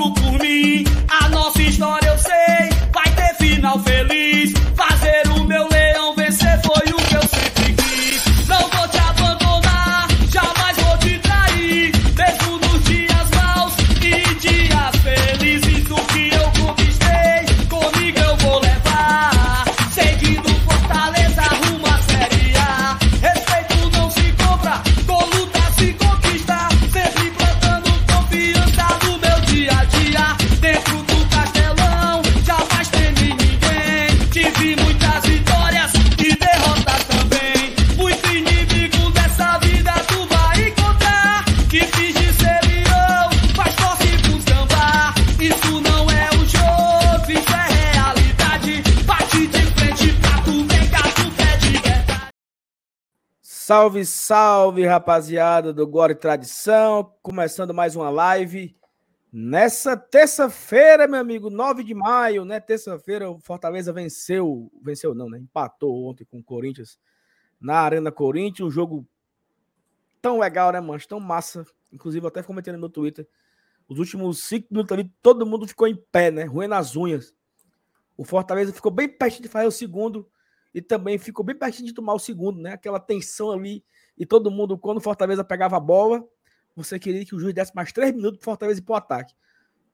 outro 0.00 0.25
Salve, 53.76 54.06
salve, 54.06 54.86
rapaziada 54.86 55.70
do 55.70 55.86
Glória 55.86 56.14
e 56.14 56.16
Tradição. 56.16 57.12
Começando 57.20 57.74
mais 57.74 57.94
uma 57.94 58.08
live. 58.08 58.74
Nessa 59.30 59.94
terça-feira, 59.94 61.06
meu 61.06 61.20
amigo, 61.20 61.50
9 61.50 61.84
de 61.84 61.92
maio, 61.92 62.42
né? 62.46 62.58
Terça-feira, 62.58 63.30
o 63.30 63.38
Fortaleza 63.38 63.92
venceu. 63.92 64.72
Venceu, 64.82 65.14
não, 65.14 65.28
né? 65.28 65.38
Empatou 65.40 66.08
ontem 66.08 66.24
com 66.24 66.38
o 66.38 66.42
Corinthians 66.42 66.98
na 67.60 67.74
Arena 67.80 68.10
Corinthians. 68.10 68.66
Um 68.66 68.70
jogo 68.70 69.06
tão 70.22 70.38
legal, 70.38 70.72
né, 70.72 70.80
mano? 70.80 70.98
Tão 71.06 71.20
massa. 71.20 71.62
Inclusive, 71.92 72.26
até 72.26 72.42
comentei 72.42 72.72
no 72.72 72.78
meu 72.78 72.88
Twitter. 72.88 73.28
Os 73.86 73.98
últimos 73.98 74.42
cinco 74.42 74.68
minutos 74.70 74.90
ali, 74.90 75.12
todo 75.20 75.44
mundo 75.44 75.68
ficou 75.68 75.86
em 75.86 76.02
pé, 76.10 76.30
né? 76.30 76.44
Ruim 76.44 76.66
nas 76.66 76.96
unhas. 76.96 77.34
O 78.16 78.24
Fortaleza 78.24 78.72
ficou 78.72 78.90
bem 78.90 79.06
pertinho 79.06 79.42
de 79.42 79.48
fazer 79.50 79.66
o 79.66 79.70
segundo 79.70 80.26
e 80.76 80.82
também 80.82 81.16
ficou 81.16 81.42
bem 81.42 81.56
pertinho 81.56 81.88
de 81.88 81.94
tomar 81.94 82.12
o 82.12 82.18
segundo, 82.18 82.60
né? 82.60 82.74
Aquela 82.74 83.00
tensão 83.00 83.50
ali. 83.50 83.82
E 84.14 84.26
todo 84.26 84.50
mundo, 84.50 84.76
quando 84.76 84.98
o 84.98 85.00
Fortaleza 85.00 85.42
pegava 85.42 85.78
a 85.78 85.80
bola, 85.80 86.22
você 86.74 86.98
queria 86.98 87.24
que 87.24 87.34
o 87.34 87.38
juiz 87.38 87.54
desse 87.54 87.74
mais 87.74 87.94
três 87.94 88.12
minutos 88.12 88.36
para 88.36 88.42
o 88.42 88.44
Fortaleza 88.44 88.80
ir 88.80 88.82
para 88.82 88.92
o 88.92 88.96
ataque. 88.96 89.34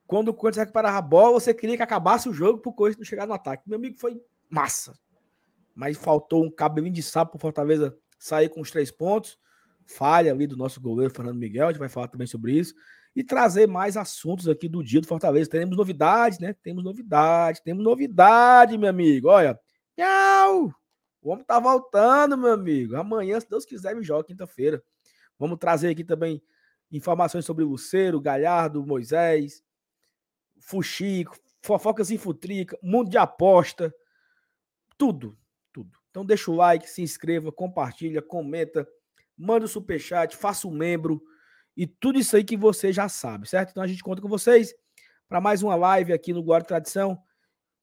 Quando 0.05 0.27
o 0.27 0.33
Corinthians 0.33 0.65
recuperava 0.65 0.97
a 0.97 1.01
bola, 1.01 1.39
você 1.39 1.53
queria 1.53 1.77
que 1.77 1.83
acabasse 1.83 2.27
o 2.27 2.33
jogo 2.33 2.59
para 2.59 2.69
o 2.69 2.73
Corinthians 2.73 2.99
não 2.99 3.05
chegar 3.05 3.25
no 3.25 3.33
ataque. 3.33 3.63
Meu 3.65 3.77
amigo 3.77 3.97
foi 3.97 4.21
massa. 4.49 4.93
Mas 5.73 5.95
faltou 5.95 6.43
um 6.43 6.51
cabelinho 6.51 6.93
de 6.93 7.01
sapo 7.01 7.31
para 7.31 7.37
o 7.37 7.39
Fortaleza 7.39 7.97
sair 8.19 8.49
com 8.49 8.59
os 8.59 8.69
três 8.69 8.91
pontos. 8.91 9.39
Falha 9.85 10.33
ali 10.33 10.45
do 10.45 10.57
nosso 10.57 10.81
goleiro 10.81 11.13
Fernando 11.15 11.37
Miguel, 11.37 11.67
a 11.67 11.71
gente 11.71 11.79
vai 11.79 11.87
falar 11.87 12.09
também 12.09 12.27
sobre 12.27 12.59
isso. 12.59 12.75
E 13.15 13.23
trazer 13.23 13.69
mais 13.69 13.95
assuntos 13.95 14.49
aqui 14.49 14.67
do 14.67 14.83
dia 14.83 14.99
do 14.99 15.07
Fortaleza. 15.07 15.49
Teremos 15.49 15.77
novidades, 15.77 16.39
né? 16.39 16.53
Temos 16.61 16.83
novidade, 16.83 17.63
temos 17.63 17.81
novidade, 17.85 18.77
meu 18.77 18.89
amigo. 18.89 19.29
Olha, 19.29 19.57
Tchau! 19.95 20.73
O 21.21 21.31
homem 21.31 21.45
tá 21.45 21.59
voltando, 21.59 22.37
meu 22.37 22.53
amigo. 22.53 22.95
Amanhã, 22.95 23.39
se 23.39 23.49
Deus 23.49 23.65
quiser, 23.65 23.95
me 23.95 24.03
joga 24.03 24.25
quinta-feira. 24.25 24.83
Vamos 25.39 25.57
trazer 25.57 25.89
aqui 25.89 26.03
também 26.03 26.41
informações 26.91 27.45
sobre 27.45 27.63
Luceiro, 27.63 28.19
Galhardo, 28.19 28.85
Moisés, 28.85 29.63
Fuxico, 30.59 31.35
fofocas 31.61 32.11
em 32.11 32.17
Futrica, 32.17 32.77
mundo 32.83 33.09
de 33.09 33.17
aposta, 33.17 33.93
tudo, 34.97 35.37
tudo. 35.71 35.97
Então 36.11 36.25
deixa 36.25 36.51
o 36.51 36.55
like, 36.55 36.89
se 36.89 37.01
inscreva, 37.01 37.51
compartilha, 37.51 38.21
comenta, 38.21 38.87
manda 39.37 39.65
o 39.65 39.67
superchat, 39.67 40.35
faça 40.35 40.67
um 40.67 40.71
membro 40.71 41.21
e 41.75 41.87
tudo 41.87 42.19
isso 42.19 42.35
aí 42.35 42.43
que 42.43 42.55
você 42.55 42.93
já 42.93 43.09
sabe, 43.09 43.49
certo? 43.49 43.71
Então 43.71 43.81
a 43.81 43.87
gente 43.87 44.03
conta 44.03 44.21
com 44.21 44.27
vocês 44.27 44.75
para 45.27 45.41
mais 45.41 45.63
uma 45.63 45.75
live 45.75 46.13
aqui 46.13 46.31
no 46.31 46.43
e 46.55 46.63
Tradição. 46.63 47.19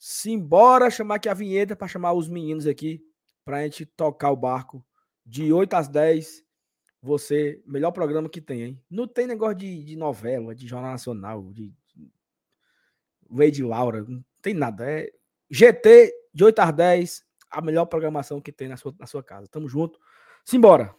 Simbora 0.02 0.90
chamar 0.90 1.16
aqui 1.16 1.28
a 1.28 1.34
vinheta 1.34 1.76
para 1.76 1.86
chamar 1.86 2.14
os 2.14 2.26
meninos 2.26 2.66
aqui 2.66 3.04
para 3.44 3.58
a 3.58 3.62
gente 3.64 3.84
tocar 3.84 4.30
o 4.30 4.36
barco 4.36 4.82
de 5.26 5.52
8 5.52 5.74
às 5.74 5.88
10. 5.88 6.42
Você, 7.02 7.62
melhor 7.66 7.90
programa 7.90 8.26
que 8.26 8.40
tem, 8.40 8.62
hein? 8.62 8.82
Não 8.88 9.06
tem 9.06 9.26
negócio 9.26 9.56
de, 9.56 9.84
de 9.84 9.96
novela, 9.96 10.54
de 10.54 10.66
Jornal 10.66 10.92
Nacional, 10.92 11.52
de 11.52 11.70
Lady 13.30 13.62
Laura, 13.62 14.02
não 14.08 14.24
tem 14.40 14.54
nada. 14.54 14.90
É 14.90 15.12
GT 15.50 16.10
de 16.32 16.44
8 16.44 16.58
às 16.60 16.72
10, 16.72 17.24
a 17.50 17.60
melhor 17.60 17.84
programação 17.84 18.40
que 18.40 18.50
tem 18.50 18.68
na 18.68 18.78
sua, 18.78 18.94
na 18.98 19.06
sua 19.06 19.22
casa. 19.22 19.48
Tamo 19.48 19.68
junto. 19.68 20.00
Simbora! 20.46 20.96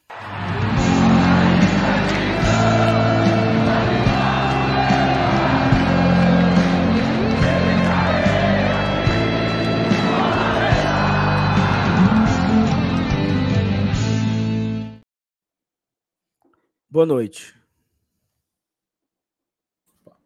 Boa 16.91 17.06
noite. 17.06 17.56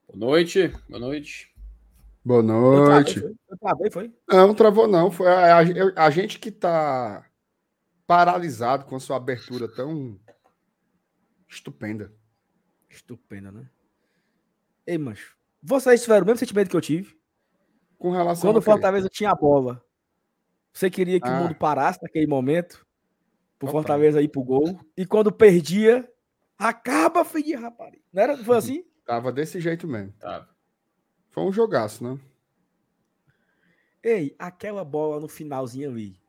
Boa 0.08 0.18
noite, 0.31 0.68
boa 0.90 1.00
noite. 1.00 1.53
Boa 2.24 2.40
Eu 2.40 2.44
noite. 2.44 3.22
travei, 3.22 3.22
foi? 3.22 3.36
Eu 3.50 3.58
travei, 3.58 3.92
foi? 3.92 4.14
Não, 4.28 4.48
não 4.48 4.56
travou 4.56 4.88
não. 4.88 5.12
Foi 5.12 5.28
a, 5.28 5.59
a- 5.59 6.06
a 6.06 6.09
gente 6.09 6.40
que 6.40 6.52
tá 6.52 7.24
paralisado 8.08 8.86
com 8.86 8.96
a 8.96 9.00
sua 9.00 9.18
abertura 9.18 9.68
tão 9.68 10.20
estupenda. 11.48 12.12
Estupenda, 12.90 13.52
né? 13.52 13.70
Ei, 14.88 14.97
macho. 14.97 15.36
Vocês 15.62 16.02
tiveram 16.02 16.24
o 16.24 16.26
mesmo 16.26 16.40
sentimento 16.40 16.70
que 16.70 16.76
eu 16.76 16.82
tive? 16.82 17.16
Com 17.97 18.12
relação 18.12 18.50
Quando 18.50 18.58
o? 18.58 18.62
Fortaleza 18.62 19.09
tinha 19.09 19.32
a 19.32 19.36
bola, 19.36 19.84
você 20.74 20.90
queria 20.90 21.20
que 21.20 21.28
Ah. 21.28 21.40
o 21.40 21.44
mundo 21.44 21.56
parasse 21.56 22.00
naquele 22.02 22.28
momento? 22.28 22.86
Pro 23.59 23.68
Total. 23.68 23.72
Fortaleza 23.82 24.22
ir 24.22 24.28
pro 24.30 24.44
gol. 24.44 24.80
E 24.97 25.06
quando 25.06 25.32
perdia, 25.32 26.08
acaba, 26.57 27.23
filho 27.25 27.43
de 27.45 27.55
rapariga. 27.55 28.03
Não 28.13 28.23
era? 28.23 28.38
Foi 28.38 28.57
assim? 28.57 28.83
Tava 29.05 29.31
desse 29.31 29.59
jeito 29.59 29.88
mesmo. 29.88 30.13
Tá. 30.19 30.47
Foi 31.29 31.43
um 31.43 31.51
jogaço, 31.51 32.03
né? 32.03 32.19
Ei, 34.03 34.35
aquela 34.38 34.83
bola 34.85 35.19
no 35.19 35.27
finalzinho 35.27 35.89
ali, 35.89 36.19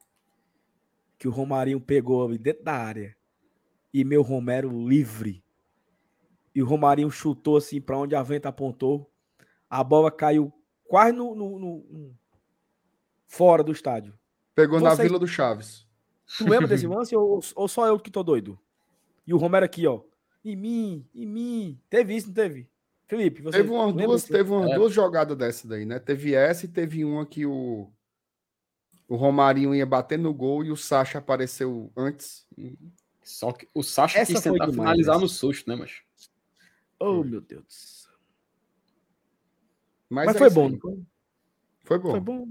que 1.18 1.28
o 1.28 1.30
Romarinho 1.30 1.80
pegou 1.80 2.26
ali 2.26 2.38
dentro 2.38 2.64
da 2.64 2.72
área, 2.74 3.14
e 3.92 4.02
meu 4.04 4.22
Romero 4.22 4.70
livre, 4.88 5.44
e 6.54 6.62
o 6.62 6.66
Romarinho 6.66 7.10
chutou 7.10 7.56
assim 7.58 7.80
para 7.80 7.98
onde 7.98 8.14
a 8.14 8.22
venta 8.22 8.48
apontou, 8.48 9.10
a 9.68 9.84
bola 9.84 10.10
caiu 10.10 10.52
quase 10.84 11.12
no, 11.12 11.34
no- 11.34 11.58
no- 11.58 11.86
no- 11.90 12.18
fora 13.26 13.62
do 13.62 13.72
estádio. 13.72 14.18
Pegou 14.54 14.80
na 14.80 14.90
Vocês- 14.94 15.06
Vila 15.08 15.18
do 15.18 15.26
Chaves. 15.26 15.86
Tu 16.38 16.48
lembra 16.48 16.66
desse 16.68 16.86
lance 16.86 17.14
ou, 17.14 17.40
ou 17.54 17.68
só 17.68 17.86
eu 17.86 17.98
que 18.00 18.10
tô 18.10 18.22
doido? 18.22 18.58
E 19.26 19.34
o 19.34 19.36
Romero 19.36 19.66
aqui, 19.66 19.86
ó. 19.86 20.02
Em 20.48 20.54
mim, 20.56 21.04
em 21.14 21.26
mim. 21.26 21.80
Teve 21.90 22.14
isso, 22.14 22.28
não 22.28 22.34
teve? 22.34 22.68
Felipe, 23.08 23.42
você 23.42 23.58
Teve 23.58 23.70
umas 23.70 23.92
duas, 23.94 24.24
teve 24.24 24.50
umas 24.50 24.70
É. 24.70 24.74
duas 24.76 24.92
jogadas 24.92 25.36
dessa 25.36 25.66
daí, 25.66 25.84
né? 25.84 25.98
Teve 25.98 26.34
essa 26.34 26.64
e 26.66 26.68
teve 26.68 27.04
uma 27.04 27.26
que 27.26 27.44
o 27.44 27.90
o 29.08 29.14
Romarinho 29.14 29.72
ia 29.74 29.86
bater 29.86 30.18
no 30.18 30.34
gol 30.34 30.64
e 30.64 30.70
o 30.72 30.76
Sacha 30.76 31.18
apareceu 31.18 31.92
antes. 31.96 32.44
Só 33.22 33.52
que 33.52 33.68
o 33.72 33.82
Sacha 33.82 34.18
Essa 34.18 34.32
quis 34.32 34.42
tentar 34.42 34.66
demais, 34.66 34.74
finalizar 34.74 35.14
essa. 35.16 35.22
no 35.22 35.28
susto, 35.28 35.68
né, 35.68 35.76
mas 35.76 36.00
Oh, 36.98 37.22
meu 37.22 37.40
Deus. 37.40 37.64
do 37.64 37.72
céu. 37.72 38.12
Mas, 40.08 40.26
Mas 40.26 40.36
é 40.36 40.38
foi 40.38 40.50
bom, 40.50 40.78
foi? 40.78 41.02
Foi 41.84 41.98
bom. 41.98 42.10
Foi 42.12 42.20
bom. 42.20 42.48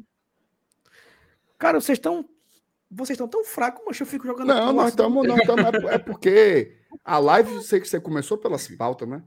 Cara, 1.57 1.79
vocês 1.79 1.97
estão. 1.97 2.29
Vocês 2.91 3.15
estão 3.15 3.27
tão 3.27 3.43
fracos, 3.43 3.83
mas 3.85 3.99
eu 3.99 4.05
fico 4.05 4.25
jogando. 4.27 4.47
Não, 4.47 4.71
nós 4.71 4.89
estamos, 4.89 5.27
nós 5.27 5.39
estamos. 5.39 5.65
É 5.91 5.97
porque 5.97 6.77
a 7.03 7.17
live, 7.19 7.53
eu 7.55 7.61
sei 7.61 7.79
que 7.79 7.87
você 7.87 7.99
começou 7.99 8.37
pelas 8.37 8.67
pautas, 8.67 9.07
né? 9.07 9.23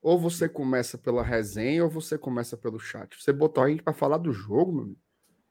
Ou 0.00 0.18
você 0.18 0.48
começa 0.48 0.98
pela 0.98 1.22
resenha, 1.22 1.84
ou 1.84 1.90
você 1.90 2.18
começa 2.18 2.56
pelo 2.56 2.78
chat. 2.78 3.20
Você 3.22 3.32
botou 3.32 3.62
a 3.62 3.68
gente 3.68 3.82
para 3.82 3.92
falar 3.92 4.18
do 4.18 4.32
jogo, 4.32 4.72
meu 4.72 4.82
amigo. 4.84 4.98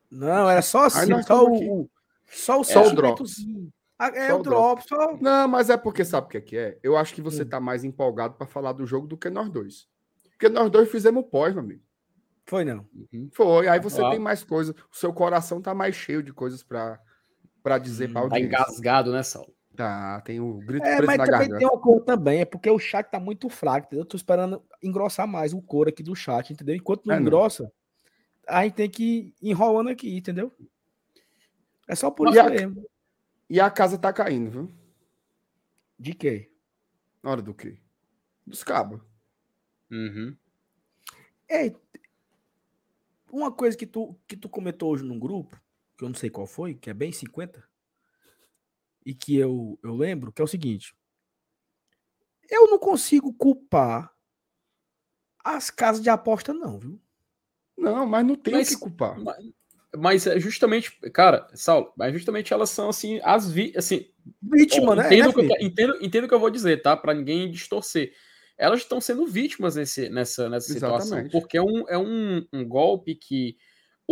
Não, 0.09 0.49
era 0.49 0.61
só 0.61 0.85
assim, 0.85 1.21
só 1.23 1.45
o, 1.45 1.89
só 2.27 2.59
o 2.59 2.63
Só 2.63 2.85
o 2.87 2.93
drop. 2.95 3.23
Ah, 3.97 4.07
É 4.07 4.29
Só 4.29 4.39
o 4.39 4.43
drop, 4.43 4.83
só. 4.87 5.17
Não, 5.21 5.47
mas 5.47 5.69
é 5.69 5.77
porque 5.77 6.03
sabe 6.03 6.25
o 6.27 6.29
que 6.29 6.37
é 6.37 6.41
que 6.41 6.57
é? 6.57 6.79
Eu 6.83 6.97
acho 6.97 7.13
que 7.13 7.21
você 7.21 7.43
Hum. 7.43 7.49
tá 7.49 7.59
mais 7.59 7.83
empolgado 7.83 8.33
para 8.33 8.47
falar 8.47 8.73
do 8.73 8.85
jogo 8.85 9.07
do 9.07 9.15
que 9.15 9.29
nós 9.29 9.49
dois. 9.49 9.87
Porque 10.31 10.49
nós 10.49 10.69
dois 10.71 10.89
fizemos 10.91 11.23
pós, 11.29 11.53
meu 11.53 11.63
amigo. 11.63 11.83
Foi 12.47 12.65
não. 12.65 12.85
uhum. 12.93 13.29
Foi. 13.31 13.67
Aí 13.67 13.79
você 13.79 14.03
Ah. 14.03 14.09
tem 14.09 14.19
mais 14.19 14.43
coisas. 14.43 14.75
O 14.91 14.95
seu 14.97 15.13
coração 15.13 15.61
tá 15.61 15.73
mais 15.73 15.95
cheio 15.95 16.21
de 16.23 16.33
coisas 16.33 16.63
para 16.63 16.99
para 17.63 17.77
dizer 17.77 18.09
Hum, 18.09 18.13
para 18.13 18.29
tá 18.29 18.39
engasgado, 18.39 19.11
né, 19.11 19.21
Saulo? 19.21 19.53
Tá, 19.81 20.21
tem 20.21 20.39
o 20.39 20.61
grito 20.61 20.85
É, 20.85 21.01
mas 21.01 21.17
também 21.17 21.27
garganta. 21.31 21.57
tem 21.57 21.67
uma 21.67 21.79
cor 21.81 22.01
também, 22.03 22.41
é 22.41 22.45
porque 22.45 22.69
o 22.69 22.77
chat 22.77 23.09
tá 23.09 23.19
muito 23.19 23.49
fraco, 23.49 23.87
entendeu? 23.87 24.03
Eu 24.03 24.07
tô 24.07 24.15
esperando 24.15 24.63
engrossar 24.83 25.27
mais 25.27 25.53
o 25.53 25.61
cor 25.61 25.87
aqui 25.87 26.03
do 26.03 26.15
chat, 26.15 26.53
entendeu? 26.53 26.75
Enquanto 26.75 27.07
não 27.07 27.15
É, 27.15 27.19
não. 27.19 27.23
engrossa, 27.25 27.71
a 28.47 28.63
gente 28.63 28.75
tem 28.75 28.87
que 28.87 29.33
ir 29.41 29.49
enrolando 29.49 29.89
aqui, 29.89 30.15
entendeu? 30.15 30.53
É 31.87 31.95
só 31.95 32.11
por 32.11 32.27
E 32.27 32.29
isso 32.31 32.39
a- 32.41 32.49
mesmo. 32.51 32.87
E 33.49 33.59
a 33.59 33.71
casa 33.71 33.97
tá 33.97 34.13
caindo, 34.13 34.51
viu? 34.51 34.71
De 35.97 36.13
quê? 36.13 36.51
Na 37.23 37.31
hora 37.31 37.41
do 37.41 37.51
quê? 37.55 37.79
Dos 38.45 38.63
cabos. 38.63 39.01
Uhum. 39.89 40.37
Ei, 41.49 41.75
uma 43.31 43.51
coisa 43.51 43.75
que 43.75 43.87
tu, 43.87 44.15
que 44.27 44.37
tu 44.37 44.47
comentou 44.47 44.91
hoje 44.91 45.03
num 45.03 45.17
grupo, 45.17 45.59
que 45.97 46.03
eu 46.03 46.07
não 46.07 46.15
sei 46.15 46.29
qual 46.29 46.45
foi, 46.45 46.75
que 46.75 46.87
é 46.87 46.93
bem 46.93 47.11
50, 47.11 47.67
e 49.05 49.13
que 49.13 49.35
eu, 49.35 49.79
eu 49.83 49.95
lembro, 49.95 50.31
que 50.31 50.41
é 50.41 50.45
o 50.45 50.47
seguinte. 50.47 50.95
Eu 52.49 52.67
não 52.67 52.77
consigo 52.77 53.33
culpar 53.33 54.11
as 55.43 55.69
casas 55.69 56.03
de 56.03 56.09
aposta, 56.09 56.53
não, 56.53 56.77
viu? 56.79 57.01
Não, 57.77 58.05
mas 58.05 58.25
não 58.25 58.35
tem 58.35 58.53
Mas- 58.55 58.69
que 58.69 58.77
culpar. 58.77 59.15
Mas 59.97 60.25
é 60.25 60.39
justamente, 60.39 60.91
cara, 61.11 61.49
Saulo, 61.53 61.91
mas 61.97 62.13
justamente 62.13 62.53
elas 62.53 62.69
são 62.69 62.87
assim, 62.87 63.19
as 63.23 63.51
vi, 63.51 63.73
assim, 63.75 64.09
Vítima, 64.41 64.91
Ó, 64.91 64.95
né? 64.95 65.05
entendo, 65.07 65.29
o 65.29 65.33
que 65.33 65.41
eu, 65.41 65.57
entendo, 65.59 65.97
entendo 66.01 66.23
o 66.25 66.27
que 66.27 66.33
eu 66.33 66.39
vou 66.39 66.49
dizer, 66.49 66.81
tá? 66.81 66.95
Para 66.95 67.13
ninguém 67.13 67.49
distorcer. 67.51 68.13
Elas 68.57 68.81
estão 68.81 69.01
sendo 69.01 69.25
vítimas 69.25 69.75
nesse, 69.75 70.07
nessa, 70.09 70.47
nessa 70.47 70.71
situação. 70.71 71.27
Porque 71.29 71.57
é, 71.57 71.61
um, 71.61 71.89
é 71.89 71.97
um, 71.97 72.45
um 72.53 72.65
golpe 72.65 73.15
que 73.15 73.57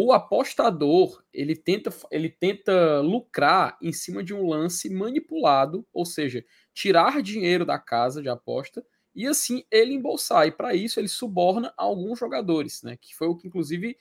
o 0.08 0.14
apostador 0.14 1.24
ele 1.34 1.56
tenta, 1.56 1.92
ele 2.12 2.30
tenta 2.30 3.02
lucrar 3.02 3.78
em 3.82 3.92
cima 3.92 4.24
de 4.24 4.34
um 4.34 4.48
lance 4.48 4.90
manipulado, 4.90 5.86
ou 5.92 6.06
seja, 6.06 6.44
tirar 6.74 7.22
dinheiro 7.22 7.66
da 7.66 7.80
casa 7.80 8.22
de 8.22 8.30
aposta 8.30 8.86
e 9.16 9.26
assim 9.28 9.64
ele 9.72 9.94
embolsar. 9.94 10.48
E 10.48 10.52
para 10.52 10.74
isso 10.76 11.00
ele 11.00 11.08
suborna 11.08 11.74
alguns 11.76 12.20
jogadores, 12.20 12.82
né? 12.84 12.98
Que 13.02 13.16
foi 13.16 13.28
o 13.28 13.36
que, 13.36 13.48
inclusive, 13.48 13.98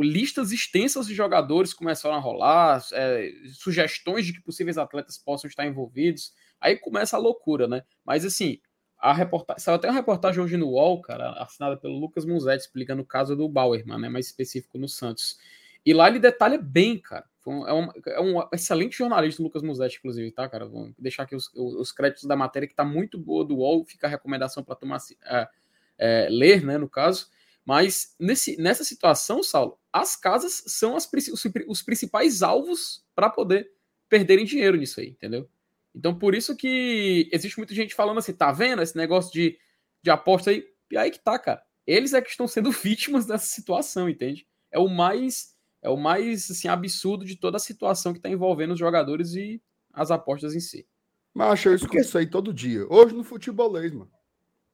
listas 0.00 0.52
extensas 0.52 1.06
de 1.06 1.14
jogadores 1.14 1.72
começaram 1.72 2.16
a 2.16 2.20
rolar, 2.20 2.82
é, 2.92 3.30
sugestões 3.54 4.26
de 4.26 4.32
que 4.32 4.42
possíveis 4.42 4.78
atletas 4.78 5.18
possam 5.18 5.48
estar 5.48 5.66
envolvidos. 5.66 6.32
Aí 6.60 6.76
começa 6.76 7.16
a 7.16 7.20
loucura, 7.20 7.66
né? 7.68 7.82
Mas 8.04 8.24
assim, 8.24 8.58
a 8.98 9.12
reportagem. 9.12 9.62
Saiu 9.62 9.76
até 9.76 9.88
uma 9.88 9.94
reportagem 9.94 10.42
hoje 10.42 10.56
no 10.56 10.68
UOL, 10.68 11.00
cara, 11.00 11.30
assinada 11.42 11.76
pelo 11.76 11.98
Lucas 11.98 12.24
Musetti, 12.24 12.64
explicando 12.64 13.02
o 13.02 13.06
caso 13.06 13.36
do 13.36 13.48
Bauerman, 13.48 13.98
né? 13.98 14.08
Mais 14.08 14.26
específico 14.26 14.78
no 14.78 14.88
Santos. 14.88 15.38
E 15.84 15.94
lá 15.94 16.08
ele 16.08 16.18
detalha 16.18 16.58
bem, 16.58 16.98
cara. 16.98 17.24
É, 17.46 17.72
um, 17.72 17.88
é 18.08 18.20
um 18.20 18.48
excelente 18.52 18.98
jornalista, 18.98 19.40
Lucas 19.40 19.62
Musetti, 19.62 19.98
inclusive, 19.98 20.32
tá, 20.32 20.48
cara? 20.48 20.66
Vou 20.66 20.92
deixar 20.98 21.22
aqui 21.22 21.36
os, 21.36 21.48
os 21.54 21.92
créditos 21.92 22.24
da 22.24 22.34
matéria, 22.34 22.66
que 22.66 22.74
tá 22.74 22.84
muito 22.84 23.16
boa 23.16 23.44
do 23.44 23.58
UOL, 23.58 23.84
fica 23.84 24.08
a 24.08 24.10
recomendação 24.10 24.64
para 24.64 24.74
tomar 24.74 24.98
é, 25.24 25.48
é, 25.96 26.28
ler, 26.28 26.64
né, 26.64 26.76
no 26.76 26.88
caso. 26.88 27.28
Mas 27.64 28.14
nesse, 28.18 28.60
nessa 28.60 28.82
situação, 28.82 29.42
Saulo, 29.42 29.78
as 29.92 30.16
casas 30.16 30.64
são 30.66 30.96
as, 30.96 31.08
os, 31.32 31.44
os 31.68 31.82
principais 31.82 32.42
alvos 32.42 33.04
para 33.14 33.30
poder 33.30 33.70
perderem 34.08 34.44
dinheiro 34.44 34.76
nisso 34.76 35.00
aí, 35.00 35.10
entendeu? 35.10 35.48
Então, 35.96 36.14
por 36.14 36.34
isso 36.34 36.54
que 36.54 37.26
existe 37.32 37.56
muita 37.56 37.74
gente 37.74 37.94
falando 37.94 38.18
assim, 38.18 38.34
tá 38.34 38.52
vendo 38.52 38.82
esse 38.82 38.94
negócio 38.94 39.32
de, 39.32 39.58
de 40.02 40.10
aposta 40.10 40.50
aí? 40.50 40.62
E 40.90 40.98
aí 40.98 41.10
que 41.10 41.18
tá, 41.18 41.38
cara. 41.38 41.62
Eles 41.86 42.12
é 42.12 42.20
que 42.20 42.28
estão 42.28 42.46
sendo 42.46 42.70
vítimas 42.70 43.24
dessa 43.24 43.46
situação, 43.46 44.06
entende? 44.06 44.46
É 44.70 44.78
o 44.78 44.88
mais 44.88 45.56
é 45.82 45.88
o 45.88 45.96
mais 45.96 46.50
assim, 46.50 46.68
absurdo 46.68 47.24
de 47.24 47.36
toda 47.36 47.56
a 47.56 47.60
situação 47.60 48.12
que 48.12 48.20
tá 48.20 48.28
envolvendo 48.28 48.72
os 48.72 48.78
jogadores 48.78 49.34
e 49.34 49.62
as 49.92 50.10
apostas 50.10 50.54
em 50.54 50.60
si. 50.60 50.86
Mas 51.32 51.64
eu 51.64 51.74
escuto 51.74 51.98
isso 51.98 52.18
aí 52.18 52.26
todo 52.26 52.52
dia. 52.52 52.86
Hoje 52.90 53.14
no 53.14 53.22
futebolês, 53.22 53.92
mano. 53.92 54.10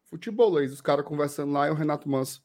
Futebolês, 0.05 0.73
os 0.73 0.81
caras 0.81 1.05
conversando 1.05 1.53
lá 1.53 1.69
e 1.69 1.71
o 1.71 1.75
Renato 1.75 2.09
Manso. 2.09 2.43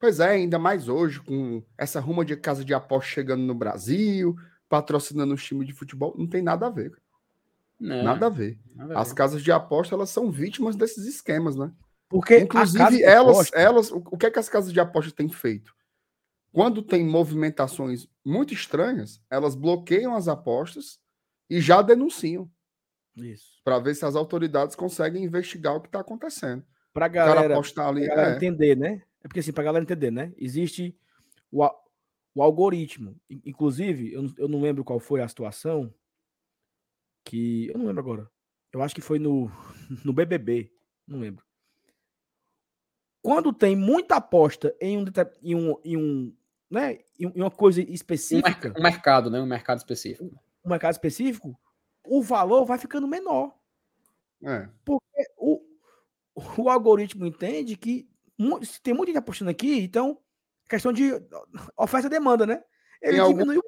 Pois 0.00 0.18
é, 0.18 0.30
ainda 0.30 0.58
mais 0.58 0.88
hoje, 0.88 1.20
com 1.20 1.62
essa 1.76 2.00
ruma 2.00 2.24
de 2.24 2.36
casa 2.36 2.64
de 2.64 2.72
aposta 2.72 3.10
chegando 3.10 3.42
no 3.42 3.54
Brasil, 3.54 4.34
patrocinando 4.68 5.34
os 5.34 5.44
times 5.44 5.66
de 5.66 5.72
futebol. 5.72 6.14
Não 6.16 6.26
tem 6.26 6.42
nada 6.42 6.66
a 6.66 6.70
ver. 6.70 6.90
cara. 6.90 7.07
Né? 7.80 8.02
Nada 8.02 8.26
a 8.26 8.30
ver. 8.30 8.58
Nada 8.74 8.94
a 8.96 9.00
As 9.00 9.08
ver. 9.10 9.14
casas 9.14 9.42
de 9.42 9.52
aposta, 9.52 9.94
elas 9.94 10.10
são 10.10 10.30
vítimas 10.30 10.74
desses 10.76 11.06
esquemas, 11.06 11.56
né? 11.56 11.72
Porque 12.08 12.34
a 12.34 12.40
Inclusive, 12.40 13.02
elas, 13.02 13.36
aposta- 13.36 13.56
elas, 13.58 13.90
o 13.92 14.16
que 14.16 14.26
é 14.26 14.30
que 14.30 14.38
as 14.38 14.48
casas 14.48 14.72
de 14.72 14.80
aposta 14.80 15.12
têm 15.12 15.28
feito? 15.28 15.74
Quando 16.50 16.82
tem 16.82 17.04
movimentações 17.04 18.08
muito 18.24 18.54
estranhas, 18.54 19.20
elas 19.30 19.54
bloqueiam 19.54 20.14
as 20.16 20.26
apostas 20.28 20.98
e 21.48 21.60
já 21.60 21.82
denunciam 21.82 22.50
Isso. 23.14 23.60
para 23.62 23.78
ver 23.78 23.94
se 23.94 24.04
as 24.04 24.16
autoridades 24.16 24.74
conseguem 24.74 25.22
investigar 25.22 25.76
o 25.76 25.80
que 25.80 25.88
está 25.88 26.00
acontecendo. 26.00 26.64
Pra 26.92 27.06
O 27.06 27.12
cara 27.12 27.34
galera, 27.34 27.54
apostar 27.54 27.88
ali. 27.88 28.06
pra 28.06 28.14
galera 28.16 28.32
É, 28.32 28.36
entender, 28.36 28.74
né? 28.76 29.02
É 29.22 29.28
porque 29.28 29.40
assim, 29.40 29.52
pra 29.52 29.62
galera 29.64 29.82
entender, 29.84 30.10
né? 30.10 30.32
Existe 30.38 30.96
o, 31.52 31.62
a- 31.62 31.74
o 32.34 32.42
algoritmo. 32.42 33.14
In- 33.28 33.42
Inclusive, 33.44 34.12
eu, 34.14 34.22
não- 34.22 34.34
eu 34.38 34.48
não 34.48 34.60
lembro 34.60 34.82
qual 34.82 34.98
foi 34.98 35.20
a 35.20 35.28
situação 35.28 35.92
que. 37.28 37.68
Eu 37.68 37.78
não 37.78 37.86
lembro 37.86 38.00
agora. 38.00 38.30
Eu 38.72 38.82
acho 38.82 38.94
que 38.94 39.00
foi 39.00 39.18
no, 39.18 39.50
no 40.04 40.12
BBB. 40.12 40.72
Não 41.06 41.20
lembro. 41.20 41.44
Quando 43.22 43.52
tem 43.52 43.76
muita 43.76 44.16
aposta 44.16 44.74
em 44.80 44.96
um, 44.98 45.04
em 45.42 45.54
um, 45.54 45.80
em 45.84 45.96
um 45.96 46.36
né? 46.70 46.98
Em 47.18 47.26
uma 47.26 47.50
coisa 47.50 47.80
específica, 47.80 48.72
um 48.76 48.82
mercado, 48.82 49.30
né? 49.30 49.40
Um 49.40 49.46
mercado 49.46 49.78
específico. 49.78 50.24
um 50.64 50.68
mercado 50.68 50.92
específico, 50.92 51.58
o 52.06 52.22
valor 52.22 52.64
vai 52.64 52.78
ficando 52.78 53.08
menor. 53.08 53.54
é. 54.44 54.68
o, 54.86 55.60
o 56.58 56.68
algoritmo 56.68 57.26
entende 57.26 57.76
que 57.76 58.08
se 58.62 58.80
tem 58.80 58.94
muita 58.94 59.10
gente 59.10 59.18
apostando 59.18 59.50
aqui, 59.50 59.80
então, 59.80 60.20
questão 60.68 60.92
de 60.92 61.10
oferta 61.76 62.06
e 62.06 62.10
demanda, 62.10 62.46
né? 62.46 62.62
Ele 63.02 63.18
algum- 63.18 63.38
diminuiu, 63.38 63.62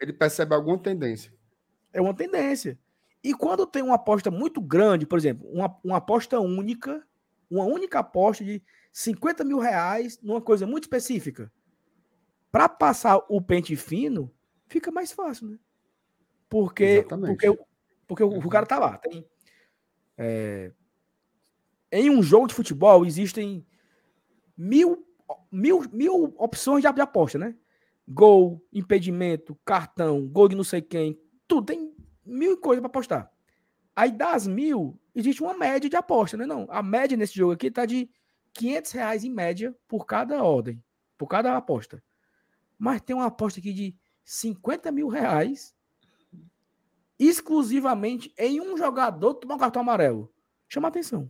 Ele 0.00 0.12
percebe 0.12 0.54
alguma 0.54 0.78
tendência. 0.78 1.32
É 1.98 2.02
uma 2.02 2.14
tendência. 2.14 2.78
E 3.22 3.34
quando 3.34 3.66
tem 3.66 3.82
uma 3.82 3.96
aposta 3.96 4.30
muito 4.30 4.60
grande, 4.60 5.04
por 5.04 5.18
exemplo, 5.18 5.48
uma, 5.50 5.76
uma 5.82 5.96
aposta 5.96 6.38
única, 6.40 7.04
uma 7.50 7.64
única 7.64 7.98
aposta 7.98 8.44
de 8.44 8.62
50 8.92 9.44
mil 9.44 9.58
reais 9.58 10.18
numa 10.22 10.40
coisa 10.40 10.66
muito 10.66 10.84
específica, 10.84 11.52
para 12.50 12.68
passar 12.68 13.20
o 13.28 13.42
pente 13.42 13.74
fino, 13.76 14.32
fica 14.68 14.90
mais 14.90 15.12
fácil, 15.12 15.48
né? 15.48 15.58
Porque, 16.48 16.84
Exatamente. 16.84 17.28
porque, 17.32 17.48
o- 17.48 17.58
porque 18.06 18.22
o, 18.22 18.38
o 18.38 18.48
cara 18.48 18.64
tá 18.64 18.78
lá. 18.78 18.96
Tem, 18.98 19.26
é, 20.16 20.72
em 21.90 22.10
um 22.10 22.22
jogo 22.22 22.46
de 22.46 22.54
futebol 22.54 23.04
existem 23.04 23.66
mil, 24.56 25.04
mil, 25.50 25.82
mil 25.92 26.34
opções 26.38 26.82
de 26.82 26.86
aposta, 26.86 27.38
né? 27.38 27.54
Gol, 28.06 28.64
impedimento, 28.72 29.58
cartão, 29.64 30.26
gol 30.26 30.48
de 30.48 30.56
não 30.56 30.64
sei 30.64 30.80
quem, 30.80 31.20
tudo. 31.46 31.66
Tem 31.66 31.87
mil 32.28 32.56
coisas 32.58 32.80
para 32.80 32.88
apostar. 32.88 33.32
Aí 33.96 34.12
das 34.12 34.46
mil, 34.46 34.98
existe 35.14 35.42
uma 35.42 35.54
média 35.54 35.90
de 35.90 35.96
aposta, 35.96 36.36
né? 36.36 36.46
Não, 36.46 36.66
a 36.70 36.82
média 36.82 37.16
nesse 37.16 37.34
jogo 37.34 37.52
aqui 37.52 37.70
tá 37.70 37.84
de 37.84 38.08
500 38.52 38.92
reais 38.92 39.24
em 39.24 39.30
média 39.30 39.76
por 39.88 40.06
cada 40.06 40.42
ordem, 40.42 40.82
por 41.16 41.26
cada 41.26 41.56
aposta. 41.56 42.02
Mas 42.78 43.00
tem 43.00 43.16
uma 43.16 43.26
aposta 43.26 43.58
aqui 43.58 43.72
de 43.72 43.96
50 44.24 44.92
mil 44.92 45.08
reais 45.08 45.74
exclusivamente 47.18 48.32
em 48.38 48.60
um 48.60 48.76
jogador 48.76 49.34
tomar 49.34 49.56
um 49.56 49.58
cartão 49.58 49.82
amarelo. 49.82 50.32
Chama 50.68 50.88
atenção. 50.88 51.28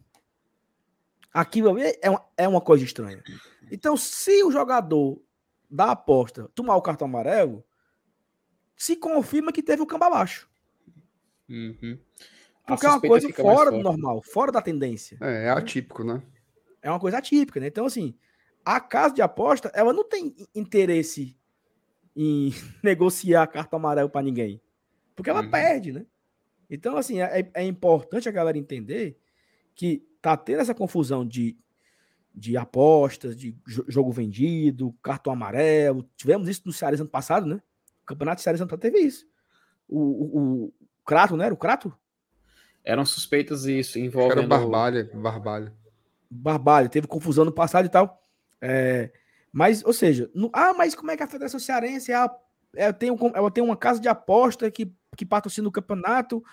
Ali 1.32 1.98
é 2.02 2.10
uma, 2.10 2.26
é 2.36 2.48
uma 2.48 2.60
coisa 2.60 2.84
estranha. 2.84 3.22
Então, 3.70 3.96
se 3.96 4.42
o 4.42 4.50
jogador 4.50 5.22
da 5.70 5.92
aposta 5.92 6.50
tomar 6.54 6.76
o 6.76 6.82
cartão 6.82 7.06
amarelo, 7.06 7.64
se 8.76 8.96
confirma 8.96 9.52
que 9.52 9.62
teve 9.62 9.82
o 9.82 9.86
campo 9.86 10.04
abaixo. 10.04 10.48
Uhum. 11.48 11.98
Porque 12.66 12.84
é 12.86 12.88
uma 12.90 13.00
coisa 13.00 13.32
fora 13.32 13.70
do 13.70 13.82
normal, 13.82 14.22
fora 14.22 14.52
da 14.52 14.60
tendência. 14.60 15.16
É, 15.20 15.46
é 15.46 15.50
atípico, 15.50 16.04
né? 16.04 16.22
É 16.82 16.90
uma 16.90 17.00
coisa 17.00 17.18
atípica, 17.18 17.58
né? 17.58 17.66
Então, 17.68 17.86
assim, 17.86 18.14
a 18.64 18.78
casa 18.80 19.14
de 19.14 19.22
aposta, 19.22 19.70
ela 19.74 19.92
não 19.92 20.06
tem 20.06 20.34
interesse 20.54 21.36
em 22.14 22.50
negociar 22.84 23.46
cartão 23.46 23.78
amarelo 23.78 24.10
para 24.10 24.22
ninguém. 24.22 24.60
Porque 25.16 25.30
ela 25.30 25.42
Uhum. 25.42 25.50
perde, 25.50 25.92
né? 25.92 26.06
Então, 26.70 26.96
assim, 26.96 27.20
é, 27.20 27.50
é 27.54 27.64
importante 27.64 28.28
a 28.28 28.32
galera 28.32 28.58
entender 28.58 29.18
que 29.74 30.06
tá 30.20 30.36
tendo 30.36 30.60
essa 30.60 30.74
confusão 30.74 31.26
de, 31.26 31.56
de 32.34 32.56
apostas, 32.56 33.36
de 33.36 33.52
jo- 33.66 33.84
jogo 33.88 34.12
vendido, 34.12 34.92
cartão 35.02 35.32
amarelo. 35.32 36.08
Tivemos 36.16 36.48
isso 36.48 36.62
no 36.66 36.72
Ceará 36.72 36.96
ano 36.96 37.08
passado, 37.08 37.46
né? 37.46 37.62
O 38.02 38.06
Campeonato 38.06 38.36
de 38.36 38.42
Ceará 38.42 38.58
ano 38.58 38.66
passado 38.66 38.80
teve 38.80 38.98
isso. 38.98 39.26
O, 39.88 39.98
o 40.66 40.74
Crato, 41.08 41.36
né? 41.38 41.46
Era 41.46 41.54
o 41.54 41.56
Crato? 41.56 41.96
Eram 42.84 43.06
suspeitas 43.06 43.64
isso, 43.64 43.96
Era 43.96 44.06
envolvendo... 44.06 44.46
barbalha, 44.46 45.10
barbalha. 45.14 45.72
Barbalho, 46.30 46.90
teve 46.90 47.06
confusão 47.06 47.46
no 47.46 47.50
passado 47.52 47.86
e 47.86 47.88
tal. 47.88 48.22
É, 48.60 49.10
mas, 49.50 49.82
ou 49.82 49.94
seja, 49.94 50.30
no- 50.34 50.50
ah, 50.52 50.74
mas 50.74 50.94
como 50.94 51.10
é 51.10 51.16
que 51.16 51.22
a 51.22 51.26
Federação 51.26 51.58
Cearense 51.58 52.12
ela, 52.12 52.30
ela 52.76 52.92
tem, 52.92 53.10
um- 53.10 53.32
ela 53.34 53.50
tem 53.50 53.64
uma 53.64 53.76
casa 53.76 53.98
de 53.98 54.06
aposta 54.08 54.70
que, 54.70 54.92
que 55.16 55.24
patrocina 55.24 55.66
o 55.66 55.72
campeonato 55.72 56.44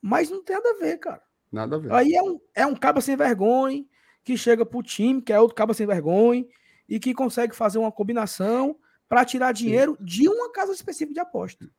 Mas 0.00 0.28
não 0.28 0.42
tem 0.42 0.56
nada 0.56 0.68
a 0.70 0.78
ver, 0.78 0.98
cara. 0.98 1.22
Nada 1.52 1.76
a 1.76 1.78
ver. 1.78 1.92
Aí 1.92 2.14
é 2.14 2.22
um, 2.22 2.40
é 2.56 2.66
um 2.66 2.74
caba 2.74 3.00
sem 3.00 3.16
vergonha 3.16 3.84
que 4.24 4.36
chega 4.36 4.66
pro 4.66 4.82
time, 4.82 5.22
que 5.22 5.32
é 5.32 5.38
outro 5.38 5.54
caba 5.54 5.72
sem 5.72 5.86
vergonha, 5.86 6.44
e 6.88 6.98
que 6.98 7.14
consegue 7.14 7.54
fazer 7.54 7.78
uma 7.78 7.92
combinação 7.92 8.76
para 9.08 9.24
tirar 9.24 9.52
dinheiro 9.52 9.96
Sim. 9.98 10.04
de 10.04 10.28
uma 10.28 10.50
casa 10.50 10.72
específica 10.72 11.14
de 11.14 11.20
aposta. 11.20 11.70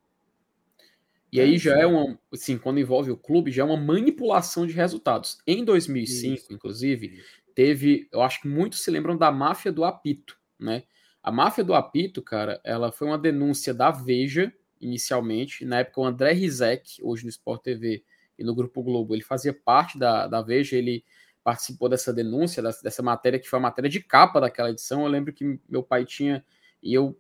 E 1.34 1.42
aí 1.42 1.58
já 1.58 1.80
é 1.80 1.86
uma, 1.88 2.16
assim, 2.32 2.60
quando 2.60 2.80
envolve 2.80 3.10
o 3.10 3.18
clube, 3.18 3.52
já 3.52 3.64
é 3.64 3.66
uma 3.66 3.76
manipulação 3.76 4.68
de 4.68 4.74
resultados. 4.74 5.40
Em 5.48 5.66
2005, 5.66 6.36
Isso. 6.36 6.54
inclusive, 6.54 7.24
teve, 7.56 8.08
eu 8.12 8.22
acho 8.22 8.40
que 8.40 8.48
muitos 8.48 8.84
se 8.84 8.92
lembram 8.92 9.18
da 9.18 9.32
máfia 9.32 9.72
do 9.72 9.84
apito, 9.84 10.38
né? 10.60 10.84
A 11.24 11.32
máfia 11.32 11.64
do 11.64 11.74
apito, 11.74 12.22
cara, 12.22 12.62
ela 12.64 12.92
foi 12.92 13.08
uma 13.08 13.18
denúncia 13.18 13.74
da 13.74 13.90
Veja, 13.90 14.54
inicialmente. 14.80 15.66
Na 15.66 15.80
época, 15.80 16.02
o 16.02 16.06
André 16.06 16.34
Rizek, 16.34 17.02
hoje 17.02 17.24
no 17.24 17.30
Sport 17.30 17.64
TV 17.64 18.04
e 18.38 18.44
no 18.44 18.54
Grupo 18.54 18.84
Globo, 18.84 19.16
ele 19.16 19.24
fazia 19.24 19.54
parte 19.54 19.98
da, 19.98 20.28
da 20.28 20.40
Veja, 20.40 20.76
ele 20.76 21.04
participou 21.44 21.90
dessa 21.90 22.14
denúncia, 22.14 22.62
dessa, 22.62 22.84
dessa 22.84 23.02
matéria, 23.02 23.40
que 23.40 23.50
foi 23.50 23.58
a 23.58 23.62
matéria 23.64 23.90
de 23.90 24.02
capa 24.04 24.40
daquela 24.40 24.70
edição. 24.70 25.02
Eu 25.02 25.08
lembro 25.08 25.34
que 25.34 25.60
meu 25.68 25.82
pai 25.82 26.06
tinha, 26.06 26.46
e 26.82 26.94
eu 26.94 27.20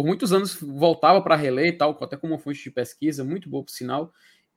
por 0.00 0.06
muitos 0.06 0.32
anos 0.32 0.54
voltava 0.54 1.20
para 1.20 1.36
reler 1.36 1.66
e 1.66 1.72
tal, 1.72 1.90
até 2.00 2.16
como 2.16 2.38
fonte 2.38 2.62
de 2.62 2.70
pesquisa, 2.70 3.22
muito 3.22 3.50
boa 3.50 3.62
por 3.62 3.70
sinal. 3.70 4.14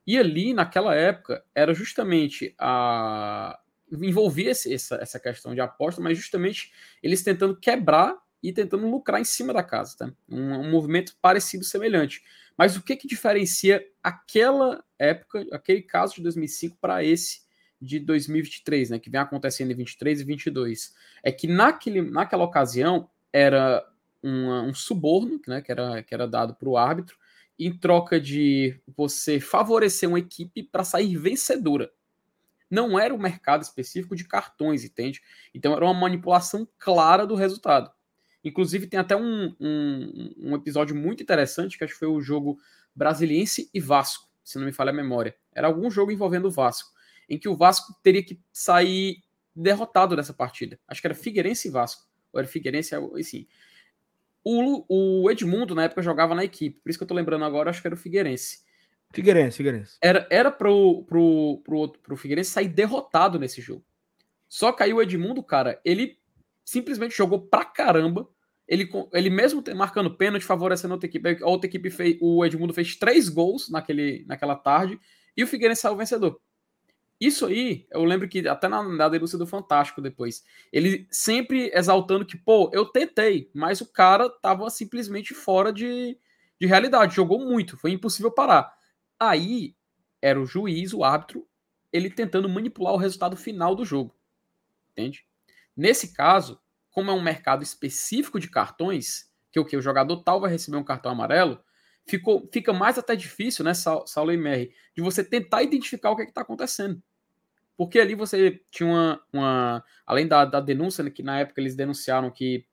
E 0.08 0.18
ali, 0.18 0.54
naquela 0.54 0.96
época, 0.96 1.44
era 1.54 1.74
justamente 1.74 2.56
a. 2.58 3.60
envolvia 3.92 4.52
essa, 4.52 4.96
essa 4.96 5.20
questão 5.20 5.54
de 5.54 5.60
aposta, 5.60 6.02
mas 6.02 6.18
justamente 6.18 6.72
eles 7.02 7.22
tentando 7.24 7.58
quebrar 7.58 8.16
e 8.42 8.54
tentando 8.54 8.90
lucrar 8.90 9.20
em 9.20 9.26
cima 9.26 9.52
da 9.52 9.62
casa. 9.62 9.98
Tá? 9.98 10.14
Um, 10.30 10.60
um 10.60 10.72
movimento 10.72 11.14
parecido, 11.22 11.66
semelhante. 11.66 12.24
Mas 12.58 12.78
o 12.78 12.82
que, 12.82 12.96
que 12.96 13.06
diferencia 13.06 13.86
aquela 14.02 14.82
época, 14.98 15.46
aquele 15.52 15.82
caso 15.82 16.16
de 16.16 16.22
2005 16.22 16.78
para 16.80 17.04
esse 17.04 17.42
de 17.82 18.00
2023, 18.00 18.92
né, 18.92 19.00
que 19.00 19.10
vem 19.10 19.20
acontecendo 19.20 19.72
em 19.72 19.76
23 19.76 20.22
e 20.22 20.24
22? 20.24 20.96
É 21.22 21.34
que 21.34 21.48
naquele, 21.48 22.02
naquela 22.02 22.46
ocasião 22.46 23.10
era 23.34 23.86
um, 24.24 24.70
um 24.70 24.74
suborno 24.74 25.40
né, 25.48 25.62
que, 25.62 25.72
era, 25.72 26.02
que 26.02 26.14
era 26.14 26.28
dado 26.28 26.56
para 26.56 26.70
o 26.70 26.78
árbitro 26.78 27.18
em 27.60 27.78
troca 27.78 28.20
de 28.20 28.80
você 28.96 29.40
favorecer 29.40 30.10
uma 30.10 30.20
equipe 30.20 30.64
para 30.64 30.84
sair 30.84 31.16
vencedora. 31.18 31.92
Não 32.70 32.98
era 32.98 33.14
o 33.14 33.20
mercado 33.20 33.62
específico 33.62 34.16
de 34.16 34.24
cartões, 34.24 34.84
entende? 34.84 35.22
Então 35.54 35.74
era 35.74 35.86
uma 35.86 35.94
manipulação 35.94 36.68
clara 36.80 37.28
do 37.28 37.36
resultado. 37.36 37.92
Inclusive, 38.44 38.88
tem 38.88 39.00
até 39.00 39.16
um, 39.16 39.56
um, 39.60 40.34
um, 40.38 40.56
episódio 40.56 40.96
muito 40.96 41.24
interessante, 41.24 41.78
que 41.78 41.84
acho 41.84 41.94
que 41.94 42.00
foi 42.00 42.10
o 42.10 42.20
jogo 42.20 42.58
Brasiliense 42.94 43.70
e 43.74 43.80
Vasco, 43.80 44.28
se 44.44 44.58
não 44.58 44.66
me 44.66 44.74
falha 44.74 44.90
a 44.90 44.94
memória. 44.94 45.36
Era 45.54 45.68
algum 45.68 45.90
jogo 45.90 46.12
envolvendo 46.12 46.48
o 46.48 46.52
Vasco, 46.52 46.92
em 47.30 47.38
que 47.38 47.48
o 47.48 47.56
Vasco 47.56 47.94
teria 48.04 48.24
que 48.24 48.42
sair 48.52 49.24
derrotado 49.56 50.16
dessa 50.16 50.34
partida. 50.34 50.78
Acho 50.88 51.00
que 51.00 51.08
era 51.08 51.16
Figueirense 51.16 51.68
e 51.70 51.72
Vasco. 51.72 52.04
Ou 52.34 52.40
era 52.40 52.48
Figueirense, 52.48 52.96
assim. 52.96 53.48
O, 54.44 55.24
o 55.24 55.32
Edmundo, 55.32 55.74
na 55.74 55.84
época, 55.84 56.02
jogava 56.02 56.36
na 56.36 56.44
equipe. 56.44 56.80
Por 56.82 56.90
isso 56.90 57.00
que 57.00 57.04
eu 57.04 57.08
tô 57.08 57.14
lembrando 57.14 57.46
agora, 57.46 57.70
acho 57.70 57.82
que 57.82 57.88
era 57.88 57.96
o 57.96 57.98
Figueirense. 57.98 58.64
Figueirense, 59.14 59.58
Figueirense. 59.58 59.98
Era, 60.02 60.28
era 60.30 60.52
pro, 60.52 61.04
pro, 61.04 61.62
pro, 61.64 61.90
pro 61.90 62.18
Figueirense 62.18 62.50
sair 62.50 62.68
derrotado 62.68 63.40
nesse 63.40 63.62
jogo. 63.62 63.86
Só 64.50 64.72
que 64.72 64.84
aí 64.84 64.94
o 64.94 65.02
Edmundo, 65.02 65.42
cara, 65.42 65.80
ele 65.86 66.18
simplesmente 66.66 67.16
jogou 67.16 67.42
pra 67.42 67.64
caramba. 67.64 68.28
Ele, 68.68 68.90
ele 69.12 69.30
mesmo 69.30 69.64
marcando 69.76 70.16
pênalti, 70.16 70.46
favorecendo 70.46 70.94
a 70.94 70.96
outra 70.96 71.08
equipe. 71.08 71.44
A 71.44 71.48
outra 71.48 71.68
equipe 71.68 71.90
fez. 71.90 72.18
O 72.22 72.44
Edmundo 72.44 72.74
fez 72.74 72.96
três 72.96 73.30
gols 73.30 73.70
naquele, 73.70 74.26
naquela 74.28 74.56
tarde. 74.56 75.00
E 75.36 75.44
o 75.44 75.48
Figueirense 75.48 75.82
saiu 75.82 75.96
vencedor. 75.96 76.40
Isso 77.20 77.46
aí, 77.46 77.88
eu 77.92 78.04
lembro 78.04 78.28
que 78.28 78.48
até 78.48 78.68
na, 78.68 78.84
na 78.84 79.08
denúncia 79.08 79.38
do 79.38 79.48
Fantástico 79.48 80.02
depois, 80.02 80.44
ele 80.72 81.08
sempre 81.10 81.72
exaltando 81.74 82.26
que, 82.26 82.38
pô, 82.38 82.70
eu 82.74 82.86
tentei, 82.86 83.50
mas 83.54 83.80
o 83.82 83.92
cara 83.92 84.30
tava 84.30 84.70
simplesmente 84.70 85.34
fora 85.34 85.72
de, 85.72 86.18
de 86.60 86.68
realidade, 86.68 87.16
jogou 87.16 87.40
muito, 87.40 87.78
foi 87.78 87.92
impossível 87.92 88.32
parar. 88.32 88.74
Aí 89.20 89.76
era 90.22 90.40
o 90.42 90.46
juiz, 90.46 90.94
o 90.94 91.04
árbitro, 91.04 91.48
ele 91.92 92.10
tentando 92.10 92.50
manipular 92.50 92.94
o 92.94 92.98
resultado 92.98 93.38
final 93.38 93.76
do 93.76 93.86
jogo. 93.86 94.16
Entende? 94.92 95.26
Nesse 95.76 96.14
caso, 96.14 96.60
como 96.92 97.10
é 97.10 97.14
um 97.14 97.22
mercado 97.22 97.64
específico 97.64 98.40
de 98.40 98.50
cartões, 98.50 99.32
que 99.52 99.60
o 99.60 99.66
que 99.66 99.78
o 99.78 99.82
jogador 99.82 100.18
tal 100.24 100.42
vai 100.42 100.52
receber 100.52 100.78
um 100.78 100.84
cartão 100.84 101.12
amarelo, 101.12 101.64
ficou, 102.06 102.50
fica 102.52 102.74
mais 102.74 102.98
até 102.98 103.16
difícil, 103.16 103.64
né, 103.64 103.74
Saulo 103.74 104.32
e 104.32 104.38
Merri, 104.38 104.74
de 104.96 105.02
você 105.02 105.24
tentar 105.24 105.64
identificar 105.64 106.12
o 106.12 106.16
que 106.16 106.24
é 106.24 106.26
está 106.26 106.42
acontecendo. 106.42 107.02
Porque 107.76 108.00
ali 108.00 108.16
você 108.16 108.62
tinha 108.70 108.88
uma. 108.88 109.22
uma 109.32 109.84
além 110.06 110.28
da, 110.28 110.46
da 110.46 110.60
denúncia, 110.60 111.04
né, 111.04 111.10
que 111.10 111.24
na 111.24 111.40
época 111.40 111.60
eles 111.60 111.76
denunciaram 111.76 112.30
que 112.30 112.66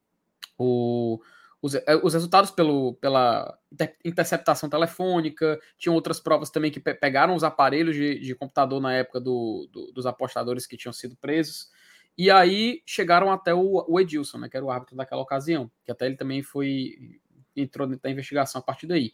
o, 0.58 1.18
os, 1.62 1.74
é, 1.74 1.96
os 2.02 2.12
resultados 2.12 2.50
pelo, 2.50 2.94
pela 2.94 3.58
interceptação 4.04 4.68
telefônica, 4.68 5.58
tinham 5.78 5.94
outras 5.94 6.20
provas 6.20 6.50
também 6.50 6.70
que 6.70 6.80
pe 6.80 6.94
pegaram 6.94 7.34
os 7.34 7.44
aparelhos 7.44 7.96
de, 7.96 8.18
de 8.18 8.34
computador 8.34 8.80
na 8.80 8.92
época 8.92 9.20
do, 9.20 9.68
do, 9.72 9.92
dos 9.92 10.04
apostadores 10.04 10.66
que 10.66 10.76
tinham 10.76 10.92
sido 10.92 11.16
presos. 11.16 11.70
E 12.18 12.30
aí 12.30 12.82
chegaram 12.84 13.32
até 13.32 13.54
o, 13.54 13.84
o, 13.88 13.98
Edilson, 13.98 14.38
né, 14.38 14.48
que 14.48 14.56
era 14.56 14.66
o 14.66 14.70
árbitro 14.70 14.96
daquela 14.96 15.22
ocasião, 15.22 15.70
que 15.82 15.90
até 15.90 16.04
ele 16.04 16.16
também 16.16 16.42
foi 16.42 17.20
entrou 17.56 17.86
da 17.86 18.10
investigação 18.10 18.60
a 18.60 18.62
partir 18.62 18.86
daí. 18.86 19.12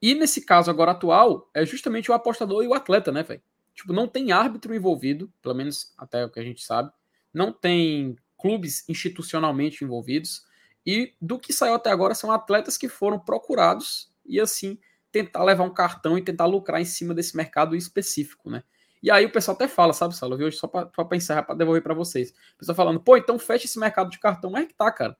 E 0.00 0.14
nesse 0.14 0.44
caso 0.44 0.70
agora 0.70 0.92
atual, 0.92 1.50
é 1.54 1.64
justamente 1.64 2.10
o 2.10 2.14
apostador 2.14 2.62
e 2.62 2.68
o 2.68 2.74
atleta, 2.74 3.10
né, 3.10 3.22
velho? 3.22 3.42
Tipo, 3.74 3.92
não 3.92 4.08
tem 4.08 4.32
árbitro 4.32 4.74
envolvido, 4.74 5.32
pelo 5.42 5.54
menos 5.54 5.94
até 5.98 6.24
o 6.24 6.30
que 6.30 6.40
a 6.40 6.42
gente 6.42 6.64
sabe. 6.64 6.90
Não 7.32 7.52
tem 7.52 8.16
clubes 8.38 8.88
institucionalmente 8.88 9.84
envolvidos. 9.84 10.46
E 10.84 11.14
do 11.20 11.38
que 11.38 11.52
saiu 11.52 11.74
até 11.74 11.90
agora 11.90 12.14
são 12.14 12.30
atletas 12.30 12.78
que 12.78 12.88
foram 12.88 13.18
procurados 13.18 14.10
e 14.24 14.40
assim 14.40 14.78
tentar 15.10 15.42
levar 15.42 15.64
um 15.64 15.72
cartão 15.72 16.16
e 16.16 16.22
tentar 16.22 16.46
lucrar 16.46 16.80
em 16.80 16.84
cima 16.84 17.14
desse 17.14 17.36
mercado 17.36 17.74
específico, 17.74 18.50
né? 18.50 18.62
E 19.02 19.10
aí 19.10 19.24
o 19.24 19.32
pessoal 19.32 19.54
até 19.54 19.68
fala, 19.68 19.92
sabe, 19.92 20.16
Salo? 20.16 20.36
Hoje 20.36 20.56
só 20.56 20.66
para 20.66 21.04
pensar, 21.04 21.42
para 21.42 21.54
devolver 21.54 21.82
para 21.82 21.94
vocês. 21.94 22.30
O 22.54 22.58
pessoal 22.58 22.74
falando, 22.74 23.00
pô, 23.00 23.16
então 23.16 23.38
fecha 23.38 23.66
esse 23.66 23.78
mercado 23.78 24.10
de 24.10 24.18
cartão. 24.18 24.50
Mas 24.50 24.64
é 24.64 24.66
que 24.66 24.74
tá, 24.74 24.90
cara. 24.90 25.16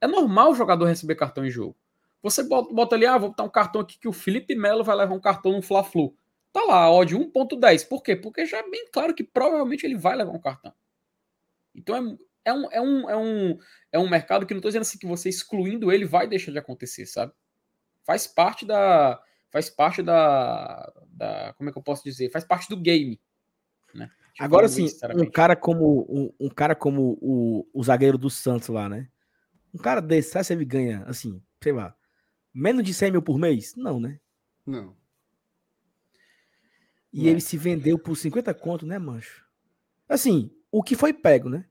É 0.00 0.06
normal 0.06 0.52
o 0.52 0.54
jogador 0.54 0.86
receber 0.86 1.14
cartão 1.14 1.44
em 1.44 1.50
jogo. 1.50 1.76
Você 2.22 2.42
bota, 2.42 2.72
bota 2.72 2.94
ali, 2.96 3.06
ah, 3.06 3.18
vou 3.18 3.30
botar 3.30 3.44
um 3.44 3.50
cartão 3.50 3.80
aqui 3.80 3.98
que 3.98 4.08
o 4.08 4.12
Felipe 4.12 4.54
Melo 4.54 4.84
vai 4.84 4.96
levar 4.96 5.14
um 5.14 5.20
cartão 5.20 5.52
no 5.52 5.62
Fla-Flu. 5.62 6.14
Tá 6.52 6.64
lá, 6.64 6.90
odd 6.90 7.14
1.10. 7.16 7.88
Por 7.88 8.02
quê? 8.02 8.16
Porque 8.16 8.44
já 8.44 8.58
é 8.58 8.68
bem 8.68 8.86
claro 8.92 9.14
que 9.14 9.24
provavelmente 9.24 9.84
ele 9.86 9.96
vai 9.96 10.16
levar 10.16 10.32
um 10.32 10.40
cartão. 10.40 10.74
Então 11.74 11.96
é, 11.96 12.50
é, 12.50 12.52
um, 12.52 12.68
é, 12.72 12.80
um, 12.80 13.10
é, 13.10 13.16
um, 13.16 13.58
é 13.92 13.98
um 13.98 14.08
mercado 14.08 14.44
que 14.44 14.52
não 14.52 14.58
estou 14.58 14.70
dizendo 14.70 14.82
assim 14.82 14.98
que 14.98 15.06
você 15.06 15.28
excluindo 15.28 15.92
ele 15.92 16.04
vai 16.04 16.26
deixar 16.26 16.50
de 16.50 16.58
acontecer, 16.58 17.06
sabe? 17.06 17.32
Faz 18.04 18.26
parte 18.26 18.66
da. 18.66 19.20
Faz 19.50 19.70
parte 19.70 20.02
da. 20.02 20.92
da 21.08 21.54
como 21.54 21.70
é 21.70 21.72
que 21.72 21.78
eu 21.78 21.82
posso 21.82 22.02
dizer? 22.02 22.30
Faz 22.30 22.44
parte 22.44 22.68
do 22.68 22.76
game. 22.76 23.20
Né? 23.94 24.10
Agora 24.38 24.68
sim, 24.68 24.86
um 25.16 25.30
cara 25.30 25.54
como 25.54 26.06
um, 26.08 26.46
um, 26.46 26.48
cara 26.48 26.74
como 26.74 27.18
o, 27.20 27.68
o 27.72 27.82
zagueiro 27.82 28.16
do 28.16 28.30
Santos 28.30 28.68
lá, 28.68 28.88
né? 28.88 29.08
Um 29.72 29.78
cara 29.78 30.00
desse, 30.00 30.30
sabe 30.30 30.44
se 30.44 30.52
ele 30.52 30.64
ganha, 30.64 31.04
assim, 31.06 31.42
sei 31.62 31.72
lá, 31.72 31.94
menos 32.52 32.84
de 32.84 32.92
100 32.92 33.12
mil 33.12 33.22
por 33.22 33.38
mês? 33.38 33.74
Não, 33.76 34.00
né? 34.00 34.18
Não. 34.66 34.96
E 37.12 37.26
é. 37.26 37.30
ele 37.30 37.40
se 37.40 37.56
vendeu 37.56 37.98
por 37.98 38.16
50 38.16 38.52
conto, 38.54 38.86
né, 38.86 38.98
mancho? 38.98 39.44
Assim, 40.08 40.50
o 40.70 40.82
que 40.82 40.94
foi 40.94 41.12
pego, 41.12 41.48
né? 41.48 41.64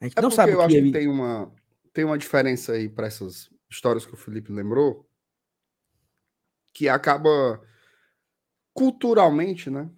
A 0.00 0.04
gente 0.04 0.18
é 0.18 0.22
não 0.22 0.30
sabe 0.30 0.52
que 0.52 0.58
eu 0.58 0.62
acho 0.62 0.76
ele... 0.76 0.86
que 0.86 0.98
tem 0.98 1.08
uma, 1.08 1.52
tem 1.92 2.04
uma 2.04 2.18
diferença 2.18 2.72
aí 2.72 2.88
para 2.88 3.06
essas 3.06 3.50
histórias 3.68 4.06
que 4.06 4.14
o 4.14 4.16
Felipe 4.16 4.52
lembrou, 4.52 5.08
que 6.72 6.88
acaba 6.88 7.60
culturalmente, 8.72 9.70
né? 9.70 9.90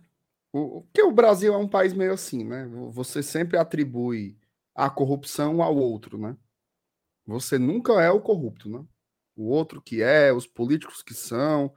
O, 0.52 0.82
porque 0.82 1.02
o 1.02 1.12
Brasil 1.12 1.52
é 1.52 1.56
um 1.56 1.68
país 1.68 1.92
meio 1.92 2.12
assim, 2.12 2.44
né? 2.44 2.66
Você 2.90 3.22
sempre 3.22 3.58
atribui 3.58 4.38
a 4.74 4.88
corrupção 4.88 5.62
ao 5.62 5.76
outro, 5.76 6.16
né? 6.16 6.36
Você 7.28 7.58
nunca 7.58 7.92
é 8.02 8.10
o 8.10 8.22
corrupto, 8.22 8.70
né? 8.70 8.82
O 9.36 9.50
outro 9.50 9.82
que 9.82 10.00
é, 10.02 10.32
os 10.32 10.46
políticos 10.46 11.02
que 11.02 11.12
são, 11.12 11.74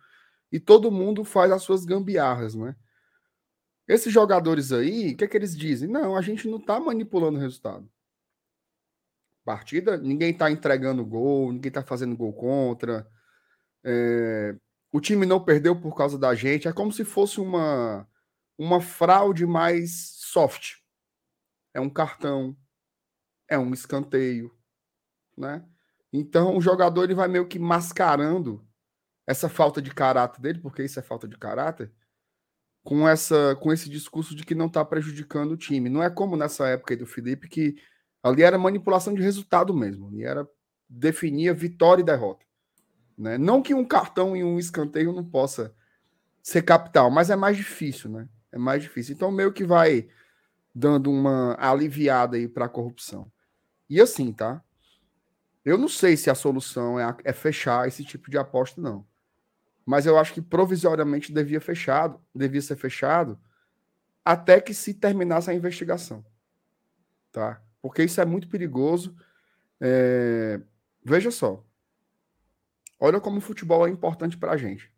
e 0.49 0.61
todo 0.61 0.89
mundo 0.89 1.25
faz 1.25 1.51
as 1.51 1.61
suas 1.61 1.83
gambiarras, 1.83 2.55
né? 2.55 2.73
Esses 3.85 4.13
jogadores 4.13 4.71
aí, 4.71 5.11
o 5.11 5.17
que 5.17 5.25
é 5.25 5.27
que 5.27 5.35
eles 5.35 5.55
dizem? 5.57 5.89
Não, 5.89 6.15
a 6.15 6.21
gente 6.21 6.47
não 6.47 6.57
está 6.57 6.79
manipulando 6.79 7.37
o 7.37 7.41
resultado. 7.41 7.91
Partida, 9.43 9.97
ninguém 9.97 10.31
está 10.31 10.49
entregando 10.49 11.05
gol, 11.05 11.51
ninguém 11.51 11.67
está 11.67 11.83
fazendo 11.83 12.15
gol 12.15 12.31
contra. 12.31 13.05
É, 13.83 14.55
o 14.89 15.01
time 15.01 15.25
não 15.25 15.43
perdeu 15.43 15.77
por 15.77 15.93
causa 15.97 16.17
da 16.17 16.33
gente. 16.33 16.69
É 16.69 16.71
como 16.71 16.93
se 16.93 17.03
fosse 17.03 17.41
uma, 17.41 18.07
uma 18.57 18.79
fraude 18.79 19.45
mais 19.45 20.11
soft. 20.15 20.75
É 21.73 21.81
um 21.81 21.89
cartão, 21.89 22.55
é 23.49 23.59
um 23.59 23.73
escanteio, 23.73 24.55
né? 25.37 25.63
Então 26.11 26.57
o 26.57 26.61
jogador 26.61 27.03
ele 27.03 27.15
vai 27.15 27.27
meio 27.27 27.47
que 27.47 27.57
mascarando 27.59 28.65
essa 29.25 29.47
falta 29.47 29.81
de 29.81 29.93
caráter 29.93 30.41
dele, 30.41 30.59
porque 30.59 30.83
isso 30.83 30.99
é 30.99 31.03
falta 31.03 31.27
de 31.27 31.37
caráter, 31.37 31.91
com 32.83 33.07
essa 33.07 33.55
com 33.57 33.71
esse 33.71 33.89
discurso 33.89 34.35
de 34.35 34.43
que 34.43 34.55
não 34.55 34.67
está 34.67 34.83
prejudicando 34.83 35.51
o 35.51 35.57
time. 35.57 35.89
Não 35.89 36.03
é 36.03 36.09
como 36.09 36.35
nessa 36.35 36.67
época 36.67 36.97
do 36.97 37.05
Felipe 37.05 37.47
que 37.47 37.75
ali 38.23 38.43
era 38.43 38.57
manipulação 38.57 39.13
de 39.13 39.21
resultado 39.21 39.73
mesmo, 39.73 40.07
ali 40.07 40.23
era 40.23 40.47
definia 40.89 41.53
vitória 41.53 42.01
e 42.01 42.05
derrota, 42.05 42.45
né? 43.17 43.37
Não 43.37 43.61
que 43.61 43.73
um 43.73 43.85
cartão 43.85 44.35
e 44.35 44.43
um 44.43 44.59
escanteio 44.59 45.13
não 45.13 45.23
possa 45.23 45.73
ser 46.43 46.63
capital, 46.63 47.09
mas 47.09 47.29
é 47.29 47.35
mais 47.35 47.55
difícil, 47.55 48.09
né? 48.09 48.27
É 48.51 48.57
mais 48.57 48.83
difícil. 48.83 49.15
Então 49.15 49.31
meio 49.31 49.53
que 49.53 49.63
vai 49.63 50.09
dando 50.73 51.11
uma 51.11 51.55
aliviada 51.59 52.37
aí 52.37 52.47
para 52.47 52.65
a 52.65 52.69
corrupção. 52.69 53.31
E 53.89 54.01
assim, 54.01 54.31
tá? 54.33 54.63
Eu 55.63 55.77
não 55.77 55.87
sei 55.87 56.17
se 56.17 56.29
a 56.29 56.35
solução 56.35 56.99
é, 56.99 57.15
é 57.23 57.33
fechar 57.33 57.87
esse 57.87 58.03
tipo 58.03 58.29
de 58.29 58.37
aposta, 58.37 58.81
não 58.81 59.05
mas 59.85 60.05
eu 60.05 60.17
acho 60.17 60.33
que 60.33 60.41
provisoriamente 60.41 61.33
devia 61.33 61.59
fechado, 61.59 62.19
devia 62.33 62.61
ser 62.61 62.75
fechado 62.75 63.39
até 64.23 64.61
que 64.61 64.73
se 64.73 64.93
terminasse 64.93 65.49
a 65.49 65.53
investigação, 65.53 66.23
tá? 67.31 67.61
Porque 67.81 68.03
isso 68.03 68.21
é 68.21 68.25
muito 68.25 68.47
perigoso. 68.47 69.15
É... 69.79 70.61
Veja 71.03 71.31
só, 71.31 71.65
olha 72.99 73.19
como 73.19 73.39
o 73.39 73.41
futebol 73.41 73.87
é 73.87 73.89
importante 73.89 74.37
para 74.37 74.51
a 74.51 74.57
gente. 74.57 74.93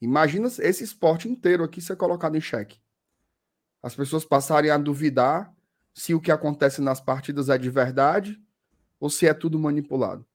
Imagina 0.00 0.48
esse 0.48 0.82
esporte 0.82 1.28
inteiro 1.28 1.62
aqui 1.62 1.80
ser 1.80 1.96
colocado 1.96 2.36
em 2.36 2.40
xeque. 2.40 2.80
As 3.82 3.94
pessoas 3.94 4.24
passarem 4.24 4.70
a 4.70 4.78
duvidar 4.78 5.54
se 5.94 6.14
o 6.14 6.20
que 6.20 6.32
acontece 6.32 6.80
nas 6.80 7.00
partidas 7.00 7.48
é 7.48 7.58
de 7.58 7.70
verdade 7.70 8.42
ou 8.98 9.10
se 9.10 9.26
é 9.26 9.34
tudo 9.34 9.58
manipulado. 9.58 10.26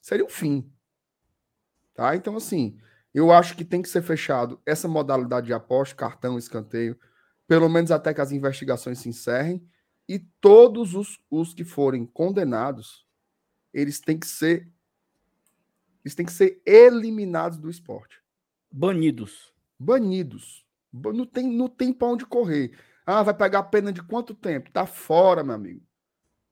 Seria 0.00 0.24
o 0.24 0.28
fim. 0.28 0.70
Tá? 1.94 2.14
Então, 2.16 2.36
assim, 2.36 2.78
eu 3.12 3.30
acho 3.30 3.56
que 3.56 3.64
tem 3.64 3.80
que 3.80 3.88
ser 3.88 4.02
fechado 4.02 4.60
essa 4.66 4.88
modalidade 4.88 5.46
de 5.46 5.52
aposta, 5.52 5.94
cartão, 5.94 6.36
escanteio, 6.36 6.98
pelo 7.46 7.68
menos 7.68 7.90
até 7.90 8.12
que 8.12 8.20
as 8.20 8.32
investigações 8.32 8.98
se 8.98 9.08
encerrem, 9.08 9.66
e 10.08 10.18
todos 10.40 10.94
os, 10.94 11.18
os 11.30 11.54
que 11.54 11.64
forem 11.64 12.04
condenados, 12.04 13.06
eles 13.72 14.00
têm 14.00 14.18
que 14.18 14.26
ser 14.26 14.70
eles 16.04 16.14
têm 16.14 16.26
que 16.26 16.32
ser 16.32 16.60
eliminados 16.66 17.56
do 17.56 17.70
esporte. 17.70 18.22
Banidos. 18.70 19.54
Banidos. 19.78 20.66
Não 20.92 21.24
tem, 21.24 21.50
não 21.50 21.66
tem 21.66 21.94
pra 21.94 22.08
onde 22.08 22.26
correr. 22.26 22.76
Ah, 23.06 23.22
vai 23.22 23.32
pegar 23.32 23.62
pena 23.64 23.90
de 23.90 24.02
quanto 24.02 24.34
tempo? 24.34 24.70
Tá 24.70 24.84
fora, 24.84 25.42
meu 25.42 25.54
amigo. 25.54 25.82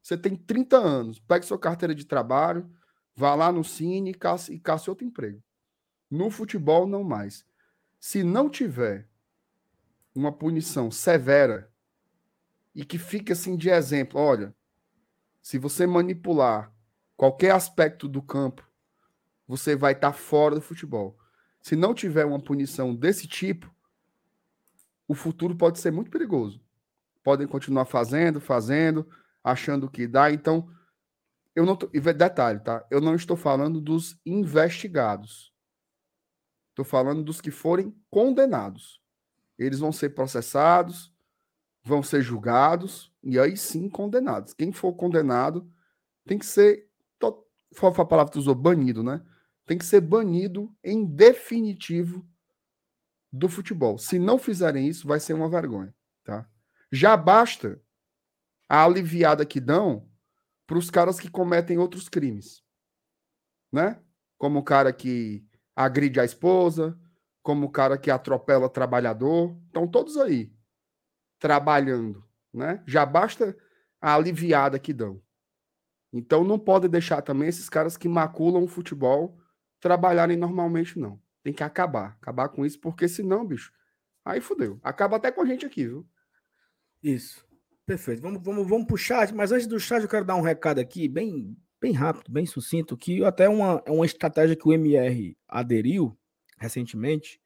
Você 0.03 0.17
tem 0.17 0.35
30 0.35 0.77
anos. 0.77 1.21
Pegue 1.21 1.47
sua 1.47 1.59
carteira 1.59 1.95
de 1.95 2.05
trabalho, 2.05 2.69
Vá 3.15 3.35
lá 3.35 3.53
no 3.53 3.63
Cine 3.63 4.11
e 4.11 4.15
caça, 4.15 4.53
e 4.53 4.59
caça 4.59 4.91
outro 4.91 5.07
emprego. 5.07 5.43
No 6.11 6.31
futebol, 6.31 6.87
não 6.87 7.05
mais. 7.05 7.45
Se 8.01 8.23
não 8.23 8.49
tiver 8.49 9.09
uma 10.15 10.33
punição 10.33 10.91
severa 10.91 11.71
e 12.75 12.85
que 12.85 12.99
fique 12.99 13.33
assim 13.33 13.57
de 13.57 13.69
exemplo, 13.69 14.19
olha, 14.19 14.55
se 15.43 15.59
você 15.59 15.87
manipular 15.87 16.73
qualquer 17.17 17.53
aspecto 17.53 18.09
do 18.09 18.23
campo, 18.23 18.67
você 19.47 19.77
vai 19.77 19.93
estar 19.93 20.13
tá 20.13 20.17
fora 20.17 20.55
do 20.55 20.61
futebol. 20.61 21.19
Se 21.61 21.77
não 21.77 21.95
tiver 21.95 22.25
uma 22.25 22.41
punição 22.41 22.95
desse 22.95 23.29
tipo, 23.29 23.73
o 25.07 25.15
futuro 25.15 25.55
pode 25.55 25.79
ser 25.79 25.93
muito 25.93 26.11
perigoso. 26.11 26.61
Podem 27.23 27.47
continuar 27.47 27.85
fazendo, 27.85 28.41
fazendo, 28.41 29.09
achando 29.43 29.91
que 29.91 30.07
dá. 30.07 30.31
Então, 30.31 30.69
eu 31.55 31.67
não 31.67 31.77
tô, 31.77 31.87
detalhe, 31.87 32.61
tá? 32.61 32.87
Eu 32.91 33.01
não 33.01 33.15
estou 33.15 33.37
falando 33.37 33.81
dos 33.81 34.19
investigados. 34.25 35.53
Estou 36.71 36.85
falando 36.85 37.23
dos 37.23 37.41
que 37.41 37.51
forem 37.51 37.95
condenados. 38.11 39.01
Eles 39.59 39.79
vão 39.79 39.93
ser 39.93 40.11
processados, 40.11 41.13
vão 41.85 42.03
ser 42.03 42.23
julgados 42.23 43.13
e 43.23 43.39
aí 43.39 43.57
sim 43.57 43.89
condenados. 43.89 44.55
Quem 44.55 44.73
for 44.73 44.95
condenado 44.95 45.71
tem 46.25 46.39
que 46.39 46.47
ser, 46.47 46.89
foi 47.75 47.91
a 47.91 48.05
palavra 48.05 48.33
que 48.33 48.39
usou, 48.39 48.55
banido, 48.55 49.03
né? 49.03 49.23
Tem 49.67 49.77
que 49.77 49.85
ser 49.85 50.01
banido 50.01 50.75
em 50.83 51.05
definitivo 51.05 52.27
do 53.33 53.49
futebol. 53.49 53.99
Se 53.99 54.19
não 54.19 54.39
fizerem 54.39 54.89
isso, 54.89 55.07
vai 55.07 55.21
ser 55.21 55.35
uma 55.35 55.49
vergonha, 55.49 55.95
tá? 56.25 56.49
Já 56.91 57.17
basta 57.17 57.81
a 58.73 58.87
aliviada 58.87 59.45
que 59.45 59.61
dão 59.61 60.09
para 60.67 60.79
os 60.79 60.89
caras 60.91 61.21
que 61.21 61.31
cometem 61.31 61.77
outros 61.77 62.09
crimes, 62.09 62.65
né? 63.71 64.03
Como 64.39 64.61
o 64.61 64.65
cara 64.65 64.95
que 64.95 65.47
agride 65.77 66.19
a 66.19 66.25
esposa, 66.25 66.99
como 67.43 67.67
o 67.67 67.71
cara 67.71 67.99
que 67.99 68.11
atropela 68.11 68.71
trabalhador, 68.71 69.55
estão 69.67 69.87
todos 69.87 70.17
aí 70.17 70.51
trabalhando, 71.39 72.27
né? 72.51 72.83
Já 72.87 73.05
basta 73.05 73.55
a 74.01 74.15
aliviada 74.15 74.79
que 74.79 74.95
dão. 74.95 75.23
Então 76.11 76.43
não 76.43 76.59
pode 76.59 76.89
deixar 76.89 77.21
também 77.21 77.51
esses 77.51 77.69
caras 77.69 77.99
que 77.99 78.09
maculam 78.09 78.65
o 78.65 78.69
futebol 78.69 79.39
trabalharem 79.81 80.39
normalmente, 80.39 80.99
não. 80.99 81.21
Tem 81.43 81.53
que 81.53 81.63
acabar, 81.63 82.17
acabar 82.23 82.49
com 82.49 82.65
isso, 82.65 82.81
porque 82.81 83.07
senão, 83.07 83.47
bicho, 83.47 83.71
aí 84.25 84.41
fodeu. 84.41 84.81
Acaba 84.83 85.19
até 85.19 85.31
com 85.31 85.43
a 85.43 85.45
gente 85.45 85.67
aqui, 85.67 85.85
viu? 85.87 86.09
Isso. 87.03 87.52
Perfeito. 87.87 88.23
Vamos, 88.23 88.43
vamos, 88.43 88.69
vamos 88.69 88.87
pro 88.87 88.97
chat, 88.97 89.35
mas 89.35 89.53
antes 89.53 89.67
do 89.67 89.79
chat 89.79 90.03
eu 90.03 90.09
quero 90.09 90.25
dar 90.25 90.37
um 90.37 90.41
recado 90.41 90.79
aqui, 90.79 91.09
bem, 91.09 91.57
bem 91.81 91.93
rápido, 91.93 92.31
bem 92.31 92.47
sucinto, 92.47 92.97
que 92.97 93.25
até 93.25 93.49
uma, 93.49 93.83
é 93.85 93.91
uma 93.91 94.07
estratégia 94.07 94.57
que 94.57 94.67
o 94.67 94.73
MR 94.73 95.37
aderiu 95.49 96.17
recentemente 96.59 97.41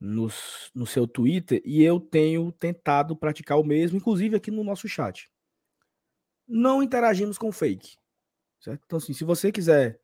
nos, 0.00 0.70
no 0.74 0.86
seu 0.86 1.06
Twitter 1.06 1.60
e 1.64 1.82
eu 1.82 2.00
tenho 2.00 2.50
tentado 2.52 3.16
praticar 3.16 3.58
o 3.58 3.64
mesmo, 3.64 3.98
inclusive 3.98 4.36
aqui 4.36 4.50
no 4.50 4.64
nosso 4.64 4.88
chat. 4.88 5.30
Não 6.46 6.82
interagimos 6.82 7.36
com 7.36 7.52
fake. 7.52 7.96
Certo? 8.60 8.82
Então, 8.86 8.96
assim, 8.96 9.12
se 9.12 9.24
você 9.24 9.52
quiser 9.52 10.00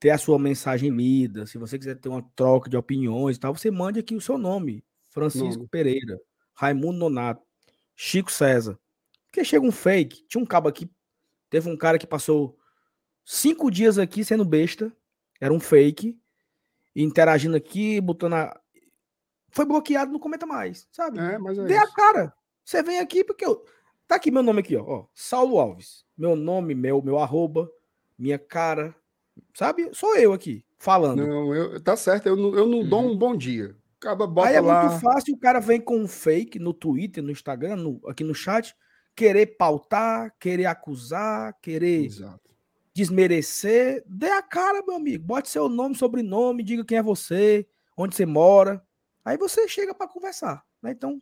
ter 0.00 0.10
a 0.10 0.18
sua 0.18 0.38
mensagem 0.38 0.90
lida, 0.90 1.46
se 1.46 1.58
você 1.58 1.78
quiser 1.78 1.96
ter 1.96 2.08
uma 2.08 2.22
troca 2.34 2.68
de 2.68 2.76
opiniões 2.76 3.36
e 3.36 3.40
tal, 3.40 3.54
você 3.54 3.70
mande 3.70 4.00
aqui 4.00 4.14
o 4.14 4.20
seu 4.20 4.36
nome. 4.36 4.84
Francisco 5.08 5.58
nome. 5.58 5.68
Pereira, 5.68 6.20
Raimundo 6.54 6.98
Nonato. 6.98 7.47
Chico 8.00 8.30
César. 8.30 8.78
Porque 9.26 9.44
chega 9.44 9.66
um 9.66 9.72
fake. 9.72 10.24
Tinha 10.28 10.40
um 10.40 10.46
cabo 10.46 10.68
aqui. 10.68 10.88
Teve 11.50 11.68
um 11.68 11.76
cara 11.76 11.98
que 11.98 12.06
passou 12.06 12.56
cinco 13.24 13.72
dias 13.72 13.98
aqui 13.98 14.24
sendo 14.24 14.44
besta. 14.44 14.96
Era 15.40 15.52
um 15.52 15.58
fake. 15.58 16.16
Interagindo 16.94 17.56
aqui, 17.56 18.00
botando 18.00 18.34
a. 18.34 18.60
Foi 19.50 19.64
bloqueado, 19.64 20.12
não 20.12 20.20
comenta 20.20 20.46
mais, 20.46 20.86
sabe? 20.92 21.18
É, 21.18 21.38
mas 21.38 21.58
é 21.58 21.64
Dê 21.64 21.74
isso. 21.74 21.82
a 21.82 21.92
cara. 21.92 22.34
Você 22.64 22.82
vem 22.84 23.00
aqui 23.00 23.24
porque 23.24 23.44
eu. 23.44 23.64
Tá 24.06 24.14
aqui 24.14 24.30
meu 24.30 24.44
nome 24.44 24.60
aqui, 24.60 24.76
ó. 24.76 24.84
ó. 24.84 25.06
Saulo 25.12 25.58
Alves. 25.58 26.04
Meu 26.16 26.36
nome, 26.36 26.76
meu, 26.76 27.02
meu 27.02 27.18
arroba, 27.18 27.68
minha 28.16 28.38
cara. 28.38 28.94
Sabe? 29.54 29.90
Sou 29.92 30.16
eu 30.16 30.32
aqui, 30.32 30.64
falando. 30.78 31.26
Não, 31.26 31.52
eu, 31.52 31.82
tá 31.82 31.96
certo. 31.96 32.26
Eu 32.26 32.36
não, 32.36 32.54
eu 32.54 32.66
não 32.66 32.78
uhum. 32.78 32.88
dou 32.88 33.00
um 33.00 33.18
bom 33.18 33.36
dia. 33.36 33.76
Acaba, 34.00 34.26
bota 34.28 34.48
Aí 34.48 34.54
é 34.54 34.60
lá. 34.60 34.84
muito 34.84 35.00
fácil, 35.00 35.34
o 35.34 35.38
cara 35.38 35.58
vem 35.58 35.80
com 35.80 35.98
um 35.98 36.06
fake 36.06 36.58
no 36.58 36.72
Twitter, 36.72 37.22
no 37.22 37.32
Instagram, 37.32 37.76
no, 37.76 38.00
aqui 38.06 38.22
no 38.22 38.34
chat, 38.34 38.74
querer 39.14 39.46
pautar, 39.58 40.32
querer 40.38 40.66
acusar, 40.66 41.52
querer 41.60 42.04
Exato. 42.04 42.50
desmerecer. 42.94 44.04
Dê 44.06 44.30
a 44.30 44.40
cara, 44.40 44.84
meu 44.86 44.94
amigo. 44.94 45.24
Bote 45.24 45.48
seu 45.48 45.68
nome, 45.68 45.96
sobrenome, 45.96 46.62
diga 46.62 46.84
quem 46.84 46.98
é 46.98 47.02
você, 47.02 47.66
onde 47.96 48.14
você 48.14 48.24
mora. 48.24 48.80
Aí 49.24 49.36
você 49.36 49.66
chega 49.66 49.92
para 49.92 50.06
conversar. 50.06 50.64
Né? 50.80 50.92
Então, 50.92 51.20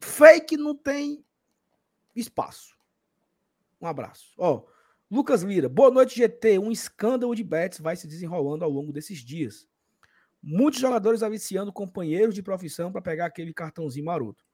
fake 0.00 0.56
não 0.56 0.74
tem 0.74 1.24
espaço. 2.16 2.76
Um 3.80 3.86
abraço. 3.86 4.32
Ó, 4.36 4.64
Lucas 5.08 5.42
Lira, 5.42 5.68
boa 5.68 5.90
noite, 5.90 6.16
GT. 6.16 6.58
Um 6.58 6.72
escândalo 6.72 7.34
de 7.34 7.44
bets 7.44 7.78
vai 7.78 7.94
se 7.94 8.08
desenrolando 8.08 8.64
ao 8.64 8.70
longo 8.70 8.92
desses 8.92 9.18
dias. 9.18 9.68
Muitos 10.42 10.80
jogadores 10.80 11.22
aliciando 11.22 11.72
companheiros 11.72 12.34
de 12.34 12.42
profissão 12.42 12.90
para 12.90 13.00
pegar 13.00 13.26
aquele 13.26 13.52
cartãozinho 13.54 14.06
maroto. 14.06 14.44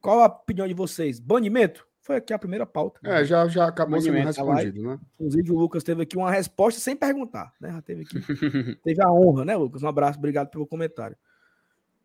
Qual 0.00 0.22
a 0.22 0.26
opinião 0.26 0.66
de 0.66 0.74
vocês? 0.74 1.20
Banimento? 1.20 1.86
Foi 2.00 2.16
aqui 2.16 2.32
a 2.32 2.38
primeira 2.38 2.64
pauta. 2.64 3.00
É, 3.02 3.24
já, 3.24 3.48
já 3.48 3.66
acabou 3.66 4.00
sendo 4.00 4.16
respondido, 4.16 4.80
né? 4.80 4.98
Inclusive, 5.14 5.50
o 5.50 5.58
Lucas 5.58 5.82
teve 5.82 6.02
aqui 6.04 6.16
uma 6.16 6.30
resposta 6.30 6.80
sem 6.80 6.94
perguntar, 6.94 7.52
né? 7.60 7.72
Já 7.72 7.82
teve 7.82 8.02
aqui. 8.02 8.20
teve 8.84 9.02
a 9.02 9.10
honra, 9.10 9.44
né, 9.44 9.56
Lucas? 9.56 9.82
Um 9.82 9.88
abraço, 9.88 10.16
obrigado 10.16 10.48
pelo 10.48 10.66
comentário. 10.66 11.16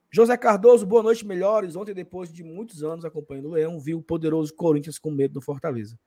José 0.09 0.35
Cardoso, 0.35 0.85
boa 0.85 1.03
noite, 1.03 1.25
melhores. 1.25 1.75
Ontem, 1.75 1.93
depois 1.93 2.33
de 2.33 2.43
muitos 2.43 2.83
anos 2.83 3.05
acompanhando 3.05 3.49
o 3.49 3.51
Leão, 3.51 3.79
vi 3.79 3.93
o 3.93 4.01
poderoso 4.01 4.53
Corinthians 4.55 4.97
com 4.97 5.11
medo 5.11 5.35
do 5.35 5.41
Fortaleza. 5.41 5.97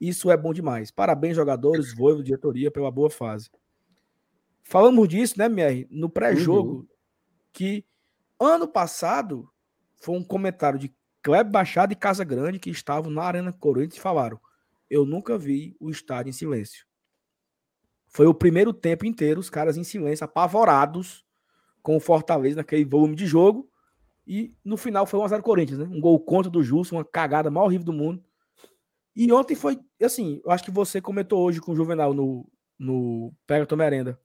Isso 0.00 0.30
é 0.30 0.36
bom 0.36 0.52
demais. 0.52 0.90
Parabéns, 0.90 1.36
jogadores, 1.36 1.92
Voivo, 1.94 2.24
diretoria, 2.24 2.70
pela 2.70 2.90
boa 2.90 3.10
fase. 3.10 3.50
Falamos 4.62 5.08
disso, 5.08 5.38
né, 5.38 5.46
MR, 5.46 5.86
no 5.90 6.08
pré-jogo, 6.08 6.72
uhum. 6.72 6.86
que 7.52 7.84
ano 8.38 8.66
passado 8.66 9.48
foi 10.00 10.16
um 10.16 10.24
comentário 10.24 10.78
de 10.78 10.94
Kleber 11.22 11.52
Machado 11.52 11.92
e 11.92 11.96
Casa 11.96 12.24
Grande 12.24 12.58
que 12.58 12.70
estavam 12.70 13.10
na 13.10 13.22
Arena 13.22 13.52
Corinthians 13.52 13.96
e 13.96 14.00
falaram: 14.00 14.40
Eu 14.90 15.04
nunca 15.04 15.38
vi 15.38 15.76
o 15.78 15.90
estádio 15.90 16.30
em 16.30 16.32
silêncio. 16.32 16.86
Foi 18.08 18.26
o 18.26 18.34
primeiro 18.34 18.72
tempo 18.72 19.06
inteiro, 19.06 19.40
os 19.40 19.48
caras 19.48 19.76
em 19.76 19.84
silêncio, 19.84 20.24
apavorados 20.24 21.24
com 21.82 21.96
o 21.96 22.00
Fortaleza 22.00 22.56
naquele 22.56 22.84
volume 22.84 23.16
de 23.16 23.26
jogo. 23.26 23.68
E 24.26 24.54
no 24.64 24.76
final 24.76 25.06
foi 25.06 25.18
1x0 25.20 25.40
Corinthians, 25.42 25.78
né? 25.78 25.84
Um 25.86 26.00
gol 26.00 26.20
contra 26.20 26.50
do 26.50 26.62
Justo, 26.62 26.94
uma 26.94 27.04
cagada 27.04 27.50
mais 27.50 27.66
horrível 27.66 27.86
do 27.86 27.92
mundo. 27.92 28.22
E 29.16 29.30
ontem 29.32 29.54
foi, 29.54 29.78
assim, 30.02 30.40
eu 30.44 30.50
acho 30.50 30.64
que 30.64 30.70
você 30.70 31.00
comentou 31.00 31.40
hoje 31.42 31.60
com 31.60 31.72
o 31.72 31.76
Juvenal 31.76 32.14
no, 32.14 32.48
no 32.78 33.32
Pega 33.46 33.66
Tua 33.66 33.78
Merenda. 33.78 34.18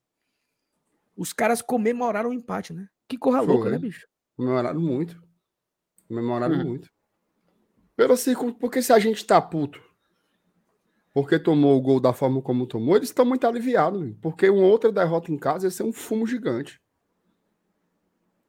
Os 1.17 1.33
caras 1.33 1.61
comemoraram 1.61 2.29
o 2.29 2.33
empate, 2.33 2.73
né? 2.73 2.87
Que 3.07 3.17
corra 3.17 3.39
Foi. 3.43 3.47
louca, 3.53 3.69
né, 3.71 3.77
bicho? 3.79 4.07
Comemoraram 4.37 4.79
muito. 4.79 5.21
Comemoraram 6.07 6.55
Hum. 6.55 6.63
muito. 6.63 6.89
Pelo 7.95 8.15
circun... 8.15 8.53
Porque 8.53 8.81
se 8.81 8.93
a 8.93 8.99
gente 8.99 9.25
tá 9.25 9.41
puto 9.41 9.85
porque 11.17 11.39
tomou 11.39 11.75
o 11.75 11.81
gol 11.81 11.99
da 11.99 12.13
forma 12.13 12.43
como 12.43 12.67
tomou, 12.67 12.95
eles 12.95 13.09
estão 13.09 13.25
muito 13.25 13.47
aliviados. 13.47 14.15
Porque 14.21 14.47
uma 14.51 14.67
outra 14.67 14.91
derrota 14.91 15.31
em 15.31 15.37
casa 15.37 15.65
ia 15.65 15.71
ser 15.71 15.81
um 15.81 15.91
fumo 15.91 16.27
gigante. 16.27 16.79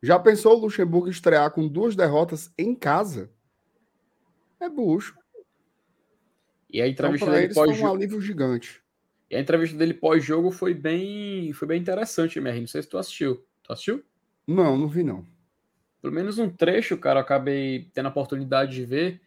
Já 0.02 0.18
pensou 0.18 0.54
o 0.54 0.60
Luxemburgo 0.60 1.08
estrear 1.08 1.50
com 1.50 1.66
duas 1.66 1.96
derrotas 1.96 2.52
em 2.58 2.74
casa? 2.74 3.32
É 4.60 4.68
bucho. 4.68 5.16
E 6.68 6.82
a 6.82 6.86
Então, 6.86 7.06
entrevista 7.06 7.24
para 7.24 7.34
dele 7.36 7.46
eles 7.46 7.54
foi 7.54 7.72
um 7.72 7.90
alívio 7.90 8.20
gigante. 8.20 8.84
E 9.30 9.36
a 9.36 9.40
entrevista 9.40 9.76
dele 9.76 9.94
pós-jogo 9.94 10.50
foi 10.50 10.72
bem, 10.72 11.52
foi 11.52 11.68
bem 11.68 11.80
interessante, 11.80 12.40
Merri. 12.40 12.60
Não 12.60 12.66
sei 12.66 12.82
se 12.82 12.88
tu 12.88 12.96
assistiu. 12.96 13.44
Tu 13.62 13.72
assistiu? 13.72 14.04
Não, 14.46 14.78
não 14.78 14.88
vi 14.88 15.02
não. 15.02 15.26
Pelo 16.00 16.14
menos 16.14 16.38
um 16.38 16.48
trecho, 16.48 16.96
cara, 16.96 17.18
eu 17.18 17.22
acabei 17.22 17.90
tendo 17.92 18.06
a 18.06 18.10
oportunidade 18.10 18.74
de 18.74 18.84
ver. 18.84 19.20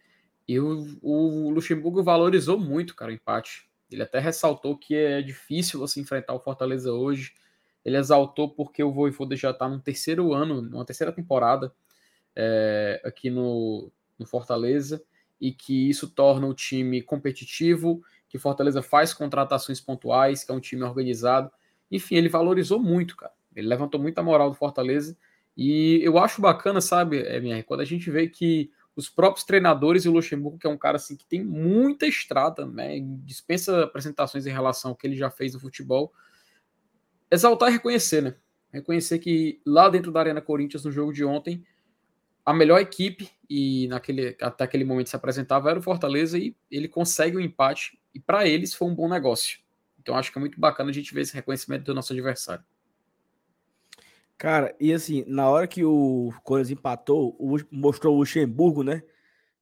E 0.48 0.58
o, 0.58 0.98
o 1.00 1.50
Luxemburgo 1.50 2.02
valorizou 2.02 2.58
muito, 2.58 2.96
cara, 2.96 3.12
o 3.12 3.14
empate. 3.14 3.70
Ele 3.90 4.02
até 4.02 4.18
ressaltou 4.18 4.76
que 4.76 4.94
é 4.96 5.22
difícil 5.22 5.78
você 5.78 6.00
enfrentar 6.00 6.34
o 6.34 6.40
Fortaleza 6.40 6.92
hoje. 6.92 7.34
Ele 7.84 7.96
exaltou 7.96 8.48
porque 8.48 8.82
o 8.82 8.92
Voivoda 8.92 9.36
já 9.36 9.50
está 9.50 9.68
no 9.68 9.80
terceiro 9.80 10.32
ano, 10.32 10.62
numa 10.62 10.84
terceira 10.84 11.12
temporada 11.12 11.72
é, 12.34 13.00
aqui 13.04 13.30
no, 13.30 13.92
no 14.18 14.26
Fortaleza, 14.26 15.02
e 15.40 15.52
que 15.52 15.88
isso 15.88 16.08
torna 16.08 16.46
o 16.46 16.54
time 16.54 17.02
competitivo, 17.02 18.02
que 18.32 18.38
Fortaleza 18.38 18.80
faz 18.80 19.12
contratações 19.12 19.78
pontuais, 19.78 20.42
que 20.42 20.50
é 20.50 20.54
um 20.54 20.58
time 20.58 20.82
organizado. 20.82 21.50
Enfim, 21.90 22.14
ele 22.14 22.30
valorizou 22.30 22.80
muito, 22.80 23.14
cara. 23.14 23.34
Ele 23.54 23.68
levantou 23.68 24.00
muita 24.00 24.22
moral 24.22 24.48
do 24.48 24.56
Fortaleza. 24.56 25.14
E 25.54 26.00
eu 26.02 26.16
acho 26.16 26.40
bacana, 26.40 26.80
sabe, 26.80 27.18
MR, 27.18 27.62
quando 27.62 27.80
a 27.80 27.84
gente 27.84 28.10
vê 28.10 28.26
que 28.26 28.70
os 28.96 29.10
próprios 29.10 29.44
treinadores 29.44 30.06
e 30.06 30.08
o 30.08 30.12
Luxemburgo, 30.12 30.58
que 30.58 30.66
é 30.66 30.70
um 30.70 30.78
cara 30.78 30.96
assim 30.96 31.14
que 31.14 31.26
tem 31.26 31.44
muita 31.44 32.06
estrada, 32.06 32.64
né, 32.64 32.98
dispensa 33.22 33.84
apresentações 33.84 34.46
em 34.46 34.50
relação 34.50 34.92
ao 34.92 34.96
que 34.96 35.06
ele 35.06 35.16
já 35.16 35.30
fez 35.30 35.52
no 35.52 35.60
futebol, 35.60 36.10
exaltar 37.30 37.68
e 37.68 37.72
reconhecer, 37.72 38.22
né? 38.22 38.34
Reconhecer 38.72 39.18
que 39.18 39.60
lá 39.66 39.90
dentro 39.90 40.10
da 40.10 40.20
Arena 40.20 40.40
Corinthians, 40.40 40.86
no 40.86 40.90
jogo 40.90 41.12
de 41.12 41.22
ontem, 41.22 41.62
a 42.44 42.52
melhor 42.52 42.80
equipe, 42.80 43.30
e 43.48 43.86
naquele, 43.88 44.36
até 44.40 44.64
aquele 44.64 44.84
momento 44.84 45.08
se 45.10 45.16
apresentava, 45.16 45.70
era 45.70 45.78
o 45.78 45.82
Fortaleza, 45.82 46.38
e 46.38 46.56
ele 46.70 46.88
consegue 46.88 47.36
o 47.36 47.40
empate, 47.40 47.98
e 48.14 48.18
para 48.20 48.46
eles 48.46 48.74
foi 48.74 48.88
um 48.88 48.94
bom 48.94 49.08
negócio. 49.08 49.60
Então 50.00 50.16
acho 50.16 50.32
que 50.32 50.38
é 50.38 50.40
muito 50.40 50.58
bacana 50.58 50.90
a 50.90 50.92
gente 50.92 51.14
ver 51.14 51.20
esse 51.20 51.34
reconhecimento 51.34 51.84
do 51.84 51.94
nosso 51.94 52.12
adversário. 52.12 52.64
Cara, 54.36 54.74
e 54.80 54.92
assim, 54.92 55.24
na 55.28 55.48
hora 55.48 55.68
que 55.68 55.84
o 55.84 56.32
Corinthians 56.42 56.76
empatou, 56.78 57.36
o- 57.38 57.58
mostrou 57.70 58.14
o 58.16 58.18
Luxemburgo, 58.18 58.82
né? 58.82 59.02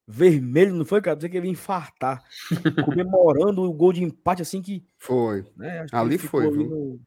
Vermelho, 0.07 0.73
não 0.73 0.83
foi, 0.83 0.99
cara? 1.01 1.15
Pensei 1.15 1.29
que 1.29 1.37
ele 1.37 1.45
ia 1.47 1.51
infartar. 1.51 2.23
comemorando 2.83 3.61
o 3.61 3.71
gol 3.71 3.93
de 3.93 4.03
empate, 4.03 4.41
assim 4.41 4.59
que. 4.61 4.83
Foi. 4.97 5.45
Né, 5.55 5.85
Ali 5.91 6.17
foi, 6.17 6.49
viu? 6.49 6.67
no- 6.67 6.99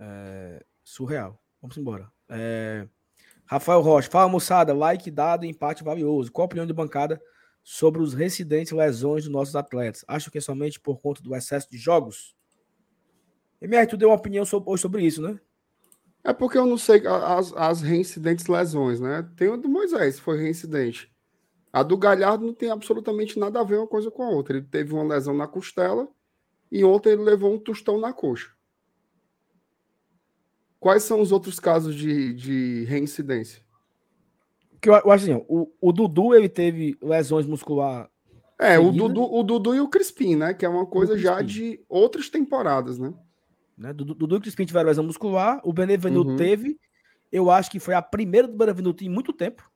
é, 0.00 0.64
surreal. 0.82 1.38
Vamos 1.60 1.76
embora. 1.76 2.10
É, 2.28 2.88
Rafael 3.46 3.80
Rocha, 3.80 4.10
fala 4.10 4.28
moçada, 4.28 4.72
like 4.72 5.10
dado, 5.10 5.44
empate 5.44 5.84
valioso. 5.84 6.32
Qual 6.32 6.44
a 6.44 6.46
opinião 6.46 6.66
de 6.66 6.72
bancada 6.72 7.20
sobre 7.62 8.00
os 8.02 8.14
residentes 8.14 8.72
lesões 8.72 9.24
dos 9.24 9.32
nossos 9.32 9.54
atletas? 9.54 10.04
Acho 10.08 10.30
que 10.30 10.38
é 10.38 10.40
somente 10.40 10.80
por 10.80 11.00
conta 11.00 11.22
do 11.22 11.34
excesso 11.34 11.70
de 11.70 11.76
jogos? 11.76 12.34
MR, 13.60 13.86
tu 13.86 13.96
deu 13.96 14.08
uma 14.08 14.16
opinião 14.16 14.44
sobre, 14.44 14.76
sobre 14.78 15.02
isso, 15.04 15.22
né? 15.22 15.38
É 16.22 16.32
porque 16.32 16.56
eu 16.56 16.66
não 16.66 16.78
sei 16.78 17.06
as, 17.06 17.52
as 17.54 17.82
reincidentes 17.82 18.46
lesões, 18.46 18.98
né? 18.98 19.28
Tem 19.36 19.48
o 19.48 19.58
do 19.58 19.68
Moisés, 19.68 20.18
foi 20.18 20.38
reincidente. 20.38 21.12
A 21.70 21.82
do 21.82 21.98
Galhardo 21.98 22.46
não 22.46 22.54
tem 22.54 22.70
absolutamente 22.70 23.38
nada 23.38 23.60
a 23.60 23.64
ver 23.64 23.78
uma 23.78 23.86
coisa 23.86 24.10
com 24.10 24.22
a 24.22 24.30
outra. 24.30 24.56
Ele 24.56 24.66
teve 24.66 24.94
uma 24.94 25.02
lesão 25.02 25.34
na 25.34 25.46
costela 25.46 26.08
e 26.70 26.84
ontem 26.84 27.10
ele 27.10 27.22
levou 27.22 27.52
um 27.52 27.58
tostão 27.58 27.98
na 27.98 28.12
coxa. 28.12 28.50
Quais 30.84 31.02
são 31.02 31.22
os 31.22 31.32
outros 31.32 31.58
casos 31.58 31.94
de, 31.94 32.34
de 32.34 32.84
reincidência? 32.84 33.62
Que 34.82 34.90
eu, 34.90 34.92
eu 34.92 35.10
acho 35.10 35.24
assim, 35.24 35.42
o, 35.48 35.72
o 35.80 35.92
Dudu 35.92 36.34
ele 36.34 36.46
teve 36.46 36.94
lesões 37.00 37.46
muscular. 37.46 38.10
É, 38.60 38.78
o? 38.78 38.92
Dudu, 38.92 39.22
o 39.22 39.42
Dudu 39.42 39.74
e 39.74 39.80
o 39.80 39.88
Crispim, 39.88 40.36
né? 40.36 40.52
Que 40.52 40.66
é 40.66 40.68
uma 40.68 40.84
coisa 40.84 41.16
já 41.16 41.40
de 41.40 41.82
outras 41.88 42.28
temporadas, 42.28 42.98
né? 42.98 43.14
Né? 43.78 43.94
Dudu, 43.94 44.14
Dudu 44.14 44.36
e 44.36 44.40
Crispim 44.42 44.66
tiveram 44.66 44.88
lesão 44.88 45.04
muscular. 45.04 45.58
O 45.64 45.72
Benevenuto 45.72 46.32
Uhum. 46.32 46.36
teve. 46.36 46.78
Eu 47.32 47.50
acho 47.50 47.70
que 47.70 47.80
foi 47.80 47.94
a 47.94 48.02
primeira 48.02 48.46
do 48.46 48.54
Benevenuto 48.54 49.02
em 49.02 49.08
muito 49.08 49.32
tempo. 49.32 49.66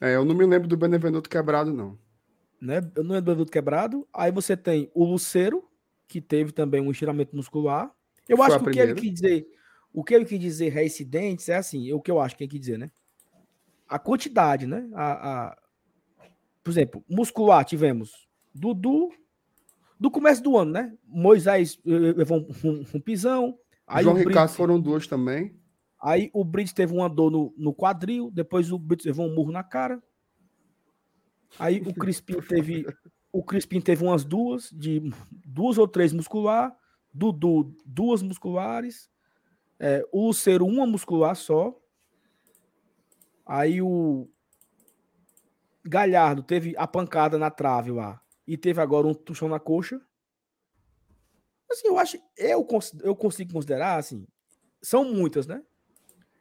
É, 0.00 0.14
eu 0.14 0.24
não 0.24 0.36
me 0.36 0.46
lembro 0.46 0.68
do 0.68 0.76
Benevenuto 0.76 1.28
quebrado, 1.28 1.72
não. 1.72 1.98
Né? 2.62 2.76
Eu 2.94 3.02
não 3.02 3.16
lembro 3.16 3.22
do 3.22 3.24
Benevenuto 3.24 3.50
quebrado. 3.50 4.06
Aí 4.14 4.30
você 4.30 4.56
tem 4.56 4.88
o 4.94 5.04
Luceiro, 5.04 5.68
que 6.06 6.20
teve 6.20 6.52
também 6.52 6.80
um 6.80 6.92
estiramento 6.92 7.34
muscular. 7.34 7.92
Eu 8.28 8.36
Foi 8.36 8.46
acho 8.46 8.60
que 8.60 8.68
o 8.68 8.70
que 8.70 8.78
ele 8.78 8.94
quis 8.94 9.12
dizer, 9.12 9.48
o 9.94 10.04
que 10.04 10.12
ele 10.14 10.26
quis 10.26 10.38
dizer 10.40 10.70
reincidentes 10.70 11.48
é 11.48 11.56
assim, 11.56 11.88
é 11.88 11.94
o 11.94 12.00
que 12.02 12.10
eu 12.10 12.20
acho 12.20 12.36
que 12.36 12.44
ele 12.44 12.50
quis 12.50 12.60
dizer, 12.60 12.78
né? 12.78 12.90
A 13.88 13.98
quantidade, 13.98 14.66
né? 14.66 14.88
A, 14.94 15.12
a- 15.50 15.58
Por 16.62 16.70
exemplo, 16.70 17.04
muscular 17.08 17.64
tivemos 17.64 18.28
Dudu 18.54 19.10
do 20.00 20.10
começo 20.10 20.42
do 20.42 20.56
ano, 20.58 20.72
né? 20.72 20.92
Moisés 21.06 21.78
eh, 21.86 21.90
levou 22.16 22.38
um, 22.40 22.68
um- 22.68 22.84
um 22.94 23.00
pisão. 23.00 23.58
Aí 23.86 24.02
João 24.04 24.16
o 24.16 24.18
Ricardo 24.18 24.50
foram 24.50 24.80
duas 24.80 25.06
também. 25.06 25.56
Aí 26.02 26.30
o 26.34 26.44
Brits 26.44 26.72
teve 26.74 26.92
uma 26.92 27.08
dor 27.08 27.30
no, 27.30 27.54
no 27.56 27.72
quadril, 27.72 28.30
depois 28.30 28.70
o 28.72 28.78
Brits 28.78 29.06
levou 29.06 29.26
um 29.26 29.34
murro 29.34 29.52
na 29.52 29.62
cara. 29.62 30.02
Aí 31.58 31.80
o 31.80 31.94
Crispim 31.94 32.40
teve 32.48 32.84
o 33.32 33.42
Crispim 33.42 33.80
teve 33.80 34.04
umas 34.04 34.24
duas 34.24 34.70
de 34.70 35.02
duas 35.44 35.76
ou 35.78 35.88
três 35.88 36.12
muscular, 36.12 36.74
Dudu 37.12 37.74
duas 37.84 38.22
musculares, 38.22 39.08
é, 39.78 40.06
o 40.12 40.26
Luceiro 40.28 40.66
uma 40.66 40.86
muscular 40.86 41.34
só. 41.36 41.78
Aí 43.46 43.82
o 43.82 44.28
Galhardo 45.84 46.42
teve 46.42 46.74
a 46.78 46.86
pancada 46.86 47.38
na 47.38 47.50
trave 47.50 47.90
lá 47.90 48.20
e 48.46 48.56
teve 48.56 48.80
agora 48.80 49.06
um 49.06 49.14
tuchão 49.14 49.48
na 49.48 49.60
coxa. 49.60 50.00
Assim, 51.70 51.88
eu 51.88 51.98
acho, 51.98 52.18
eu, 52.36 52.66
eu 53.02 53.16
consigo 53.16 53.52
considerar 53.52 53.98
assim, 53.98 54.26
são 54.82 55.04
muitas, 55.04 55.46
né? 55.46 55.62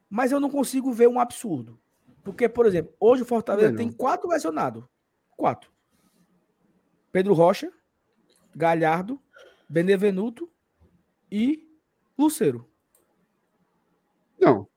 Mas 0.10 0.32
eu 0.32 0.40
não 0.40 0.50
consigo 0.50 0.92
ver 0.94 1.08
um 1.08 1.20
absurdo. 1.20 1.80
Porque, 2.24 2.48
por 2.48 2.66
exemplo, 2.66 2.96
hoje 3.00 3.24
o 3.24 3.26
Fortaleza 3.26 3.70
Também 3.70 3.88
tem 3.88 3.92
não. 3.92 3.98
quatro 3.98 4.30
lesionados. 4.30 4.86
Quatro. 5.36 5.72
Pedro 7.12 7.34
Rocha, 7.34 7.72
Galhardo, 8.56 9.22
Benevenuto 9.70 10.50
e 11.32 11.68
Luceiro. 12.18 12.70
Não. 14.40 14.68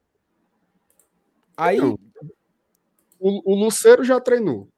Aí, 1.57 1.79
Não. 1.79 1.99
O, 3.19 3.53
o 3.53 3.64
Luceiro 3.64 4.05
já 4.05 4.21
treinou. 4.21 4.69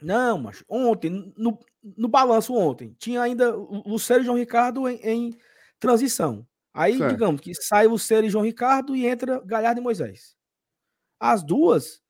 Não, 0.00 0.38
mas 0.38 0.62
ontem, 0.68 1.32
no, 1.36 1.58
no 1.82 2.08
balanço 2.08 2.54
ontem, 2.54 2.94
tinha 2.98 3.20
ainda 3.22 3.56
o 3.56 3.88
Luceiro 3.88 4.22
e 4.22 4.26
João 4.26 4.38
Ricardo 4.38 4.88
em, 4.88 4.96
em 5.02 5.38
transição. 5.78 6.46
Aí, 6.72 6.96
Certo. 6.98 7.12
digamos 7.12 7.40
que 7.40 7.54
sai 7.54 7.86
Luceiro 7.86 8.26
e 8.26 8.30
João 8.30 8.44
Ricardo 8.44 8.94
e 8.94 9.06
entra 9.06 9.40
Galhardo 9.44 9.80
e 9.80 9.82
Moisés. 9.82 10.36
As 11.18 11.42
duas 11.42 12.00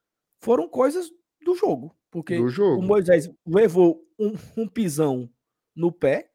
foram 0.40 0.68
coisas 0.68 1.10
do 1.44 1.54
jogo. 1.54 1.96
Porque 2.10 2.36
Do 2.36 2.48
jogo. 2.48 2.82
o 2.82 2.86
Moisés 2.86 3.30
levou 3.46 4.04
um, 4.18 4.32
um 4.56 4.68
pisão 4.68 5.30
no 5.74 5.92
pé. 5.92 6.29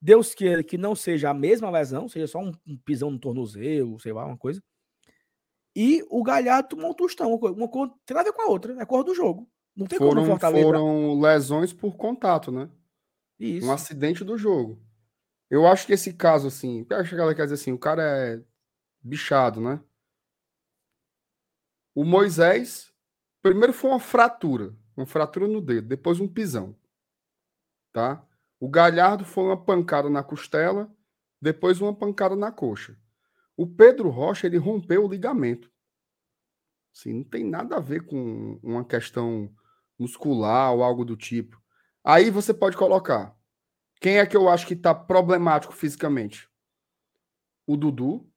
Deus 0.00 0.34
queira 0.34 0.62
que 0.64 0.78
não 0.78 0.94
seja 0.94 1.30
a 1.30 1.34
mesma 1.34 1.70
lesão, 1.70 2.08
seja 2.08 2.26
só 2.26 2.38
um, 2.38 2.52
um 2.66 2.76
pisão 2.76 3.10
no 3.10 3.18
tornozelo, 3.18 4.00
sei 4.00 4.12
lá, 4.12 4.24
uma 4.24 4.38
coisa. 4.38 4.62
E 5.76 6.04
o 6.08 6.22
Galhardo 6.22 6.70
tomou 6.70 6.90
um 6.90 6.94
tostão. 6.94 7.34
Uma 7.34 7.68
coisa, 7.68 7.92
tem 8.04 8.14
nada 8.14 8.28
a 8.28 8.32
ver 8.32 8.36
com 8.36 8.42
a 8.42 8.46
outra. 8.46 8.80
É 8.80 8.86
cor 8.86 9.04
do 9.04 9.14
jogo. 9.14 9.48
Não 9.76 9.86
tem 9.86 9.98
como 9.98 10.10
Foram, 10.12 10.26
Fortaleza. 10.26 10.64
foram 10.64 11.20
lesões 11.20 11.72
por 11.72 11.96
contato, 11.96 12.50
né? 12.50 12.68
Isso. 13.38 13.66
Um 13.66 13.72
acidente 13.72 14.24
do 14.24 14.36
jogo. 14.36 14.82
Eu 15.48 15.66
acho 15.66 15.86
que 15.86 15.92
esse 15.92 16.12
caso, 16.12 16.48
assim, 16.48 16.86
eu 16.88 16.96
acho 16.96 17.14
que 17.14 17.20
ela 17.20 17.34
quer 17.34 17.42
dizer 17.42 17.54
assim, 17.54 17.72
o 17.72 17.78
cara 17.78 18.02
é 18.02 18.42
bichado, 19.02 19.60
né? 19.60 19.80
O 21.94 22.04
Moisés, 22.04 22.92
primeiro 23.42 23.72
foi 23.72 23.90
uma 23.90 23.98
fratura, 23.98 24.76
uma 24.96 25.06
fratura 25.06 25.48
no 25.48 25.60
dedo, 25.60 25.88
depois 25.88 26.20
um 26.20 26.28
pisão, 26.28 26.76
tá? 27.92 28.24
O 28.60 28.68
Galhardo 28.68 29.24
foi 29.24 29.44
uma 29.44 29.64
pancada 29.64 30.08
na 30.08 30.22
costela, 30.22 30.94
depois 31.40 31.80
uma 31.80 31.94
pancada 31.94 32.36
na 32.36 32.52
coxa. 32.52 32.96
O 33.56 33.66
Pedro 33.66 34.10
Rocha, 34.10 34.46
ele 34.46 34.58
rompeu 34.58 35.04
o 35.04 35.08
ligamento, 35.08 35.70
Assim, 36.94 37.12
não 37.12 37.24
tem 37.24 37.44
nada 37.44 37.76
a 37.76 37.80
ver 37.80 38.04
com 38.04 38.58
uma 38.62 38.84
questão 38.84 39.50
muscular 39.98 40.72
ou 40.74 40.82
algo 40.82 41.04
do 41.04 41.16
tipo. 41.16 41.60
Aí 42.04 42.30
você 42.30 42.52
pode 42.52 42.76
colocar. 42.76 43.36
Quem 44.00 44.18
é 44.18 44.26
que 44.26 44.36
eu 44.36 44.48
acho 44.48 44.66
que 44.66 44.74
está 44.74 44.94
problemático 44.94 45.74
fisicamente? 45.74 46.48
O 47.66 47.76
Dudu, 47.76 48.28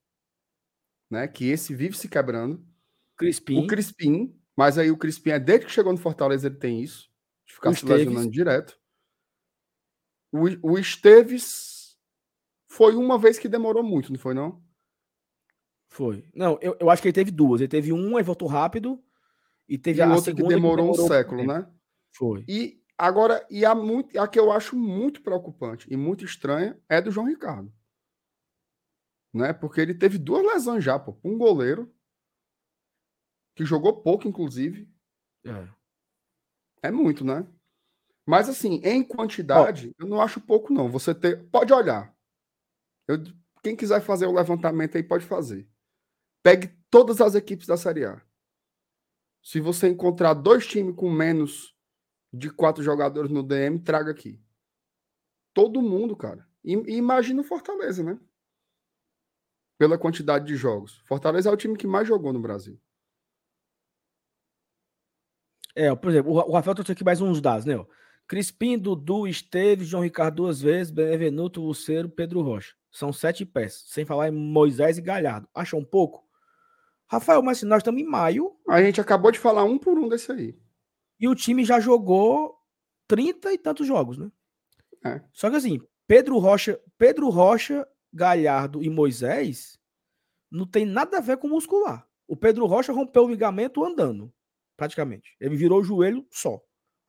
né? 1.10 1.28
Que 1.28 1.50
esse 1.50 1.74
vive 1.74 1.98
se 1.98 2.08
quebrando. 2.08 2.66
Crispim. 3.18 3.64
O 3.64 3.68
Crispim, 3.68 4.40
mas 4.56 4.78
aí 4.78 4.92
o 4.92 4.98
Crispim 4.98 5.32
é 5.32 5.40
desde 5.40 5.66
que 5.66 5.72
chegou 5.72 5.92
no 5.92 5.98
Fortaleza 5.98 6.48
ele 6.48 6.56
tem 6.56 6.82
isso, 6.82 7.10
de 7.46 7.54
ficar 7.54 7.70
O 7.70 7.76
se 7.76 7.86
lesionando 7.86 8.30
direto. 8.30 8.78
O, 10.34 10.72
o 10.72 10.80
Esteves 10.80 11.96
foi 12.68 12.96
uma 12.96 13.20
vez 13.20 13.38
que 13.38 13.48
demorou 13.48 13.84
muito, 13.84 14.12
não 14.12 14.18
foi 14.18 14.34
não? 14.34 14.64
Foi. 15.90 16.26
Não, 16.34 16.58
eu, 16.60 16.76
eu 16.80 16.90
acho 16.90 17.04
que 17.04 17.08
ele 17.08 17.14
teve 17.14 17.30
duas. 17.30 17.62
Ele 17.62 17.68
teve 17.68 17.94
uma 17.94 18.20
e 18.20 18.24
voltou 18.24 18.48
rápido. 18.48 19.00
E 19.70 19.78
teve 19.78 20.00
E 20.00 20.02
a 20.02 20.08
outra 20.08 20.34
que 20.34 20.38
segunda 20.38 20.56
demorou, 20.56 20.90
um 20.90 21.08
século, 21.08 21.46
né? 21.46 21.72
Foi. 22.16 22.44
E 22.48 22.84
agora, 22.98 23.46
e 23.48 23.64
a, 23.64 23.76
muito, 23.76 24.20
a 24.20 24.28
que 24.28 24.40
eu 24.40 24.52
acho 24.52 24.76
muito 24.76 25.22
preocupante 25.22 25.88
e 25.92 25.96
muito 25.96 26.26
estranha 26.26 26.82
é 26.90 27.00
do 27.00 27.12
João 27.12 27.28
Ricardo. 27.28 27.72
Né? 29.32 29.54
Porque 29.54 29.80
ele 29.80 29.94
teve 29.94 30.18
duas 30.18 30.44
lesões 30.44 30.84
já, 30.84 30.98
pô. 30.98 31.16
Um 31.24 31.38
goleiro, 31.38 31.94
que 33.56 33.64
jogou 33.64 34.02
pouco, 34.02 34.28
inclusive. 34.28 34.92
É. 35.46 35.68
É 36.82 36.92
muito, 36.92 37.24
né? 37.24 37.48
Mas 38.26 38.48
assim, 38.48 38.76
em 38.84 39.04
quantidade, 39.04 39.94
eu 40.00 40.08
não 40.08 40.22
acho 40.22 40.40
pouco, 40.40 40.72
não. 40.74 40.90
Você 40.90 41.14
ter. 41.14 41.48
Pode 41.50 41.74
olhar. 41.74 42.16
Eu- 43.08 43.18
Quem 43.62 43.76
quiser 43.76 44.02
fazer 44.02 44.26
o 44.26 44.34
levantamento 44.34 44.98
aí, 44.98 45.04
pode 45.04 45.26
fazer. 45.26 45.68
Pegue 46.44 46.68
todas 46.90 47.22
as 47.22 47.34
equipes 47.36 47.66
da 47.68 47.78
Série 47.78 48.06
A. 48.06 48.22
Se 49.42 49.60
você 49.60 49.88
encontrar 49.88 50.34
dois 50.34 50.66
times 50.68 50.96
com 50.96 51.10
menos 51.10 51.74
de 52.34 52.50
quatro 52.50 52.84
jogadores 52.84 53.32
no 53.32 53.42
DM, 53.44 53.80
traga 53.80 54.12
aqui. 54.12 54.42
Todo 55.54 55.82
mundo, 55.82 56.16
cara. 56.16 56.46
E, 56.64 56.74
e 56.74 56.96
imagina 56.96 57.42
o 57.42 57.44
Fortaleza, 57.44 58.04
né? 58.04 58.20
Pela 59.78 59.98
quantidade 59.98 60.46
de 60.46 60.56
jogos. 60.56 60.98
Fortaleza 61.06 61.50
é 61.50 61.54
o 61.54 61.58
time 61.58 61.78
que 61.78 61.88
mais 61.88 62.08
jogou 62.08 62.32
no 62.34 62.40
Brasil. 62.42 62.80
É, 65.76 65.94
por 65.96 66.10
exemplo, 66.10 66.32
o 66.32 66.52
Rafael 66.54 66.76
trouxe 66.76 66.92
aqui 66.92 67.04
mais 67.04 67.20
uns 67.20 67.42
dados, 67.42 67.66
né? 67.66 67.74
Crispim, 68.28 68.78
Dudu, 68.78 69.28
Esteves, 69.28 69.88
João 69.88 70.04
Ricardo 70.04 70.38
duas 70.38 70.62
vezes, 70.62 70.92
Benevenuto, 70.92 71.62
Luceiro, 71.62 72.10
Pedro 72.10 72.42
Rocha. 72.42 72.74
São 72.92 73.12
sete 73.12 73.46
peças, 73.46 73.86
sem 73.88 74.06
falar 74.06 74.30
em 74.30 74.32
Moisés 74.32 74.98
e 74.98 75.02
Galhardo. 75.02 75.48
Acha 75.54 75.76
um 75.76 75.84
pouco? 75.84 76.24
Rafael, 77.08 77.42
mas 77.44 77.60
se 77.60 77.66
nós 77.66 77.80
estamos 77.80 78.02
em 78.02 78.06
maio 78.06 78.56
A 78.68 78.82
gente 78.82 79.00
acabou 79.02 79.32
de 79.32 79.38
falar 79.40 79.64
um 79.64 79.78
por 79.78 79.98
um 80.00 80.08
desse 80.08 80.32
aí. 80.32 80.58
e 81.20 81.28
o 81.28 81.36
time 81.36 81.64
já 81.64 81.80
jogou 81.80 82.56
30 83.08 83.54
e 83.54 83.58
tantos 83.58 83.86
jogos, 83.86 84.18
né? 84.18 84.32
É. 85.06 85.22
Só 85.34 85.50
que 85.50 85.56
assim, 85.58 85.82
Pedro 86.08 86.38
Rocha, 86.40 86.80
Pedro 86.98 87.30
Rocha, 87.30 87.88
Galhardo 88.12 88.82
e 88.82 88.90
Moisés 88.90 89.78
não 90.50 90.66
tem 90.66 90.86
nada 90.86 91.18
a 91.18 91.22
ver 91.22 91.38
com 91.38 91.48
muscular. 91.48 92.08
O 92.28 92.36
Pedro 92.38 92.66
Rocha 92.66 92.94
rompeu 92.94 93.26
o 93.26 93.30
ligamento 93.30 93.84
andando, 93.84 94.32
praticamente. 94.78 95.36
Ele 95.40 95.56
virou 95.56 95.82
o 95.82 95.84
joelho 95.84 96.26
só. 96.32 96.62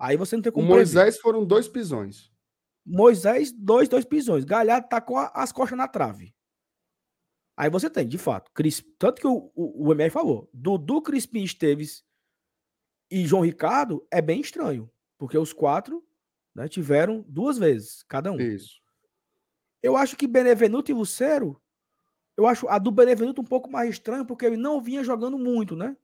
Aí 0.04 0.16
você 0.16 0.36
não 0.36 0.42
tem 0.42 0.50
O 0.50 0.54
como 0.54 0.66
prever. 0.66 0.80
Moisés 0.80 1.18
foram 1.18 1.44
dois 1.44 1.66
pisões. 1.66 2.30
Moisés, 2.84 3.50
dois, 3.50 3.88
dois 3.88 4.04
pisões. 4.04 4.44
Galhardo 4.44 4.88
tá 4.88 5.00
com 5.00 5.16
a- 5.16 5.32
as 5.34 5.50
costas 5.52 5.78
na 5.78 5.88
trave. 5.88 6.34
Aí 7.56 7.70
você 7.70 7.88
tem, 7.88 8.06
de 8.06 8.18
fato. 8.18 8.50
Cris, 8.52 8.84
tanto 8.98 9.20
que 9.20 9.26
o, 9.26 9.50
o, 9.54 9.88
o 9.88 9.92
MR 9.92 10.10
falou, 10.10 10.50
Dudu, 10.52 11.00
Crispim, 11.00 11.42
Esteves 11.42 12.04
e 13.10 13.24
João 13.26 13.42
Ricardo 13.42 14.06
é 14.10 14.20
bem 14.20 14.40
estranho. 14.40 14.90
Porque 15.16 15.38
os 15.38 15.52
quatro 15.52 16.04
né, 16.54 16.68
tiveram 16.68 17.24
duas 17.26 17.56
vezes, 17.56 18.02
cada 18.02 18.30
um. 18.32 18.38
Isso. 18.40 18.82
Eu 19.82 19.96
acho 19.96 20.16
que 20.16 20.26
Benevenuto 20.26 20.90
e 20.90 20.94
Lucero, 20.94 21.60
eu 22.36 22.46
acho 22.46 22.68
a 22.68 22.78
do 22.78 22.90
Benevenuto 22.90 23.40
um 23.40 23.44
pouco 23.44 23.70
mais 23.70 23.88
estranho, 23.90 24.26
porque 24.26 24.44
ele 24.44 24.56
não 24.56 24.82
vinha 24.82 25.04
jogando 25.04 25.38
muito, 25.38 25.76
né? 25.76 25.96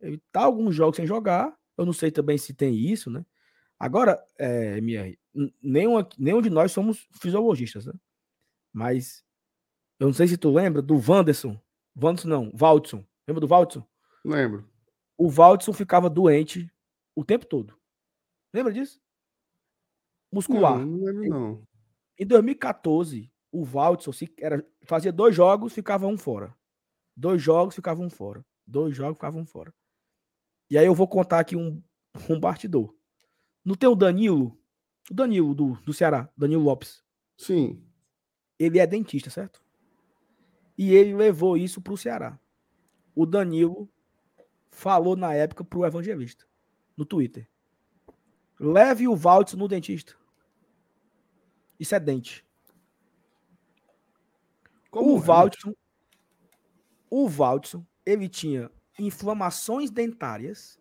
Ele 0.00 0.20
tá 0.32 0.42
alguns 0.42 0.74
jogos 0.74 0.96
sem 0.96 1.06
jogar. 1.06 1.56
Eu 1.76 1.84
não 1.84 1.92
sei 1.92 2.10
também 2.10 2.38
se 2.38 2.54
tem 2.54 2.74
isso, 2.74 3.10
né? 3.10 3.24
Agora, 3.78 4.24
é, 4.38 4.78
MR, 4.78 5.18
n- 5.34 5.52
nenhum, 5.62 5.94
nenhum 6.18 6.40
de 6.42 6.50
nós 6.50 6.72
somos 6.72 7.08
fisiologistas, 7.20 7.86
né? 7.86 7.92
Mas 8.72 9.24
eu 9.98 10.06
não 10.06 10.14
sei 10.14 10.26
se 10.28 10.36
tu 10.36 10.52
lembra 10.52 10.80
do 10.82 10.94
Wanderson. 10.96 11.60
Wanderson 12.00 12.28
não, 12.28 12.50
Valdson. 12.54 13.04
Lembra 13.26 13.40
do 13.40 13.48
Valdson? 13.48 13.86
Lembro. 14.24 14.68
O 15.16 15.28
Valdson 15.28 15.72
ficava 15.72 16.08
doente 16.10 16.70
o 17.14 17.24
tempo 17.24 17.46
todo. 17.46 17.76
Lembra 18.52 18.72
disso? 18.72 19.00
Muscular. 20.32 20.78
Não, 20.78 20.86
não 20.86 21.04
lembro, 21.04 21.28
não. 21.28 21.66
Em 22.18 22.26
2014, 22.26 23.30
o 23.52 23.64
Valdson 23.64 24.12
se 24.12 24.32
era, 24.38 24.64
fazia 24.84 25.12
dois 25.12 25.34
jogos, 25.34 25.72
ficava 25.72 26.06
um 26.06 26.18
fora. 26.18 26.54
Dois 27.16 27.40
jogos, 27.40 27.74
ficava 27.74 28.00
um 28.02 28.10
fora. 28.10 28.44
Dois 28.66 28.96
jogos, 28.96 29.16
ficava 29.16 29.38
um 29.38 29.46
fora. 29.46 29.72
E 30.70 30.78
aí 30.78 30.86
eu 30.86 30.94
vou 30.94 31.06
contar 31.06 31.40
aqui 31.40 31.56
um, 31.56 31.82
um 32.28 32.38
bastidor. 32.38 32.94
Não 33.64 33.74
tem 33.74 33.88
o 33.88 33.94
Danilo? 33.94 34.58
O 35.10 35.14
Danilo 35.14 35.54
do, 35.54 35.72
do 35.82 35.92
Ceará, 35.92 36.28
Danilo 36.36 36.62
Lopes. 36.62 37.02
Sim. 37.36 37.82
Ele 38.58 38.78
é 38.78 38.86
dentista, 38.86 39.30
certo? 39.30 39.62
E 40.76 40.92
ele 40.92 41.14
levou 41.14 41.56
isso 41.56 41.80
pro 41.80 41.96
Ceará. 41.96 42.38
O 43.14 43.26
Danilo 43.26 43.88
falou 44.70 45.16
na 45.16 45.32
época 45.34 45.64
pro 45.64 45.84
evangelista, 45.84 46.44
no 46.96 47.04
Twitter. 47.04 47.48
Leve 48.58 49.06
o 49.06 49.16
Valdson 49.16 49.56
no 49.56 49.68
dentista. 49.68 50.14
Isso 51.78 51.94
é 51.94 52.00
dente. 52.00 52.44
o 54.92 55.16
é? 55.16 55.20
Valdson, 55.20 55.74
o 57.10 57.28
Valdson, 57.28 57.84
ele 58.04 58.28
tinha 58.28 58.70
inflamações 58.98 59.90
dentárias 59.90 60.80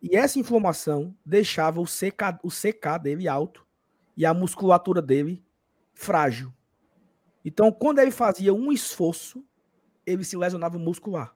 e 0.00 0.16
essa 0.16 0.38
inflamação 0.38 1.16
deixava 1.24 1.80
o 1.80 1.84
CK, 1.84 2.38
o 2.42 2.50
CK 2.50 2.98
dele 3.02 3.26
alto 3.26 3.66
e 4.16 4.26
a 4.26 4.34
musculatura 4.34 5.00
dele 5.00 5.42
frágil. 5.94 6.52
Então, 7.44 7.72
quando 7.72 7.98
ele 7.98 8.10
fazia 8.10 8.52
um 8.52 8.72
esforço, 8.72 9.44
ele 10.04 10.24
se 10.24 10.36
lesionava 10.36 10.78
muscular. 10.78 11.34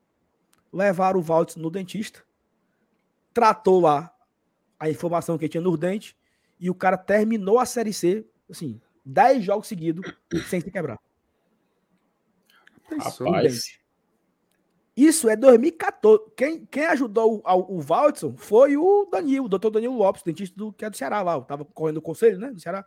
Levaram 0.73 1.19
o 1.19 1.23
Valdson 1.23 1.61
no 1.61 1.71
dentista, 1.71 2.23
tratou 3.33 3.81
lá 3.81 4.15
a 4.79 4.91
inflamação 4.91 5.39
que 5.39 5.49
tinha 5.49 5.63
nos 5.63 5.79
dentes 5.79 6.15
e 6.61 6.69
o 6.69 6.75
cara 6.75 6.99
terminou 6.99 7.59
a 7.59 7.65
Série 7.65 7.93
C, 7.93 8.27
assim, 8.51 8.81
10 9.05 9.45
jogos 9.45 9.67
seguidos 9.67 10.15
sem 10.49 10.61
se 10.61 10.71
quebrar. 10.71 10.99
Rapaz, 12.99 13.78
Isso 14.99 15.29
é 15.29 15.37
2014. 15.37 16.25
Quem, 16.37 16.67
quem 16.67 16.87
ajudou 16.87 17.41
o, 17.47 17.77
o 17.77 17.81
Valdson 17.81 18.35
foi 18.37 18.77
o 18.77 19.07
Danilo, 19.09 19.47
o 19.47 19.49
doutor 19.49 19.71
Danilo 19.71 19.97
Lopes, 19.97 20.25
dentista 20.25 20.57
do, 20.57 20.73
que 20.73 20.85
é 20.85 20.91
do 20.91 20.97
Ceará 20.97 21.23
lá. 21.23 21.41
Tava 21.41 21.65
correndo 21.65 21.99
o 21.99 22.03
conselho, 22.03 22.37
né? 22.37 22.51
Do 22.51 22.59
Ceará. 22.59 22.85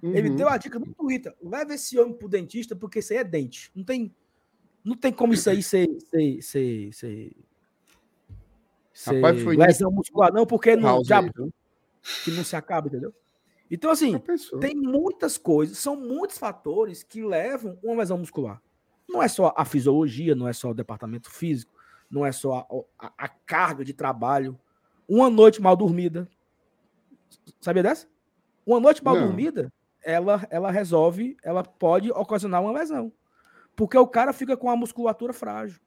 Ele 0.00 0.30
Uhum. 0.30 0.36
deu 0.36 0.48
a 0.48 0.56
dica 0.56 0.78
no 0.78 0.86
Twitter: 0.94 1.34
leva 1.42 1.74
esse 1.74 1.98
homem 1.98 2.14
pro 2.14 2.28
dentista, 2.28 2.76
porque 2.76 3.00
isso 3.00 3.12
aí 3.12 3.18
é 3.18 3.24
dente. 3.24 3.72
Não 3.74 3.82
tem, 3.82 4.14
não 4.84 4.96
tem 4.96 5.12
como 5.12 5.34
isso 5.34 5.50
aí 5.50 5.60
ser. 5.60 5.88
ser, 5.98 6.40
ser, 6.40 6.92
ser, 6.92 7.32
ser 8.94 9.16
Rapaz, 9.16 9.42
foi 9.42 9.56
lesão 9.56 9.90
muscular, 9.90 10.32
não, 10.32 10.46
porque 10.46 10.76
não, 10.76 11.02
viu? 11.02 11.52
que 12.24 12.30
não 12.30 12.44
se 12.44 12.54
acaba, 12.54 12.86
entendeu? 12.86 13.12
Então, 13.68 13.90
assim, 13.90 14.12
Já 14.12 14.58
tem 14.60 14.76
muitas 14.76 15.36
coisas, 15.36 15.76
são 15.76 15.96
muitos 15.96 16.38
fatores 16.38 17.02
que 17.02 17.20
levam 17.24 17.76
uma 17.82 17.96
lesão 17.96 18.16
muscular. 18.16 18.62
Não 19.08 19.22
é 19.22 19.28
só 19.28 19.54
a 19.56 19.64
fisiologia, 19.64 20.34
não 20.34 20.46
é 20.46 20.52
só 20.52 20.70
o 20.70 20.74
departamento 20.74 21.30
físico, 21.30 21.72
não 22.10 22.24
é 22.26 22.32
só 22.32 22.66
a, 23.00 23.06
a- 23.06 23.12
a 23.16 23.28
carga 23.28 23.84
de 23.84 23.92
trabalho. 23.94 24.58
Uma 25.08 25.30
noite 25.30 25.60
mal 25.62 25.74
dormida. 25.76 26.28
Sabia 27.60 27.82
dessa? 27.82 28.06
Uma 28.66 28.78
noite 28.80 29.02
mal 29.02 29.14
Não. 29.14 29.26
dormida, 29.26 29.72
ela, 30.02 30.46
ela 30.50 30.70
resolve, 30.70 31.36
ela 31.42 31.62
pode 31.64 32.10
ocasionar 32.12 32.62
uma 32.62 32.72
lesão. 32.72 33.10
Porque 33.74 33.96
o 33.96 34.06
cara 34.06 34.32
fica 34.32 34.56
com 34.56 34.68
a 34.68 34.76
musculatura 34.76 35.32
frágil. 35.32 35.80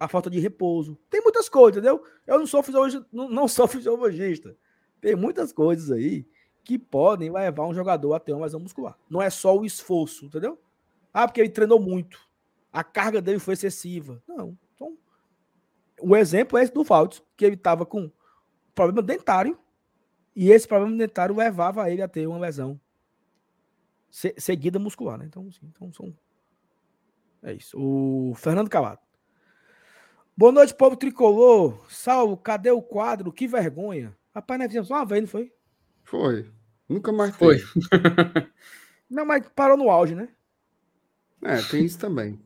A 0.00 0.08
falta 0.08 0.30
de 0.30 0.38
repouso. 0.40 0.98
Tem 1.10 1.20
muitas 1.22 1.48
coisas, 1.48 1.76
entendeu? 1.78 2.04
Eu 2.26 2.38
não 2.38 2.46
sou 2.46 2.62
fisiologista, 2.62 3.06
não, 3.12 3.28
não 3.28 3.48
sou 3.48 3.66
fisiologista. 3.68 4.56
Tem 5.00 5.14
muitas 5.14 5.52
coisas 5.52 5.90
aí 5.90 6.26
que 6.62 6.78
podem 6.78 7.30
levar 7.30 7.66
um 7.66 7.74
jogador 7.74 8.14
a 8.14 8.20
ter 8.20 8.32
uma 8.32 8.44
lesão 8.44 8.58
muscular. 8.60 8.96
Não 9.10 9.20
é 9.20 9.28
só 9.28 9.56
o 9.56 9.66
esforço, 9.66 10.24
entendeu? 10.24 10.58
Ah, 11.14 11.26
porque 11.28 11.40
ele 11.40 11.48
treinou 11.48 11.80
muito. 11.80 12.18
A 12.72 12.82
carga 12.84 13.22
dele 13.22 13.38
foi 13.38 13.54
excessiva. 13.54 14.20
Não. 14.26 14.58
Então, 14.74 14.98
o 16.00 16.16
exemplo 16.16 16.58
é 16.58 16.62
esse 16.64 16.72
do 16.74 16.82
Valdson, 16.82 17.22
que 17.36 17.44
ele 17.44 17.54
estava 17.54 17.86
com 17.86 18.10
problema 18.74 19.00
dentário 19.00 19.56
e 20.34 20.50
esse 20.50 20.66
problema 20.66 20.96
dentário 20.96 21.36
levava 21.36 21.88
ele 21.88 22.02
a 22.02 22.08
ter 22.08 22.26
uma 22.26 22.38
lesão 22.40 22.80
se- 24.10 24.34
seguida 24.36 24.78
muscular, 24.80 25.16
né? 25.16 25.24
Então, 25.26 25.48
sim, 25.52 25.70
então 25.74 25.92
são 25.92 26.12
é 27.44 27.52
isso. 27.52 27.78
O 27.78 28.34
Fernando 28.34 28.68
Calado. 28.68 29.00
Boa 30.36 30.50
noite, 30.50 30.74
povo 30.74 30.96
tricolor. 30.96 31.78
Saulo, 31.88 32.36
cadê 32.36 32.70
o 32.72 32.82
quadro? 32.82 33.30
Que 33.32 33.46
vergonha. 33.46 34.16
Rapaz, 34.34 34.58
nós 34.58 34.66
fizemos 34.66 34.90
uma 34.90 35.04
vez, 35.04 35.20
não 35.22 35.28
foi? 35.28 35.52
Foi. 36.02 36.50
Nunca 36.88 37.12
mais 37.12 37.36
Foi. 37.36 37.58
teve. 37.58 37.70
Não, 39.08 39.24
mas 39.24 39.46
parou 39.54 39.76
no 39.76 39.88
auge, 39.90 40.14
né? 40.14 40.28
É, 41.44 41.60
tem 41.62 41.84
isso 41.84 41.98
também. 41.98 42.40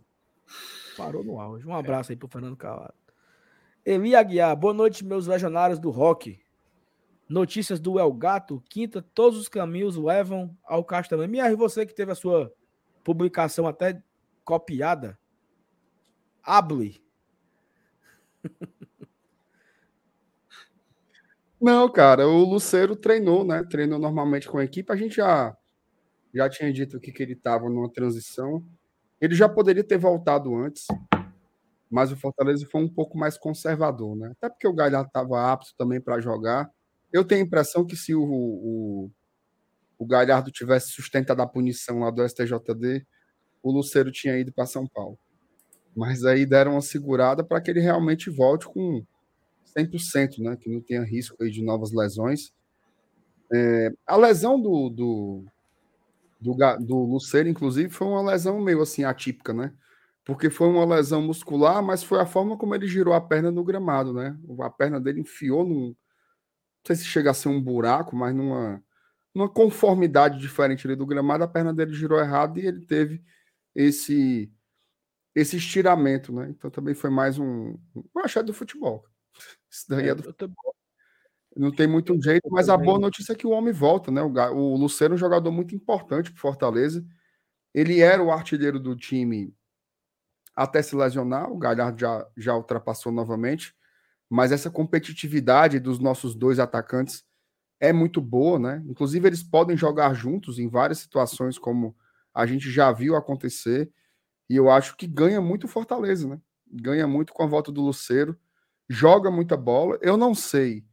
Parou 0.97 1.23
no 1.23 1.39
auge. 1.41 1.67
Um 1.67 1.75
abraço 1.75 2.11
aí 2.11 2.17
pro 2.17 2.29
Fernando 2.29 2.57
Calado. 2.57 2.95
Eli 3.87 4.15
Aguiar, 4.15 4.55
boa 4.57 4.75
noite, 4.75 5.05
meus 5.05 5.27
legionários 5.27 5.79
do 5.79 5.91
rock. 5.91 6.39
Notícias 7.29 7.79
do 7.79 7.99
El 7.99 8.13
Gato, 8.13 8.63
quinta, 8.69 9.01
todos 9.15 9.39
os 9.39 9.49
caminhos 9.49 9.97
levam 9.97 10.57
ao 10.65 10.85
Castelão. 10.85 11.29
Me 11.29 11.39
você 11.55 11.87
que 11.87 11.95
teve 11.95 12.11
a 12.11 12.15
sua 12.15 12.53
publicação 13.05 13.67
até 13.67 14.03
copiada. 14.45 15.19
Hable. 16.43 17.03
Não, 21.61 21.91
cara, 21.91 22.27
o 22.27 22.45
Luceiro 22.45 22.97
treinou, 22.97 23.45
né? 23.45 23.65
Treinou 23.65 23.99
normalmente 23.99 24.49
com 24.49 24.59
a 24.59 24.65
equipe. 24.65 24.93
A 24.93 24.97
gente 24.97 25.17
já, 25.17 25.57
já 26.33 26.49
tinha 26.49 26.73
dito 26.73 27.01
que, 27.01 27.13
que 27.13 27.23
ele 27.23 27.35
estava 27.35 27.69
numa 27.69 27.91
transição. 27.91 28.65
Ele 29.21 29.35
já 29.35 29.49
poderia 29.49 29.85
ter 29.85 29.99
voltado 29.99 30.55
antes, 30.55 30.87
mas 31.91 32.13
o 32.13 32.17
Fortaleza 32.17 32.67
foi 32.71 32.83
um 32.83 32.89
pouco 32.89 33.19
mais 33.19 33.39
conservador, 33.39 34.17
né? 34.17 34.33
Até 34.37 34.49
porque 34.49 34.69
o 34.69 34.75
Galhardo 34.75 35.09
estava 35.09 35.53
apto 35.53 35.75
também 35.77 36.01
para 36.01 36.21
jogar. 36.21 36.71
Eu 37.13 37.25
tenho 37.25 37.43
a 37.43 37.47
impressão 37.47 37.85
que 37.85 37.97
se 37.97 38.15
o, 38.15 38.23
o, 38.23 39.11
o 39.99 40.07
Galhardo 40.07 40.51
tivesse 40.51 40.93
sustentado 40.93 41.41
a 41.41 41.47
punição 41.47 42.01
lá 42.01 42.11
do 42.11 42.27
STJD, 42.27 43.07
o 43.63 43.73
Luceiro 43.73 44.13
tinha 44.13 44.39
ido 44.39 44.53
para 44.53 44.67
São 44.67 44.87
Paulo. 44.87 45.19
Mas 45.97 46.25
aí 46.25 46.47
deram 46.47 46.73
uma 46.73 46.81
segurada 46.81 47.43
para 47.43 47.61
que 47.61 47.71
ele 47.71 47.81
realmente 47.81 48.31
volte 48.31 48.67
com 48.67 49.05
100%, 49.77 50.39
né? 50.39 50.57
Que 50.57 50.71
não 50.71 50.81
tenha 50.81 51.03
risco 51.03 51.43
aí 51.43 51.51
de 51.51 51.63
novas 51.63 51.93
lesões. 51.93 52.53
É, 53.53 53.91
a 54.07 54.17
lesão 54.17 54.61
do, 54.61 54.91
do, 54.91 55.45
do, 56.40 56.55
do 56.81 56.96
Luceiro, 57.05 57.48
inclusive, 57.48 57.88
foi 57.90 58.07
uma 58.07 58.22
lesão 58.22 58.61
meio 58.61 58.81
assim 58.83 59.05
atípica, 59.05 59.53
né? 59.53 59.72
Porque 60.24 60.51
foi 60.51 60.68
uma 60.68 60.85
lesão 60.85 61.22
muscular, 61.22 61.83
mas 61.83 62.03
foi 62.03 62.20
a 62.20 62.27
forma 62.27 62.57
como 62.57 62.74
ele 62.74 62.87
girou 62.87 63.14
a 63.14 63.20
perna 63.20 63.51
no 63.51 63.64
gramado, 63.64 64.12
né? 64.12 64.37
A 64.61 64.70
perna 64.70 65.01
dele 65.01 65.20
enfiou 65.20 65.64
num. 65.66 65.88
Não 65.88 65.96
sei 66.87 66.96
se 66.96 67.05
chega 67.05 67.31
a 67.31 67.35
ser 67.35 67.48
um 67.48 67.62
buraco, 67.62 68.16
mas 68.16 68.35
numa, 68.35 68.83
numa 69.35 69.48
conformidade 69.48 70.38
diferente 70.40 70.87
ali 70.87 70.96
do 70.96 71.07
gramado, 71.07 71.44
a 71.44 71.48
perna 71.48 71.74
dele 71.74 71.92
girou 71.94 72.20
errado 72.20 72.59
e 72.59 72.66
ele 72.66 72.87
teve 72.87 73.22
esse 73.74 74.53
esse 75.35 75.57
estiramento, 75.57 76.33
né? 76.33 76.48
Então 76.51 76.70
também 76.70 76.94
foi 76.94 77.11
mais 77.11 77.38
um, 77.38 77.70
um 77.94 78.20
achado 78.24 78.46
do 78.46 78.55
futebol. 78.55 79.05
Isso 79.70 79.87
daí 79.88 80.09
é, 80.09 80.11
é 80.11 80.14
do 80.14 80.22
futebol. 80.24 80.68
Não 81.57 81.75
tem 81.75 81.87
muito 81.87 82.21
jeito, 82.23 82.49
mas 82.51 82.69
a 82.69 82.77
boa 82.77 82.99
notícia 82.99 83.33
é 83.33 83.37
que 83.37 83.47
o 83.47 83.51
homem 83.51 83.73
volta, 83.73 84.11
né? 84.11 84.23
O, 84.23 84.33
o 84.55 84.77
Luciano 84.77 85.15
é 85.15 85.17
um 85.17 85.19
jogador 85.19 85.51
muito 85.51 85.75
importante 85.75 86.31
para 86.31 86.41
Fortaleza. 86.41 87.05
Ele 87.75 88.01
era 88.01 88.23
o 88.23 88.31
artilheiro 88.31 88.79
do 88.79 88.97
time 88.97 89.55
até 90.55 90.83
se 90.83 90.97
lesionar. 90.97 91.51
O 91.51 91.59
Galhardo 91.59 92.01
já, 92.01 92.27
já 92.37 92.57
ultrapassou 92.57 93.13
novamente. 93.13 93.75
Mas 94.29 94.53
essa 94.53 94.71
competitividade 94.71 95.81
dos 95.81 95.99
nossos 95.99 96.35
dois 96.35 96.59
atacantes 96.59 97.25
é 97.81 97.93
muito 97.93 98.21
boa, 98.21 98.59
né? 98.59 98.83
Inclusive, 98.87 99.27
eles 99.29 99.43
podem 99.43 99.77
jogar 99.77 100.15
juntos 100.15 100.59
em 100.59 100.69
várias 100.69 100.99
situações, 100.99 101.59
como 101.59 101.97
a 102.35 102.45
gente 102.47 102.71
já 102.71 102.93
viu 102.93 103.17
acontecer. 103.17 103.91
E 104.51 104.57
eu 104.57 104.71
acho 104.71 104.97
que 104.97 105.07
ganha 105.07 105.41
muito 105.41 105.69
Fortaleza, 105.69 106.29
né? 106.29 106.41
Ganha 106.71 107.07
muito 107.07 107.33
com 107.33 107.43
a 107.43 107.47
volta 107.47 107.73
do 107.73 107.81
Luceiro. 107.83 108.37
Joga 108.89 109.31
muita 109.31 109.57
bola. 109.57 109.99
Eu 110.03 110.17
não 110.17 110.35
sei 110.35 110.85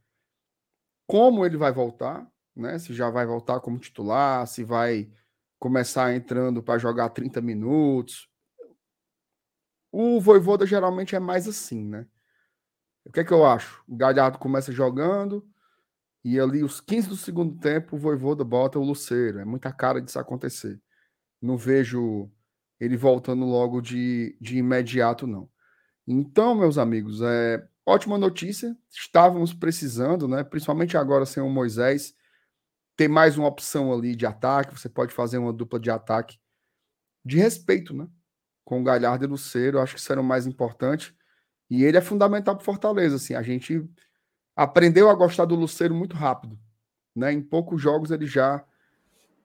como 1.08 1.46
ele 1.46 1.58
vai 1.58 1.72
voltar, 1.72 2.28
né? 2.56 2.80
Se 2.80 2.94
já 2.94 3.10
vai 3.10 3.26
voltar 3.26 3.60
como 3.60 3.80
titular, 3.80 4.48
se 4.48 4.64
vai 4.64 5.10
começar 5.60 6.14
entrando 6.16 6.62
para 6.62 6.80
jogar 6.80 7.10
30 7.10 7.42
minutos. 7.42 8.30
O 9.92 10.20
Voivoda 10.20 10.66
geralmente 10.66 11.16
é 11.16 11.20
mais 11.20 11.48
assim, 11.48 11.84
né? 11.84 12.06
O 13.06 13.12
que 13.12 13.20
é 13.20 13.24
que 13.24 13.32
eu 13.34 13.46
acho? 13.46 13.84
O 13.88 13.96
Galhardo 13.96 14.40
começa 14.40 14.72
jogando 14.72 15.48
e 16.24 16.40
ali 16.40 16.64
os 16.64 16.82
15 16.82 17.10
do 17.10 17.16
segundo 17.16 17.58
tempo 17.60 17.96
o 17.96 18.00
Voivoda 18.00 18.44
bota 18.44 18.80
o 18.80 18.84
Luceiro. 18.84 19.40
É 19.40 19.46
muita 19.46 19.72
cara 19.72 20.02
disso 20.02 20.20
acontecer. 20.20 20.82
Não 21.42 21.56
vejo 21.58 22.32
ele 22.80 22.98
voltando 22.98 23.46
logo 23.46 23.80
de, 23.80 24.36
de 24.42 24.58
imediato, 24.58 25.28
não. 25.28 25.50
Então, 26.08 26.56
meus 26.56 26.78
amigos, 26.78 27.22
é, 27.22 27.68
Ótima 27.86 28.18
notícia, 28.18 28.76
estávamos 28.90 29.54
precisando, 29.54 30.28
né? 30.28 30.44
Principalmente 30.44 30.98
agora 30.98 31.24
sem 31.24 31.44
o 31.44 31.50
Moisés, 31.50 32.16
ter 32.96 33.08
mais 33.08 33.38
uma 33.38 33.48
opção 33.48 33.94
ali 33.94 34.16
de 34.16 34.26
ataque. 34.26 34.80
Você 34.80 34.90
pode 34.90 35.14
fazer 35.14 35.38
uma 35.38 35.54
dupla 35.54 35.80
de 35.80 35.92
ataque 35.92 36.40
de 37.24 37.38
respeito, 37.38 37.94
né? 37.94 38.08
Com 38.64 38.82
o 38.82 38.84
Galhardo 38.84 39.26
e 39.26 39.28
Luceiro, 39.28 39.80
acho 39.80 39.94
que 39.94 40.00
isso 40.00 40.12
era 40.12 40.20
o 40.20 40.24
mais 40.24 40.48
importante. 40.48 41.16
E 41.70 41.84
ele 41.84 41.98
é 41.98 42.02
fundamental 42.02 42.56
para 42.56 42.66
Fortaleza. 42.66 43.18
Assim, 43.18 43.36
a 43.36 43.44
gente 43.44 43.88
aprendeu 44.56 45.08
a 45.08 45.14
gostar 45.14 45.46
do 45.46 45.54
Luceiro 45.54 45.94
muito 45.94 46.16
rápido, 46.16 46.58
né? 47.16 47.32
Em 47.32 47.42
poucos 47.42 47.80
jogos 47.80 48.10
ele 48.10 48.26
já 48.26 48.66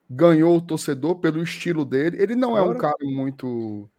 ganhou 0.09 0.57
o 0.57 0.63
torcedor 0.63 1.21
pelo 1.21 1.43
estilo 1.43 1.85
dele. 1.85 2.23
Ele 2.23 2.35
não 2.35 2.57
é 2.57 2.63
um 2.63 2.79
cara 2.79 2.97
muito 3.03 3.91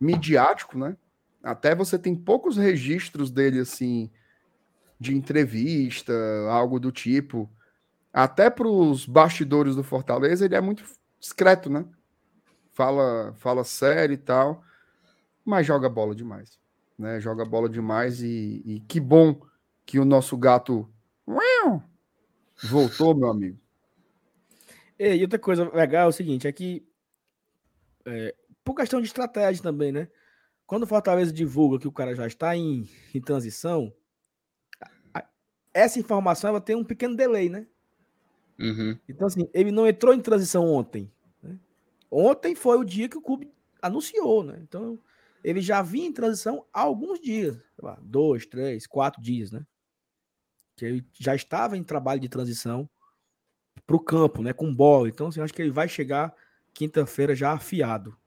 midiático, 0.00 0.76
né? 0.76 0.96
Até 1.44 1.74
você 1.74 1.98
tem 1.98 2.16
poucos 2.16 2.56
registros 2.56 3.30
dele, 3.30 3.60
assim, 3.60 4.10
de 4.98 5.14
entrevista, 5.14 6.14
algo 6.48 6.80
do 6.80 6.90
tipo. 6.90 7.50
Até 8.10 8.48
para 8.48 8.66
os 8.66 9.04
bastidores 9.04 9.76
do 9.76 9.84
Fortaleza, 9.84 10.46
ele 10.46 10.54
é 10.54 10.60
muito 10.60 10.82
discreto, 11.20 11.68
né? 11.68 11.84
Fala, 12.72 13.34
fala 13.36 13.62
sério 13.62 14.14
e 14.14 14.16
tal, 14.16 14.64
mas 15.44 15.66
joga 15.66 15.86
bola 15.86 16.14
demais. 16.14 16.58
Né? 16.98 17.20
Joga 17.20 17.44
bola 17.44 17.68
demais 17.68 18.22
e, 18.22 18.62
e 18.64 18.80
que 18.88 18.98
bom 18.98 19.38
que 19.84 19.98
o 19.98 20.04
nosso 20.04 20.38
gato 20.38 20.88
voltou, 22.62 23.14
meu 23.14 23.28
amigo. 23.28 23.58
E 24.98 25.20
outra 25.20 25.38
coisa 25.38 25.70
legal 25.74 26.06
é 26.06 26.08
o 26.08 26.12
seguinte, 26.12 26.48
é 26.48 26.52
que 26.52 26.86
é, 28.06 28.34
por 28.64 28.74
questão 28.74 29.00
de 29.00 29.06
estratégia 29.06 29.62
também, 29.62 29.92
né? 29.92 30.08
Quando 30.74 30.82
o 30.82 30.88
Fortaleza 30.88 31.32
divulga 31.32 31.78
que 31.78 31.86
o 31.86 31.92
cara 31.92 32.16
já 32.16 32.26
está 32.26 32.56
em, 32.56 32.88
em 33.14 33.20
transição, 33.20 33.94
essa 35.72 36.00
informação 36.00 36.50
ela 36.50 36.60
tem 36.60 36.74
um 36.74 36.82
pequeno 36.82 37.14
delay, 37.14 37.48
né? 37.48 37.64
Uhum. 38.58 38.98
Então, 39.08 39.28
assim, 39.28 39.48
ele 39.54 39.70
não 39.70 39.86
entrou 39.86 40.12
em 40.12 40.20
transição 40.20 40.66
ontem. 40.66 41.08
Né? 41.40 41.56
Ontem 42.10 42.56
foi 42.56 42.76
o 42.76 42.82
dia 42.82 43.08
que 43.08 43.16
o 43.16 43.22
clube 43.22 43.52
anunciou, 43.80 44.42
né? 44.42 44.58
Então, 44.62 44.98
ele 45.44 45.60
já 45.60 45.80
vinha 45.80 46.08
em 46.08 46.12
transição 46.12 46.66
há 46.72 46.80
alguns 46.80 47.20
dias, 47.20 47.56
lá, 47.80 47.96
dois, 48.02 48.44
três, 48.44 48.84
quatro 48.84 49.22
dias, 49.22 49.52
né? 49.52 49.64
Que 50.74 50.86
ele 50.86 51.06
já 51.12 51.36
estava 51.36 51.76
em 51.76 51.84
trabalho 51.84 52.18
de 52.20 52.28
transição 52.28 52.90
para 53.86 53.94
o 53.94 54.00
campo, 54.00 54.42
né? 54.42 54.52
Com 54.52 54.74
bola. 54.74 55.08
Então, 55.08 55.28
assim, 55.28 55.40
acho 55.40 55.54
que 55.54 55.62
ele 55.62 55.70
vai 55.70 55.88
chegar 55.88 56.34
quinta-feira 56.72 57.32
já 57.32 57.52
afiado. 57.52 58.18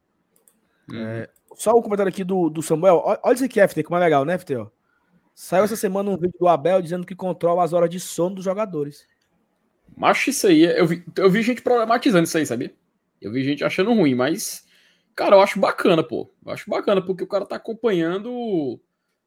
Uhum. 0.89 0.97
É, 0.97 1.29
só 1.57 1.71
um 1.71 1.81
comentário 1.81 2.09
aqui 2.09 2.23
do, 2.23 2.49
do 2.51 2.61
Samuel. 2.61 3.01
Olha 3.03 3.33
isso 3.33 3.43
aqui, 3.43 3.59
FT, 3.67 3.83
como 3.83 3.97
é 3.97 3.99
legal, 3.99 4.23
né, 4.23 4.37
FT? 4.37 4.55
Ó. 4.55 4.67
Saiu 5.33 5.63
essa 5.63 5.75
semana 5.75 6.11
um 6.11 6.15
vídeo 6.15 6.37
do 6.39 6.47
Abel 6.47 6.81
dizendo 6.83 7.05
que 7.05 7.15
controla 7.15 7.63
as 7.63 7.73
horas 7.73 7.89
de 7.89 7.99
sono 7.99 8.35
dos 8.35 8.45
jogadores. 8.45 9.07
Macho, 9.95 10.29
isso 10.29 10.45
aí, 10.45 10.63
eu 10.63 10.85
vi, 10.85 11.03
eu 11.17 11.29
vi 11.31 11.41
gente 11.41 11.63
problematizando 11.63 12.25
isso 12.25 12.37
aí, 12.37 12.45
sabia? 12.45 12.71
Eu 13.19 13.31
vi 13.31 13.43
gente 13.43 13.63
achando 13.63 13.91
ruim, 13.91 14.13
mas, 14.13 14.67
cara, 15.15 15.35
eu 15.35 15.41
acho 15.41 15.59
bacana, 15.59 16.03
pô. 16.03 16.31
Eu 16.45 16.51
acho 16.51 16.69
bacana, 16.69 17.03
porque 17.03 17.23
o 17.23 17.27
cara 17.27 17.43
tá 17.43 17.55
acompanhando 17.55 18.79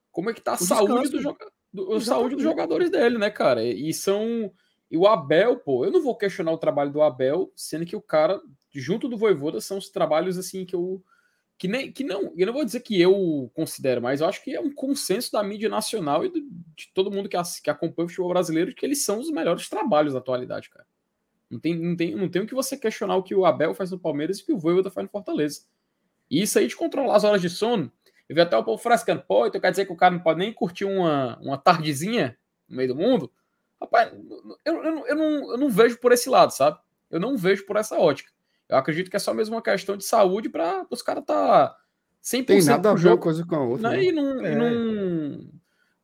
como 0.09 0.29
é 0.29 0.33
que 0.33 0.41
tá 0.41 0.53
a 0.53 0.57
saúde, 0.57 1.09
do 1.09 1.21
joga, 1.21 1.45
do, 1.73 1.99
saúde 1.99 2.35
dos 2.35 2.43
jogadores 2.43 2.89
dele, 2.89 3.17
né, 3.17 3.29
cara? 3.29 3.61
E 3.61 3.93
são. 3.93 4.49
E 4.89 4.97
o 4.97 5.05
Abel, 5.05 5.57
pô, 5.57 5.83
eu 5.83 5.91
não 5.91 6.01
vou 6.01 6.17
questionar 6.17 6.51
o 6.53 6.57
trabalho 6.57 6.91
do 6.91 7.01
Abel, 7.01 7.51
sendo 7.57 7.85
que 7.85 7.95
o 7.95 8.01
cara, 8.01 8.39
junto 8.73 9.09
do 9.09 9.17
Voivoda, 9.17 9.59
são 9.59 9.77
os 9.77 9.89
trabalhos 9.89 10.37
assim 10.37 10.65
que 10.65 10.75
eu 10.75 11.03
que, 11.61 11.67
nem, 11.67 11.91
que 11.91 12.03
não, 12.03 12.33
eu 12.35 12.47
não 12.47 12.53
vou 12.53 12.65
dizer 12.65 12.79
que 12.79 12.99
eu 12.99 13.51
considero, 13.53 14.01
mas 14.01 14.19
eu 14.19 14.25
acho 14.25 14.43
que 14.43 14.55
é 14.55 14.59
um 14.59 14.73
consenso 14.73 15.31
da 15.31 15.43
mídia 15.43 15.69
nacional 15.69 16.25
e 16.25 16.29
do, 16.29 16.41
de 16.41 16.89
todo 16.91 17.11
mundo 17.11 17.29
que, 17.29 17.37
que 17.61 17.69
acompanha 17.69 18.07
o 18.07 18.09
futebol 18.09 18.29
brasileiro 18.29 18.71
de 18.71 18.75
que 18.75 18.83
eles 18.83 19.05
são 19.05 19.19
os 19.19 19.29
melhores 19.29 19.69
trabalhos 19.69 20.13
da 20.13 20.17
atualidade, 20.17 20.71
cara. 20.71 20.87
Não 21.47 21.59
tem, 21.59 21.75
não 21.75 21.95
tem, 21.95 22.15
não 22.15 22.27
tem 22.27 22.41
o 22.41 22.47
que 22.47 22.55
você 22.55 22.75
questionar 22.75 23.15
o 23.15 23.21
que 23.21 23.35
o 23.35 23.45
Abel 23.45 23.75
faz 23.75 23.91
no 23.91 23.99
Palmeiras 23.99 24.39
e 24.39 24.41
o 24.41 24.45
que 24.47 24.53
o 24.53 24.57
Voivoda 24.57 24.89
faz 24.89 25.05
no 25.05 25.11
Fortaleza. 25.11 25.61
E 26.31 26.41
isso 26.41 26.57
aí 26.57 26.65
de 26.65 26.75
controlar 26.75 27.15
as 27.15 27.23
horas 27.23 27.39
de 27.39 27.47
sono, 27.47 27.91
eu 28.27 28.33
vi 28.33 28.41
até 28.41 28.57
o 28.57 28.63
povo 28.63 28.81
frescando, 28.81 29.21
pô, 29.21 29.45
então 29.45 29.61
quer 29.61 29.69
dizer 29.69 29.85
que 29.85 29.93
o 29.93 29.95
cara 29.95 30.15
não 30.15 30.21
pode 30.23 30.39
nem 30.39 30.51
curtir 30.51 30.85
uma, 30.85 31.37
uma 31.43 31.59
tardezinha 31.59 32.39
no 32.67 32.77
meio 32.77 32.87
do 32.87 32.95
mundo? 32.95 33.31
Rapaz, 33.79 34.11
eu, 34.65 34.83
eu, 34.83 35.05
eu, 35.05 35.15
não, 35.15 35.51
eu 35.51 35.57
não 35.59 35.69
vejo 35.69 35.99
por 35.99 36.11
esse 36.11 36.27
lado, 36.27 36.49
sabe? 36.49 36.79
Eu 37.11 37.19
não 37.19 37.37
vejo 37.37 37.67
por 37.67 37.75
essa 37.75 37.99
ótica. 37.99 38.31
Eu 38.71 38.77
acredito 38.77 39.09
que 39.09 39.15
é 39.17 39.19
só 39.19 39.33
mesmo 39.33 39.55
uma 39.55 39.61
questão 39.61 39.97
de 39.97 40.05
saúde 40.05 40.49
para 40.49 40.87
os 40.89 41.01
caras 41.01 41.25
tá 41.25 41.75
100% 42.23 42.45
Tem 42.45 42.63
nada 42.63 42.89
a 42.91 42.93
ver 42.93 42.99
uma 42.99 43.09
jogo. 43.11 43.21
coisa 43.23 43.45
com 43.45 43.55
a 43.55 43.63
outra. 43.63 43.89
Né? 43.89 44.03
e, 44.05 44.11
não, 44.13 44.45
É. 44.45 44.53
e, 44.53 44.55
não, 44.55 45.51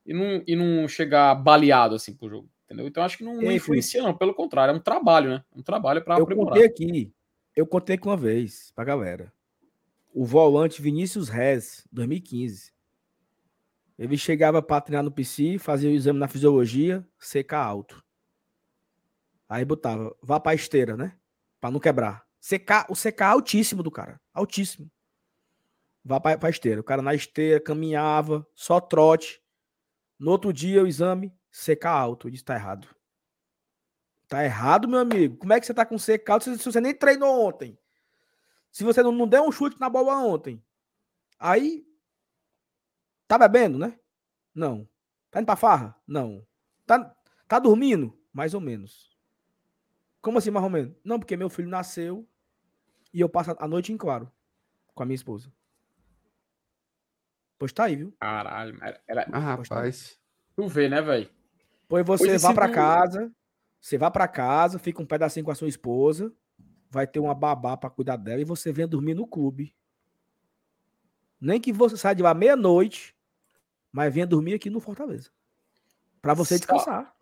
e, 0.06 0.14
não, 0.14 0.44
e 0.48 0.56
não 0.56 0.88
chegar 0.88 1.34
baleado 1.36 1.96
assim 1.96 2.14
pro 2.14 2.30
jogo. 2.30 2.50
Entendeu? 2.66 2.86
Então 2.86 3.02
acho 3.04 3.18
que 3.18 3.24
não, 3.24 3.42
influencia, 3.50 4.04
não. 4.04 4.14
Pelo 4.16 4.34
contrário, 4.36 4.74
é 4.74 4.76
um 4.76 4.80
trabalho, 4.82 5.30
né? 5.30 5.44
Um 5.56 5.64
trabalho 5.64 6.04
para 6.04 6.18
Eu 6.18 6.24
aprimorar. 6.24 6.54
contei 6.54 6.66
aqui, 6.68 7.14
eu 7.56 7.66
contei 7.66 7.96
aqui 7.96 8.06
uma 8.06 8.18
vez 8.18 8.72
pra 8.76 8.84
galera. 8.84 9.32
O 10.14 10.26
volante 10.26 10.82
Vinícius 10.82 11.30
Rez, 11.30 11.88
2015. 11.92 12.74
Ele 13.98 14.18
chegava 14.18 14.62
pra 14.62 14.82
treinar 14.82 15.04
no 15.04 15.12
PC, 15.12 15.58
fazia 15.58 15.90
o 15.90 15.94
exame 15.94 16.20
na 16.20 16.28
fisiologia, 16.28 17.08
CK 17.18 17.54
alto. 17.56 18.04
Aí 19.48 19.64
botava, 19.64 20.14
vá 20.22 20.38
pra 20.40 20.54
esteira, 20.54 20.98
né? 20.98 21.16
Pra 21.62 21.72
não 21.72 21.80
quebrar. 21.80 22.27
CK, 22.40 22.86
o 22.90 22.94
CK 22.94 23.22
altíssimo 23.22 23.84
do 23.84 23.92
cara, 23.92 24.20
altíssimo. 24.34 24.90
Vá 26.04 26.20
pra, 26.20 26.38
pra 26.38 26.50
esteira. 26.50 26.80
O 26.80 26.84
cara 26.84 27.02
na 27.02 27.14
esteira 27.14 27.60
caminhava, 27.60 28.48
só 28.56 28.80
trote. 28.80 29.42
No 30.18 30.32
outro 30.32 30.54
dia 30.54 30.84
o 30.84 30.88
exame, 30.88 31.34
CK 31.52 31.86
alto. 31.86 32.28
Eu 32.28 32.32
disse, 32.32 32.46
tá 32.46 32.56
errado. 32.56 32.88
Tá 34.28 34.44
errado, 34.44 34.88
meu 34.88 35.00
amigo. 35.00 35.38
Como 35.38 35.54
é 35.54 35.60
que 35.60 35.66
você 35.66 35.74
tá 35.74 35.86
com 35.86 35.98
CK 35.98 36.30
alto 36.30 36.44
se 36.46 36.58
se 36.58 36.66
você 36.66 36.80
nem 36.80 36.94
treinou 36.94 37.48
ontem? 37.48 37.78
Se 38.72 38.84
você 38.84 39.02
não, 39.02 39.12
não 39.12 39.28
deu 39.28 39.44
um 39.44 39.52
chute 39.52 39.80
na 39.80 39.90
bola 39.90 40.18
ontem. 40.20 40.64
Aí. 41.40 41.86
Tá 43.28 43.38
bebendo, 43.38 43.78
né? 43.78 44.00
Não. 44.54 44.88
Tá 45.30 45.40
indo 45.40 45.46
pra 45.46 45.56
farra? 45.56 45.96
Não. 46.08 46.46
Tá, 46.86 47.14
tá 47.48 47.60
dormindo? 47.60 48.18
Mais 48.32 48.54
ou 48.54 48.62
menos. 48.62 49.17
Como 50.28 50.40
assim, 50.40 50.52
mais 50.52 50.66
ou 50.66 50.70
menos? 50.70 50.94
Não, 51.06 51.18
porque 51.18 51.38
meu 51.38 51.50
filho 51.50 51.70
nasceu 51.70 52.28
e 53.14 53.22
eu 53.22 53.30
passo 53.30 53.56
a 53.58 53.66
noite 53.66 53.94
em 53.94 53.98
claro 53.98 54.30
com 54.94 55.02
a 55.02 55.06
minha 55.06 55.16
esposa. 55.16 55.50
Pois 57.58 57.72
tá 57.72 57.86
aí, 57.86 57.96
viu? 57.96 58.14
Caralho, 58.20 58.78
era, 58.84 59.02
era- 59.08 59.30
Ah, 59.32 59.40
rapaz. 59.40 60.20
tu 60.54 60.68
vê, 60.68 60.90
né, 60.90 61.02
velho? 61.02 61.30
Pois 61.88 62.06
você 62.06 62.26
Pois 62.28 62.42
vá 62.42 62.52
do- 62.68 62.74
casa, 62.74 63.32
você 63.80 63.98
vá 63.98 64.12
pra 64.12 64.28
casa, 64.28 64.78
fica 64.78 65.02
um 65.02 65.06
pedacinho 65.06 65.46
com 65.46 65.52
a 65.52 65.56
sua 65.56 65.70
esposa, 65.70 66.30
vai 66.90 67.08
ter 67.08 67.22
uma 67.22 67.34
babá 67.34 67.78
pra 67.78 67.90
cuidar 67.90 68.18
dela 68.18 68.42
e 68.42 68.44
você 68.44 68.70
venha 68.74 68.86
dormir 68.86 69.14
no 69.14 69.26
clube. 69.26 69.74
Nem 71.40 71.62
que 71.62 71.72
você 71.72 71.96
saia 71.96 72.14
de 72.16 72.22
lá 72.22 72.34
meia-noite, 72.34 73.16
mas 73.94 74.14
venha 74.14 74.28
dormir 74.28 74.56
aqui 74.56 74.70
no 74.70 74.82
Fortaleza. 74.82 75.32
Pra 76.22 76.34
você 76.34 76.56
Só- 76.56 76.66
descansar. 76.66 77.16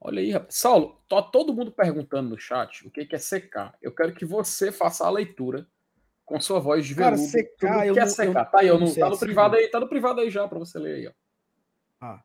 Olha 0.00 0.20
aí, 0.20 0.30
rapaz. 0.30 0.54
Saulo, 0.54 0.98
tá 1.08 1.20
todo 1.22 1.52
mundo 1.52 1.70
perguntando 1.70 2.30
no 2.30 2.38
chat 2.38 2.86
o 2.86 2.90
que 2.90 3.00
é 3.14 3.18
CK. 3.18 3.74
Eu 3.82 3.94
quero 3.94 4.14
que 4.14 4.24
você 4.24 4.72
faça 4.72 5.04
a 5.06 5.10
leitura 5.10 5.66
com 6.24 6.40
sua 6.40 6.58
voz 6.58 6.86
de 6.86 6.94
Cara, 6.94 7.16
veludo. 7.16 7.30
Sobre 7.30 7.42
o 7.42 7.84
eu 7.84 7.94
que 7.94 8.00
é 8.00 8.04
não- 8.04 8.10
CK. 8.12 8.22
eu- 8.24 8.32
tá 8.34 8.50
aí, 8.54 8.66
eu 8.68 8.78
não 8.78 8.86
não, 8.86 8.94
tá 8.94 9.08
no 9.08 9.14
assim, 9.14 9.24
privado 9.26 9.54
não. 9.54 9.60
aí, 9.60 9.68
tá 9.68 9.80
no 9.80 9.88
privado 9.88 10.20
aí 10.20 10.30
já 10.30 10.48
pra 10.48 10.58
você 10.58 10.78
ler 10.78 10.94
aí, 10.94 11.06
ó. 11.08 11.12
Ah. 12.00 12.22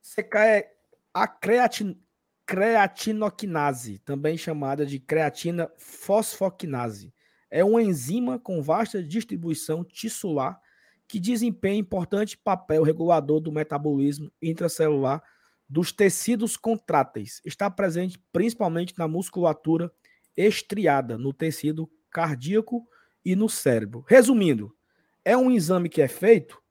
CK 0.00 0.36
é 0.38 0.72
a 1.12 1.26
creatin... 1.28 2.00
creatinoquinase, 2.46 3.98
também 3.98 4.38
chamada 4.38 4.86
de 4.86 4.98
creatina 4.98 5.70
fosfoquinase. 5.76 7.12
É 7.50 7.64
uma 7.64 7.82
enzima 7.82 8.38
com 8.38 8.62
vasta 8.62 9.02
distribuição 9.02 9.84
tissular 9.84 10.60
que 11.08 11.20
desempenha 11.20 11.78
importante 11.78 12.36
papel 12.38 12.82
regulador 12.82 13.40
do 13.40 13.52
metabolismo 13.52 14.30
intracelular 14.42 15.22
dos 15.68 15.92
tecidos 15.92 16.56
contráteis. 16.56 17.40
Está 17.44 17.70
presente 17.70 18.18
principalmente 18.32 18.94
na 18.96 19.08
musculatura 19.08 19.92
estriada, 20.36 21.18
no 21.18 21.32
tecido 21.32 21.90
cardíaco 22.10 22.86
e 23.24 23.34
no 23.34 23.48
cérebro. 23.48 24.04
Resumindo, 24.06 24.74
é 25.24 25.36
um 25.36 25.50
exame 25.50 25.88
que 25.88 26.00
é 26.00 26.08
feito 26.08 26.62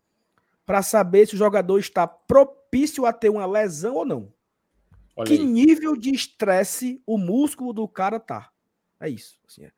para 0.65 0.81
saber 0.81 1.27
se 1.27 1.35
o 1.35 1.37
jogador 1.37 1.77
está 1.77 2.07
propício 2.07 3.05
a 3.05 3.13
ter 3.13 3.29
uma 3.29 3.45
lesão 3.45 3.95
ou 3.95 4.05
não. 4.05 4.33
Olha 5.15 5.27
que 5.27 5.33
aí. 5.33 5.45
nível 5.45 5.95
de 5.95 6.13
estresse 6.13 7.01
o 7.05 7.17
músculo 7.17 7.73
do 7.73 7.87
cara 7.87 8.19
tá. 8.19 8.51
É 8.99 9.09
isso. 9.09 9.37
assim, 9.47 9.65
é. 9.65 9.71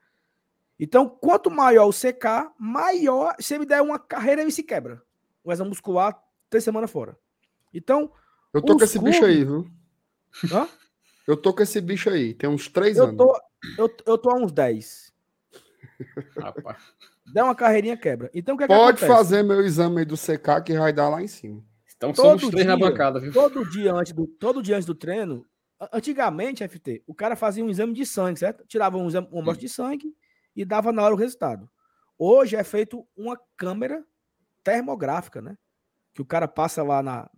Então, 0.79 1.09
quanto 1.09 1.49
maior 1.49 1.87
o 1.87 1.93
CK, 1.93 2.53
maior. 2.57 3.35
Se 3.39 3.55
ele 3.55 3.65
der 3.65 3.81
uma 3.81 3.97
carreira, 3.97 4.41
ele 4.41 4.51
se 4.51 4.63
quebra. 4.63 5.01
Um 5.43 5.51
exame 5.51 5.69
muscular, 5.69 6.23
três 6.49 6.63
semanas 6.63 6.91
fora. 6.91 7.17
Então, 7.73 8.11
Eu 8.57 8.61
tô 8.61 8.77
com 8.77 8.83
esse 8.83 8.99
bicho 8.99 9.23
aí, 9.23 9.43
viu? 9.43 9.69
Hã? 10.51 10.67
Eu 11.27 11.37
tô 11.37 11.53
com 11.53 11.61
esse 11.61 11.79
bicho 11.81 12.09
aí. 12.09 12.33
Tem 12.33 12.49
uns 12.49 12.67
três 12.67 12.97
eu 12.97 13.05
anos. 13.05 13.17
tô, 13.17 13.41
eu, 13.77 13.95
eu 14.05 14.17
tô 14.17 14.29
a 14.29 14.35
uns 14.35 14.51
10. 14.51 15.13
Rapaz. 16.39 16.77
Der 17.33 17.43
uma 17.43 17.55
carreirinha, 17.55 17.97
quebra. 17.97 18.31
Então, 18.33 18.55
o 18.55 18.57
que, 18.57 18.63
é 18.63 18.67
que 18.67 18.73
Pode 18.73 18.97
acontece? 18.97 19.07
fazer 19.07 19.43
meu 19.43 19.61
exame 19.61 19.99
aí 19.99 20.05
do 20.05 20.15
CK 20.15 20.61
que 20.65 20.77
vai 20.77 20.93
dar 20.93 21.09
lá 21.09 21.21
em 21.21 21.27
cima. 21.27 21.63
Então 21.95 22.13
Todo 22.13 22.39
somos 22.39 22.49
três 22.51 22.65
na 22.65 22.75
dia. 22.75 22.89
bancada, 22.89 23.19
viu? 23.19 23.31
Todo 23.33 23.69
dia 23.69 23.93
antes 23.93 24.13
do, 24.13 24.27
todo 24.27 24.61
dia 24.61 24.75
antes 24.75 24.85
do 24.85 24.95
treino, 24.95 25.45
antigamente, 25.91 26.67
FT, 26.67 27.03
o 27.05 27.13
cara 27.13 27.35
fazia 27.35 27.63
um 27.63 27.69
exame 27.69 27.93
de 27.93 28.05
sangue, 28.05 28.39
certo? 28.39 28.63
Tirava 28.67 28.97
um 28.97 29.07
exame, 29.07 29.27
uma 29.31 29.41
amostra 29.41 29.61
de 29.61 29.69
sangue 29.69 30.15
e 30.55 30.63
dava 30.63 30.91
na 30.91 31.03
hora 31.03 31.13
o 31.13 31.17
resultado. 31.17 31.69
Hoje 32.17 32.55
é 32.55 32.63
feito 32.63 33.05
uma 33.15 33.37
câmera 33.55 34.03
termográfica, 34.63 35.41
né? 35.41 35.57
Que 36.13 36.21
o 36.21 36.25
cara 36.25 36.47
passa 36.47 36.81
lá 36.83 37.03
na 37.03 37.29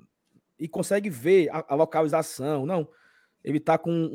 e 0.59 0.67
consegue 0.67 1.09
ver 1.09 1.49
a, 1.49 1.65
a 1.69 1.75
localização. 1.75 2.65
Não, 2.65 2.87
ele 3.43 3.59
tá 3.59 3.77
com 3.77 3.91
um- 3.91 4.05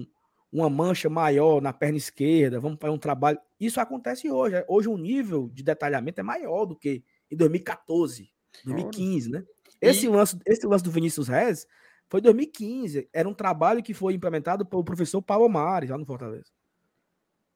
um- 0.00 0.06
uma 0.52 0.70
mancha 0.70 1.08
maior 1.10 1.60
na 1.60 1.72
perna 1.72 1.98
esquerda, 1.98 2.60
vamos 2.60 2.78
fazer 2.80 2.92
um 2.92 2.98
trabalho. 2.98 3.38
Isso 3.58 3.80
acontece 3.80 4.30
hoje. 4.30 4.64
Hoje 4.68 4.88
o 4.88 4.96
nível 4.96 5.48
de 5.48 5.62
detalhamento 5.64 6.20
é 6.20 6.22
maior 6.24 6.64
do 6.66 6.76
que 6.76 7.02
em 7.30 7.36
2014, 7.36 8.30
2015, 8.64 9.30
né? 9.30 9.44
Esse, 9.80 10.06
E- 10.06 10.08
lance, 10.08 10.38
esse 10.46 10.64
lance 10.66 10.84
do 10.84 10.90
Vinícius 10.92 11.26
Rez 11.28 11.66
foi 12.08 12.20
2015. 12.20 13.08
Era 13.12 13.28
um 13.28 13.34
trabalho 13.34 13.82
que 13.82 13.92
foi 13.92 14.14
implementado 14.14 14.64
pelo 14.64 14.84
professor 14.84 15.20
Paulo 15.20 15.48
Mares, 15.48 15.90
lá 15.90 15.98
no 15.98 16.06
Fortaleza. 16.06 16.52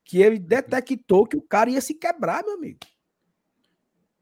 Que 0.04 0.20
ele 0.22 0.38
detectou 0.38 1.26
que 1.26 1.36
o 1.36 1.42
cara 1.42 1.70
ia 1.70 1.80
se 1.80 1.94
quebrar, 1.94 2.42
meu 2.42 2.54
amigo. 2.54 2.78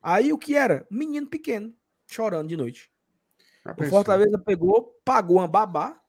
Aí 0.02 0.32
o 0.32 0.38
que 0.38 0.54
era? 0.54 0.86
Menino 0.90 1.26
pequeno, 1.26 1.74
chorando 2.06 2.48
de 2.48 2.56
noite. 2.56 2.90
O? 3.72 3.84
Fortaleza 3.84 4.38
pegou, 4.38 4.98
pagou 5.04 5.38
uma 5.38 5.48
babá 5.48 6.00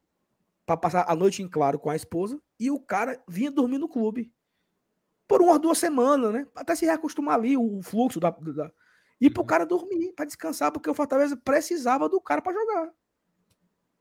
para 0.66 0.78
passar 0.78 1.06
a 1.08 1.16
noite 1.16 1.42
em 1.42 1.48
claro 1.48 1.80
com 1.80 1.90
a 1.90 1.96
esposa 1.96 2.42
e 2.60 2.70
o 2.70 2.80
cara 2.80 3.22
vinha 3.28 3.50
dormir 3.50 3.78
no 3.78 3.88
clube. 3.88 4.32
Por 5.28 5.42
umas 5.42 5.60
duas 5.60 5.78
semanas, 5.78 6.34
né? 6.34 6.48
Até 6.56 6.76
se 6.76 6.86
reacostumar 6.86 7.36
ali, 7.36 7.58
o 7.58 7.82
fluxo 7.82 8.20
da. 8.20 8.30
da... 8.30 8.72
E 9.20 9.30
pro 9.30 9.42
Uhum. 9.42 9.48
cara 9.48 9.66
dormir, 9.66 10.14
para 10.14 10.26
descansar, 10.26 10.72
porque 10.72 10.90
o 10.90 10.94
Fortaleza 10.94 11.36
precisava 11.36 12.08
do 12.08 12.22
cara 12.22 12.42
para 12.42 12.54
jogar. 12.54 12.94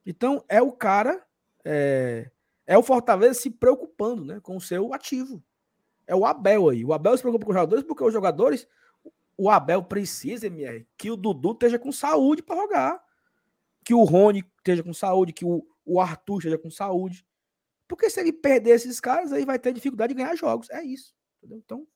Então, 0.04 0.44
é 0.48 0.61
o 0.61 0.70
cara. 0.70 1.24
É, 1.64 2.30
é 2.66 2.78
o 2.78 2.82
Fortaleza 2.82 3.34
se 3.34 3.50
preocupando 3.50 4.24
né, 4.24 4.40
com 4.40 4.57
o 4.57 4.61
seu 4.61 4.92
ativo. 4.92 5.42
É 6.07 6.14
o 6.14 6.24
Abel 6.24 6.68
aí. 6.68 6.84
O 6.84 6.92
Abel 6.92 7.16
se 7.16 7.22
preocupa 7.22 7.44
com 7.44 7.50
os 7.50 7.57
jogadores 7.57 7.84
porque 7.84 8.04
os 8.04 8.12
jogadores. 8.12 8.68
O 9.38 9.50
Abel 9.50 9.82
precisa, 9.82 10.46
MR, 10.46 10.86
que 10.96 11.11
o 11.11 11.16
Dudu 11.16 11.52
esteja 11.52 11.78
com 11.78 11.92
saúde 11.92 12.42
para 12.42 12.57
jogar. 12.57 13.05
Que 13.87 13.95
o 13.95 14.03
Rony 14.03 14.43
esteja 14.59 14.82
com 14.82 14.93
saúde, 14.93 15.32
que 15.32 15.45
o, 15.45 15.64
o 15.84 16.01
Arthur 16.01 16.39
esteja 16.39 16.59
com 16.59 16.68
saúde. 16.68 17.24
Porque 17.87 18.11
se 18.11 18.18
ele 18.18 18.32
perder 18.32 18.70
esses 18.70 18.99
caras, 18.99 19.32
aí 19.32 19.45
vai 19.45 19.61
ter 19.61 19.72
dificuldade 19.72 20.12
de 20.12 20.20
ganhar 20.20 20.34
jogos. 20.34 20.68
É 20.70 20.82
isso. 20.82 21.14
Entendeu? 21.39 21.59
Então, 21.64 21.87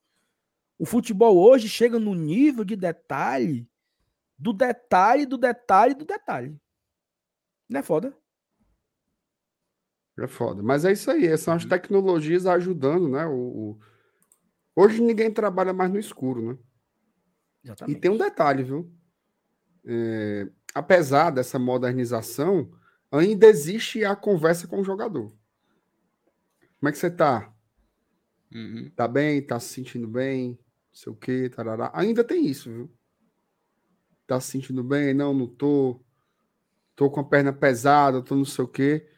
o 0.78 0.86
futebol 0.86 1.36
hoje 1.36 1.68
chega 1.68 1.98
no 1.98 2.14
nível 2.14 2.62
de 2.64 2.76
detalhe 2.76 3.68
do 4.38 4.52
detalhe, 4.52 5.26
do 5.26 5.36
detalhe, 5.36 5.94
do 5.94 6.04
detalhe. 6.04 6.56
Não 7.68 7.80
é 7.80 7.82
foda? 7.82 8.16
É 10.18 10.26
foda. 10.28 10.62
Mas 10.62 10.84
é 10.84 10.92
isso 10.92 11.10
aí. 11.10 11.36
São 11.36 11.54
as 11.54 11.64
tecnologias 11.64 12.46
ajudando, 12.46 13.08
né? 13.08 13.26
O, 13.26 13.32
o- 13.34 13.80
Hoje 14.76 15.02
ninguém 15.02 15.30
trabalha 15.32 15.72
mais 15.72 15.90
no 15.90 15.98
escuro, 15.98 16.52
né? 16.52 16.58
E 17.64 17.66
Exatamente. 17.66 18.00
tem 18.00 18.10
um 18.10 18.16
detalhe, 18.16 18.62
viu? 18.62 18.90
É, 19.84 20.48
apesar 20.74 21.30
dessa 21.30 21.58
modernização, 21.58 22.70
ainda 23.10 23.46
existe 23.46 24.04
a 24.04 24.16
conversa 24.16 24.66
com 24.68 24.80
o 24.80 24.84
jogador. 24.84 25.32
Como 26.78 26.88
é 26.88 26.92
que 26.92 26.98
você 26.98 27.10
tá? 27.10 27.52
Uhum. 28.52 28.90
Tá 28.96 29.06
bem? 29.08 29.44
Tá 29.44 29.58
se 29.60 29.68
sentindo 29.74 30.06
bem? 30.08 30.50
Não 30.50 30.58
sei 30.94 31.12
o 31.12 31.16
quê, 31.16 31.48
tarará. 31.48 31.90
Ainda 31.94 32.24
tem 32.24 32.46
isso, 32.46 32.70
viu? 32.70 32.90
Tá 34.26 34.40
se 34.40 34.52
sentindo 34.52 34.82
bem? 34.84 35.12
Não, 35.14 35.34
não 35.34 35.46
tô. 35.46 36.00
Tô 36.96 37.10
com 37.10 37.20
a 37.20 37.24
perna 37.24 37.52
pesada, 37.52 38.22
tô 38.22 38.36
não 38.36 38.44
sei 38.44 38.64
o 38.64 38.68
quê. 38.68 39.08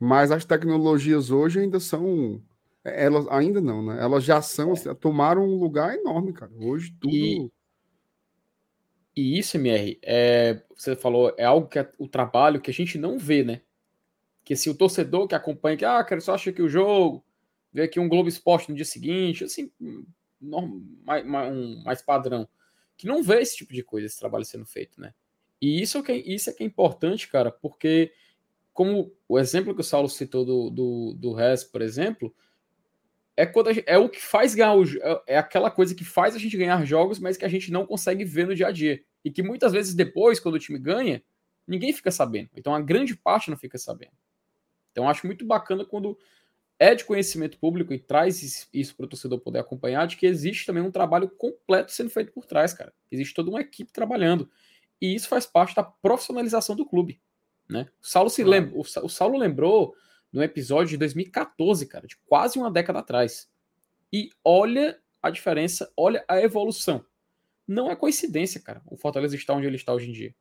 Mas 0.00 0.30
as 0.32 0.44
tecnologias 0.44 1.30
hoje 1.30 1.60
ainda 1.60 1.80
são. 1.80 2.42
Elas 2.84 3.26
ainda 3.28 3.60
não, 3.60 3.84
né? 3.84 4.02
Elas 4.02 4.24
já 4.24 4.42
são, 4.42 4.72
assim, 4.72 4.94
tomaram 4.96 5.44
um 5.46 5.58
lugar 5.58 5.94
enorme, 5.96 6.32
cara. 6.32 6.52
Hoje 6.60 6.92
tudo. 7.00 7.14
E- 7.14 7.50
E 9.16 9.38
isso, 9.38 9.56
MR, 9.56 9.98
é, 10.02 10.62
você 10.76 10.94
falou, 10.94 11.34
é 11.36 11.44
algo 11.44 11.66
que 11.68 11.78
é 11.78 11.90
o 11.98 12.08
trabalho 12.08 12.60
que 12.60 12.70
a 12.70 12.74
gente 12.74 12.96
não 12.96 13.18
vê, 13.18 13.42
né? 13.42 13.60
Que 14.44 14.54
se 14.56 14.70
o 14.70 14.74
torcedor 14.74 15.26
que 15.28 15.34
acompanha, 15.34 15.76
que, 15.76 15.84
ah, 15.84 16.02
cara, 16.04 16.20
só 16.20 16.34
acha 16.34 16.52
que 16.52 16.62
o 16.62 16.68
jogo, 16.68 17.24
vê 17.72 17.82
aqui 17.82 17.98
um 18.00 18.08
Globo 18.08 18.28
Esporte 18.28 18.70
no 18.70 18.76
dia 18.76 18.84
seguinte, 18.84 19.44
assim, 19.44 19.70
norm- 20.40 20.80
mais, 21.04 21.24
mais- 21.26 22.02
padrão. 22.02 22.48
que 22.96 23.06
não 23.06 23.22
vê 23.22 23.40
esse 23.40 23.56
tipo 23.56 23.72
de 23.72 23.82
coisa, 23.82 24.06
esse 24.06 24.18
trabalho 24.18 24.44
sendo 24.44 24.66
feito, 24.66 25.00
né? 25.00 25.14
E 25.60 25.80
isso 25.80 25.98
é 25.98 26.02
que 26.02 26.12
isso 26.12 26.50
é, 26.50 26.52
que 26.52 26.62
é 26.62 26.66
importante, 26.66 27.28
cara, 27.28 27.50
porque 27.50 28.12
como 28.74 29.12
o 29.28 29.38
exemplo 29.38 29.74
que 29.74 29.80
o 29.80 29.84
Saulo 29.84 30.08
citou 30.08 30.44
do, 30.44 30.70
do, 30.70 31.14
do 31.14 31.32
Res, 31.32 31.64
por 31.64 31.82
exemplo, 31.82 32.34
é, 33.40 33.46
quando 33.46 33.72
gente, 33.72 33.84
é 33.86 33.96
o 33.96 34.06
que 34.06 34.20
faz 34.20 34.54
ganhar 34.54 34.74
o, 34.74 34.84
é, 34.84 35.22
é 35.28 35.38
aquela 35.38 35.70
coisa 35.70 35.94
que 35.94 36.04
faz 36.04 36.36
a 36.36 36.38
gente 36.38 36.58
ganhar 36.58 36.84
jogos, 36.84 37.18
mas 37.18 37.38
que 37.38 37.44
a 37.46 37.48
gente 37.48 37.72
não 37.72 37.86
consegue 37.86 38.22
ver 38.22 38.46
no 38.46 38.54
dia 38.54 38.66
a 38.66 38.70
dia. 38.70 39.02
E 39.24 39.30
que 39.30 39.42
muitas 39.42 39.72
vezes 39.72 39.94
depois, 39.94 40.38
quando 40.38 40.56
o 40.56 40.58
time 40.58 40.78
ganha, 40.78 41.22
ninguém 41.66 41.90
fica 41.90 42.10
sabendo. 42.10 42.50
Então 42.54 42.74
a 42.74 42.80
grande 42.82 43.16
parte 43.16 43.48
não 43.48 43.56
fica 43.56 43.78
sabendo. 43.78 44.12
Então 44.92 45.08
acho 45.08 45.26
muito 45.26 45.46
bacana 45.46 45.86
quando 45.86 46.18
é 46.78 46.94
de 46.94 47.02
conhecimento 47.02 47.58
público 47.58 47.94
e 47.94 47.98
traz 47.98 48.68
isso 48.74 48.94
para 48.94 49.06
o 49.06 49.08
torcedor 49.08 49.40
poder 49.40 49.60
acompanhar, 49.60 50.06
de 50.06 50.18
que 50.18 50.26
existe 50.26 50.66
também 50.66 50.82
um 50.82 50.90
trabalho 50.90 51.30
completo 51.30 51.92
sendo 51.92 52.10
feito 52.10 52.32
por 52.32 52.44
trás, 52.44 52.74
cara. 52.74 52.92
Existe 53.10 53.32
toda 53.32 53.48
uma 53.48 53.62
equipe 53.62 53.90
trabalhando. 53.90 54.50
E 55.00 55.14
isso 55.14 55.28
faz 55.28 55.46
parte 55.46 55.74
da 55.74 55.82
profissionalização 55.82 56.76
do 56.76 56.84
clube. 56.84 57.18
Né? 57.66 57.86
O, 58.02 58.06
Saulo 58.06 58.28
se 58.28 58.44
lembra, 58.44 58.78
o 58.78 59.08
Saulo 59.08 59.38
lembrou 59.38 59.94
no 60.32 60.42
episódio 60.42 60.90
de 60.90 60.96
2014, 60.96 61.86
cara, 61.86 62.06
de 62.06 62.16
quase 62.26 62.58
uma 62.58 62.70
década 62.70 63.00
atrás. 63.00 63.50
E 64.12 64.30
olha 64.44 65.00
a 65.22 65.30
diferença, 65.30 65.92
olha 65.96 66.24
a 66.28 66.40
evolução. 66.40 67.04
Não 67.66 67.90
é 67.90 67.96
coincidência, 67.96 68.60
cara, 68.60 68.82
o 68.86 68.96
Fortaleza 68.96 69.36
está 69.36 69.54
onde 69.54 69.66
ele 69.66 69.76
está 69.76 69.92
hoje 69.92 70.08
em 70.08 70.12
dia. 70.12 70.34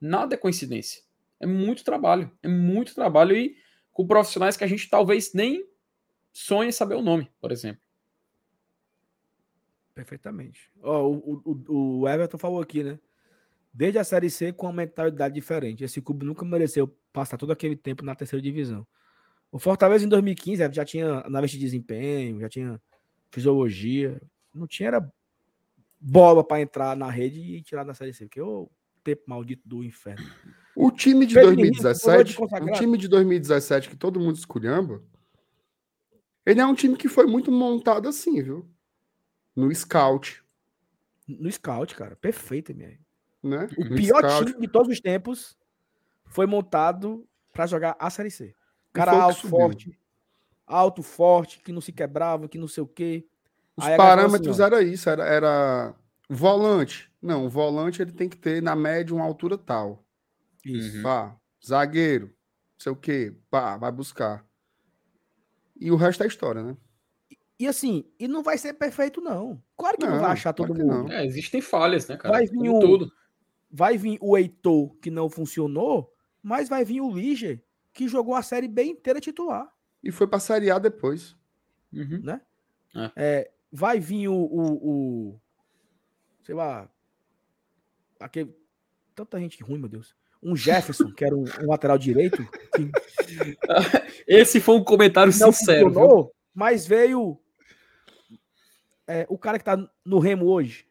Nada 0.00 0.34
é 0.34 0.38
coincidência. 0.38 1.02
É 1.40 1.46
muito 1.46 1.84
trabalho. 1.84 2.30
É 2.42 2.48
muito 2.48 2.94
trabalho 2.94 3.36
e 3.36 3.56
com 3.92 4.06
profissionais 4.06 4.56
que 4.56 4.64
a 4.64 4.66
gente 4.66 4.88
talvez 4.88 5.32
nem 5.32 5.66
sonhe 6.32 6.72
saber 6.72 6.94
o 6.94 7.02
nome, 7.02 7.30
por 7.40 7.50
exemplo. 7.50 7.82
Perfeitamente. 9.94 10.70
Oh, 10.82 11.08
o, 11.08 11.42
o, 11.44 12.00
o 12.00 12.08
Everton 12.08 12.36
falou 12.36 12.60
aqui, 12.60 12.82
né? 12.82 12.98
Desde 13.72 13.98
a 13.98 14.04
Série 14.04 14.28
C 14.28 14.52
com 14.52 14.66
uma 14.66 14.72
mentalidade 14.72 15.34
diferente. 15.34 15.84
Esse 15.84 16.02
clube 16.02 16.26
nunca 16.26 16.44
mereceu 16.44 16.88
passar 17.12 17.38
todo 17.38 17.52
aquele 17.52 17.76
tempo 17.76 18.04
na 18.04 18.14
terceira 18.14 18.42
divisão. 18.42 18.86
O 19.50 19.58
Fortaleza 19.58 20.04
em 20.04 20.08
2015 20.08 20.72
já 20.72 20.84
tinha 20.84 21.20
análise 21.20 21.54
de 21.54 21.60
desempenho, 21.60 22.40
já 22.40 22.48
tinha 22.48 22.80
fisiologia. 23.30 24.20
Não 24.54 24.66
tinha 24.66 24.88
era 24.88 25.12
bola 26.00 26.44
para 26.44 26.60
entrar 26.60 26.96
na 26.96 27.10
rede 27.10 27.40
e 27.40 27.62
tirar 27.62 27.84
da 27.84 27.94
Série 27.94 28.12
C. 28.12 28.26
Porque 28.26 28.40
o 28.40 28.70
tempo 29.02 29.22
maldito 29.26 29.66
do 29.66 29.84
inferno. 29.84 30.26
O 30.74 30.90
time 30.90 31.24
de 31.24 31.34
Pedro 31.34 31.54
2017, 31.54 32.36
o 32.42 32.72
time 32.72 32.98
de 32.98 33.08
2017 33.08 33.88
que 33.88 33.96
todo 33.96 34.20
mundo 34.20 34.36
esculhamba, 34.36 35.02
ele 36.44 36.60
é 36.60 36.66
um 36.66 36.74
time 36.74 36.96
que 36.96 37.08
foi 37.08 37.26
muito 37.26 37.50
montado 37.50 38.08
assim, 38.08 38.42
viu? 38.42 38.68
No 39.54 39.74
scout. 39.74 40.44
No 41.26 41.50
scout, 41.50 41.94
cara, 41.94 42.14
perfeito, 42.16 42.72
MR. 42.72 43.00
Né? 43.42 43.68
O 43.78 43.84
no 43.84 43.96
pior 43.96 44.18
scout. 44.18 44.52
time 44.52 44.66
de 44.66 44.72
todos 44.72 44.92
os 44.92 45.00
tempos 45.00 45.56
foi 46.26 46.46
montado 46.46 47.26
para 47.52 47.66
jogar 47.66 47.96
a 47.98 48.10
Série 48.10 48.30
C. 48.30 48.54
Cara 48.96 49.12
alto, 49.12 49.48
forte, 49.48 49.98
alto, 50.66 51.02
forte, 51.02 51.60
que 51.60 51.72
não 51.72 51.80
se 51.80 51.92
quebrava, 51.92 52.48
que 52.48 52.58
não 52.58 52.68
sei 52.68 52.82
o 52.82 52.86
quê. 52.86 53.26
Os 53.76 53.84
Aí 53.84 53.96
parâmetros 53.96 54.60
assim, 54.60 54.74
era 54.74 54.82
isso, 54.82 55.08
era, 55.08 55.24
era 55.24 55.94
volante. 56.28 57.10
Não, 57.20 57.46
o 57.46 57.48
volante 57.48 58.00
ele 58.00 58.12
tem 58.12 58.28
que 58.28 58.36
ter 58.36 58.62
na 58.62 58.74
média 58.74 59.14
uma 59.14 59.24
altura 59.24 59.58
tal. 59.58 60.04
Isso. 60.64 60.96
Uhum. 60.96 61.02
Pá, 61.02 61.36
zagueiro, 61.64 62.26
não 62.26 62.32
sei 62.78 62.92
o 62.92 62.96
quê, 62.96 63.34
pá, 63.50 63.76
vai 63.76 63.92
buscar. 63.92 64.44
E 65.78 65.90
o 65.90 65.96
resto 65.96 66.24
é 66.24 66.26
história, 66.26 66.62
né? 66.62 66.76
E, 67.58 67.66
assim, 67.66 68.04
e 68.18 68.28
não 68.28 68.42
vai 68.42 68.58
ser 68.58 68.74
perfeito, 68.74 69.20
não. 69.20 69.62
Claro 69.76 69.96
que 69.96 70.04
não, 70.04 70.14
não 70.14 70.20
vai 70.20 70.32
achar 70.32 70.52
todo 70.52 70.74
mundo. 70.74 71.10
É, 71.10 71.24
existem 71.24 71.60
falhas, 71.60 72.06
né, 72.06 72.16
cara? 72.16 72.34
Vai 72.34 72.46
vir, 72.46 72.68
o, 72.68 72.80
tudo. 72.80 73.10
vai 73.70 73.96
vir 73.96 74.18
o 74.20 74.36
Heitor, 74.36 74.94
que 74.96 75.10
não 75.10 75.30
funcionou, 75.30 76.12
mas 76.42 76.68
vai 76.68 76.84
vir 76.84 77.00
o 77.00 77.10
Liger, 77.10 77.64
que 77.96 78.08
jogou 78.08 78.34
a 78.34 78.42
série 78.42 78.68
bem 78.68 78.90
inteira 78.90 79.20
titular. 79.20 79.72
E 80.02 80.12
foi 80.12 80.26
pra 80.26 80.38
Série 80.38 80.70
A 80.70 80.78
depois. 80.78 81.34
Uhum. 81.92 82.20
Né? 82.22 82.40
É. 82.94 83.12
É, 83.16 83.50
vai 83.72 83.98
vir 83.98 84.28
o, 84.28 84.34
o, 84.34 84.72
o, 85.32 85.40
Sei 86.44 86.54
lá. 86.54 86.88
Aquele. 88.20 88.54
Tanta 89.14 89.40
gente 89.40 89.62
ruim, 89.62 89.78
meu 89.78 89.88
Deus 89.88 90.14
um 90.42 90.54
Jefferson, 90.54 91.10
que 91.10 91.24
era 91.24 91.34
um, 91.34 91.44
um 91.62 91.66
lateral 91.66 91.98
direito. 91.98 92.46
Que... 92.74 92.90
Esse 94.28 94.60
foi 94.60 94.76
um 94.76 94.84
comentário 94.84 95.32
não 95.40 95.50
sincero. 95.50 95.90
Viu? 95.90 96.30
Mas 96.54 96.86
veio 96.86 97.38
é, 99.06 99.26
o 99.28 99.36
cara 99.36 99.58
que 99.58 99.64
tá 99.64 99.76
no 100.04 100.18
Remo 100.18 100.46
hoje. 100.46 100.86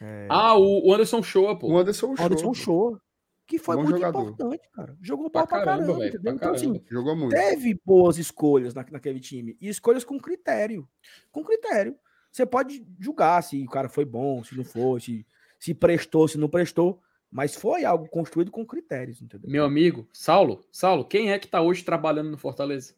É... 0.00 0.26
Ah, 0.28 0.58
o 0.58 0.92
Anderson 0.92 1.22
Show, 1.22 1.56
pô. 1.56 1.68
O 1.68 1.78
Anderson 1.78 2.14
Show. 2.14 2.26
Anderson 2.26 2.54
Show. 2.54 3.00
Que 3.46 3.58
foi 3.58 3.76
Bom 3.76 3.84
muito 3.84 3.96
jogador. 3.96 4.30
importante, 4.30 4.68
cara. 4.72 4.96
Jogou 5.00 5.30
pra, 5.30 5.46
pra 5.46 5.58
caramba, 5.58 5.86
caramba 5.86 5.98
véio, 6.00 6.20
pra 6.20 6.32
Então, 6.32 6.52
assim, 6.52 6.84
Jogou 6.90 7.14
muito. 7.14 7.30
teve 7.32 7.80
boas 7.84 8.18
escolhas 8.18 8.74
na, 8.74 8.84
naquele 8.90 9.20
time. 9.20 9.56
E 9.60 9.68
escolhas 9.68 10.02
com 10.04 10.18
critério. 10.18 10.88
Com 11.30 11.44
critério. 11.44 11.96
Você 12.32 12.44
pode 12.44 12.84
julgar 12.98 13.40
se 13.42 13.62
o 13.62 13.70
cara 13.70 13.88
foi 13.88 14.04
bom, 14.04 14.42
se 14.42 14.56
não 14.56 14.64
foi, 14.64 15.00
se, 15.00 15.26
se 15.60 15.72
prestou, 15.72 16.26
se 16.26 16.36
não 16.36 16.48
prestou. 16.48 17.00
Mas 17.30 17.54
foi 17.54 17.84
algo 17.84 18.08
construído 18.08 18.50
com 18.50 18.64
critérios, 18.66 19.22
entendeu? 19.22 19.48
Meu 19.50 19.64
amigo, 19.64 20.08
Saulo, 20.12 20.64
Saulo, 20.72 21.04
quem 21.04 21.32
é 21.32 21.38
que 21.38 21.46
está 21.46 21.60
hoje 21.60 21.84
trabalhando 21.84 22.30
no 22.30 22.38
Fortaleza? 22.38 22.94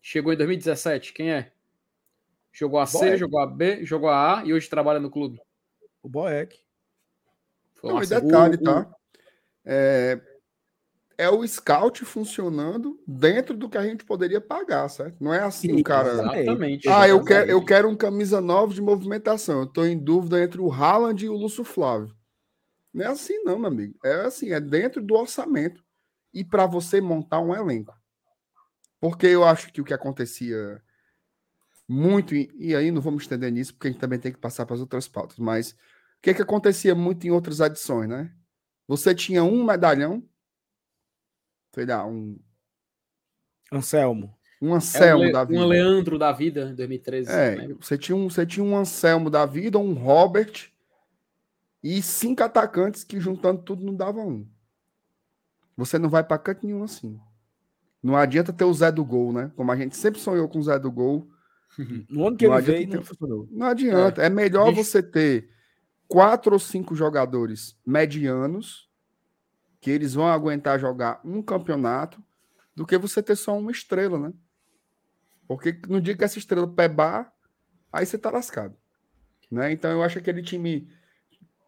Chegou 0.00 0.32
em 0.32 0.36
2017, 0.36 1.12
quem 1.12 1.32
é? 1.32 1.52
Jogou 2.52 2.78
a 2.80 2.86
C, 2.86 2.98
Boeck. 2.98 3.16
jogou 3.18 3.40
a 3.40 3.46
B, 3.46 3.84
jogou 3.84 4.08
a 4.08 4.40
A 4.40 4.44
e 4.44 4.52
hoje 4.52 4.68
trabalha 4.68 5.00
no 5.00 5.10
clube. 5.10 5.40
O 6.02 6.08
Boeck. 6.08 6.58
Não, 7.82 8.02
e 8.02 8.06
detalhe, 8.06 8.58
tá? 8.58 8.90
É, 9.64 10.20
é 11.18 11.30
o 11.30 11.46
scout 11.46 12.04
funcionando 12.04 13.00
dentro 13.06 13.56
do 13.56 13.68
que 13.68 13.78
a 13.78 13.82
gente 13.82 14.04
poderia 14.04 14.40
pagar, 14.40 14.88
certo? 14.88 15.16
Não 15.22 15.32
é 15.32 15.40
assim 15.40 15.68
Sim, 15.68 15.80
o 15.80 15.84
cara. 15.84 16.12
Exatamente. 16.12 16.88
Ah, 16.88 17.08
eu 17.08 17.24
quero, 17.24 17.50
eu 17.50 17.64
quero 17.64 17.88
um 17.88 17.96
camisa 17.96 18.40
nova 18.40 18.74
de 18.74 18.82
movimentação. 18.82 19.60
Eu 19.60 19.64
estou 19.64 19.86
em 19.86 19.98
dúvida 19.98 20.42
entre 20.42 20.60
o 20.60 20.70
Haaland 20.70 21.24
e 21.24 21.28
o 21.28 21.36
Lúcio 21.36 21.64
Flávio. 21.64 22.14
Não 22.92 23.04
é 23.04 23.08
assim, 23.08 23.42
não, 23.44 23.58
meu 23.58 23.68
amigo. 23.68 23.98
É 24.04 24.26
assim, 24.26 24.52
é 24.52 24.60
dentro 24.60 25.02
do 25.02 25.14
orçamento. 25.14 25.82
E 26.32 26.44
para 26.44 26.66
você 26.66 27.00
montar 27.00 27.40
um 27.40 27.54
elenco. 27.54 27.94
Porque 29.00 29.26
eu 29.26 29.44
acho 29.44 29.72
que 29.72 29.80
o 29.80 29.84
que 29.84 29.94
acontecia 29.94 30.82
muito, 31.88 32.34
e 32.34 32.74
aí 32.74 32.90
não 32.90 33.00
vamos 33.00 33.22
estender 33.22 33.52
nisso, 33.52 33.72
porque 33.72 33.88
a 33.88 33.90
gente 33.90 34.00
também 34.00 34.18
tem 34.18 34.32
que 34.32 34.38
passar 34.38 34.66
para 34.66 34.74
as 34.74 34.80
outras 34.80 35.06
pautas, 35.06 35.38
mas 35.38 35.76
que, 36.26 36.34
que 36.34 36.42
acontecia 36.42 36.94
muito 36.94 37.26
em 37.26 37.30
outras 37.30 37.60
edições, 37.60 38.08
né? 38.08 38.32
Você 38.88 39.14
tinha 39.14 39.42
um 39.42 39.64
medalhão 39.64 40.22
sei 41.76 41.84
lá, 41.84 42.06
um. 42.06 42.38
Anselmo. 43.70 44.34
Um 44.62 44.72
Anselmo 44.72 45.24
é 45.24 45.28
um 45.28 45.32
da 45.32 45.44
vida. 45.44 45.60
Um 45.60 45.66
Leandro 45.66 46.18
da 46.18 46.32
vida, 46.32 46.72
2013. 46.72 47.30
É, 47.30 47.56
né? 47.56 47.74
você, 47.78 47.98
tinha 47.98 48.16
um, 48.16 48.30
você 48.30 48.46
tinha 48.46 48.64
um 48.64 48.74
Anselmo 48.74 49.28
da 49.28 49.44
vida, 49.44 49.78
um 49.78 49.92
Robert 49.92 50.70
e 51.82 52.00
cinco 52.00 52.42
atacantes 52.42 53.04
que 53.04 53.20
juntando 53.20 53.60
tudo 53.60 53.84
não 53.84 53.94
dava 53.94 54.20
um. 54.20 54.48
Você 55.76 55.98
não 55.98 56.08
vai 56.08 56.24
para 56.24 56.38
canto 56.38 56.64
nenhum 56.66 56.82
assim. 56.82 57.20
Não 58.02 58.16
adianta 58.16 58.54
ter 58.54 58.64
o 58.64 58.72
Zé 58.72 58.90
do 58.90 59.04
Gol, 59.04 59.30
né? 59.34 59.52
Como 59.54 59.70
a 59.70 59.76
gente 59.76 59.94
sempre 59.94 60.18
sonhou 60.18 60.48
com 60.48 60.58
o 60.58 60.62
Zé 60.62 60.78
do 60.78 60.90
Gol. 60.90 61.28
No 62.08 62.26
ano 62.26 62.38
que 62.38 62.48
não 62.48 62.54
ele 62.54 62.62
veio, 62.62 62.88
ter... 62.88 62.96
não 62.96 63.02
funcionou. 63.02 63.46
Não 63.50 63.66
adianta. 63.66 64.22
É, 64.22 64.26
é 64.26 64.30
melhor 64.30 64.72
você 64.72 65.02
ter 65.02 65.50
quatro 66.08 66.52
ou 66.52 66.58
cinco 66.58 66.94
jogadores 66.94 67.76
medianos 67.84 68.88
que 69.80 69.90
eles 69.90 70.14
vão 70.14 70.26
aguentar 70.26 70.78
jogar 70.78 71.20
um 71.24 71.42
campeonato 71.42 72.22
do 72.74 72.86
que 72.86 72.98
você 72.98 73.22
ter 73.22 73.36
só 73.36 73.56
uma 73.56 73.70
estrela, 73.70 74.18
né? 74.18 74.32
Porque 75.46 75.80
no 75.88 76.00
dia 76.00 76.16
que 76.16 76.24
essa 76.24 76.38
estrela 76.38 76.66
pebar, 76.66 77.32
aí 77.92 78.04
você 78.04 78.18
tá 78.18 78.30
lascado. 78.30 78.76
Né? 79.50 79.72
Então 79.72 79.90
eu 79.90 80.02
acho 80.02 80.14
que 80.14 80.30
aquele 80.30 80.42
time 80.42 80.88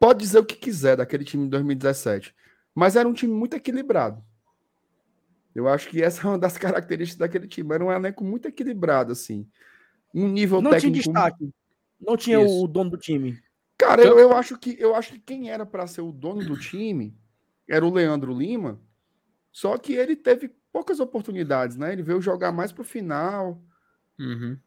pode 0.00 0.20
dizer 0.20 0.38
o 0.38 0.44
que 0.44 0.56
quiser 0.56 0.96
daquele 0.96 1.24
time 1.24 1.44
de 1.44 1.50
2017, 1.50 2.34
mas 2.74 2.96
era 2.96 3.08
um 3.08 3.14
time 3.14 3.32
muito 3.32 3.54
equilibrado. 3.54 4.22
Eu 5.54 5.68
acho 5.68 5.88
que 5.88 6.02
essa 6.02 6.22
é 6.22 6.30
uma 6.30 6.38
das 6.38 6.56
características 6.58 7.18
daquele 7.18 7.48
time. 7.48 7.74
Era 7.74 7.84
um 7.84 7.92
elenco 7.92 8.22
muito 8.22 8.46
equilibrado, 8.46 9.12
assim. 9.12 9.48
Um 10.14 10.28
nível 10.28 10.60
não 10.60 10.70
técnico. 10.70 11.00
Tinha 11.00 11.14
destaque. 11.14 11.50
Não 12.00 12.16
tinha 12.16 12.40
Isso. 12.40 12.64
o 12.64 12.68
dono 12.68 12.90
do 12.90 12.96
time. 12.96 13.40
Cara, 13.78 14.02
eu, 14.02 14.18
eu, 14.18 14.32
acho 14.32 14.58
que 14.58 14.76
eu 14.78 14.94
acho 14.94 15.12
que 15.12 15.20
quem 15.20 15.50
era 15.50 15.64
para 15.64 15.86
ser 15.86 16.00
o 16.00 16.10
dono 16.10 16.44
do 16.44 16.58
time 16.58 17.16
era 17.68 17.86
o 17.86 17.92
Leandro 17.92 18.36
Lima, 18.36 18.80
só 19.52 19.78
que 19.78 19.92
ele 19.92 20.16
teve 20.16 20.50
poucas 20.72 20.98
oportunidades, 20.98 21.76
né? 21.76 21.92
Ele 21.92 22.02
veio 22.02 22.20
jogar 22.20 22.50
mais 22.50 22.72
pro 22.72 22.82
final. 22.82 23.62
Uhum. 24.18 24.58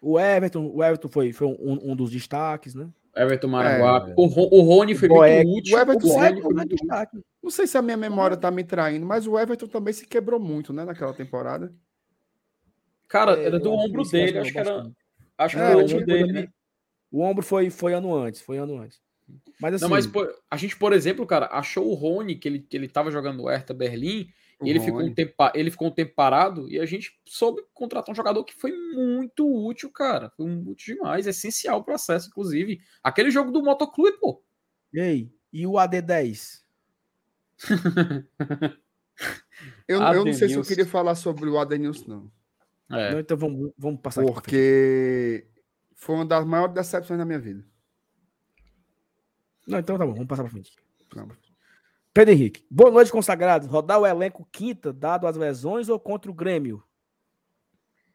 O 0.00 0.20
Everton, 0.20 0.70
o 0.72 0.84
Everton 0.84 1.08
foi, 1.08 1.32
foi 1.32 1.48
um, 1.48 1.92
um 1.92 1.96
dos 1.96 2.10
destaques, 2.10 2.74
né? 2.74 2.88
Everton 3.16 3.48
Maranguape. 3.48 4.10
É, 4.10 4.14
o, 4.16 4.22
o 4.22 4.60
Rony 4.62 4.94
foi 4.94 5.08
o 5.08 5.14
muito 5.14 5.58
útil. 5.58 5.76
O 5.76 5.80
Everton, 5.80 6.08
o 6.08 6.24
Everton 6.24 6.42
foi 6.42 6.54
muito 6.54 6.76
destaque. 6.76 7.24
Não 7.42 7.50
sei 7.50 7.66
se 7.66 7.78
a 7.78 7.82
minha 7.82 7.96
memória 7.96 8.36
tá 8.36 8.50
me 8.50 8.64
traindo, 8.64 9.06
mas 9.06 9.26
o 9.26 9.38
Everton 9.38 9.66
também 9.66 9.92
se 9.92 10.06
quebrou 10.06 10.40
muito, 10.40 10.72
né, 10.72 10.84
naquela 10.84 11.12
temporada. 11.12 11.72
Cara, 13.08 13.38
é, 13.38 13.44
era 13.44 13.58
do 13.58 13.72
ombro 13.72 14.02
dele, 14.02 14.38
acho 14.38 14.52
que 14.52 14.58
era. 14.58 14.90
Acho 15.38 15.56
que 15.56 15.62
é, 15.62 15.66
era 15.66 15.78
o 15.78 15.84
ombro 15.84 16.06
dele, 16.06 16.32
né? 16.32 16.48
O 17.14 17.20
ombro 17.20 17.44
foi, 17.44 17.70
foi 17.70 17.94
ano 17.94 18.12
antes, 18.12 18.40
foi 18.40 18.58
ano 18.58 18.76
antes. 18.76 19.00
Mas 19.60 19.74
assim. 19.74 19.84
Não, 19.84 19.88
mas 19.88 20.04
pô, 20.04 20.26
a 20.50 20.56
gente, 20.56 20.76
por 20.76 20.92
exemplo, 20.92 21.24
cara, 21.24 21.46
achou 21.46 21.88
o 21.88 21.94
Rony, 21.94 22.34
que 22.34 22.48
ele, 22.48 22.58
que 22.58 22.76
ele 22.76 22.88
tava 22.88 23.08
jogando 23.08 23.40
o 23.40 23.48
Hertha 23.48 23.72
Berlim, 23.72 24.28
e 24.60 24.68
ele 24.68 24.80
ficou, 24.80 25.00
um 25.00 25.14
tempo, 25.14 25.32
ele 25.54 25.70
ficou 25.70 25.86
um 25.86 25.92
tempo 25.92 26.12
parado, 26.12 26.68
e 26.68 26.80
a 26.80 26.84
gente 26.84 27.16
soube 27.24 27.62
contratar 27.72 28.12
um 28.12 28.16
jogador 28.16 28.42
que 28.42 28.52
foi 28.52 28.72
muito 28.72 29.46
útil, 29.46 29.92
cara. 29.92 30.28
Foi 30.36 30.44
muito 30.44 30.72
útil 30.72 30.96
demais, 30.96 31.28
essencial 31.28 31.78
o 31.78 31.84
processo, 31.84 32.30
inclusive. 32.30 32.80
Aquele 33.00 33.30
jogo 33.30 33.52
do 33.52 33.62
Motoclube, 33.62 34.18
pô. 34.18 34.42
Ei, 34.92 35.30
e 35.52 35.68
o 35.68 35.74
AD10? 35.74 36.62
Eu, 39.86 40.02
eu 40.02 40.24
não 40.24 40.32
sei 40.32 40.48
se 40.48 40.54
eu 40.56 40.64
queria 40.64 40.84
falar 40.84 41.14
sobre 41.14 41.48
o 41.48 41.56
Adenilson, 41.56 42.04
não. 42.88 42.98
É. 42.98 43.12
Não, 43.12 43.20
então 43.20 43.36
vamos, 43.36 43.70
vamos 43.78 44.00
passar. 44.00 44.24
Porque 44.24 45.46
foi 45.94 46.14
uma 46.16 46.24
das 46.26 46.44
maiores 46.44 46.74
decepções 46.74 47.18
da 47.18 47.24
minha 47.24 47.38
vida. 47.38 47.64
Não, 49.66 49.78
então 49.78 49.96
tá 49.96 50.04
bom, 50.06 50.12
vamos 50.12 50.28
passar 50.28 50.42
pra 50.42 50.52
frente. 50.52 50.72
Vamos. 51.14 51.36
Pedro 52.12 52.32
Henrique. 52.34 52.64
Boa 52.70 52.90
noite, 52.90 53.10
consagrados. 53.10 53.66
Rodar 53.66 53.98
o 54.00 54.06
elenco 54.06 54.46
quinta, 54.52 54.92
dado 54.92 55.26
as 55.26 55.36
lesões 55.36 55.88
ou 55.88 55.98
contra 55.98 56.30
o 56.30 56.34
Grêmio? 56.34 56.82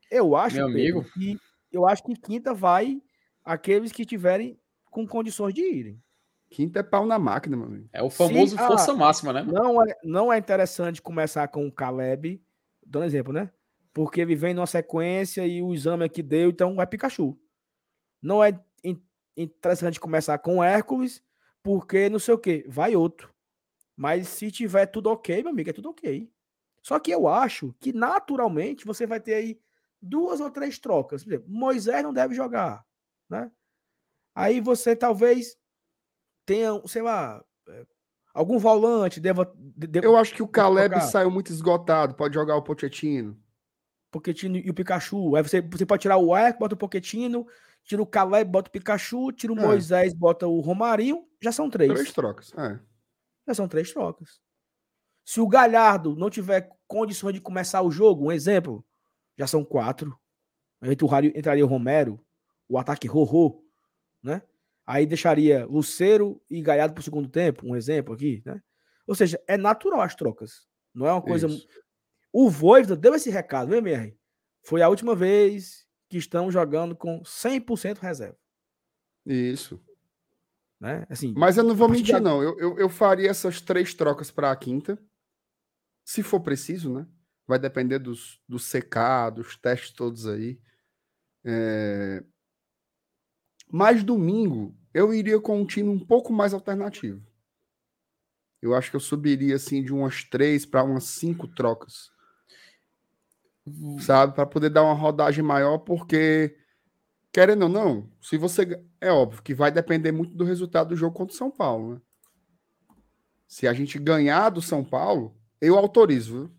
Eu 0.09 0.35
acho, 0.35 0.55
Meu 0.57 0.67
Pedro, 0.67 0.99
amigo. 0.99 1.11
que 1.13 1.39
eu 1.71 1.87
acho 1.87 2.03
que 2.03 2.15
quinta 2.15 2.53
vai 2.53 3.01
aqueles 3.43 3.91
que 3.91 4.05
tiverem 4.05 4.59
com 4.89 5.05
condições 5.07 5.53
de 5.53 5.61
irem. 5.61 6.01
Quinta 6.49 6.79
é 6.79 6.83
pau 6.83 7.05
na 7.05 7.19
máquina, 7.19 7.55
meu 7.55 7.67
amigo. 7.67 7.89
É 7.93 8.01
o 8.01 8.09
famoso 8.09 8.55
Se- 8.55 8.61
ah, 8.63 8.67
força 8.67 8.93
máxima, 8.93 9.31
né? 9.33 9.43
Não 9.43 9.83
é, 9.83 9.95
não 10.03 10.33
é 10.33 10.37
interessante 10.37 10.99
começar 11.01 11.47
com 11.47 11.67
o 11.67 11.71
Caleb, 11.71 12.41
dando 12.83 13.05
exemplo, 13.05 13.31
né? 13.31 13.51
Porque 13.93 14.21
ele 14.21 14.35
vem 14.35 14.53
numa 14.55 14.65
sequência 14.65 15.45
e 15.45 15.61
o 15.61 15.73
exame 15.73 16.05
aqui 16.05 16.23
deu, 16.23 16.49
então 16.49 16.75
vai 16.75 16.87
Pikachu. 16.87 17.37
Não 18.21 18.43
é 18.43 18.59
in- 18.83 19.01
interessante 19.35 19.99
começar 19.99 20.37
com 20.39 20.63
Hércules, 20.63 21.23
porque 21.63 22.09
não 22.09 22.19
sei 22.19 22.33
o 22.33 22.37
quê, 22.39 22.65
vai 22.67 22.95
outro. 22.95 23.33
Mas 23.95 24.27
se 24.29 24.49
tiver 24.51 24.85
tudo 24.85 25.09
ok, 25.09 25.41
meu 25.43 25.51
amigo, 25.51 25.69
é 25.69 25.73
tudo 25.73 25.89
ok. 25.89 26.31
Só 26.81 26.97
que 26.99 27.11
eu 27.11 27.27
acho 27.27 27.75
que 27.79 27.91
naturalmente 27.91 28.85
você 28.85 29.05
vai 29.05 29.19
ter 29.19 29.33
aí 29.33 29.59
duas 30.01 30.39
ou 30.39 30.49
três 30.49 30.79
trocas. 30.79 31.23
Por 31.23 31.29
exemplo, 31.33 31.49
Moisés 31.49 32.01
não 32.03 32.13
deve 32.13 32.33
jogar, 32.33 32.85
né? 33.29 33.51
Aí 34.33 34.61
você 34.61 34.95
talvez 34.95 35.57
tenha, 36.45 36.81
sei 36.87 37.01
lá, 37.01 37.43
é, 37.67 37.85
algum 38.33 38.57
volante 38.57 39.19
deva, 39.19 39.51
de- 39.57 39.87
de- 39.87 39.99
Eu 40.05 40.15
acho 40.15 40.33
que 40.33 40.41
o 40.41 40.47
Caleb 40.47 40.91
trocar. 40.91 41.07
saiu 41.07 41.29
muito 41.29 41.51
esgotado. 41.51 42.15
Pode 42.15 42.33
jogar 42.33 42.55
o 42.55 42.61
Pochettino. 42.63 43.37
Pochettino 44.09 44.57
e 44.57 44.69
o 44.69 44.73
Pikachu. 44.73 45.35
Aí 45.35 45.43
você, 45.43 45.61
você 45.61 45.85
pode 45.85 46.01
tirar 46.03 46.17
o 46.17 46.35
Eco, 46.35 46.59
bota 46.59 46.73
o 46.75 46.77
Pochettino, 46.77 47.45
tira 47.89 48.03
o 48.03 48.05
Caleb, 48.05 48.51
bota 48.51 48.69
o 48.69 48.71
Pikachu, 48.71 49.31
tira 49.31 49.51
o 49.51 49.59
É. 49.59 49.65
Moisés, 49.65 50.13
bota 50.13 50.45
o 50.45 50.59
Romarinho, 50.59 51.27
já 51.41 51.51
são 51.51 51.67
três. 51.71 51.91
Três 51.91 52.13
trocas. 52.13 52.53
É. 52.55 52.79
Já 53.47 53.55
são 53.55 53.67
três 53.67 53.91
trocas. 53.91 54.39
Se 55.25 55.41
o 55.41 55.47
Galhardo 55.47 56.15
não 56.15 56.29
tiver 56.29 56.69
condições 56.87 57.33
de 57.33 57.41
começar 57.41 57.81
o 57.81 57.89
jogo, 57.89 58.27
um 58.27 58.31
exemplo, 58.31 58.85
já 59.35 59.47
são 59.47 59.65
quatro. 59.65 60.15
O 60.81 60.85
entraria 60.85 61.65
o 61.65 61.67
Romero, 61.67 62.23
o 62.67 62.77
ataque 62.77 63.07
Rorô, 63.07 63.65
né? 64.21 64.43
Aí 64.85 65.07
deixaria 65.07 65.65
Luceiro 65.65 66.39
e 66.47 66.61
Galhardo 66.61 66.93
pro 66.93 67.03
segundo 67.03 67.27
tempo, 67.27 67.65
um 67.65 67.75
exemplo 67.75 68.13
aqui, 68.13 68.43
né? 68.45 68.61
Ou 69.07 69.15
seja, 69.15 69.41
é 69.47 69.57
natural 69.57 70.01
as 70.01 70.13
trocas. 70.15 70.67
Não 70.93 71.07
é 71.07 71.11
uma 71.11 71.21
coisa. 71.23 71.47
Isso. 71.47 71.67
O 72.31 72.49
Voivoda 72.51 72.95
deu 72.95 73.15
esse 73.15 73.31
recado, 73.31 73.69
viu, 73.69 73.79
MR? 73.79 74.15
Foi 74.63 74.83
a 74.83 74.89
última 74.89 75.15
vez 75.15 75.88
que 76.09 76.17
estão 76.17 76.51
jogando 76.51 76.95
com 76.95 77.21
100% 77.21 77.99
reserva, 77.99 78.37
Isso. 79.25 79.79
né? 80.79 81.05
Assim, 81.09 81.33
Mas 81.37 81.55
eu 81.57 81.63
não 81.63 81.75
vou 81.75 81.87
de 81.87 81.93
mentir, 81.97 82.15
agora- 82.15 82.35
não. 82.35 82.43
Eu, 82.43 82.59
eu, 82.59 82.79
eu 82.79 82.89
faria 82.89 83.29
essas 83.29 83.61
três 83.61 83.93
trocas 83.93 84.31
para 84.31 84.51
a 84.51 84.55
quinta. 84.55 84.97
Se 86.03 86.23
for 86.23 86.39
preciso, 86.39 86.91
né? 86.91 87.07
Vai 87.47 87.59
depender 87.59 87.99
dos, 87.99 88.41
do 88.47 88.57
CK, 88.57 89.31
dos 89.35 89.55
testes 89.55 89.91
todos 89.91 90.25
aí. 90.25 90.59
É... 91.45 92.23
Mas 93.71 94.03
domingo, 94.03 94.75
eu 94.93 95.13
iria 95.13 95.39
com 95.39 95.61
um 95.61 95.65
time 95.65 95.89
um 95.89 96.03
pouco 96.03 96.33
mais 96.33 96.53
alternativo. 96.53 97.23
Eu 98.61 98.75
acho 98.75 98.89
que 98.89 98.95
eu 98.95 98.99
subiria 98.99 99.55
assim 99.55 99.83
de 99.83 99.93
umas 99.93 100.23
três 100.23 100.65
para 100.65 100.83
umas 100.83 101.05
cinco 101.05 101.47
trocas. 101.47 102.11
Sabe? 103.99 104.33
Para 104.33 104.45
poder 104.45 104.69
dar 104.69 104.83
uma 104.83 104.93
rodagem 104.93 105.43
maior, 105.43 105.79
porque, 105.79 106.57
querendo 107.31 107.63
ou 107.63 107.69
não, 107.69 108.09
se 108.21 108.37
você. 108.37 108.81
É 109.01 109.11
óbvio 109.11 109.41
que 109.41 109.53
vai 109.53 109.71
depender 109.71 110.11
muito 110.11 110.33
do 110.35 110.43
resultado 110.43 110.89
do 110.89 110.95
jogo 110.95 111.15
contra 111.15 111.33
o 111.33 111.37
São 111.37 111.49
Paulo, 111.49 111.95
né? 111.95 112.01
Se 113.47 113.67
a 113.67 113.73
gente 113.73 113.97
ganhar 113.97 114.49
do 114.49 114.61
São 114.61 114.83
Paulo, 114.83 115.35
eu 115.59 115.77
autorizo. 115.77 116.33
viu? 116.33 116.51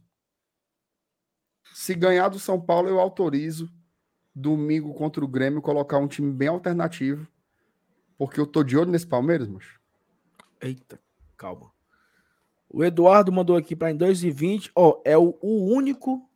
Se 1.73 1.95
ganhar 1.95 2.29
do 2.29 2.39
São 2.39 2.61
Paulo, 2.61 2.89
eu 2.89 2.99
autorizo 2.99 3.71
domingo 4.35 4.95
contra 4.95 5.25
o 5.25 5.29
Grêmio 5.29 5.63
colocar 5.63 5.99
um 5.99 6.09
time 6.09 6.33
bem 6.33 6.49
alternativo. 6.49 7.27
Porque 8.19 8.39
eu 8.39 8.47
tô 8.47 8.63
de 8.63 8.77
olho 8.77 8.91
nesse 8.91 9.07
Palmeiras, 9.07 9.49
macho. 9.49 9.81
Eita, 10.61 11.01
calma. 11.37 11.73
O 12.69 12.85
Eduardo 12.85 13.33
mandou 13.33 13.57
aqui 13.57 13.75
para 13.75 13.91
em 13.91 13.97
2,20. 13.97 14.71
Ó, 14.75 15.01
é 15.05 15.17
o, 15.17 15.39
o 15.41 15.67
único 15.67 16.30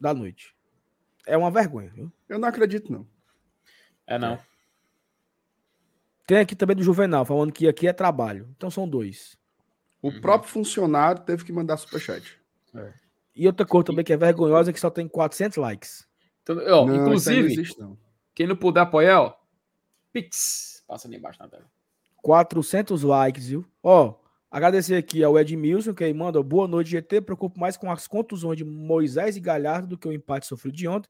da 0.00 0.12
noite. 0.14 0.54
É 1.26 1.36
uma 1.36 1.50
vergonha, 1.50 1.90
viu? 1.90 2.12
Eu 2.28 2.38
não 2.38 2.48
acredito, 2.48 2.92
não. 2.92 3.06
É, 4.06 4.18
não. 4.18 4.38
Tem 6.26 6.38
aqui 6.38 6.56
também 6.56 6.76
do 6.76 6.82
Juvenal, 6.82 7.24
falando 7.24 7.52
que 7.52 7.68
aqui 7.68 7.86
é 7.86 7.92
trabalho. 7.92 8.48
Então 8.56 8.70
são 8.70 8.88
dois. 8.88 9.36
O 10.02 10.08
Uhum. 10.08 10.20
próprio 10.20 10.50
funcionário 10.50 11.22
teve 11.22 11.44
que 11.44 11.52
mandar 11.52 11.76
superchat. 11.76 12.38
E 13.34 13.46
outra 13.46 13.66
coisa 13.66 13.86
também 13.86 14.04
que 14.04 14.12
é 14.12 14.16
vergonhosa 14.16 14.70
é 14.70 14.72
que 14.72 14.80
só 14.80 14.90
tem 14.90 15.08
400 15.08 15.56
likes. 15.58 16.06
Então, 16.42 16.56
ó, 16.56 16.60
Não, 16.60 16.80
aí 16.82 16.86
não 16.86 16.96
inclusive, 17.06 17.52
existe, 17.52 17.78
não. 17.80 17.96
quem 18.34 18.46
não 18.46 18.56
puder 18.56 18.80
apoiar, 18.80 19.20
ó, 19.22 19.36
Pix, 20.12 20.84
passa 20.86 21.06
ali 21.08 21.16
embaixo 21.16 21.38
na 21.40 21.48
tela. 21.48 21.64
400 22.22 23.02
likes, 23.02 23.48
viu? 23.48 23.64
Ó, 23.82 24.14
agradecer 24.50 24.96
aqui 24.96 25.22
ao 25.22 25.38
Edmilson, 25.38 25.94
que 25.94 26.04
aí 26.04 26.14
manda 26.14 26.42
boa 26.42 26.66
noite, 26.68 26.90
GT. 26.90 27.20
Preocupo 27.20 27.58
mais 27.58 27.76
com 27.76 27.90
as 27.90 28.06
contusões 28.06 28.56
de 28.56 28.64
Moisés 28.64 29.36
e 29.36 29.40
Galhardo 29.40 29.88
do 29.88 29.98
que 29.98 30.08
o 30.08 30.12
empate 30.12 30.46
sofrido 30.46 30.76
de 30.76 30.88
ontem. 30.88 31.08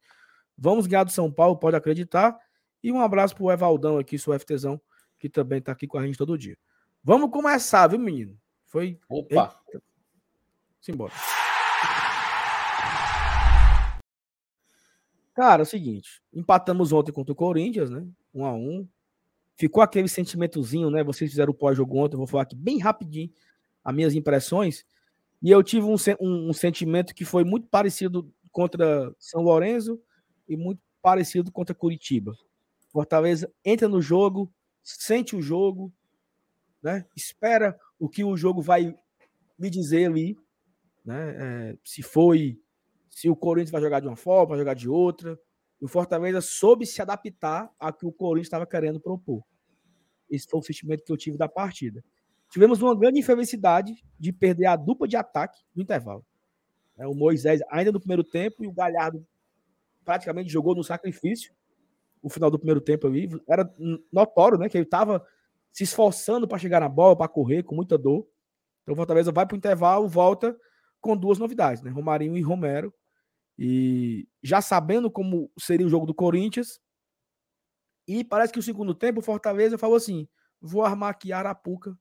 Vamos 0.56 0.86
ganhar 0.86 1.04
do 1.04 1.10
São 1.10 1.30
Paulo, 1.30 1.56
pode 1.56 1.76
acreditar. 1.76 2.38
E 2.82 2.92
um 2.92 3.00
abraço 3.00 3.34
pro 3.34 3.50
Evaldão 3.50 3.98
aqui, 3.98 4.18
seu 4.18 4.38
FTzão, 4.38 4.80
que 5.18 5.28
também 5.28 5.60
tá 5.60 5.72
aqui 5.72 5.86
com 5.86 5.98
a 5.98 6.06
gente 6.06 6.18
todo 6.18 6.38
dia. 6.38 6.56
Vamos 7.02 7.30
começar, 7.30 7.86
viu, 7.86 7.98
menino? 7.98 8.38
Foi. 8.64 8.98
Opa, 9.08 9.58
Simbora. 10.80 11.12
Cara, 15.34 15.62
é 15.62 15.64
o 15.64 15.66
seguinte, 15.66 16.22
empatamos 16.32 16.92
ontem 16.92 17.12
contra 17.12 17.32
o 17.32 17.36
Corinthians, 17.36 17.90
né? 17.90 18.06
Um 18.32 18.44
a 18.46 18.54
um. 18.54 18.88
Ficou 19.56 19.82
aquele 19.82 20.08
sentimentozinho, 20.08 20.90
né? 20.90 21.02
Vocês 21.02 21.30
fizeram 21.30 21.50
o 21.52 21.54
pós-jogo 21.54 21.96
ontem, 21.98 22.14
eu 22.14 22.18
vou 22.18 22.26
falar 22.26 22.42
aqui 22.42 22.54
bem 22.56 22.78
rapidinho 22.78 23.30
as 23.82 23.94
minhas 23.94 24.14
impressões. 24.14 24.84
E 25.42 25.50
eu 25.50 25.62
tive 25.62 25.86
um, 25.86 25.94
um- 26.20 26.50
um 26.50 26.52
sentimento 26.52 27.14
que 27.14 27.24
foi 27.24 27.44
muito 27.44 27.68
parecido 27.68 28.30
contra 28.50 29.14
São 29.18 29.42
Lourenço 29.42 30.00
e 30.48 30.56
muito 30.56 30.80
parecido 31.00 31.52
contra 31.52 31.74
Curitiba. 31.74 32.34
Fortaleza 32.90 33.50
entra 33.64 33.88
no 33.88 34.00
jogo, 34.02 34.52
sente 34.82 35.36
o 35.36 35.42
jogo, 35.42 35.92
né? 36.82 37.06
Espera 37.14 37.78
o 37.98 38.08
que 38.08 38.24
o 38.24 38.36
jogo 38.36 38.60
vai 38.60 38.94
me 39.58 39.70
dizer 39.70 40.06
ali, 40.10 40.36
né? 41.04 41.36
é, 41.72 41.78
se 41.84 42.02
foi, 42.02 42.60
se 43.08 43.30
o 43.30 43.36
Corinthians 43.36 43.70
vai 43.70 43.80
jogar 43.80 44.00
de 44.00 44.06
uma 44.08 44.16
forma, 44.16 44.48
vai 44.50 44.58
jogar 44.58 44.74
de 44.74 44.88
outra. 44.88 45.38
O 45.80 45.88
Fortaleza 45.88 46.40
soube 46.40 46.86
se 46.86 47.02
adaptar 47.02 47.70
ao 47.78 47.92
que 47.92 48.06
o 48.06 48.12
Corinthians 48.12 48.46
estava 48.46 48.66
querendo 48.66 49.00
propor. 49.00 49.42
Esse 50.30 50.48
foi 50.48 50.60
o 50.60 50.62
sentimento 50.62 51.04
que 51.04 51.12
eu 51.12 51.16
tive 51.16 51.36
da 51.36 51.48
partida. 51.48 52.02
Tivemos 52.50 52.80
uma 52.80 52.96
grande 52.96 53.18
infelicidade 53.18 54.04
de 54.18 54.32
perder 54.32 54.66
a 54.66 54.76
dupla 54.76 55.06
de 55.06 55.16
ataque 55.16 55.62
no 55.74 55.82
intervalo. 55.82 56.24
É, 56.96 57.06
o 57.06 57.14
Moisés 57.14 57.60
ainda 57.68 57.92
no 57.92 58.00
primeiro 58.00 58.24
tempo 58.24 58.64
e 58.64 58.66
o 58.66 58.72
Galhardo 58.72 59.26
praticamente 60.04 60.50
jogou 60.50 60.74
no 60.74 60.82
sacrifício 60.82 61.52
o 62.22 62.28
final 62.30 62.50
do 62.50 62.58
primeiro 62.58 62.80
tempo 62.80 63.06
ali. 63.06 63.28
Era 63.46 63.70
notório, 64.12 64.58
né? 64.58 64.68
Que 64.68 64.78
ele 64.78 64.84
estava 64.84 65.24
se 65.72 65.84
esforçando 65.84 66.48
para 66.48 66.58
chegar 66.58 66.80
na 66.80 66.88
bola, 66.88 67.14
para 67.14 67.28
correr 67.28 67.62
com 67.62 67.74
muita 67.74 67.98
dor. 67.98 68.26
Então 68.82 68.94
o 68.94 68.96
Fortaleza 68.96 69.30
vai 69.30 69.44
para 69.44 69.54
o 69.54 69.58
intervalo, 69.58 70.08
volta 70.08 70.56
com 71.00 71.16
duas 71.16 71.38
novidades, 71.38 71.82
né? 71.82 71.90
Romarinho 71.90 72.36
e 72.36 72.40
Romero. 72.40 72.92
E 73.58 74.28
já 74.42 74.60
sabendo 74.60 75.10
como 75.10 75.50
seria 75.58 75.86
o 75.86 75.90
jogo 75.90 76.06
do 76.06 76.14
Corinthians. 76.14 76.80
E 78.06 78.22
parece 78.22 78.52
que 78.52 78.58
o 78.58 78.62
segundo 78.62 78.94
tempo 78.94 79.20
o 79.20 79.22
Fortaleza 79.22 79.78
falou 79.78 79.96
assim: 79.96 80.28
vou 80.60 80.84
armar 80.84 81.10
aqui 81.10 81.32
a 81.32 81.38
Arapuca 81.38 81.98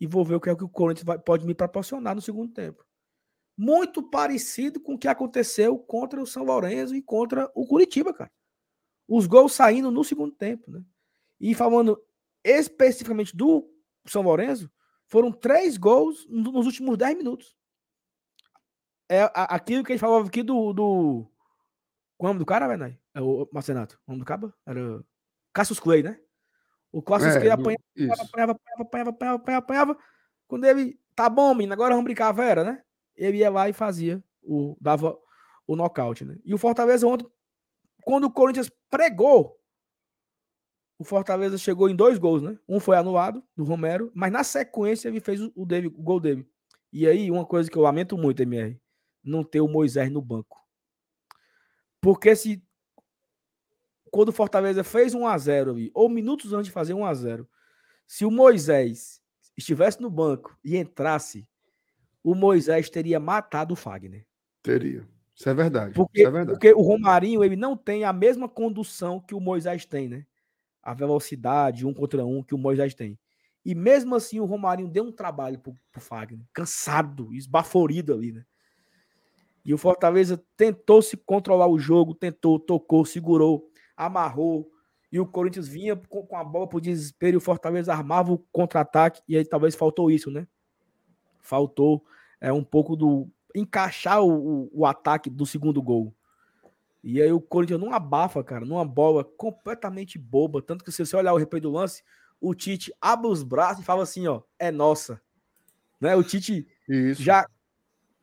e 0.00 0.06
vou 0.06 0.24
ver 0.24 0.34
o 0.34 0.40
que 0.40 0.50
é 0.50 0.56
que 0.56 0.64
o 0.64 0.68
Corinthians 0.68 1.04
vai, 1.04 1.18
pode 1.18 1.46
me 1.46 1.54
proporcionar 1.54 2.14
no 2.14 2.20
segundo 2.20 2.52
tempo. 2.52 2.84
Muito 3.56 4.02
parecido 4.02 4.80
com 4.80 4.94
o 4.94 4.98
que 4.98 5.06
aconteceu 5.06 5.78
contra 5.78 6.20
o 6.20 6.26
São 6.26 6.42
Lourenço 6.42 6.94
e 6.94 7.02
contra 7.02 7.50
o 7.54 7.66
Curitiba, 7.66 8.12
cara. 8.12 8.30
Os 9.06 9.26
gols 9.26 9.52
saindo 9.52 9.90
no 9.90 10.02
segundo 10.02 10.34
tempo, 10.34 10.70
né? 10.70 10.82
E 11.40 11.54
falando 11.54 12.00
especificamente 12.42 13.36
do 13.36 13.70
São 14.06 14.22
Lourenço, 14.22 14.70
foram 15.06 15.30
três 15.30 15.76
gols 15.76 16.26
nos 16.28 16.66
últimos 16.66 16.98
dez 16.98 17.16
minutos. 17.16 17.54
É 19.08 19.30
aquilo 19.34 19.84
que 19.84 19.92
a 19.92 19.94
gente 19.94 20.00
falava 20.00 20.26
aqui 20.26 20.42
do. 20.42 20.72
do... 20.72 21.26
Qual 22.16 22.28
é 22.28 22.30
o 22.30 22.34
nome 22.34 22.38
do 22.38 22.46
cara, 22.46 22.68
velho? 22.68 22.98
É 23.12 23.20
o 23.20 23.48
Marcenato. 23.52 24.00
O 24.06 24.12
nome 24.12 24.20
do 24.20 24.26
cabo? 24.26 24.52
Era 24.66 25.04
Cassius 25.52 25.78
Clay, 25.78 26.02
né? 26.02 26.18
O 26.90 27.02
Cassius 27.02 27.36
é, 27.36 27.40
Clay 27.40 27.50
apanhava, 27.50 27.82
apanhava, 28.22 28.52
apanhava, 28.52 28.80
apanhava, 28.82 29.10
apanhava, 29.10 29.36
apanhava, 29.36 29.58
apanhava. 29.58 29.98
Quando 30.46 30.64
ele. 30.64 30.98
Tá 31.14 31.28
bom, 31.28 31.54
menino, 31.54 31.72
agora 31.72 31.94
vamos 31.94 32.04
brincar, 32.04 32.32
Vera, 32.32 32.64
né? 32.64 32.82
Ele 33.16 33.38
ia 33.38 33.50
lá 33.50 33.68
e 33.68 33.72
fazia. 33.72 34.22
O, 34.42 34.76
dava 34.80 35.16
o 35.66 35.76
nocaute, 35.76 36.24
né? 36.24 36.36
E 36.44 36.52
o 36.52 36.58
Fortaleza 36.58 37.06
ontem, 37.06 37.26
quando 38.02 38.24
o 38.24 38.30
Corinthians 38.30 38.70
pregou, 38.90 39.58
o 40.98 41.04
Fortaleza 41.04 41.58
chegou 41.58 41.88
em 41.88 41.96
dois 41.96 42.18
gols, 42.18 42.42
né? 42.42 42.58
Um 42.68 42.80
foi 42.80 42.96
anulado 42.96 43.42
do 43.56 43.64
Romero, 43.64 44.10
mas 44.14 44.32
na 44.32 44.44
sequência 44.44 45.08
ele 45.08 45.20
fez 45.20 45.40
o, 45.40 45.52
o, 45.54 45.66
David, 45.66 45.94
o 45.96 46.02
gol 46.02 46.20
dele. 46.20 46.48
E 46.92 47.06
aí, 47.06 47.30
uma 47.30 47.44
coisa 47.44 47.70
que 47.70 47.76
eu 47.76 47.82
lamento 47.82 48.16
muito, 48.16 48.40
MR, 48.42 48.80
não 49.24 49.42
ter 49.42 49.60
o 49.60 49.68
Moisés 49.68 50.10
no 50.10 50.20
banco. 50.20 50.60
Porque 52.00 52.36
se 52.36 52.62
quando 54.10 54.28
o 54.28 54.32
Fortaleza 54.32 54.84
fez 54.84 55.12
1 55.12 55.26
a 55.26 55.36
0 55.36 55.72
ali, 55.72 55.90
ou 55.92 56.08
minutos 56.08 56.52
antes 56.52 56.66
de 56.66 56.72
fazer 56.72 56.94
1 56.94 57.04
a 57.04 57.14
0, 57.14 57.48
se 58.06 58.24
o 58.24 58.30
Moisés 58.30 59.20
estivesse 59.56 60.00
no 60.00 60.08
banco 60.08 60.56
e 60.62 60.76
entrasse, 60.76 61.48
o 62.22 62.34
Moisés 62.34 62.88
teria 62.88 63.18
matado 63.18 63.74
o 63.74 63.76
Fagner. 63.76 64.24
Teria. 64.62 65.06
Isso 65.34 65.48
é 65.48 65.54
verdade. 65.54 65.94
Porque, 65.94 66.22
é 66.22 66.30
verdade. 66.30 66.52
porque 66.52 66.72
o 66.72 66.80
Romarinho 66.80 67.42
ele 67.42 67.56
não 67.56 67.76
tem 67.76 68.04
a 68.04 68.12
mesma 68.12 68.48
condução 68.48 69.18
que 69.18 69.34
o 69.34 69.40
Moisés 69.40 69.84
tem, 69.84 70.08
né? 70.08 70.24
A 70.80 70.94
velocidade 70.94 71.84
um 71.84 71.92
contra 71.92 72.24
um 72.24 72.40
que 72.40 72.54
o 72.54 72.58
Moisés 72.58 72.94
tem. 72.94 73.18
E 73.64 73.74
mesmo 73.74 74.14
assim 74.14 74.38
o 74.38 74.44
Romarinho 74.44 74.88
deu 74.88 75.02
um 75.02 75.12
trabalho 75.12 75.58
pro, 75.58 75.74
pro 75.90 76.00
Fagner, 76.00 76.46
cansado, 76.52 77.34
esbaforido 77.34 78.14
ali, 78.14 78.30
né? 78.30 78.44
E 79.64 79.72
o 79.72 79.78
Fortaleza 79.78 80.42
tentou 80.56 81.00
se 81.00 81.16
controlar 81.16 81.66
o 81.66 81.78
jogo, 81.78 82.14
tentou, 82.14 82.58
tocou, 82.58 83.04
segurou, 83.04 83.70
amarrou. 83.96 84.70
E 85.10 85.18
o 85.18 85.26
Corinthians 85.26 85.66
vinha 85.66 85.96
com, 85.96 86.36
a 86.36 86.44
bola 86.44 86.68
pro 86.68 86.80
desespero 86.80 87.36
e 87.36 87.38
o 87.38 87.40
Fortaleza 87.40 87.92
armava 87.92 88.32
o 88.32 88.38
contra-ataque. 88.52 89.22
E 89.26 89.36
aí 89.36 89.44
talvez 89.44 89.74
faltou 89.74 90.10
isso, 90.10 90.30
né? 90.30 90.46
Faltou 91.40 92.04
é, 92.40 92.52
um 92.52 92.64
pouco 92.64 92.94
do 92.94 93.28
encaixar 93.54 94.22
o, 94.22 94.64
o, 94.64 94.70
o, 94.80 94.86
ataque 94.86 95.30
do 95.30 95.46
segundo 95.46 95.80
gol. 95.80 96.12
E 97.02 97.22
aí 97.22 97.32
o 97.32 97.40
Corinthians 97.40 97.80
não 97.80 97.92
abafa, 97.92 98.42
cara, 98.42 98.64
numa 98.64 98.84
bola 98.84 99.24
completamente 99.24 100.18
boba. 100.18 100.60
Tanto 100.60 100.84
que 100.84 100.90
se 100.90 101.06
você 101.06 101.16
olhar 101.16 101.32
o 101.32 101.38
replay 101.38 101.60
do 101.60 101.70
lance, 101.70 102.02
o 102.40 102.54
Tite 102.54 102.92
abre 103.00 103.28
os 103.28 103.42
braços 103.42 103.82
e 103.82 103.86
fala 103.86 104.02
assim, 104.02 104.26
ó, 104.26 104.42
é 104.58 104.70
nossa. 104.70 105.20
Né? 106.00 106.14
O 106.16 106.22
Tite 106.22 106.66
Isso. 106.88 107.22
já... 107.22 107.46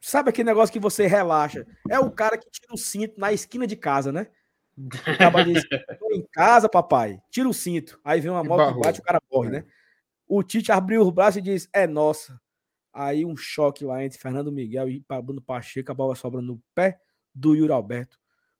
Sabe 0.02 0.32
aquele 0.32 0.50
negócio 0.50 0.74
que 0.74 0.80
você 0.80 1.06
relaxa? 1.06 1.66
É 1.88 2.00
o 2.00 2.10
cara 2.10 2.36
que 2.36 2.50
tira 2.50 2.74
o 2.74 2.78
cinto 2.78 3.20
na 3.20 3.32
esquina 3.32 3.68
de 3.68 3.76
casa, 3.76 4.12
né? 4.12 4.28
O 4.76 5.44
diz, 5.44 5.64
em 6.12 6.26
casa, 6.32 6.68
papai, 6.68 7.22
tira 7.30 7.48
o 7.48 7.54
cinto. 7.54 8.00
Aí 8.04 8.20
vem 8.20 8.32
uma 8.32 8.44
moto, 8.44 8.80
bate, 8.80 9.00
o 9.00 9.04
cara 9.04 9.22
morre, 9.32 9.50
né? 9.52 9.66
O 10.28 10.42
Tite 10.42 10.72
abriu 10.72 11.02
os 11.02 11.12
braços 11.12 11.38
e 11.38 11.42
diz, 11.42 11.70
é 11.72 11.86
nossa. 11.86 12.40
Aí 12.92 13.26
um 13.26 13.38
choque 13.38 13.86
lá 13.86 14.04
entre 14.04 14.18
Fernando 14.18 14.52
Miguel 14.52 14.90
e 14.90 15.06
Bruno 15.24 15.42
Pacheco, 15.42 15.92
a 15.92 15.96
bola 15.96 16.16
sobra 16.16 16.42
no 16.42 16.62
pé 16.74 17.00
do 17.34 17.54
Yuri 17.54 17.72
Alberto. 17.72 18.18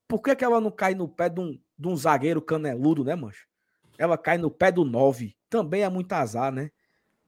Por 0.08 0.22
que, 0.22 0.36
que 0.36 0.46
ela 0.46 0.62
não 0.62 0.70
cai 0.70 0.94
no 0.94 1.08
pé 1.08 1.28
de 1.28 1.40
um, 1.40 1.60
de 1.78 1.88
um 1.88 1.96
zagueiro 1.96 2.42
caneludo, 2.42 3.04
né, 3.04 3.16
mancho? 3.16 3.48
Ela 3.98 4.18
cai 4.18 4.38
no 4.38 4.52
pé 4.52 4.72
do 4.72 4.84
9. 4.84 5.36
Também 5.50 5.84
é 5.84 5.90
muito 5.90 6.12
azar, 6.14 6.52
né? 6.52 6.72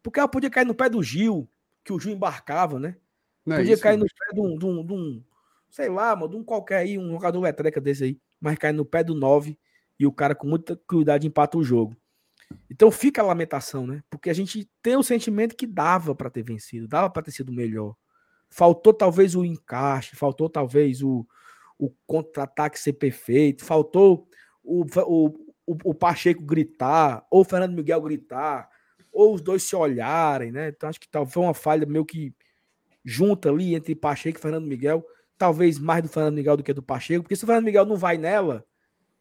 Porque 0.01 0.19
ela 0.19 0.27
podia 0.27 0.49
cair 0.49 0.65
no 0.65 0.75
pé 0.75 0.89
do 0.89 1.01
Gil, 1.01 1.49
que 1.83 1.93
o 1.93 1.99
Gil 1.99 2.11
embarcava, 2.11 2.79
né? 2.79 2.97
Não 3.45 3.55
é 3.55 3.59
podia 3.59 3.71
é 3.71 3.73
isso, 3.73 3.83
cair 3.83 3.97
no 3.97 4.05
pé 4.05 4.33
de 4.33 4.39
um, 4.39 4.57
de, 4.57 4.65
um, 4.65 4.85
de 4.85 4.93
um, 4.93 5.23
sei 5.69 5.89
lá, 5.89 6.15
mano, 6.15 6.29
de 6.29 6.37
um 6.37 6.43
qualquer 6.43 6.77
aí, 6.77 6.97
um 6.97 7.11
jogador 7.11 7.41
letreca 7.41 7.81
desse 7.81 8.03
aí, 8.03 8.21
mas 8.39 8.57
cai 8.57 8.71
no 8.71 8.85
pé 8.85 9.03
do 9.03 9.13
9 9.13 9.57
e 9.99 10.05
o 10.05 10.11
cara 10.11 10.35
com 10.35 10.47
muita 10.47 10.79
crueldade 10.87 11.27
empata 11.27 11.57
o 11.57 11.63
jogo. 11.63 11.95
Então 12.69 12.91
fica 12.91 13.21
a 13.21 13.25
lamentação, 13.25 13.87
né? 13.87 14.03
Porque 14.09 14.29
a 14.29 14.33
gente 14.33 14.69
tem 14.81 14.95
o 14.95 15.03
sentimento 15.03 15.55
que 15.55 15.65
dava 15.65 16.15
para 16.15 16.29
ter 16.29 16.43
vencido, 16.43 16.87
dava 16.87 17.09
para 17.09 17.23
ter 17.23 17.31
sido 17.31 17.51
melhor. 17.51 17.95
Faltou 18.49 18.93
talvez 18.93 19.35
o 19.35 19.43
encaixe, 19.43 20.15
faltou 20.15 20.49
talvez 20.49 21.01
o, 21.01 21.25
o 21.77 21.89
contra-ataque 22.05 22.79
ser 22.79 22.93
perfeito, 22.93 23.65
faltou 23.65 24.27
o, 24.63 24.83
o, 24.83 25.27
o, 25.65 25.77
o, 25.85 25.93
Pacheco 25.93 26.43
gritar, 26.43 27.25
ou 27.29 27.41
o 27.41 27.43
Fernando 27.45 27.75
Miguel 27.75 28.01
gritar, 28.01 28.69
ou 29.11 29.33
os 29.33 29.41
dois 29.41 29.63
se 29.63 29.75
olharem, 29.75 30.51
né? 30.51 30.69
Então 30.69 30.89
acho 30.89 30.99
que 30.99 31.09
talvez 31.09 31.33
foi 31.33 31.43
uma 31.43 31.53
falha 31.53 31.85
meio 31.85 32.05
que 32.05 32.33
junta 33.03 33.49
ali 33.49 33.75
entre 33.75 33.95
Pacheco 33.95 34.37
e 34.37 34.41
Fernando 34.41 34.65
Miguel, 34.65 35.05
talvez 35.37 35.77
mais 35.79 36.01
do 36.01 36.09
Fernando 36.09 36.35
Miguel 36.35 36.57
do 36.57 36.63
que 36.63 36.73
do 36.73 36.81
Pacheco, 36.81 37.23
porque 37.23 37.35
se 37.35 37.43
o 37.43 37.47
Fernando 37.47 37.65
Miguel 37.65 37.85
não 37.85 37.97
vai 37.97 38.17
nela 38.17 38.65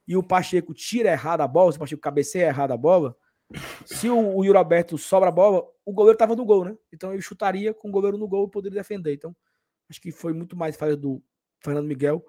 e 0.07 0.17
o 0.17 0.23
Pacheco 0.23 0.75
tira 0.75 1.11
errado 1.11 1.41
a 1.41 1.49
bola, 1.49 1.73
se 1.73 1.77
o 1.77 1.81
Pacheco 1.81 2.03
cabeceia 2.03 2.47
errado 2.47 2.73
a 2.73 2.77
bola, 2.77 3.17
se 3.85 4.09
o, 4.09 4.37
o 4.37 4.45
Yuri 4.45 4.57
Alberto 4.57 4.97
sobra 4.97 5.29
a 5.29 5.33
bola, 5.33 5.65
o 5.85 5.93
goleiro 5.93 6.15
estava 6.15 6.37
no 6.37 6.45
gol, 6.45 6.65
né? 6.65 6.77
Então 6.93 7.13
ele 7.13 7.23
chutaria 7.23 7.75
com 7.75 7.89
o 7.89 7.93
goleiro 7.93 8.17
no 8.17 8.29
gol 8.29 8.47
e 8.47 8.51
poderia 8.51 8.81
defender. 8.81 9.15
Então, 9.15 9.35
acho 9.89 10.01
que 10.01 10.11
foi 10.11 10.33
muito 10.33 10.57
mais 10.57 10.77
falha 10.77 10.97
do 10.97 11.23
Fernando 11.61 11.87
Miguel 11.87 12.25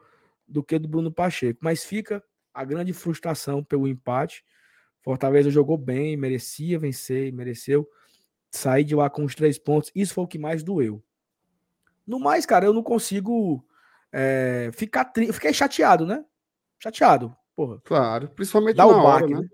do 0.47 0.64
que 0.64 0.78
do 0.78 0.88
Bruno 0.88 1.12
Pacheco. 1.12 1.60
Mas 1.62 1.84
fica 1.84 2.24
a 2.54 2.64
grande 2.64 2.93
frustração 2.93 3.64
pelo 3.64 3.88
empate. 3.88 4.43
Fortaleza 5.01 5.49
jogou 5.49 5.78
bem, 5.78 6.16
merecia 6.16 6.80
vencer, 6.80 7.32
mereceu 7.34 7.88
sair 8.51 8.84
de 8.84 8.95
lá 8.95 9.10
com 9.10 9.24
os 9.24 9.36
três 9.36 9.58
pontos. 9.58 9.91
Isso 9.95 10.14
foi 10.14 10.24
o 10.24 10.28
que 10.28 10.38
mais 10.38 10.64
doeu. 10.64 11.04
No 12.06 12.20
mais, 12.20 12.45
cara, 12.45 12.66
eu 12.66 12.74
não 12.74 12.84
consigo 12.84 13.66
é, 14.12 14.70
ficar 14.74 15.06
tri... 15.06 15.32
Fiquei 15.32 15.54
chateado, 15.54 16.06
né? 16.06 16.24
Chateado, 16.80 17.36
porra. 17.56 17.80
Claro, 17.84 18.30
principalmente 18.30 18.76
Dá 18.76 18.86
na 18.86 18.91
o 18.91 19.04
baque, 19.04 19.34
hora, 19.34 19.41
né? 19.41 19.41
né? 19.41 19.47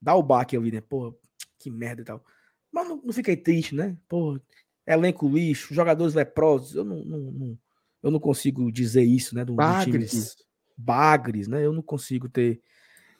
dá 0.00 0.14
o 0.14 0.22
baque 0.22 0.56
ali, 0.56 0.72
né? 0.72 0.80
Pô, 0.80 1.14
que 1.58 1.70
merda 1.70 2.02
e 2.02 2.04
tal. 2.04 2.24
Mas 2.72 2.88
não, 2.88 2.96
não 3.04 3.12
fiquei 3.12 3.36
triste, 3.36 3.74
né? 3.74 3.96
Pô, 4.08 4.40
elenco 4.86 5.28
lixo, 5.28 5.74
jogadores 5.74 6.14
leprosos. 6.14 6.74
Eu 6.74 6.84
não, 6.84 7.04
não, 7.04 7.18
não 7.18 7.58
eu 8.02 8.10
não 8.10 8.20
consigo 8.20 8.70
dizer 8.70 9.02
isso, 9.02 9.34
né? 9.34 9.44
Do, 9.44 9.54
bagres. 9.54 10.12
Do 10.12 10.36
que, 10.36 10.44
bagres, 10.76 11.48
né? 11.48 11.64
Eu 11.64 11.72
não 11.72 11.82
consigo 11.82 12.28
ter 12.28 12.60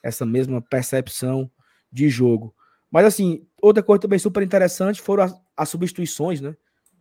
essa 0.02 0.24
mesma 0.24 0.62
percepção 0.62 1.50
de 1.90 2.08
jogo. 2.08 2.54
Mas 2.90 3.04
assim, 3.04 3.46
outra 3.60 3.82
coisa 3.82 4.00
também 4.00 4.18
super 4.18 4.42
interessante 4.42 5.02
foram 5.02 5.24
as, 5.24 5.34
as 5.56 5.68
substituições, 5.68 6.40
né? 6.40 6.56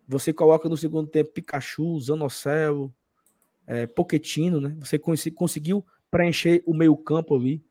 Você 0.07 0.31
coloca 0.31 0.69
no 0.69 0.77
segundo 0.77 1.07
tempo 1.07 1.33
Pikachu, 1.33 1.99
Zanocelo, 1.99 2.93
é, 3.65 3.85
Poquetino, 3.85 4.61
né? 4.61 4.75
Você 4.79 4.97
cons 4.97 5.25
conseguiu 5.35 5.85
preencher 6.09 6.63
o 6.65 6.73
meio 6.73 6.95
campo 6.95 7.35
ali. 7.35 7.63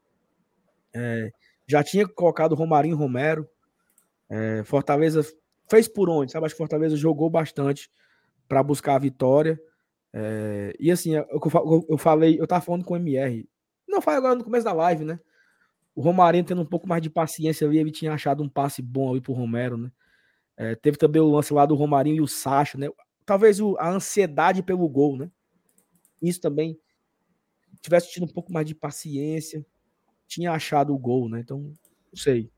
É, 0.95 1.30
já 1.66 1.82
tinha 1.82 2.07
colocado 2.07 2.55
Romarinho 2.55 2.97
Romero. 2.97 3.49
É, 4.28 4.62
Fortaleza 4.64 5.24
fez 5.68 5.89
por 5.89 6.11
onde, 6.11 6.32
sabe? 6.32 6.47
Acho 6.47 6.55
que 6.55 6.59
Fortaleza 6.59 6.97
jogou 6.97 7.30
bastante 7.30 7.91
para 8.47 8.62
buscar 8.62 8.97
a 8.97 8.99
vitória. 8.99 9.59
É, 10.12 10.74
e 10.78 10.91
assim, 10.91 11.14
eu, 11.14 11.26
eu, 11.30 11.87
eu, 11.91 11.99
falei, 11.99 12.39
eu 12.39 12.47
tava 12.47 12.64
falando 12.64 12.84
com 12.84 12.95
o 12.95 12.97
MR. 12.97 13.49
Não 13.89 14.03
foi 14.03 14.14
agora 14.14 14.34
no 14.34 14.45
começo 14.45 14.64
da 14.64 14.72
live, 14.72 15.05
né? 15.05 15.18
O 15.95 16.03
Romarinho 16.03 16.45
tendo 16.45 16.61
um 16.61 16.66
pouco 16.66 16.87
mais 16.87 17.03
de 17.03 17.09
paciência 17.09 17.66
ali, 17.66 17.78
ele 17.78 17.91
tinha 17.91 18.12
achado 18.12 18.43
um 18.43 18.49
passe 18.49 18.82
bom 18.82 19.11
ali 19.11 19.20
pro 19.20 19.32
Romero, 19.32 19.78
né? 19.78 19.91
É, 20.57 20.75
teve 20.75 20.97
também 20.97 21.21
o 21.21 21.31
lance 21.31 21.53
lá 21.53 21.67
do 21.67 21.75
Romarinho 21.75 22.17
e 22.17 22.21
o 22.21 22.27
Sacho, 22.27 22.79
né? 22.79 22.89
Talvez 23.25 23.61
o, 23.61 23.77
a 23.79 23.91
ansiedade 23.91 24.63
pelo 24.63 24.89
gol, 24.89 25.17
né? 25.17 25.31
Isso 26.23 26.41
também 26.41 26.79
tivesse 27.81 28.11
tido 28.11 28.25
um 28.25 28.33
pouco 28.33 28.53
mais 28.53 28.67
de 28.67 28.75
paciência 28.75 29.65
tinha 30.27 30.53
achado 30.53 30.95
o 30.95 30.99
gol, 30.99 31.29
né? 31.29 31.41
Então, 31.41 31.61
não 31.61 32.17
sei. 32.17 32.51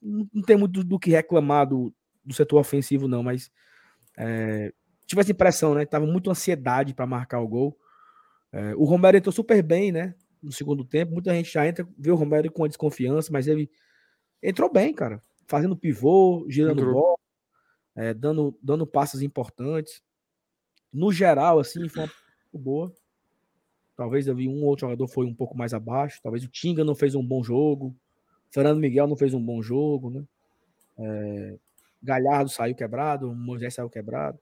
Não, 0.00 0.28
não 0.32 0.42
tem 0.42 0.56
muito 0.56 0.84
do, 0.84 0.98
que 0.98 1.10
reclamar 1.10 1.66
do, 1.66 1.92
do 2.24 2.34
setor 2.34 2.60
ofensivo, 2.60 3.08
não, 3.08 3.22
mas 3.22 3.50
é, 4.16 4.72
tive 5.06 5.20
essa 5.20 5.32
impressão, 5.32 5.74
né? 5.74 5.84
Tava 5.84 6.06
muito 6.06 6.30
ansiedade 6.30 6.94
para 6.94 7.06
marcar 7.06 7.40
o 7.40 7.48
gol. 7.48 7.76
É, 8.52 8.74
o 8.76 8.84
Romero 8.84 9.16
entrou 9.16 9.32
super 9.32 9.62
bem, 9.62 9.90
né? 9.90 10.14
No 10.42 10.52
segundo 10.52 10.84
tempo. 10.84 11.12
Muita 11.12 11.34
gente 11.34 11.52
já 11.52 11.66
entra, 11.66 11.88
vê 11.98 12.10
o 12.10 12.16
Romero 12.16 12.50
com 12.52 12.64
a 12.64 12.68
desconfiança, 12.68 13.32
mas 13.32 13.48
ele 13.48 13.70
entrou 14.42 14.70
bem, 14.72 14.94
cara. 14.94 15.20
Fazendo 15.46 15.76
pivô, 15.76 16.46
girando 16.48 16.80
entrou. 16.80 16.94
bola, 16.94 17.16
é, 17.96 18.12
dando, 18.12 18.56
dando 18.62 18.86
passos 18.86 19.22
importantes. 19.22 20.02
No 20.92 21.12
geral, 21.12 21.58
assim, 21.58 21.88
foi 21.88 22.04
uma 22.04 22.10
boa. 22.52 22.94
Talvez 23.96 24.28
havia 24.28 24.50
um 24.50 24.64
outro 24.64 24.86
jogador 24.86 25.06
foi 25.06 25.26
um 25.26 25.34
pouco 25.34 25.56
mais 25.56 25.72
abaixo. 25.72 26.20
Talvez 26.22 26.44
o 26.44 26.48
Tinga 26.48 26.84
não 26.84 26.94
fez 26.94 27.14
um 27.14 27.24
bom 27.24 27.42
jogo. 27.42 27.94
Fernando 28.50 28.80
Miguel 28.80 29.06
não 29.06 29.16
fez 29.16 29.34
um 29.34 29.44
bom 29.44 29.62
jogo, 29.62 30.10
né? 30.10 30.24
É, 30.98 31.58
Galhardo 32.02 32.50
saiu 32.50 32.74
quebrado, 32.74 33.34
Moisés 33.34 33.74
saiu 33.74 33.88
quebrado. 33.88 34.38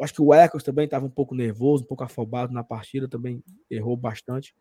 Acho 0.00 0.14
que 0.14 0.22
o 0.22 0.32
Ecos 0.32 0.62
também 0.62 0.86
estava 0.86 1.04
um 1.04 1.10
pouco 1.10 1.34
nervoso, 1.34 1.84
um 1.84 1.86
pouco 1.86 2.02
afobado 2.02 2.52
na 2.52 2.64
partida, 2.64 3.06
também 3.06 3.44
errou 3.70 3.96
bastante. 3.96 4.54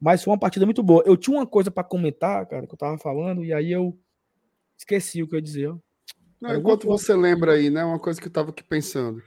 Mas 0.00 0.22
foi 0.22 0.32
uma 0.32 0.38
partida 0.38 0.66
muito 0.66 0.82
boa. 0.82 1.02
Eu 1.06 1.16
tinha 1.16 1.36
uma 1.36 1.46
coisa 1.46 1.70
para 1.70 1.84
comentar, 1.84 2.44
cara, 2.46 2.66
que 2.66 2.74
eu 2.74 2.78
tava 2.78 2.98
falando, 2.98 3.44
e 3.44 3.52
aí 3.52 3.70
eu 3.70 3.98
esqueci 4.76 5.22
o 5.22 5.28
que 5.28 5.34
eu 5.34 5.38
ia 5.38 5.42
dizer. 5.42 5.74
Não, 6.46 6.56
enquanto 6.56 6.86
você 6.86 7.14
lembra 7.14 7.52
aí, 7.52 7.70
né? 7.70 7.84
Uma 7.84 7.98
coisa 7.98 8.20
que 8.20 8.28
eu 8.28 8.32
tava 8.32 8.50
aqui 8.50 8.62
pensando. 8.62 9.22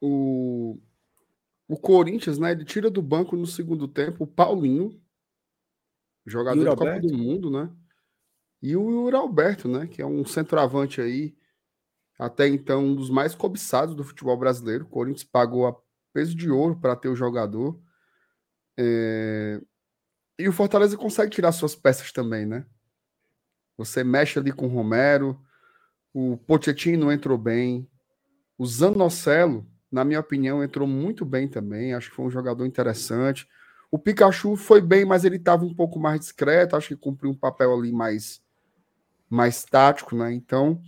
O, 0.00 0.78
o 1.68 1.76
Corinthians, 1.76 2.38
né? 2.38 2.52
Ele 2.52 2.64
tira 2.64 2.90
do 2.90 3.02
banco 3.02 3.36
no 3.36 3.46
segundo 3.46 3.86
tempo 3.88 4.24
o 4.24 4.26
Paulinho, 4.26 5.00
jogador 6.26 6.64
da 6.64 6.76
Copa 6.76 7.00
do 7.00 7.16
Mundo, 7.16 7.50
né? 7.50 7.70
E 8.62 8.76
o 8.76 8.90
Yuri 8.90 9.16
Alberto, 9.16 9.68
né? 9.68 9.86
Que 9.86 10.00
é 10.00 10.06
um 10.06 10.24
centroavante 10.24 11.00
aí, 11.00 11.36
até 12.18 12.48
então 12.48 12.84
um 12.84 12.94
dos 12.94 13.10
mais 13.10 13.34
cobiçados 13.34 13.94
do 13.94 14.04
futebol 14.04 14.36
brasileiro. 14.36 14.84
O 14.84 14.88
Corinthians 14.88 15.24
pagou 15.24 15.66
a 15.66 15.76
peso 16.12 16.34
de 16.34 16.50
ouro 16.50 16.78
para 16.80 16.96
ter 16.96 17.08
o 17.08 17.16
jogador. 17.16 17.78
É... 18.78 19.60
E 20.38 20.48
o 20.48 20.52
Fortaleza 20.52 20.96
consegue 20.96 21.30
tirar 21.30 21.52
suas 21.52 21.76
peças 21.76 22.10
também, 22.10 22.46
né? 22.46 22.66
Você 23.76 24.04
mexe 24.04 24.38
ali 24.38 24.52
com 24.52 24.66
o 24.66 24.70
Romero, 24.70 25.38
o 26.14 26.38
Pochettino 26.38 27.12
entrou 27.12 27.36
bem, 27.36 27.86
o 28.56 28.64
Zanocelo, 28.64 29.66
na 29.92 30.02
minha 30.02 30.20
opinião, 30.20 30.64
entrou 30.64 30.88
muito 30.88 31.24
bem 31.24 31.46
também. 31.46 31.92
Acho 31.92 32.08
que 32.08 32.16
foi 32.16 32.24
um 32.24 32.30
jogador 32.30 32.64
interessante. 32.64 33.46
O 33.90 33.98
Pikachu 33.98 34.56
foi 34.56 34.80
bem, 34.80 35.04
mas 35.04 35.24
ele 35.24 35.36
estava 35.36 35.64
um 35.64 35.74
pouco 35.74 35.98
mais 35.98 36.20
discreto. 36.20 36.76
Acho 36.76 36.88
que 36.88 36.96
cumpriu 36.96 37.30
um 37.30 37.36
papel 37.36 37.74
ali 37.74 37.92
mais, 37.92 38.40
mais 39.28 39.64
tático, 39.64 40.16
né? 40.16 40.32
Então, 40.32 40.80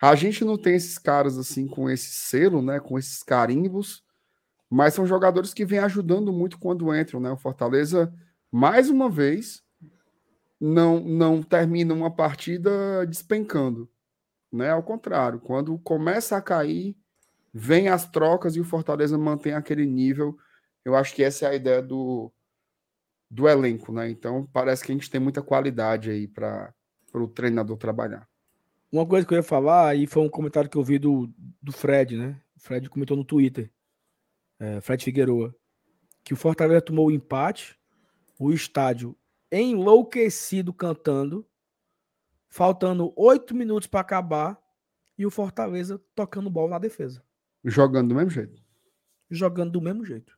a 0.00 0.14
gente 0.14 0.44
não 0.44 0.56
tem 0.56 0.76
esses 0.76 0.96
caras 0.96 1.36
assim 1.36 1.66
com 1.66 1.90
esse 1.90 2.10
selo, 2.10 2.62
né? 2.62 2.80
Com 2.80 2.98
esses 2.98 3.22
carimbos 3.22 4.06
mas 4.68 4.94
são 4.94 5.06
jogadores 5.06 5.54
que 5.54 5.64
vêm 5.64 5.78
ajudando 5.78 6.32
muito 6.32 6.58
quando 6.58 6.94
entram, 6.94 7.20
né? 7.20 7.30
O 7.30 7.36
Fortaleza, 7.36 8.12
mais 8.50 8.90
uma 8.90 9.08
vez, 9.08 9.62
não, 10.60 11.00
não 11.00 11.42
termina 11.42 11.94
uma 11.94 12.10
partida 12.10 13.06
despencando, 13.06 13.88
né? 14.56 14.70
Ao 14.70 14.82
contrário, 14.82 15.38
quando 15.40 15.78
começa 15.78 16.36
a 16.36 16.42
cair, 16.42 16.96
vem 17.52 17.88
as 17.88 18.08
trocas 18.10 18.56
e 18.56 18.60
o 18.60 18.64
Fortaleza 18.64 19.16
mantém 19.16 19.52
aquele 19.52 19.86
nível. 19.86 20.36
Eu 20.84 20.96
acho 20.96 21.14
que 21.14 21.22
essa 21.22 21.46
é 21.46 21.48
a 21.50 21.54
ideia 21.54 21.82
do, 21.82 22.32
do 23.30 23.48
elenco, 23.48 23.92
né? 23.92 24.10
Então 24.10 24.48
parece 24.52 24.84
que 24.84 24.92
a 24.92 24.94
gente 24.94 25.10
tem 25.10 25.20
muita 25.20 25.42
qualidade 25.42 26.10
aí 26.10 26.26
para 26.26 26.72
o 27.14 27.28
treinador 27.28 27.76
trabalhar. 27.76 28.28
Uma 28.90 29.06
coisa 29.06 29.26
que 29.26 29.34
eu 29.34 29.38
ia 29.38 29.42
falar, 29.42 29.88
aí 29.88 30.06
foi 30.06 30.22
um 30.22 30.28
comentário 30.28 30.70
que 30.70 30.76
eu 30.76 30.84
vi 30.84 30.98
do, 30.98 31.28
do 31.60 31.72
Fred, 31.72 32.16
né? 32.16 32.40
O 32.56 32.60
Fred 32.60 32.88
comentou 32.88 33.16
no 33.16 33.24
Twitter 33.24 33.70
é, 34.58 34.80
Fred 34.80 35.04
Figueroa, 35.04 35.54
que 36.24 36.32
o 36.32 36.36
Fortaleza 36.36 36.80
tomou 36.80 37.06
o 37.06 37.10
empate, 37.10 37.78
o 38.38 38.52
estádio 38.52 39.16
enlouquecido 39.50 40.72
cantando, 40.72 41.46
faltando 42.56 43.12
oito 43.14 43.54
minutos 43.54 43.86
para 43.86 44.00
acabar 44.00 44.58
e 45.18 45.26
o 45.26 45.30
Fortaleza 45.30 46.02
tocando 46.14 46.48
bola 46.48 46.70
na 46.70 46.78
defesa. 46.78 47.22
Jogando 47.62 48.08
do 48.08 48.14
mesmo 48.14 48.30
jeito. 48.30 48.62
Jogando 49.30 49.72
do 49.72 49.80
mesmo 49.82 50.06
jeito. 50.06 50.34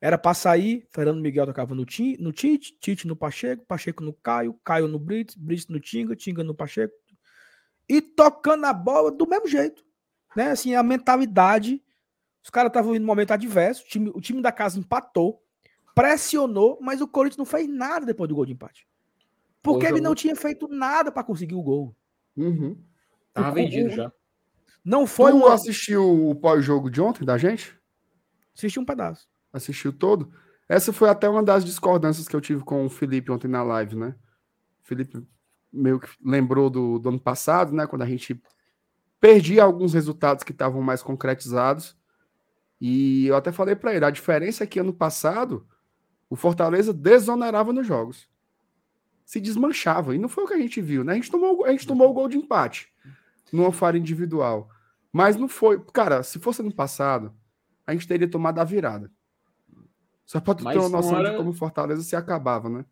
Era 0.00 0.16
para 0.16 0.34
sair, 0.34 0.86
Fernando 0.92 1.20
Miguel 1.20 1.46
tocava 1.46 1.74
no, 1.74 1.84
ti, 1.84 2.16
no 2.20 2.32
Tite, 2.32 2.78
Tite 2.78 3.08
no 3.08 3.16
Pacheco, 3.16 3.66
Pacheco 3.66 4.04
no 4.04 4.12
Caio, 4.12 4.54
Caio 4.64 4.86
no 4.86 5.00
Brits, 5.00 5.34
Brits 5.34 5.66
no 5.66 5.80
Tinga, 5.80 6.14
Tinga 6.14 6.44
no 6.44 6.54
Pacheco. 6.54 6.94
E 7.88 8.00
tocando 8.00 8.64
a 8.66 8.72
bola 8.72 9.10
do 9.10 9.28
mesmo 9.28 9.48
jeito. 9.48 9.84
Né? 10.36 10.52
Assim, 10.52 10.76
a 10.76 10.82
mentalidade 10.82 11.82
os 12.44 12.50
caras 12.50 12.70
estavam 12.70 12.94
em 12.94 13.00
um 13.00 13.06
momento 13.06 13.32
adverso, 13.32 13.84
o 13.84 13.88
time, 13.88 14.12
o 14.14 14.20
time 14.20 14.40
da 14.40 14.52
casa 14.52 14.78
empatou, 14.78 15.42
pressionou, 15.92 16.78
mas 16.80 17.00
o 17.00 17.08
Corinthians 17.08 17.38
não 17.38 17.44
fez 17.44 17.68
nada 17.68 18.06
depois 18.06 18.28
do 18.28 18.34
gol 18.34 18.46
de 18.46 18.52
empate. 18.52 18.86
Porque 19.62 19.86
ele 19.86 20.00
não 20.00 20.14
tinha 20.14 20.34
feito 20.34 20.66
nada 20.68 21.12
para 21.12 21.22
conseguir 21.22 21.54
o 21.54 21.62
gol. 21.62 21.96
Uhum. 22.36 22.76
Tava 23.32 23.52
vendido 23.52 23.90
já. 23.90 24.12
Não 24.84 25.06
foi 25.06 25.30
tu 25.30 25.38
uma... 25.38 25.54
assistiu 25.54 26.28
o 26.28 26.34
pós-jogo 26.34 26.90
de 26.90 27.00
ontem 27.00 27.24
da 27.24 27.38
gente? 27.38 27.78
Assisti 28.56 28.80
um 28.80 28.84
pedaço. 28.84 29.28
Assistiu 29.52 29.92
todo? 29.92 30.32
Essa 30.68 30.92
foi 30.92 31.08
até 31.08 31.28
uma 31.28 31.42
das 31.42 31.64
discordâncias 31.64 32.26
que 32.26 32.34
eu 32.34 32.40
tive 32.40 32.64
com 32.64 32.84
o 32.84 32.90
Felipe 32.90 33.30
ontem 33.30 33.48
na 33.48 33.62
live, 33.62 33.94
né? 33.94 34.16
O 34.82 34.86
Felipe 34.86 35.22
meio 35.72 36.00
que 36.00 36.08
lembrou 36.24 36.68
do, 36.68 36.98
do 36.98 37.08
ano 37.08 37.20
passado, 37.20 37.72
né? 37.72 37.86
Quando 37.86 38.02
a 38.02 38.06
gente 38.06 38.40
perdia 39.20 39.62
alguns 39.62 39.94
resultados 39.94 40.42
que 40.42 40.52
estavam 40.52 40.82
mais 40.82 41.02
concretizados 41.02 41.96
e 42.80 43.26
eu 43.28 43.36
até 43.36 43.52
falei 43.52 43.76
para 43.76 43.94
ele, 43.94 44.04
a 44.04 44.10
diferença 44.10 44.64
é 44.64 44.66
que 44.66 44.80
ano 44.80 44.92
passado 44.92 45.64
o 46.28 46.34
Fortaleza 46.34 46.92
desonerava 46.92 47.72
nos 47.72 47.86
jogos. 47.86 48.28
Se 49.24 49.40
desmanchava. 49.40 50.14
E 50.14 50.18
não 50.18 50.28
foi 50.28 50.44
o 50.44 50.46
que 50.46 50.54
a 50.54 50.58
gente 50.58 50.80
viu, 50.80 51.04
né? 51.04 51.12
A 51.12 51.14
gente 51.16 51.30
tomou, 51.30 51.64
a 51.64 51.70
gente 51.70 51.86
tomou 51.86 52.10
o 52.10 52.12
gol 52.12 52.28
de 52.28 52.36
empate 52.36 52.88
numa 53.52 53.72
falha 53.72 53.98
individual. 53.98 54.68
Mas 55.12 55.36
não 55.36 55.48
foi. 55.48 55.80
Cara, 55.92 56.22
se 56.22 56.38
fosse 56.38 56.62
ano 56.62 56.72
passado, 56.72 57.32
a 57.86 57.92
gente 57.92 58.08
teria 58.08 58.28
tomado 58.28 58.58
a 58.58 58.64
virada. 58.64 59.10
Só 60.24 60.40
tu 60.40 60.54
ter 60.54 60.78
uma 60.78 60.88
noção 60.88 61.18
era... 61.18 61.30
de 61.30 61.36
como 61.36 61.52
Fortaleza 61.52 62.02
se 62.02 62.16
acabava, 62.16 62.68
né? 62.68 62.84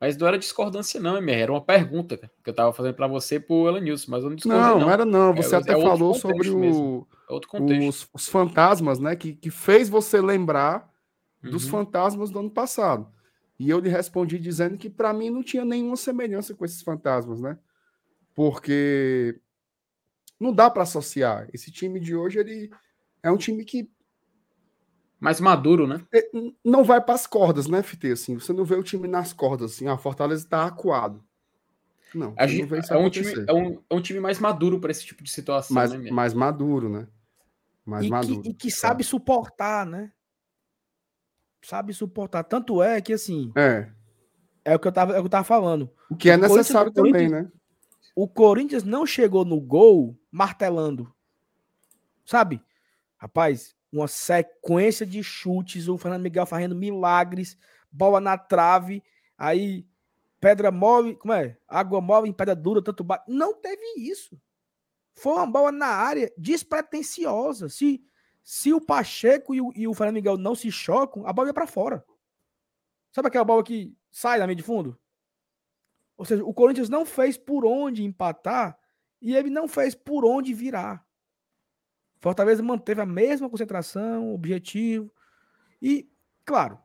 Mas 0.00 0.16
não 0.16 0.28
era 0.28 0.38
discordância, 0.38 1.00
não, 1.00 1.16
MR. 1.16 1.42
Era 1.42 1.52
uma 1.52 1.60
pergunta 1.60 2.16
que 2.16 2.28
eu 2.46 2.52
estava 2.52 2.72
fazendo 2.72 2.94
para 2.94 3.08
você 3.08 3.40
pro 3.40 3.68
Elenilson, 3.68 4.12
mas 4.12 4.22
eu 4.22 4.30
não 4.30 4.36
discordei, 4.36 4.62
não. 4.62 4.78
Não, 4.80 4.90
era 4.90 5.04
não. 5.04 5.34
Você 5.34 5.56
é, 5.56 5.58
até 5.58 5.72
é 5.72 5.82
falou 5.82 6.14
sobre 6.14 6.48
o, 6.48 7.06
é 7.28 7.88
os, 7.88 8.08
os, 8.14 8.28
fantasmas, 8.28 9.00
né? 9.00 9.16
Que, 9.16 9.34
que 9.34 9.50
fez 9.50 9.88
você 9.88 10.20
lembrar 10.20 10.88
uhum. 11.42 11.50
dos 11.50 11.68
fantasmas 11.68 12.30
do 12.30 12.38
ano 12.38 12.50
passado. 12.50 13.08
E 13.58 13.68
eu 13.68 13.80
lhe 13.80 13.88
respondi 13.88 14.38
dizendo 14.38 14.78
que 14.78 14.88
para 14.88 15.12
mim 15.12 15.30
não 15.30 15.42
tinha 15.42 15.64
nenhuma 15.64 15.96
semelhança 15.96 16.54
com 16.54 16.64
esses 16.64 16.80
fantasmas, 16.80 17.40
né? 17.40 17.58
Porque 18.34 19.40
não 20.38 20.52
dá 20.52 20.70
para 20.70 20.84
associar. 20.84 21.48
Esse 21.52 21.72
time 21.72 21.98
de 21.98 22.14
hoje 22.14 22.38
ele 22.38 22.70
é 23.22 23.30
um 23.30 23.36
time 23.36 23.64
que 23.64 23.90
mais 25.18 25.40
maduro, 25.40 25.86
né? 25.86 26.00
É, 26.14 26.30
não 26.64 26.84
vai 26.84 27.00
para 27.00 27.14
as 27.14 27.26
cordas, 27.26 27.66
né, 27.66 27.82
FT? 27.82 28.12
Assim, 28.12 28.34
você 28.38 28.52
não 28.52 28.64
vê 28.64 28.76
o 28.76 28.82
time 28.82 29.08
nas 29.08 29.32
cordas, 29.32 29.72
assim, 29.72 29.88
a 29.88 29.98
Fortaleza 29.98 30.44
está 30.44 30.64
acuado. 30.64 31.24
Não, 32.14 32.32
a 32.38 32.46
gente, 32.46 32.70
não 32.70 32.78
é, 32.78 32.96
um 32.96 33.10
time, 33.10 33.32
é, 33.46 33.52
um, 33.52 33.82
é 33.90 33.94
um 33.94 34.00
time 34.00 34.20
mais 34.20 34.38
maduro 34.38 34.80
para 34.80 34.90
esse 34.90 35.04
tipo 35.04 35.22
de 35.22 35.30
situação, 35.30 35.74
mais, 35.74 35.92
né, 35.92 36.10
mais 36.10 36.32
maduro, 36.32 36.88
né? 36.88 37.08
Mais 37.84 38.06
e 38.06 38.08
maduro. 38.08 38.42
Que, 38.42 38.48
e 38.50 38.54
que 38.54 38.70
sabe 38.70 39.02
suportar, 39.02 39.84
né? 39.84 40.12
Sabe 41.62 41.92
suportar. 41.92 42.44
Tanto 42.44 42.82
é 42.82 43.00
que, 43.00 43.12
assim. 43.12 43.52
É. 43.56 43.90
É 44.64 44.74
o 44.76 44.78
que 44.78 44.88
eu 44.88 44.92
tava, 44.92 45.14
é 45.14 45.18
o 45.18 45.22
que 45.22 45.26
eu 45.26 45.30
tava 45.30 45.44
falando. 45.44 45.90
O 46.10 46.16
que 46.16 46.30
é 46.30 46.36
o 46.36 46.38
necessário 46.38 46.92
também, 46.92 47.28
né? 47.28 47.50
O 48.14 48.28
Corinthians 48.28 48.82
não 48.82 49.06
chegou 49.06 49.44
no 49.44 49.60
gol 49.60 50.18
martelando. 50.30 51.12
Sabe? 52.24 52.62
Rapaz, 53.16 53.74
uma 53.92 54.06
sequência 54.08 55.06
de 55.06 55.22
chutes, 55.22 55.88
o 55.88 55.96
Fernando 55.96 56.22
Miguel 56.22 56.44
fazendo 56.44 56.74
milagres, 56.74 57.56
bola 57.90 58.20
na 58.20 58.36
trave, 58.36 59.02
aí 59.36 59.86
pedra 60.40 60.70
mole, 60.70 61.16
como 61.16 61.32
é? 61.32 61.56
Água 61.66 62.00
mole 62.00 62.28
em 62.28 62.32
pedra 62.32 62.54
dura, 62.54 62.82
tanto 62.82 63.02
ba... 63.02 63.22
Não 63.26 63.54
teve 63.54 63.82
isso. 63.98 64.40
Foi 65.14 65.32
uma 65.32 65.46
bola 65.46 65.72
na 65.72 65.86
área 65.86 66.32
despretensiosa. 66.36 67.68
Se, 67.68 68.02
se 68.50 68.72
o 68.72 68.80
Pacheco 68.80 69.54
e 69.54 69.60
o, 69.60 69.70
e 69.76 69.86
o 69.86 69.92
Fernando 69.92 70.14
Miguel 70.14 70.38
não 70.38 70.54
se 70.54 70.72
chocam, 70.72 71.26
a 71.26 71.34
bola 71.34 71.48
ia 71.48 71.52
para 71.52 71.66
fora. 71.66 72.02
Sabe 73.12 73.28
aquela 73.28 73.44
bola 73.44 73.62
que 73.62 73.94
sai 74.10 74.38
da 74.38 74.46
meia 74.46 74.56
de 74.56 74.62
fundo? 74.62 74.98
Ou 76.16 76.24
seja, 76.24 76.42
o 76.42 76.54
Corinthians 76.54 76.88
não 76.88 77.04
fez 77.04 77.36
por 77.36 77.66
onde 77.66 78.02
empatar 78.02 78.78
e 79.20 79.36
ele 79.36 79.50
não 79.50 79.68
fez 79.68 79.94
por 79.94 80.24
onde 80.24 80.54
virar. 80.54 81.06
Fortaleza 82.20 82.62
manteve 82.62 83.02
a 83.02 83.06
mesma 83.06 83.50
concentração, 83.50 84.32
objetivo. 84.32 85.12
E, 85.82 86.10
claro, 86.42 86.78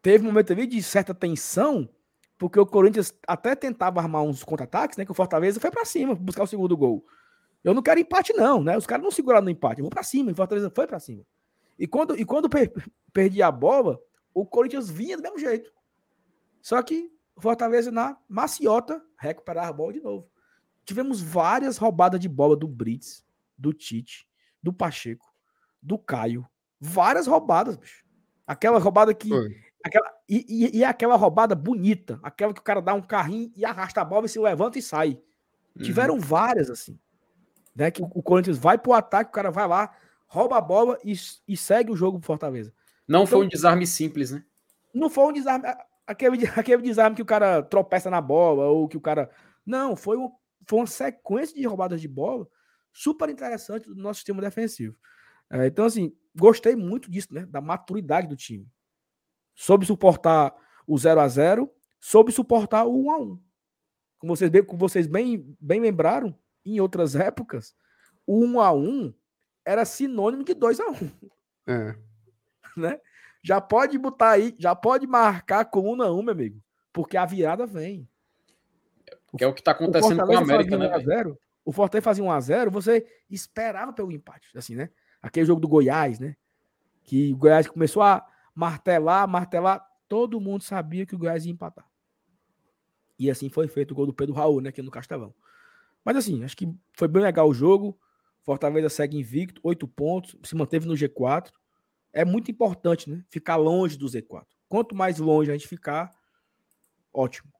teve 0.00 0.22
um 0.22 0.28
momento 0.28 0.52
ali 0.52 0.68
de 0.68 0.80
certa 0.84 1.12
tensão, 1.12 1.90
porque 2.38 2.60
o 2.60 2.64
Corinthians 2.64 3.12
até 3.26 3.56
tentava 3.56 3.98
armar 3.98 4.22
uns 4.22 4.44
contra-ataques, 4.44 4.96
né? 4.96 5.04
Que 5.04 5.10
o 5.10 5.16
Fortaleza 5.16 5.58
foi 5.58 5.72
para 5.72 5.84
cima, 5.84 6.14
buscar 6.14 6.44
o 6.44 6.46
segundo 6.46 6.76
gol. 6.76 7.04
Eu 7.62 7.74
não 7.74 7.82
quero 7.82 8.00
empate, 8.00 8.32
não, 8.32 8.62
né? 8.62 8.76
Os 8.76 8.86
caras 8.86 9.04
não 9.04 9.10
seguraram 9.10 9.44
no 9.44 9.50
empate. 9.50 9.80
Eu 9.80 9.84
vou 9.84 9.90
para 9.90 10.02
cima, 10.02 10.30
e 10.30 10.32
o 10.32 10.36
Fortaleza 10.36 10.70
foi 10.74 10.86
para 10.86 10.98
cima. 10.98 11.24
E 11.78 11.86
quando, 11.86 12.18
e 12.18 12.24
quando 12.24 12.48
per 12.48 12.72
perdi 13.12 13.42
a 13.42 13.50
bola, 13.50 14.00
o 14.32 14.46
Corinthians 14.46 14.88
vinha 14.88 15.16
do 15.16 15.22
mesmo 15.22 15.38
jeito. 15.38 15.72
Só 16.62 16.80
que 16.82 17.10
o 17.34 17.40
Fortaleza 17.40 17.90
na 17.90 18.16
maciota 18.28 19.02
recuperar 19.18 19.66
a 19.66 19.72
bola 19.72 19.92
de 19.92 20.00
novo. 20.00 20.30
Tivemos 20.84 21.20
várias 21.20 21.76
roubadas 21.76 22.20
de 22.20 22.28
bola 22.28 22.56
do 22.56 22.68
Brits, 22.68 23.24
do 23.58 23.72
Tite 23.72 24.30
do 24.62 24.72
Pacheco, 24.72 25.26
do 25.82 25.98
Caio. 25.98 26.46
Várias 26.78 27.26
roubadas, 27.26 27.76
bicho. 27.76 28.04
Aquela 28.46 28.78
roubada 28.78 29.14
que. 29.14 29.30
Aquela, 29.82 30.12
e, 30.28 30.44
e, 30.48 30.78
e, 30.78 30.84
aquela 30.84 31.16
roubada 31.16 31.54
bonita. 31.54 32.18
Aquela 32.22 32.52
que 32.52 32.60
o 32.60 32.64
cara 32.64 32.82
dá 32.82 32.92
um 32.94 33.00
carrinho 33.00 33.50
e 33.56 33.64
arrasta 33.64 34.00
a 34.00 34.04
bola 34.04 34.26
e 34.26 34.28
se 34.28 34.38
levanta 34.38 34.78
e 34.78 34.82
sai. 34.82 35.18
Uhum. 35.76 35.82
Tiveram 35.82 36.18
várias, 36.18 36.68
assim. 36.68 36.98
Né, 37.74 37.90
que 37.90 38.02
o, 38.02 38.22
Corinthians 38.22 38.58
vai 38.58 38.76
pro 38.76 38.92
ataque, 38.92 39.30
o 39.30 39.32
cara 39.32 39.50
vai 39.50 39.66
lá, 39.66 39.94
rouba 40.26 40.58
a 40.58 40.60
bola 40.60 40.98
e, 41.04 41.14
e 41.46 41.56
segue 41.56 41.90
o 41.90 41.96
jogo 41.96 42.18
pro 42.18 42.26
Fortaleza. 42.26 42.72
Não 43.06 43.22
então, 43.22 43.38
foi 43.38 43.46
um 43.46 43.48
desarme 43.48 43.86
simples, 43.86 44.30
né? 44.30 44.44
Não 44.92 45.08
foi 45.08 45.24
um 45.24 45.32
desarme. 45.32 45.66
Aquele, 46.06 46.46
aquele 46.56 46.82
desarme 46.82 47.16
que 47.16 47.22
o 47.22 47.26
cara 47.26 47.62
tropeça 47.62 48.10
na 48.10 48.20
bola, 48.20 48.66
ou 48.66 48.88
que 48.88 48.96
o 48.96 49.00
cara. 49.00 49.30
Não, 49.64 49.94
foi, 49.94 50.16
um, 50.16 50.30
foi 50.66 50.78
uma 50.80 50.86
sequência 50.86 51.54
de 51.54 51.66
roubadas 51.66 52.00
de 52.00 52.08
bola 52.08 52.46
super 52.92 53.28
interessante 53.28 53.88
do 53.88 53.94
nosso 53.94 54.18
sistema 54.18 54.40
defensivo. 54.40 54.96
É, 55.50 55.66
então, 55.66 55.84
assim, 55.84 56.12
gostei 56.36 56.76
muito 56.76 57.10
disso, 57.10 57.28
né? 57.32 57.46
Da 57.46 57.60
maturidade 57.60 58.26
do 58.26 58.36
time. 58.36 58.68
Soube 59.54 59.84
suportar 59.84 60.54
o 60.86 60.96
0 60.98 61.20
a 61.20 61.28
0 61.28 61.70
soube 62.00 62.32
suportar 62.32 62.84
o 62.84 63.04
1 63.06 63.10
a 63.10 63.18
1 63.18 63.42
Como 64.18 64.36
vocês, 64.36 64.50
bem, 64.50 64.64
como 64.64 64.78
vocês 64.78 65.06
bem, 65.06 65.56
bem 65.60 65.80
lembraram, 65.80 66.34
em 66.64 66.80
outras 66.80 67.14
épocas, 67.14 67.74
o 68.26 68.44
1 68.44 68.60
a 68.60 68.72
1 68.72 69.14
era 69.64 69.84
sinônimo 69.84 70.44
de 70.44 70.54
2 70.54 70.80
a 70.80 70.90
1 70.90 71.10
É. 71.66 71.96
Né? 72.76 73.00
Já 73.42 73.60
pode 73.60 73.98
botar 73.98 74.30
aí, 74.30 74.54
já 74.58 74.76
pode 74.76 75.06
marcar 75.06 75.64
com 75.64 75.92
1 75.92 76.02
a 76.02 76.12
1 76.12 76.22
meu 76.22 76.32
amigo, 76.32 76.62
porque 76.92 77.16
a 77.16 77.26
virada 77.26 77.66
vem. 77.66 78.08
Que 79.36 79.44
é 79.44 79.46
o 79.46 79.52
que 79.52 79.60
está 79.60 79.72
acontecendo 79.72 80.24
com 80.24 80.36
a 80.36 80.38
América, 80.38 80.78
né? 80.78 80.98
0, 80.98 81.38
o 81.64 81.72
Fortaleza 81.72 82.04
fazia 82.04 82.24
1 82.24 82.30
a 82.30 82.40
0 82.40 82.70
você 82.70 83.06
esperava 83.28 83.92
pelo 83.92 84.12
empate, 84.12 84.56
assim, 84.56 84.76
né? 84.76 84.90
Aquele 85.20 85.46
jogo 85.46 85.60
do 85.60 85.68
Goiás, 85.68 86.18
né? 86.18 86.36
Que 87.02 87.32
o 87.32 87.36
Goiás 87.36 87.66
começou 87.66 88.02
a 88.02 88.24
martelar, 88.54 89.26
martelar, 89.26 89.84
todo 90.08 90.40
mundo 90.40 90.62
sabia 90.62 91.06
que 91.06 91.14
o 91.14 91.18
Goiás 91.18 91.44
ia 91.44 91.52
empatar. 91.52 91.86
E 93.18 93.30
assim 93.30 93.48
foi 93.48 93.68
feito 93.68 93.92
o 93.92 93.94
gol 93.94 94.06
do 94.06 94.14
Pedro 94.14 94.34
Raul, 94.34 94.60
né, 94.60 94.70
aqui 94.70 94.80
no 94.80 94.90
Castelão. 94.90 95.34
Mas 96.04 96.16
assim, 96.16 96.42
acho 96.44 96.56
que 96.56 96.68
foi 96.92 97.08
bem 97.08 97.22
legal 97.22 97.48
o 97.48 97.54
jogo. 97.54 97.98
Fortaleza 98.42 98.88
segue 98.88 99.18
invicto, 99.18 99.60
oito 99.64 99.86
pontos, 99.86 100.36
se 100.42 100.54
manteve 100.54 100.86
no 100.86 100.94
G4. 100.94 101.50
É 102.12 102.24
muito 102.24 102.50
importante, 102.50 103.08
né? 103.08 103.22
Ficar 103.28 103.56
longe 103.56 103.96
do 103.96 104.06
Z4. 104.06 104.46
Quanto 104.68 104.94
mais 104.94 105.18
longe 105.18 105.50
a 105.50 105.54
gente 105.54 105.68
ficar, 105.68 106.10
ótimo. 107.12 107.52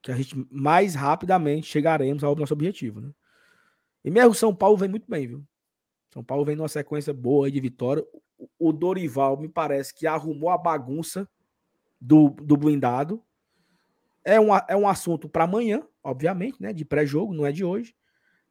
Que 0.00 0.10
a 0.10 0.16
gente 0.16 0.46
mais 0.50 0.94
rapidamente 0.94 1.66
chegaremos 1.66 2.24
ao 2.24 2.34
nosso 2.34 2.54
objetivo, 2.54 3.00
né? 3.00 3.12
E 4.04 4.10
mesmo 4.10 4.34
São 4.34 4.54
Paulo 4.54 4.76
vem 4.76 4.88
muito 4.88 5.08
bem, 5.08 5.26
viu? 5.26 5.46
São 6.12 6.24
Paulo 6.24 6.44
vem 6.44 6.56
numa 6.56 6.68
sequência 6.68 7.12
boa 7.12 7.50
de 7.50 7.60
vitória. 7.60 8.04
O 8.58 8.72
Dorival 8.72 9.36
me 9.36 9.48
parece 9.48 9.94
que 9.94 10.06
arrumou 10.06 10.50
a 10.50 10.58
bagunça 10.58 11.28
do, 12.00 12.30
do 12.30 12.56
blindado. 12.56 13.22
É 14.24 14.40
um, 14.40 14.54
é 14.54 14.76
um 14.76 14.88
assunto 14.88 15.28
para 15.28 15.44
amanhã, 15.44 15.82
obviamente, 16.02 16.60
né? 16.60 16.72
De 16.72 16.84
pré-jogo, 16.84 17.34
não 17.34 17.46
é 17.46 17.52
de 17.52 17.64
hoje. 17.64 17.94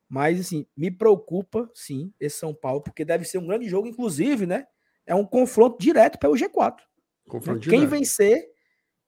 Mas, 0.09 0.39
assim, 0.39 0.65
me 0.76 0.91
preocupa, 0.91 1.69
sim, 1.74 2.13
esse 2.19 2.38
São 2.38 2.53
Paulo, 2.53 2.82
porque 2.82 3.05
deve 3.05 3.24
ser 3.24 3.38
um 3.38 3.47
grande 3.47 3.69
jogo, 3.69 3.88
inclusive, 3.88 4.45
né? 4.45 4.65
É 5.05 5.15
um 5.15 5.26
confronto 5.26 5.78
direto 5.80 6.19
pelo 6.19 6.36
G4. 6.36 6.80
Confronto 7.28 7.61
quem 7.67 7.82
direto. 7.82 7.89
vencer, 7.89 8.49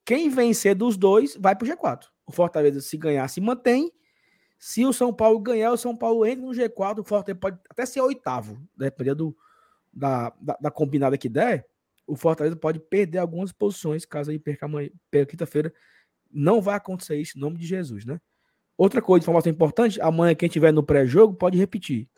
quem 0.04 0.28
vencer 0.30 0.74
dos 0.74 0.96
dois, 0.96 1.36
vai 1.36 1.54
pro 1.54 1.66
G4. 1.68 2.06
O 2.26 2.32
Fortaleza, 2.32 2.80
se 2.80 2.96
ganhar, 2.96 3.28
se 3.28 3.40
mantém. 3.40 3.92
Se 4.58 4.86
o 4.86 4.92
São 4.92 5.12
Paulo 5.12 5.38
ganhar, 5.40 5.72
o 5.72 5.76
São 5.76 5.96
Paulo 5.96 6.24
entra 6.24 6.44
no 6.46 6.52
G4, 6.52 7.00
o 7.00 7.04
Fortaleza 7.04 7.40
pode 7.40 7.58
até 7.68 7.84
ser 7.84 8.00
oitavo, 8.00 8.58
dependendo 8.76 9.36
da, 9.92 10.32
da, 10.40 10.56
da 10.60 10.70
combinada 10.70 11.18
que 11.18 11.28
der 11.28 11.66
o 12.06 12.16
Fortaleza 12.16 12.56
pode 12.56 12.78
perder 12.80 13.18
algumas 13.18 13.52
posições 13.52 14.04
caso 14.04 14.30
ele 14.30 14.38
perca 14.38 14.66
amanhã, 14.66 14.90
perca 15.10 15.30
quinta-feira. 15.30 15.72
Não 16.34 16.60
vai 16.60 16.74
acontecer 16.74 17.16
isso 17.16 17.38
em 17.38 17.40
nome 17.40 17.56
de 17.56 17.66
Jesus, 17.66 18.04
né? 18.04 18.20
Outra 18.76 19.00
coisa, 19.00 19.22
informação 19.22 19.52
importante, 19.52 20.00
amanhã 20.00 20.34
quem 20.34 20.48
tiver 20.48 20.72
no 20.72 20.82
pré-jogo 20.82 21.34
pode 21.34 21.56
repetir. 21.56 22.08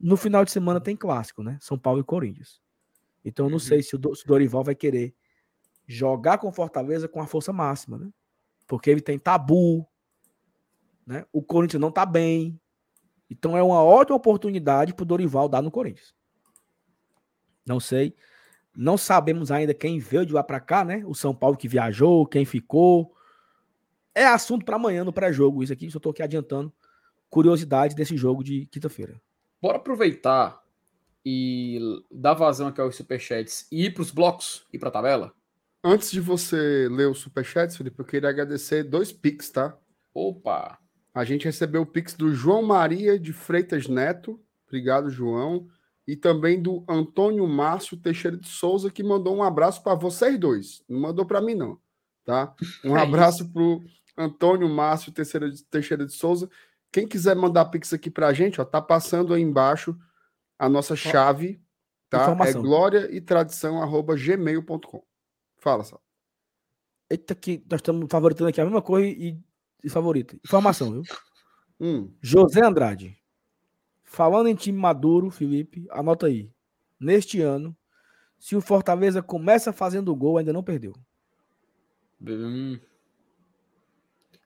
No 0.00 0.16
final 0.16 0.44
de 0.44 0.50
semana 0.50 0.80
tem 0.80 0.96
clássico, 0.96 1.44
né? 1.44 1.56
São 1.60 1.78
Paulo 1.78 2.00
e 2.00 2.04
Corinthians. 2.04 2.60
Então 3.24 3.46
eu 3.46 3.50
não 3.50 3.56
uhum. 3.56 3.60
sei 3.60 3.82
se 3.82 3.94
o, 3.94 3.98
Dorival 3.98 4.64
vai 4.64 4.74
querer 4.74 5.14
jogar 5.86 6.38
com 6.38 6.52
Fortaleza 6.52 7.08
com 7.08 7.20
a 7.20 7.26
força 7.26 7.52
máxima, 7.52 7.98
né? 7.98 8.10
Porque 8.66 8.90
ele 8.90 9.00
tem 9.00 9.16
tabu, 9.16 9.86
né? 11.06 11.24
O 11.32 11.40
Corinthians 11.40 11.80
não 11.80 11.92
tá 11.92 12.04
bem. 12.04 12.60
Então 13.30 13.56
é 13.56 13.62
uma 13.62 13.82
ótima 13.82 14.16
oportunidade 14.16 14.92
pro 14.92 15.04
Dorival 15.04 15.48
dar 15.48 15.62
no 15.62 15.70
Corinthians. 15.70 16.14
Não 17.64 17.78
sei. 17.78 18.14
Não 18.74 18.96
sabemos 18.96 19.52
ainda 19.52 19.72
quem 19.72 20.00
veio 20.00 20.26
de 20.26 20.32
lá 20.32 20.42
para 20.42 20.58
cá, 20.58 20.84
né? 20.84 21.04
O 21.06 21.14
São 21.14 21.32
Paulo 21.32 21.56
que 21.56 21.68
viajou, 21.68 22.26
quem 22.26 22.44
ficou. 22.44 23.14
É 24.14 24.24
assunto 24.24 24.64
para 24.64 24.76
amanhã 24.76 25.04
no 25.04 25.12
pré-jogo, 25.12 25.62
isso 25.62 25.72
aqui. 25.72 25.90
Só 25.90 25.98
tô 25.98 26.10
aqui 26.10 26.22
adiantando 26.22 26.72
curiosidade 27.30 27.94
desse 27.94 28.16
jogo 28.16 28.44
de 28.44 28.66
quinta-feira. 28.66 29.20
Bora 29.60 29.78
aproveitar 29.78 30.62
e 31.24 31.78
dar 32.10 32.34
vazão 32.34 32.68
aqui 32.68 32.80
aos 32.80 32.96
superchats 32.96 33.66
e 33.70 33.86
ir 33.86 33.94
para 33.94 34.02
os 34.02 34.10
blocos 34.10 34.66
e 34.72 34.78
para 34.78 34.88
a 34.88 34.92
tabela? 34.92 35.32
Antes 35.82 36.10
de 36.10 36.20
você 36.20 36.88
ler 36.90 37.08
os 37.08 37.18
superchats, 37.18 37.76
Felipe, 37.76 37.98
eu 37.98 38.04
queria 38.04 38.28
agradecer 38.28 38.84
dois 38.84 39.12
pics, 39.12 39.50
tá? 39.50 39.76
Opa! 40.14 40.78
A 41.14 41.24
gente 41.24 41.44
recebeu 41.44 41.82
o 41.82 41.86
pix 41.86 42.14
do 42.14 42.32
João 42.32 42.62
Maria 42.62 43.18
de 43.18 43.32
Freitas 43.32 43.88
Neto. 43.88 44.40
Obrigado, 44.66 45.10
João 45.10 45.68
e 46.06 46.16
também 46.16 46.60
do 46.60 46.84
Antônio 46.88 47.46
Márcio 47.46 47.96
Teixeira 47.96 48.36
de 48.36 48.48
Souza, 48.48 48.90
que 48.90 49.02
mandou 49.02 49.36
um 49.36 49.42
abraço 49.42 49.82
para 49.82 49.94
vocês 49.94 50.38
dois. 50.38 50.82
Não 50.88 51.00
mandou 51.00 51.24
para 51.24 51.40
mim, 51.40 51.54
não. 51.54 51.78
Tá? 52.24 52.54
Um 52.84 52.96
é 52.96 53.02
abraço 53.02 53.48
para 53.52 53.62
o 53.62 53.82
Antônio 54.16 54.68
Márcio 54.68 55.12
Teixeira 55.12 55.50
de, 55.50 55.64
Teixeira 55.64 56.06
de 56.06 56.12
Souza. 56.12 56.48
Quem 56.90 57.06
quiser 57.06 57.34
mandar 57.34 57.66
pix 57.66 57.92
aqui 57.92 58.10
para 58.10 58.28
a 58.28 58.32
gente, 58.32 58.60
ó, 58.60 58.64
tá 58.64 58.80
passando 58.80 59.32
aí 59.32 59.42
embaixo 59.42 59.98
a 60.58 60.68
nossa 60.68 60.94
chave, 60.94 61.60
tá? 62.08 62.18
É 62.18 62.22
Informação. 62.22 62.60
É 62.60 62.64
glória 62.64 63.08
e 63.10 63.20
tradição 63.20 63.82
arroba 63.82 64.14
gmail.com. 64.14 65.02
Fala, 65.58 65.84
só. 65.84 66.00
Eita, 67.08 67.34
que 67.34 67.64
nós 67.70 67.78
estamos 67.78 68.06
favoritando 68.10 68.48
aqui 68.48 68.60
a 68.60 68.64
mesma 68.64 68.82
coisa 68.82 69.06
e, 69.06 69.38
e 69.82 69.88
favorito. 69.88 70.38
Informação, 70.44 70.92
viu? 70.92 71.02
Hum. 71.80 72.12
José 72.20 72.64
Andrade. 72.64 73.18
Falando 74.04 74.48
em 74.48 74.54
time 74.54 74.78
maduro, 74.78 75.30
Felipe, 75.30 75.86
anota 75.90 76.26
aí. 76.26 76.52
Neste 77.00 77.40
ano, 77.40 77.76
se 78.38 78.54
o 78.54 78.60
Fortaleza 78.60 79.22
começa 79.22 79.72
fazendo 79.72 80.14
gol, 80.14 80.36
ainda 80.36 80.52
não 80.52 80.62
perdeu. 80.62 80.92
Bem, 82.20 82.80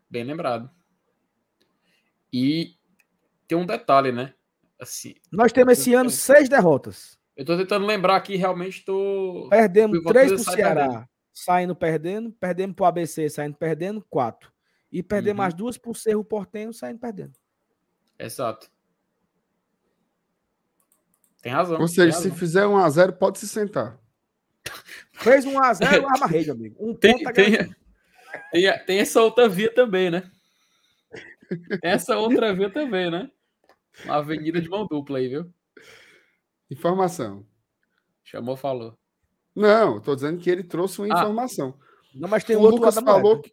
bem 0.09 0.25
lembrado. 0.25 0.71
E 2.33 2.75
tem 3.47 3.57
um 3.57 3.67
detalhe, 3.67 4.13
né? 4.13 4.35
Assim, 4.81 5.15
Nós 5.33 5.53
temos 5.53 5.79
esse 5.79 5.95
ano 5.95 6.11
seis 6.11 6.49
derrotas. 6.49 7.19
Eu 7.37 7.45
tô 7.45 7.57
tentando 7.57 7.87
lembrar 7.87 8.17
aqui, 8.17 8.37
realmente 8.37 8.85
tô. 8.85 9.47
Perdemos 9.51 10.03
três 10.05 10.33
pro 10.33 10.53
Ceará, 10.53 10.87
perdendo. 10.87 11.09
saindo 11.33 11.77
perdendo. 11.77 12.33
Perdemos 12.33 12.77
pro 12.77 12.85
ABC, 12.85 13.29
saindo 13.29 13.57
perdendo, 13.57 14.05
quatro. 14.09 14.53
E 14.91 15.03
perdemos 15.03 15.41
uhum. 15.41 15.47
as 15.47 15.55
duas 15.55 15.79
pro 15.79 15.95
Cerro 15.95 16.25
Portenho, 16.25 16.73
saindo 16.73 16.99
perdendo. 16.99 17.33
Exato. 18.19 18.71
Tem 21.43 21.53
razão. 21.53 21.81
Ou 21.81 21.89
seja, 21.89 22.13
se 22.13 22.31
fizer 22.31 22.67
1 22.67 22.77
a 22.77 22.91
0 22.91 23.13
pode 23.15 23.39
se 23.39 23.47
sentar. 23.47 24.01
Fez 25.13 25.45
1 25.45 25.63
a 25.63 25.75
0 25.75 26.09
arma 26.09 26.27
rede, 26.27 26.51
amigo. 26.51 26.77
Um 26.79 26.95
tem, 26.95 27.23
tá 27.23 27.33
tem, 27.33 27.75
tem, 28.53 28.84
tem, 28.84 28.99
essa 28.99 29.22
outra 29.22 29.49
via 29.49 29.72
também, 29.72 30.11
né? 30.11 30.30
Essa 31.82 32.16
outra 32.16 32.55
via 32.55 32.70
também, 32.70 33.11
né? 33.11 33.30
Uma 34.05 34.16
avenida 34.16 34.61
de 34.61 34.68
mão 34.68 34.86
dupla 34.86 35.18
aí, 35.18 35.28
viu? 35.28 35.53
Informação. 36.70 37.47
Chamou, 38.24 38.57
falou. 38.57 38.99
Não, 39.55 40.01
tô 40.01 40.14
dizendo 40.14 40.38
que 40.38 40.51
ele 40.51 40.64
trouxe 40.64 41.01
uma 41.01 41.14
ah. 41.14 41.18
informação. 41.18 41.78
Não, 42.14 42.28
mas 42.28 42.44
tem 42.44 42.57
o 42.57 42.61
Lucas 42.61 42.94
falou 42.97 43.40
que, 43.40 43.53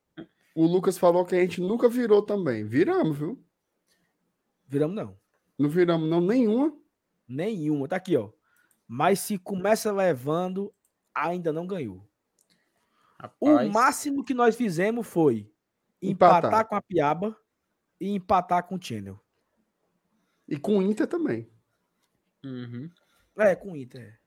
O 0.55 0.65
Lucas 0.65 0.97
falou 0.97 1.25
que 1.25 1.35
a 1.35 1.39
gente 1.39 1.61
nunca 1.61 1.87
virou 1.87 2.21
também. 2.21 2.65
Viramos, 2.65 3.17
viu? 3.17 3.43
Viramos 4.67 4.95
não. 4.95 5.17
Não 5.57 5.69
viramos 5.69 6.09
não 6.09 6.19
nenhuma. 6.19 6.75
Nenhuma. 7.27 7.87
Tá 7.87 7.97
aqui, 7.97 8.17
ó. 8.17 8.31
Mas 8.87 9.19
se 9.19 9.37
começa 9.37 9.91
levando, 9.91 10.73
ainda 11.13 11.53
não 11.53 11.65
ganhou. 11.65 12.07
Rapaz. 13.23 13.69
O 13.69 13.71
máximo 13.71 14.23
que 14.23 14.33
nós 14.33 14.53
fizemos 14.53 15.07
foi 15.07 15.49
empatar, 16.01 16.39
empatar 16.39 16.67
com 16.67 16.75
a 16.75 16.81
Piaba 16.81 17.37
e 17.97 18.09
empatar 18.09 18.67
com 18.67 18.75
o 18.75 18.83
Channel. 18.83 19.17
E 20.45 20.59
com 20.59 20.77
o 20.77 20.81
Inter 20.81 21.07
também. 21.07 21.49
Uhum. 22.43 22.91
É, 23.37 23.55
com 23.55 23.71
o 23.71 23.77
Inter. 23.77 24.19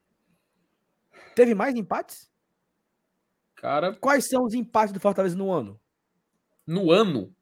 Teve 1.35 1.55
mais 1.55 1.75
empates? 1.75 2.33
Cara. 3.57 3.95
Quais 3.97 4.27
são 4.27 4.45
os 4.45 4.55
empates 4.55 4.95
do 4.95 5.01
Fortaleza 5.01 5.37
no 5.37 5.53
ano? 5.53 5.79
No 6.67 6.91
ano? 6.91 7.37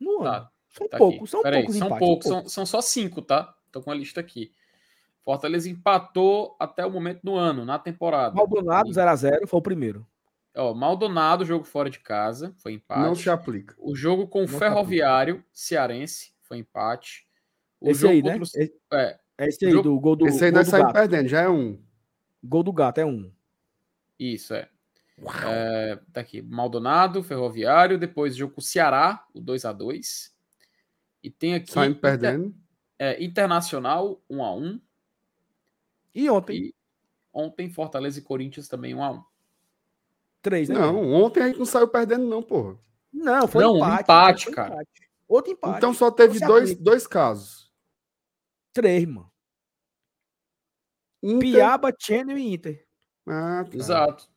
No 0.00 0.22
ano. 0.22 0.24
Tá, 0.24 0.52
são 0.70 0.88
tá 0.88 0.96
poucos, 0.96 1.30
são 1.30 1.42
poucos 1.42 1.76
são 1.76 1.86
empates. 1.86 2.06
Poucos, 2.06 2.26
são, 2.26 2.48
são 2.48 2.64
só 2.64 2.80
cinco, 2.80 3.20
tá? 3.20 3.54
Tô 3.70 3.82
com 3.82 3.90
a 3.90 3.94
lista 3.94 4.20
aqui. 4.20 4.54
Fortaleza 5.22 5.68
empatou 5.68 6.56
até 6.58 6.84
o 6.86 6.90
momento 6.90 7.20
do 7.22 7.34
ano, 7.36 7.62
na 7.66 7.78
temporada. 7.78 8.34
Maldonado 8.34 8.88
0x0 8.88 9.46
foi 9.46 9.58
o 9.58 9.62
primeiro. 9.62 10.06
Ó, 10.56 10.72
Maldonado, 10.72 11.44
jogo 11.44 11.64
fora 11.64 11.90
de 11.90 11.98
casa, 11.98 12.54
foi 12.58 12.74
empate. 12.74 13.00
Não 13.00 13.14
se 13.14 13.28
aplica. 13.28 13.74
O 13.78 13.94
jogo 13.94 14.28
com 14.28 14.44
o 14.44 14.48
Ferroviário 14.48 15.44
Cearense 15.52 16.32
foi 16.42 16.58
empate. 16.58 17.26
O 17.80 17.90
esse 17.90 18.06
aí, 18.06 18.22
né? 18.22 18.38
Esse, 18.38 18.72
é, 18.92 19.18
é 19.36 19.48
esse 19.48 19.66
aí, 19.66 19.72
jogo... 19.72 19.82
do 19.82 20.00
gol 20.00 20.16
do 20.16 20.26
Esse 20.28 20.44
aí 20.44 20.52
nós 20.52 20.68
saímos 20.68 20.92
perdendo, 20.92 21.28
já 21.28 21.42
é 21.42 21.48
um. 21.48 21.82
Gol 22.42 22.62
do 22.62 22.72
gato, 22.72 22.98
é 22.98 23.04
um. 23.04 23.32
Isso, 24.18 24.54
é. 24.54 24.68
É, 25.46 25.98
tá 26.12 26.20
aqui, 26.20 26.42
Maldonado, 26.42 27.22
Ferroviário, 27.22 27.98
depois 27.98 28.34
jogo 28.36 28.54
com 28.54 28.60
o 28.60 28.64
Ceará, 28.64 29.24
o 29.32 29.40
2 29.40 29.64
a 29.64 29.72
2 29.72 30.34
E 31.22 31.30
tem 31.30 31.54
aqui 31.54 31.70
Saindo 31.70 31.96
Inter- 31.96 32.00
perdendo. 32.18 32.54
é, 32.98 33.22
Internacional 33.22 34.20
1 34.28 34.42
a 34.44 34.54
1 34.54 34.80
E 36.14 36.28
ontem, 36.28 36.56
e 36.56 36.74
ontem 37.32 37.70
Fortaleza 37.70 38.18
e 38.18 38.22
Corinthians 38.22 38.66
também 38.66 38.92
1 38.94 39.02
a 39.04 39.10
1 39.12 39.24
três, 40.44 40.68
né? 40.68 40.74
Não, 40.74 41.12
ontem 41.12 41.42
a 41.42 41.46
gente 41.48 41.58
não 41.58 41.64
saiu 41.66 41.88
perdendo, 41.88 42.26
não, 42.26 42.42
porra. 42.42 42.78
Não, 43.12 43.48
foi 43.48 43.64
Não, 43.64 43.74
um 43.74 43.76
empate. 43.78 44.02
empate, 44.02 44.44
foi 44.44 44.54
cara. 44.54 44.74
empate. 44.74 45.10
Outro 45.26 45.52
empate. 45.52 45.76
Então 45.78 45.94
só 45.94 46.10
teve 46.10 46.38
Você 46.38 46.46
dois, 46.46 46.70
aplica. 46.70 46.84
dois 46.84 47.06
casos. 47.06 47.72
Três, 48.72 49.06
mano. 49.06 49.32
Inter... 51.22 51.40
Piaba, 51.40 51.92
Channel 51.98 52.36
e 52.36 52.52
Inter. 52.54 52.86
Ah, 53.26 53.64
tá. 53.64 53.76
Exato. 53.76 54.28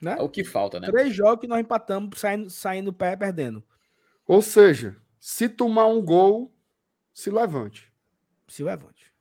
Né? 0.00 0.16
É 0.18 0.22
o 0.22 0.28
que 0.28 0.42
falta, 0.42 0.80
né? 0.80 0.90
Três 0.90 1.14
jogos 1.14 1.40
que 1.40 1.46
nós 1.46 1.60
empatamos, 1.60 2.18
saindo, 2.18 2.50
saindo 2.50 2.92
pé 2.92 3.16
perdendo. 3.16 3.62
Ou 4.26 4.40
seja, 4.40 4.96
se 5.20 5.48
tomar 5.48 5.86
um 5.86 6.02
gol, 6.02 6.54
se 7.12 7.30
levante. 7.30 7.92
Se 8.48 8.62
levante. 8.62 9.12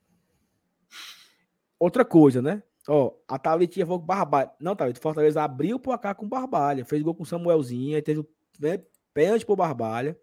Outra 1.77 2.05
coisa, 2.05 2.41
né? 2.41 2.63
Ó, 2.87 3.13
a 3.27 3.39
Thalitinha 3.39 3.85
falou 3.85 3.99
com 3.99 4.05
Barbalha. 4.05 4.51
Não, 4.59 4.75
Thalita, 4.75 4.99
Fortaleza 4.99 5.41
abriu 5.41 5.77
o 5.77 5.79
placar 5.79 6.15
com 6.15 6.27
Barbalha. 6.27 6.83
Fez 6.83 7.01
gol 7.01 7.15
com 7.15 7.23
Samuelzinho. 7.23 7.95
Aí 7.95 8.01
teve 8.01 8.19
o 8.19 8.29
pé- 8.59 8.85
pênalti 9.13 9.45
pro 9.45 9.55
Barbalha. 9.55 10.19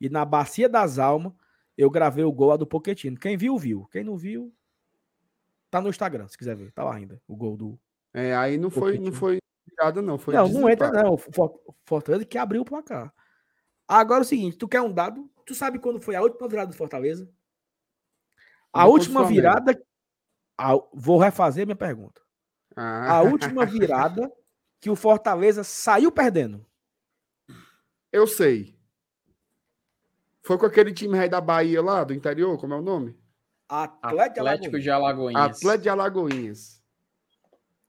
E 0.00 0.08
na 0.08 0.24
Bacia 0.24 0.68
das 0.68 0.98
Almas, 0.98 1.32
eu 1.76 1.90
gravei 1.90 2.22
o 2.22 2.30
gol 2.30 2.56
do 2.56 2.66
Poquetino. 2.66 3.18
Quem 3.18 3.36
viu, 3.36 3.58
viu. 3.58 3.88
Quem 3.90 4.04
não 4.04 4.16
viu, 4.16 4.54
tá 5.70 5.80
no 5.80 5.88
Instagram, 5.88 6.28
se 6.28 6.38
quiser 6.38 6.54
ver. 6.54 6.70
Tá 6.70 6.84
lá 6.84 6.94
ainda, 6.94 7.20
o 7.26 7.34
gol 7.34 7.56
do... 7.56 7.78
É, 8.14 8.34
aí 8.36 8.56
não 8.56 8.70
foi, 8.70 8.98
não 8.98 9.12
foi 9.12 9.38
virada, 9.68 10.00
não. 10.00 10.18
Foi 10.18 10.34
não, 10.34 10.48
não 10.48 10.70
entra 10.70 10.92
não. 10.92 11.16
Fortaleza 11.84 12.24
que 12.24 12.38
abriu 12.38 12.62
o 12.62 12.64
placar. 12.64 13.12
Agora 13.88 14.20
é 14.20 14.22
o 14.22 14.24
seguinte, 14.26 14.56
tu 14.56 14.68
quer 14.68 14.80
um 14.82 14.92
dado? 14.92 15.28
Tu 15.44 15.54
sabe 15.54 15.80
quando 15.80 16.00
foi 16.00 16.14
a 16.14 16.22
última 16.22 16.46
virada 16.48 16.70
do 16.70 16.76
Fortaleza? 16.76 17.28
A 18.72 18.82
foi 18.82 18.90
última 18.90 19.24
virada... 19.24 19.80
a- 20.58 20.74
vou 20.92 21.18
refazer 21.18 21.64
minha 21.64 21.76
pergunta. 21.76 22.20
Ah, 22.76 23.16
A 23.18 23.22
última 23.22 23.64
virada 23.64 24.30
que 24.80 24.90
o 24.90 24.96
Fortaleza 24.96 25.62
saiu 25.64 26.10
perdendo. 26.12 26.64
eu 28.12 28.26
sei. 28.26 28.76
Foi 30.42 30.56
com 30.58 30.66
aquele 30.66 30.92
time 30.92 31.16
rei 31.16 31.28
da 31.28 31.40
Bahia 31.40 31.82
lá, 31.82 32.04
do 32.04 32.14
interior, 32.14 32.58
como 32.58 32.72
é 32.74 32.76
o 32.78 32.82
nome? 32.82 33.18
Atlético, 33.68 34.34
de 34.34 34.40
Atlético 34.40 34.40
Alagoinhas. 34.40 34.82
de 34.82 34.90
Alagoinhas. 34.90 35.56
Atlético 35.58 35.82
de 35.82 35.88
Alagoinhas. 35.90 36.82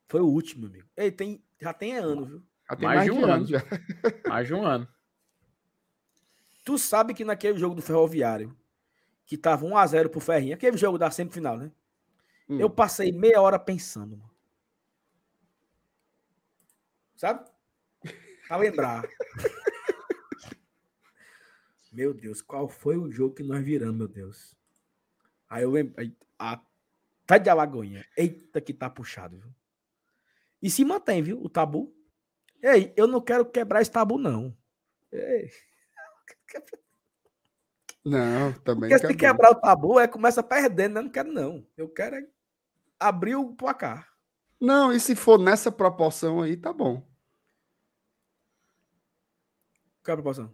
Foi 0.08 0.20
o 0.22 0.28
último, 0.28 0.66
amigo. 0.68 0.88
Ei, 0.98 1.10
tem, 1.12 1.42
já 1.60 1.72
tem 1.74 1.96
ano, 1.98 2.26
viu? 2.26 2.44
Já 2.70 2.76
tem 2.76 2.86
Mais 2.86 2.98
mais, 2.98 3.06
de 3.06 3.12
um 3.18 3.26
ano. 3.32 3.46
já. 3.46 3.60
Mais 4.28 4.48
de 4.48 4.54
um 4.54 4.66
ano. 4.66 4.88
Tu 6.66 6.78
sabe 6.78 7.14
que 7.14 7.24
naquele 7.24 7.58
jogo 7.58 7.76
do 7.76 7.82
Ferroviário, 7.82 8.56
que 9.26 9.38
tava 9.38 9.66
1x0 9.66 10.10
pro 10.10 10.20
Ferrinho, 10.20 10.54
aquele 10.56 10.76
jogo 10.78 10.98
da 10.98 11.10
semifinal, 11.10 11.58
né? 11.58 11.72
Hum. 12.50 12.60
Eu 12.60 12.70
passei 12.70 13.12
meia 13.12 13.40
hora 13.42 13.60
pensando, 13.60 14.18
mano. 14.18 14.32
Sabe? 17.16 17.48
Pra 18.48 18.58
lembrar. 18.58 19.08
meu 21.92 22.14
Deus, 22.14 22.42
qual 22.42 22.68
foi 22.68 22.98
o 22.98 23.12
jogo 23.12 23.36
que 23.36 23.44
nós 23.44 23.64
viramos, 23.64 23.98
meu 23.98 24.08
Deus? 24.08 24.56
Aí 25.48 25.64
eu 25.64 25.70
lembrei. 25.70 26.16
A 26.40 26.60
tá 27.28 27.38
de 27.38 27.50
Alagoinha. 27.50 28.04
Eita, 28.18 28.60
que 28.60 28.74
tá 28.74 28.90
puxado, 28.90 29.38
viu? 29.38 29.54
E 30.62 30.70
se 30.70 30.84
mantém, 30.84 31.22
viu? 31.22 31.40
O 31.44 31.50
tabu. 31.50 31.94
Ei, 32.64 32.92
eu 32.96 33.06
não 33.06 33.22
quero 33.22 33.46
quebrar 33.46 33.82
esse 33.82 33.92
tabu, 33.92 34.18
não. 34.18 34.58
Ei. 35.12 35.52
Não, 38.04 38.54
também 38.54 38.90
Porque 38.90 39.08
se 39.08 39.16
quebrar 39.16 39.52
o 39.52 39.56
tabu, 39.56 40.00
é 40.00 40.08
começa 40.08 40.42
perdendo, 40.42 40.96
né? 40.96 41.02
Não 41.02 41.10
quero, 41.10 41.32
não. 41.32 41.68
Eu 41.78 41.88
quero 41.88 42.28
é 43.00 43.06
abrir 43.06 43.36
o 43.36 43.54
placar. 43.54 44.08
Não, 44.60 44.92
e 44.92 45.00
se 45.00 45.16
for 45.16 45.40
nessa 45.40 45.72
proporção 45.72 46.42
aí, 46.42 46.58
tá 46.58 46.74
bom. 46.74 47.08
Qual 50.04 50.10
é 50.10 50.12
a 50.12 50.16
proporção? 50.16 50.54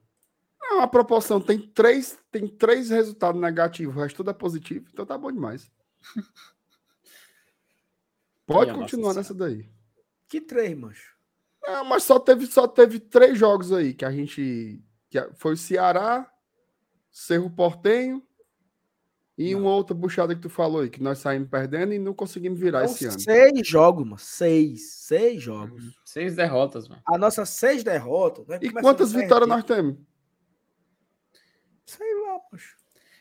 Não, 0.61 0.81
a 0.81 0.87
proporção 0.87 1.41
tem 1.41 1.59
três, 1.59 2.17
tem 2.31 2.47
três 2.47 2.89
resultados 2.89 3.41
negativos, 3.41 3.95
o 3.95 3.99
resto 3.99 4.17
tudo 4.17 4.29
é 4.31 4.33
positivo, 4.33 4.87
então 4.91 5.05
tá 5.05 5.17
bom 5.17 5.31
demais. 5.31 5.71
Pode 8.45 8.71
Minha 8.71 8.83
continuar 8.83 9.13
nessa 9.13 9.33
daí. 9.33 9.67
Que 10.27 10.39
três, 10.39 10.77
mancho. 10.77 11.15
Não, 11.63 11.83
mas 11.85 12.03
só 12.03 12.19
teve, 12.19 12.45
só 12.45 12.67
teve 12.67 12.99
três 12.99 13.37
jogos 13.37 13.71
aí 13.71 13.93
que 13.93 14.05
a 14.05 14.11
gente. 14.11 14.83
Que 15.09 15.19
foi 15.35 15.53
o 15.53 15.57
Ceará, 15.57 16.31
Cerro 17.11 17.49
Portenho 17.49 18.21
e 19.37 19.53
uma 19.53 19.69
outra 19.71 19.93
buchada 19.95 20.33
que 20.33 20.41
tu 20.41 20.49
falou 20.49 20.81
aí, 20.81 20.89
que 20.89 21.03
nós 21.03 21.19
saímos 21.19 21.49
perdendo 21.49 21.93
e 21.93 21.99
não 21.99 22.13
conseguimos 22.13 22.59
virar 22.59 22.87
São 22.87 22.95
esse 22.95 23.05
ano. 23.07 23.19
seis 23.19 23.67
jogos, 23.67 24.03
mano. 24.05 24.17
Seis. 24.17 24.91
Seis 24.93 25.41
jogos. 25.41 25.83
Seis 26.05 26.35
derrotas, 26.35 26.87
mano. 26.87 27.01
A 27.07 27.17
nossa 27.17 27.45
seis 27.45 27.83
derrotas. 27.83 28.47
nós 28.47 28.59
E 28.61 28.69
quantas 28.71 29.11
vitórias 29.11 29.47
nós 29.49 29.63
temos? 29.63 29.97
Sei 31.85 32.13
lá, 32.21 32.39
mancho. 32.51 32.75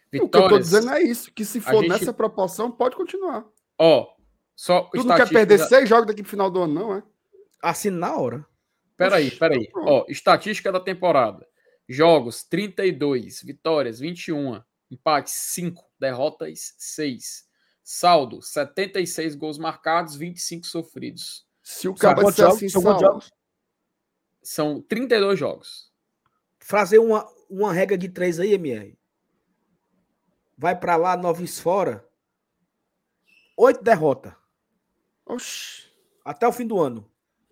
O 0.07 0.11
que 0.11 0.17
eu 0.19 0.29
tô 0.29 0.39
Vitórias. 0.43 0.71
dizendo 0.71 0.91
é 0.93 1.03
isso, 1.03 1.33
que 1.33 1.45
se 1.45 1.61
for 1.61 1.83
gente- 1.83 1.89
nessa 1.89 2.13
proporção, 2.13 2.71
pode 2.71 2.95
continuar. 2.95 3.45
Ó, 3.77 4.07
só 4.55 4.83
Tu 4.95 5.03
não 5.03 5.17
quer 5.17 5.29
perder 5.29 5.59
seis 5.59 5.89
jogos 5.89 6.07
daqui 6.07 6.23
pro 6.23 6.31
final 6.31 6.49
do 6.51 6.63
ano, 6.63 6.73
não, 6.75 6.95
é? 6.95 7.03
Assina 7.61 7.97
na 7.99 8.17
hora. 8.17 8.47
Peraí, 8.97 9.31
peraí. 9.33 9.69
pronto. 9.73 9.89
Ó, 9.91 10.05
estatística 10.09 10.71
da 10.71 10.79
temporada. 10.79 11.45
Jogos 11.89 12.45
32, 12.45 13.43
vitórias 13.43 13.99
21, 13.99 14.63
empates 14.95 15.35
5, 15.35 15.85
derrotas 15.99 16.75
6. 16.79 17.49
Saldo 17.83 18.41
76 18.41 19.35
gols 19.35 19.59
marcados, 19.59 20.17
25 20.17 20.67
sofridos. 20.67 21.47
Se 21.63 21.87
o 21.89 21.93
disser 21.93 22.17
jogos? 22.17 22.41
assim, 22.41 22.69
São 22.69 22.83
Saulo, 22.83 23.01
jogos? 23.01 23.33
São 24.43 24.83
32 24.83 25.39
jogos. 25.39 25.93
Fazer 26.61 26.99
uma, 26.99 27.29
uma 27.49 27.73
regra 27.73 27.99
de 27.99 28.09
três 28.09 28.41
aí, 28.41 28.55
MR. 28.55 28.99
Vai 30.57 30.79
pra 30.79 30.97
lá, 30.97 31.17
nove 31.17 31.47
fora. 31.47 32.09
Oito 33.57 33.83
derrotas. 33.83 34.33
Oxi, 35.27 35.91
Até 36.25 36.47
o 36.47 36.53
fim 36.53 36.67
do 36.67 36.81
ano. 36.81 37.11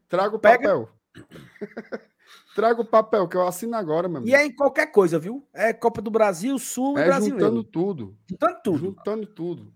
traga 0.08 0.36
o 0.36 0.38
Pega. 0.38 0.88
traga 2.54 2.80
o 2.80 2.84
papel, 2.84 3.28
que 3.28 3.36
eu 3.36 3.46
assino 3.46 3.76
agora, 3.76 4.08
meu 4.08 4.18
amigo. 4.18 4.30
E 4.30 4.34
é 4.34 4.44
em 4.44 4.54
qualquer 4.54 4.86
coisa, 4.92 5.18
viu? 5.18 5.46
É 5.52 5.72
Copa 5.72 6.00
do 6.02 6.10
Brasil, 6.10 6.58
Sul 6.58 6.98
e 6.98 7.02
É 7.02 7.06
Brasileiro. 7.06 7.38
juntando 7.40 7.64
tudo. 7.64 8.18
Juntando 8.28 8.60
tudo. 8.62 8.78
Juntando 8.78 9.26
tudo. 9.26 9.74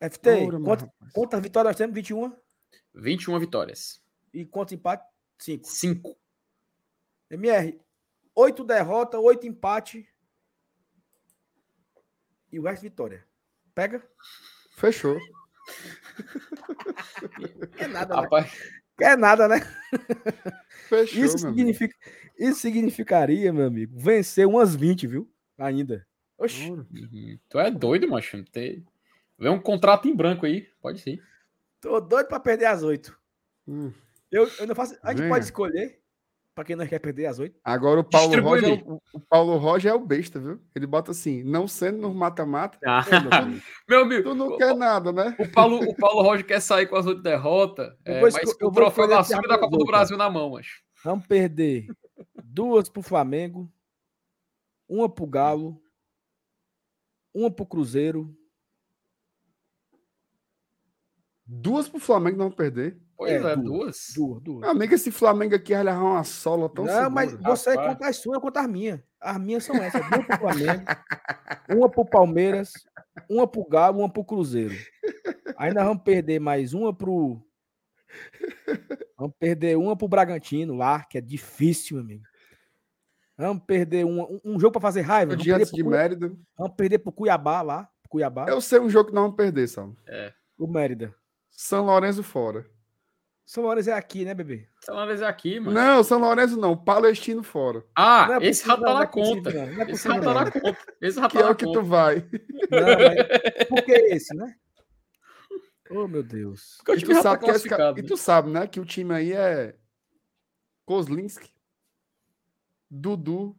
FT, 0.00 0.28
Ora, 0.30 0.60
quantas, 0.60 0.88
rapaz. 0.88 1.12
quantas 1.12 1.40
vitórias 1.42 1.70
nós 1.72 1.76
temos? 1.78 1.94
21? 1.94 2.36
21 2.94 3.38
vitórias. 3.38 4.02
E 4.32 4.44
quantos 4.44 4.74
empates? 4.74 5.06
5. 5.38 5.66
5. 5.68 6.16
MR, 7.30 7.80
8 8.34 8.62
derrotas, 8.64 9.20
8 9.20 9.46
empates. 9.46 10.04
E 12.52 12.58
o 12.58 12.62
resto 12.62 12.82
vitória. 12.82 13.26
Pega? 13.74 14.06
Fechou. 14.72 15.18
É 17.78 17.88
nada, 17.88 18.20
né? 18.20 18.50
Rapaz, 18.98 19.12
É 19.12 19.16
nada, 19.16 19.48
né? 19.48 19.60
Fechou, 20.88 21.24
Isso, 21.24 21.46
amigo. 21.46 21.58
significa, 21.58 21.96
isso 22.38 22.60
significaria, 22.60 23.52
meu 23.52 23.66
amigo, 23.66 23.92
vencer 23.98 24.46
umas 24.46 24.74
20, 24.74 25.06
viu? 25.06 25.30
Ainda. 25.58 26.06
Oxi. 26.38 26.70
Uhum. 26.70 27.38
tu 27.48 27.58
é 27.58 27.70
doido, 27.70 28.08
macho. 28.08 28.42
Tem... 28.44 28.84
Vê 29.38 29.48
um 29.48 29.60
contrato 29.60 30.06
em 30.08 30.14
branco 30.14 30.46
aí. 30.46 30.68
Pode 30.80 31.00
ser. 31.00 31.22
Tô 31.80 32.00
doido 32.00 32.28
pra 32.28 32.40
perder 32.40 32.66
as 32.66 32.82
8. 32.82 33.18
Hum. 33.68 33.92
Eu, 34.30 34.48
eu 34.58 34.66
não 34.66 34.74
faço. 34.74 34.98
A 35.02 35.10
gente 35.10 35.18
Venha. 35.20 35.30
pode 35.30 35.44
escolher 35.44 36.00
pra 36.56 36.64
quem 36.64 36.74
não 36.74 36.86
quer 36.86 36.98
perder 36.98 37.26
as 37.26 37.38
8. 37.38 37.60
Agora 37.62 38.00
o 38.00 38.04
Paulo 38.04 38.40
Roger, 38.40 38.80
é 38.80 38.82
o, 38.82 39.00
o 39.12 39.20
Paulo 39.20 39.58
Roger 39.58 39.92
é 39.92 39.94
o 39.94 40.00
besta, 40.00 40.40
viu? 40.40 40.58
Ele 40.74 40.86
bota 40.86 41.10
assim, 41.10 41.44
não 41.44 41.68
sendo 41.68 41.98
no 41.98 42.14
mata-mata, 42.14 42.78
Meu 43.86 44.00
amigo, 44.00 44.30
tu 44.30 44.34
não 44.34 44.48
o, 44.48 44.56
quer 44.56 44.74
nada, 44.74 45.12
né? 45.12 45.36
o 45.38 45.46
Paulo, 45.52 45.84
o 45.84 45.94
Paulo 45.94 46.22
Roger 46.22 46.46
quer 46.46 46.60
sair 46.60 46.86
com 46.86 46.96
as 46.96 47.04
oito 47.04 47.20
derrotas, 47.20 47.94
Eu 48.06 48.14
é, 48.14 48.20
mas 48.22 48.34
com 48.54 48.64
eu 48.64 48.68
o 48.68 48.72
troféu 48.72 49.06
da 49.06 49.22
Sul 49.22 49.46
da 49.46 49.58
Copa 49.58 49.76
do 49.76 49.84
Brasil 49.84 50.16
na 50.16 50.30
mão, 50.30 50.52
macho. 50.52 50.82
Vamos 51.04 51.26
perder 51.26 51.88
duas 52.42 52.88
pro 52.88 53.02
Flamengo, 53.02 53.70
uma 54.88 55.10
pro 55.10 55.26
Galo, 55.26 55.78
uma 57.34 57.50
pro 57.50 57.66
Cruzeiro. 57.66 58.34
Duas 61.44 61.86
pro 61.86 62.00
Flamengo 62.00 62.38
não 62.38 62.50
perder. 62.50 62.98
Pois 63.16 63.32
É, 63.32 63.36
é, 63.36 63.56
duas. 63.56 63.64
duas. 63.64 64.06
Duas, 64.14 64.42
duas. 64.42 64.60
Meu 64.60 64.70
amigo, 64.70 64.94
esse 64.94 65.10
Flamengo 65.10 65.54
aqui 65.54 65.72
vai 65.74 65.82
levar 65.84 66.02
uma 66.02 66.24
sola 66.24 66.68
tão 66.68 66.84
Não, 66.84 67.10
mas 67.10 67.30
segura. 67.30 67.48
você 67.56 67.70
Rapaz. 67.70 67.88
conta 67.94 68.08
as 68.08 68.16
suas, 68.16 68.34
eu 68.34 68.40
conto 68.40 68.56
as 68.58 68.68
minhas. 68.68 69.00
As 69.20 69.40
minhas 69.40 69.64
são 69.64 69.74
essas: 69.76 70.02
duas 70.10 70.26
pro 70.26 70.38
Flamengo, 70.38 70.84
uma 71.70 71.88
pro 71.90 72.04
Palmeiras, 72.04 72.72
uma 73.30 73.46
pro 73.46 73.64
Galo, 73.66 73.98
uma 74.00 74.12
pro 74.12 74.24
Cruzeiro. 74.24 74.74
Aí 75.56 75.72
nós 75.72 75.84
vamos 75.84 76.02
perder 76.02 76.38
mais 76.40 76.74
uma 76.74 76.94
pro, 76.94 77.40
Vamos 79.16 79.34
perder 79.38 79.76
uma 79.76 79.96
pro 79.96 80.08
Bragantino 80.08 80.74
lá, 80.74 81.02
que 81.04 81.18
é 81.18 81.20
difícil, 81.20 81.96
meu 81.96 82.04
amigo. 82.04 82.24
Vamos 83.38 83.62
perder 83.64 84.04
um, 84.06 84.40
um 84.44 84.58
jogo 84.58 84.72
para 84.72 84.80
fazer 84.80 85.02
raiva. 85.02 85.32
Vamos 85.32 85.44
perder, 85.44 85.64
de 85.66 85.70
Cuiabá, 85.72 85.90
Mérida. 85.90 86.32
vamos 86.56 86.74
perder 86.74 86.98
pro 86.98 87.12
Cuiabá 87.12 87.62
lá. 87.62 87.84
pro 88.02 88.10
Cuiabá, 88.10 88.46
Eu 88.48 88.60
sei 88.60 88.78
um 88.80 88.88
jogo 88.88 89.08
que 89.08 89.14
nós 89.14 89.24
vamos 89.24 89.36
perder, 89.36 89.66
Sal. 89.68 89.94
o 90.58 90.66
Mérida. 90.66 91.14
São 91.50 91.84
Lourenço 91.84 92.22
fora. 92.22 92.66
São 93.46 93.62
Lourenço 93.62 93.90
é 93.90 93.92
aqui, 93.92 94.24
né, 94.24 94.34
bebê? 94.34 94.68
Lá, 94.88 95.06
vez 95.06 95.22
é 95.22 95.26
aqui, 95.26 95.60
mano. 95.60 95.72
Não, 95.72 96.02
São 96.02 96.18
Lourenço 96.18 96.56
não. 96.58 96.76
Palestino 96.76 97.44
fora. 97.44 97.84
Ah, 97.94 98.38
é 98.42 98.46
esse 98.48 98.66
já 98.66 98.74
tá 98.76 98.80
não, 98.82 98.88
não 98.88 98.94
na 98.98 99.02
é 99.04 99.06
possível, 99.06 99.36
conta. 99.36 99.52
não, 99.52 99.66
não 99.72 99.82
é 99.82 99.90
Esse 99.92 100.08
já 100.08 100.20
tá 100.20 100.34
na 100.34 100.50
conta. 100.50 100.78
Esse 101.00 101.20
Que 101.20 101.28
tá 101.28 101.38
é 101.38 101.42
na 101.44 101.50
o 101.50 101.54
que 101.54 101.64
conta. 101.64 101.78
tu 101.80 101.84
vai. 101.86 102.16
Não, 102.70 102.86
mas 102.98 103.68
por 103.68 103.82
que 103.84 103.92
esse, 103.92 104.34
né? 104.34 104.56
Oh, 105.88 106.08
meu 106.08 106.24
Deus. 106.24 106.78
E 106.88 107.00
tu, 107.00 107.08
tá 107.12 107.22
sabe 107.22 107.44
que 107.44 107.50
esse 107.52 107.68
classificado. 107.68 107.98
e 108.00 108.02
né? 108.02 108.08
tu 108.08 108.16
sabe, 108.16 108.50
né? 108.50 108.66
Que 108.66 108.80
o 108.80 108.84
time 108.84 109.14
aí 109.14 109.32
é 109.32 109.76
Kozlinski, 110.84 111.54
Dudu, 112.90 113.56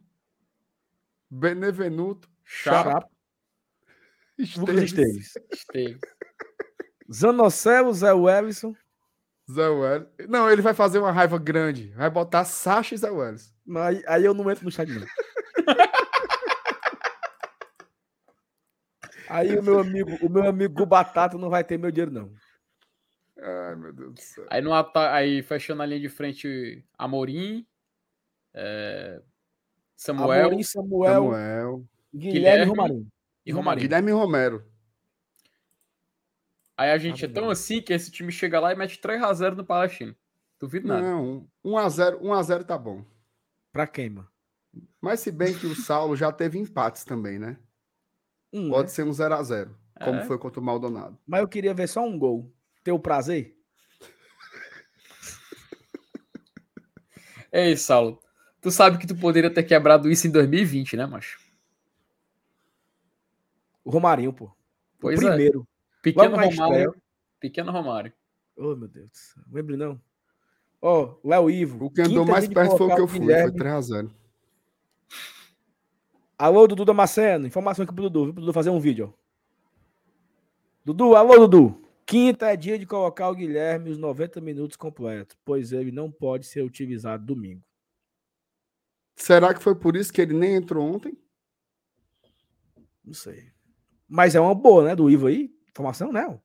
Benevenuto, 1.30 2.28
Lucas 4.58 4.82
Esteves, 4.82 4.82
Esteves. 4.92 5.32
Esteves. 5.50 6.00
Zanocelo, 7.10 7.94
Zé 7.94 8.12
Wellison. 8.12 8.74
Zé 9.50 9.68
Welles. 9.68 10.06
Não, 10.28 10.50
ele 10.50 10.62
vai 10.62 10.74
fazer 10.74 10.98
uma 10.98 11.12
raiva 11.12 11.38
grande. 11.38 11.88
Vai 11.96 12.10
botar 12.10 12.44
Sacha 12.44 12.94
e 12.94 12.98
Zé 12.98 13.10
Welles. 13.10 13.54
Aí, 13.76 14.02
aí 14.06 14.24
eu 14.24 14.34
não 14.34 14.50
entro 14.50 14.64
no 14.64 14.70
chat, 14.70 14.88
não. 14.90 15.06
Aí 19.28 19.58
o 19.58 19.62
meu 19.62 19.78
amigo, 19.78 20.10
o 20.22 20.30
meu 20.30 20.48
amigo 20.48 20.86
Batata 20.86 21.36
não 21.36 21.50
vai 21.50 21.62
ter 21.62 21.78
meu 21.78 21.90
dinheiro, 21.90 22.10
não. 22.10 22.32
Ai, 23.38 23.76
meu 23.76 23.92
Deus 23.92 24.14
do 24.14 24.20
céu. 24.20 24.46
Aí, 24.48 24.62
no 24.62 24.72
ata... 24.72 25.12
aí 25.12 25.42
fechando 25.42 25.82
a 25.82 25.86
linha 25.86 26.00
de 26.00 26.08
frente, 26.08 26.82
Amorim, 26.96 27.66
é, 28.54 29.20
Samuel 29.96 30.46
Amorim, 30.46 30.62
Samuel, 30.62 31.12
Samuel. 31.12 31.84
Guilherme, 32.14 32.32
Guilherme. 32.32 32.62
e 32.62 32.68
Romarinho. 32.68 33.06
e 33.46 33.52
Romarinho. 33.52 33.82
Guilherme 33.82 34.12
Romero. 34.12 34.64
Aí 36.78 36.92
a 36.92 36.98
gente 36.98 37.24
é 37.24 37.28
Nada 37.28 37.40
tão 37.40 37.50
assim 37.50 37.82
que 37.82 37.92
esse 37.92 38.08
time 38.08 38.30
chega 38.30 38.60
lá 38.60 38.72
e 38.72 38.76
mete 38.76 39.00
3x0 39.00 39.56
no 39.56 39.64
Palestino. 39.64 40.14
Duvido 40.60 40.86
nada. 40.86 41.02
Não, 41.02 41.44
1x0 41.64 42.20
1x0 42.20 42.62
tá 42.64 42.78
bom. 42.78 43.04
Pra 43.72 43.84
quem, 43.84 44.10
mano? 44.10 44.28
Mas 45.00 45.18
se 45.18 45.32
bem 45.32 45.58
que 45.58 45.66
o 45.66 45.74
Saulo 45.74 46.14
já 46.14 46.30
teve 46.30 46.56
empates 46.56 47.04
também, 47.04 47.36
né? 47.36 47.58
Um, 48.52 48.70
Pode 48.70 48.84
né? 48.84 48.88
ser 48.94 49.02
um 49.02 49.10
0x0, 49.10 49.70
como 50.04 50.20
É. 50.20 50.24
foi 50.24 50.38
contra 50.38 50.60
o 50.60 50.62
Maldonado. 50.62 51.18
Mas 51.26 51.40
eu 51.40 51.48
queria 51.48 51.74
ver 51.74 51.88
só 51.88 52.04
um 52.04 52.16
gol. 52.16 52.54
Ter 52.84 52.92
o 52.92 53.00
prazer? 53.00 53.56
Ei, 57.52 57.76
Saulo. 57.76 58.22
Tu 58.60 58.70
sabe 58.70 58.98
que 58.98 59.06
tu 59.06 59.16
poderia 59.16 59.52
ter 59.52 59.64
quebrado 59.64 60.08
isso 60.08 60.28
em 60.28 60.30
2020, 60.30 60.96
né, 60.96 61.06
macho? 61.06 61.40
O 63.84 63.90
Romarinho, 63.90 64.32
pô. 64.32 64.44
O 64.46 64.52
Pois 65.00 65.20
é. 65.22 65.50
Pequeno 66.02 66.30
Romário. 66.30 66.50
estreia. 66.50 66.94
Pequeno 67.40 67.72
Romário. 67.72 68.12
Oh, 68.56 68.74
meu 68.74 68.88
Deus. 68.88 69.10
do 69.10 69.16
céu. 69.16 69.42
Não 69.46 69.54
lembro, 69.54 69.76
não. 69.76 70.00
Ó, 70.80 71.16
Léo 71.24 71.50
Ivo. 71.50 71.86
O 71.86 71.90
que 71.90 72.02
andou 72.02 72.24
mais 72.24 72.46
perto 72.48 72.76
foi 72.76 72.86
o 72.86 72.94
que 72.94 73.00
eu 73.00 73.08
fui, 73.08 73.20
Guilherme. 73.20 73.50
foi 73.50 73.60
3x0. 73.60 74.10
Alô, 76.38 76.66
Dudu 76.68 76.84
Damasceno. 76.84 77.46
Informação 77.46 77.84
aqui 77.84 77.92
pro 77.92 78.04
Dudu, 78.04 78.24
viu? 78.26 78.34
Pro 78.34 78.40
Dudu 78.42 78.52
fazer 78.52 78.70
um 78.70 78.78
vídeo, 78.78 79.12
ó. 79.12 79.18
Dudu, 80.84 81.16
alô, 81.16 81.46
Dudu. 81.46 81.82
Quinta 82.06 82.46
é 82.46 82.56
dia 82.56 82.78
de 82.78 82.86
colocar 82.86 83.28
o 83.28 83.34
Guilherme 83.34 83.90
os 83.90 83.98
90 83.98 84.40
minutos 84.40 84.76
completos, 84.76 85.36
pois 85.44 85.72
ele 85.72 85.92
não 85.92 86.10
pode 86.10 86.46
ser 86.46 86.62
utilizado 86.62 87.26
domingo. 87.26 87.62
Será 89.14 89.52
que 89.52 89.62
foi 89.62 89.74
por 89.74 89.96
isso 89.96 90.12
que 90.12 90.22
ele 90.22 90.32
nem 90.32 90.54
entrou 90.54 90.94
ontem? 90.94 91.18
Não 93.04 93.12
sei. 93.12 93.50
Mas 94.08 94.34
é 94.34 94.40
uma 94.40 94.54
boa, 94.54 94.84
né? 94.84 94.96
Do 94.96 95.10
Ivo 95.10 95.26
aí. 95.26 95.52
Informação, 95.78 96.12
né? 96.12 96.38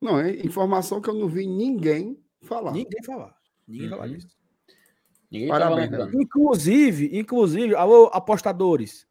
Não, 0.00 0.18
é 0.18 0.30
informação 0.30 0.98
que 0.98 1.10
eu 1.10 1.14
não 1.14 1.28
vi 1.28 1.46
ninguém 1.46 2.18
falar. 2.40 2.72
Ninguém 2.72 3.02
falar. 3.04 3.36
Ninguém 3.68 3.90
falar 3.90 4.06
Uhum. 4.06 4.12
disso. 4.14 4.36
Ninguém 5.30 5.48
Parabéns. 5.48 6.14
Inclusive, 6.14 7.10
inclusive, 7.18 7.74
alô, 7.74 8.06
apostadores. 8.14 9.06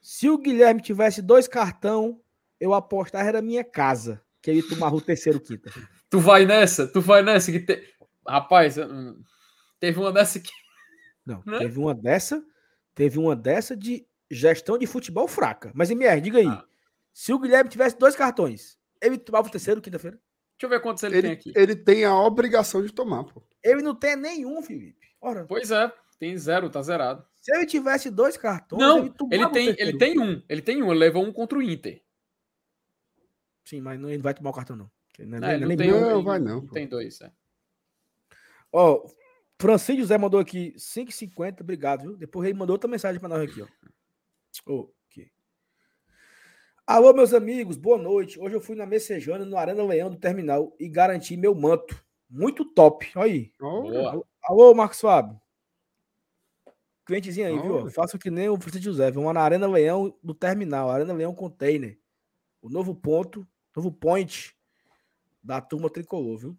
Se 0.00 0.30
o 0.30 0.38
Guilherme 0.38 0.80
tivesse 0.80 1.20
dois 1.20 1.46
cartão, 1.46 2.20
eu 2.58 2.72
apostar 2.72 3.26
era 3.26 3.42
minha 3.42 3.62
casa, 3.62 4.22
que 4.40 4.50
ele 4.50 4.62
tomava 4.62 4.96
o 4.96 5.00
terceiro 5.00 5.38
quinta. 5.38 5.70
Tu 6.08 6.18
vai 6.18 6.46
nessa? 6.46 6.86
Tu 6.88 7.00
vai 7.02 7.22
nessa 7.22 7.52
que 7.52 7.60
te... 7.60 7.82
Rapaz, 8.26 8.76
teve 9.78 9.98
uma 10.00 10.10
dessa 10.10 10.40
que 10.40 10.50
Não, 11.26 11.42
Né? 11.46 11.58
teve 11.58 11.78
uma 11.78 11.94
dessa, 11.94 12.42
teve 12.94 13.18
uma 13.18 13.36
dessa 13.36 13.76
de 13.76 14.06
gestão 14.30 14.78
de 14.78 14.86
futebol 14.86 15.28
fraca. 15.28 15.70
Mas 15.74 15.90
MR, 15.90 16.18
diga 16.22 16.38
aí. 16.38 16.46
Ah. 16.48 16.64
Se 17.12 17.30
o 17.32 17.38
Guilherme 17.38 17.68
tivesse 17.68 17.98
dois 17.98 18.16
cartões, 18.16 18.78
ele 19.02 19.18
tomava 19.18 19.48
o 19.48 19.50
terceiro 19.50 19.80
quinta-feira? 19.82 20.16
Deixa 20.58 20.66
eu 20.66 20.68
ver 20.70 20.80
quantos 20.80 21.02
ele, 21.02 21.14
tem 21.20 21.30
Ele, 21.30 21.32
aqui. 21.32 21.52
ele 21.56 21.74
tem 21.76 22.04
a 22.04 22.16
obrigação 22.16 22.82
de 22.84 22.92
tomar, 22.92 23.24
pô. 23.24 23.42
Ele 23.62 23.82
não 23.82 23.94
tem 23.94 24.14
nenhum, 24.16 24.62
Felipe. 24.62 25.08
Ora, 25.20 25.44
Pois 25.46 25.70
é, 25.70 25.92
tem 26.18 26.36
zero, 26.38 26.70
tá 26.70 26.80
zerado. 26.82 27.26
se 27.40 27.52
ele 27.54 27.66
tivesse 27.66 28.10
dois 28.10 28.36
cartões, 28.36 28.80
Não, 28.80 28.98
ele 28.98 29.10
tomava 29.10 29.34
ele 29.34 29.44
o 29.44 29.50
tem, 29.50 29.66
terceiro. 29.66 29.90
ele 29.90 29.98
tem 29.98 30.20
um. 30.20 30.42
Ele 30.48 30.62
tem 30.62 30.82
um, 30.82 30.90
ele 30.90 30.98
levou 31.00 31.24
um 31.24 31.32
contra 31.32 31.58
o 31.58 31.62
Inter. 31.62 32.02
Sim, 33.64 33.80
mas 33.80 33.98
não, 33.98 34.08
ele 34.08 34.18
não 34.18 34.22
vai 34.24 34.34
tomar 34.34 34.50
o 34.50 34.52
cartão, 34.54 34.76
não. 34.76 34.90
Não, 35.18 35.24
é 35.38 35.40
Não, 35.40 35.40
nem- 35.40 35.50
ele 35.56 35.66
não 35.66 35.76
tem 35.76 35.92
um. 35.92 36.00
Não, 36.00 36.14
ele 36.16 36.22
vai 36.24 36.38
não, 36.38 36.66
pô. 36.66 36.72
Tem 36.72 36.86
dois, 36.88 37.20
é. 37.20 37.32
Ó, 38.72 39.06
Francisco 39.60 40.00
José 40.00 40.16
mandou 40.18 40.40
aqui 40.40 40.72
5,50, 40.76 41.60
obrigado, 41.60 42.02
viu? 42.02 42.16
Depois 42.16 42.48
ele 42.48 42.58
mandou 42.58 42.74
outra 42.74 42.90
mensagem 42.90 43.20
para 43.20 43.28
nós 43.28 43.42
aqui, 43.42 43.62
ó. 43.62 43.66
Ô, 44.66 44.82
aqui. 44.84 44.92
Alô, 46.92 47.10
meus 47.14 47.32
amigos, 47.32 47.78
boa 47.78 47.96
noite. 47.96 48.38
Hoje 48.38 48.54
eu 48.54 48.60
fui 48.60 48.76
na 48.76 48.84
Messejana, 48.84 49.46
no 49.46 49.56
Arena 49.56 49.82
Leão 49.82 50.10
do 50.10 50.16
Terminal 50.18 50.76
e 50.78 50.86
garanti 50.90 51.34
meu 51.38 51.54
manto. 51.54 52.04
Muito 52.28 52.66
top. 52.66 53.10
Olha 53.16 53.32
aí. 53.32 53.50
Boa. 53.58 54.22
Alô, 54.42 54.74
Marcos 54.74 55.00
Fábio. 55.00 55.40
Clientezinho 57.06 57.46
aí, 57.46 57.58
viu? 57.58 57.76
Olha. 57.76 57.90
Faça 57.90 58.18
que 58.18 58.30
nem 58.30 58.50
o 58.50 58.60
Francisco 58.60 58.84
José. 58.84 59.10
Vamos 59.10 59.32
na 59.32 59.40
Arena 59.40 59.66
Leão 59.66 60.14
do 60.22 60.34
Terminal, 60.34 60.90
Arena 60.90 61.14
Leão 61.14 61.34
Container. 61.34 61.98
O 62.60 62.68
novo 62.68 62.94
ponto, 62.94 63.48
novo 63.74 63.90
point 63.90 64.54
da 65.42 65.62
turma 65.62 65.88
tricolor, 65.88 66.36
viu? 66.36 66.58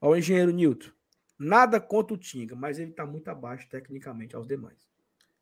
Ó, 0.00 0.10
o 0.10 0.16
engenheiro 0.16 0.52
Newton. 0.52 0.90
Nada 1.36 1.80
contra 1.80 2.14
o 2.14 2.16
Tinga, 2.16 2.54
mas 2.54 2.78
ele 2.78 2.92
tá 2.92 3.04
muito 3.04 3.26
abaixo 3.26 3.68
tecnicamente 3.68 4.36
aos 4.36 4.46
demais. 4.46 4.88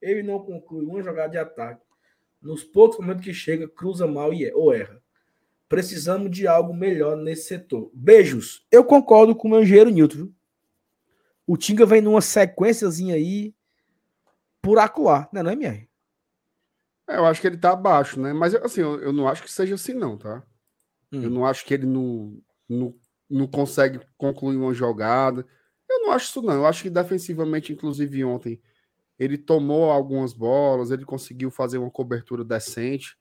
Ele 0.00 0.22
não 0.22 0.38
conclui 0.38 0.86
uma 0.86 1.02
jogada 1.02 1.28
de 1.28 1.36
ataque. 1.36 1.85
Nos 2.40 2.62
poucos 2.62 2.98
momentos 2.98 3.24
que 3.24 3.34
chega, 3.34 3.68
cruza 3.68 4.06
mal 4.06 4.32
e 4.32 4.44
é- 4.44 4.54
ou 4.54 4.72
erra. 4.72 5.02
Precisamos 5.68 6.30
de 6.30 6.46
algo 6.46 6.72
melhor 6.74 7.16
nesse 7.16 7.48
setor. 7.48 7.90
Beijos. 7.92 8.64
Eu 8.70 8.84
concordo 8.84 9.34
com 9.34 9.48
o 9.48 9.50
meu 9.50 9.62
engenheiro 9.62 9.90
Newton, 9.90 10.16
viu? 10.16 10.34
O 11.46 11.56
Tinga 11.56 11.86
vem 11.86 12.00
numa 12.00 12.20
sequenciazinha 12.20 13.14
aí 13.14 13.54
por 14.60 14.78
acuar, 14.78 15.28
né, 15.32 15.42
não 15.42 15.50
é, 15.50 15.54
MR? 15.54 15.88
É, 17.08 17.16
eu 17.16 17.26
acho 17.26 17.40
que 17.40 17.46
ele 17.46 17.56
tá 17.56 17.70
abaixo, 17.70 18.20
né? 18.20 18.32
Mas 18.32 18.54
assim, 18.54 18.80
eu, 18.80 19.00
eu 19.00 19.12
não 19.12 19.28
acho 19.28 19.42
que 19.42 19.50
seja 19.50 19.76
assim, 19.76 19.94
não, 19.94 20.18
tá? 20.18 20.42
Hum. 21.12 21.22
Eu 21.22 21.30
não 21.30 21.46
acho 21.46 21.64
que 21.64 21.72
ele 21.72 21.86
não, 21.86 22.36
não, 22.68 22.94
não 23.30 23.46
consegue 23.46 24.00
concluir 24.16 24.56
uma 24.56 24.74
jogada. 24.74 25.46
Eu 25.88 26.00
não 26.00 26.10
acho 26.12 26.26
isso, 26.26 26.42
não. 26.42 26.54
Eu 26.54 26.66
acho 26.66 26.82
que 26.82 26.90
defensivamente, 26.90 27.72
inclusive 27.72 28.24
ontem, 28.24 28.60
ele 29.18 29.38
tomou 29.38 29.90
algumas 29.90 30.32
bolas, 30.32 30.90
ele 30.90 31.04
conseguiu 31.04 31.50
fazer 31.50 31.78
uma 31.78 31.90
cobertura 31.90 32.44
decente. 32.44 33.16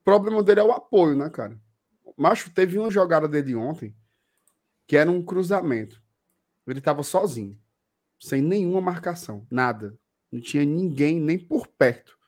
O 0.00 0.04
problema 0.04 0.42
dele 0.42 0.60
é 0.60 0.64
o 0.64 0.72
apoio, 0.72 1.16
né, 1.16 1.28
cara? 1.28 1.60
Macho, 2.16 2.50
teve 2.50 2.78
uma 2.78 2.90
jogada 2.90 3.28
dele 3.28 3.54
ontem 3.54 3.94
que 4.86 4.96
era 4.96 5.10
um 5.10 5.22
cruzamento. 5.22 6.02
Ele 6.66 6.80
tava 6.80 7.02
sozinho, 7.02 7.58
sem 8.18 8.42
nenhuma 8.42 8.80
marcação, 8.80 9.46
nada. 9.50 9.98
Não 10.32 10.40
tinha 10.40 10.64
ninguém 10.64 11.20
nem 11.20 11.38
por 11.38 11.66
perto. 11.66 12.18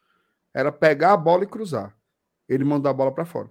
Era 0.53 0.71
pegar 0.71 1.13
a 1.13 1.17
bola 1.17 1.45
e 1.45 1.47
cruzar. 1.47 1.97
Ele 2.49 2.65
mandou 2.65 2.91
a 2.91 2.95
bola 2.95 3.13
para 3.13 3.25
fora. 3.25 3.51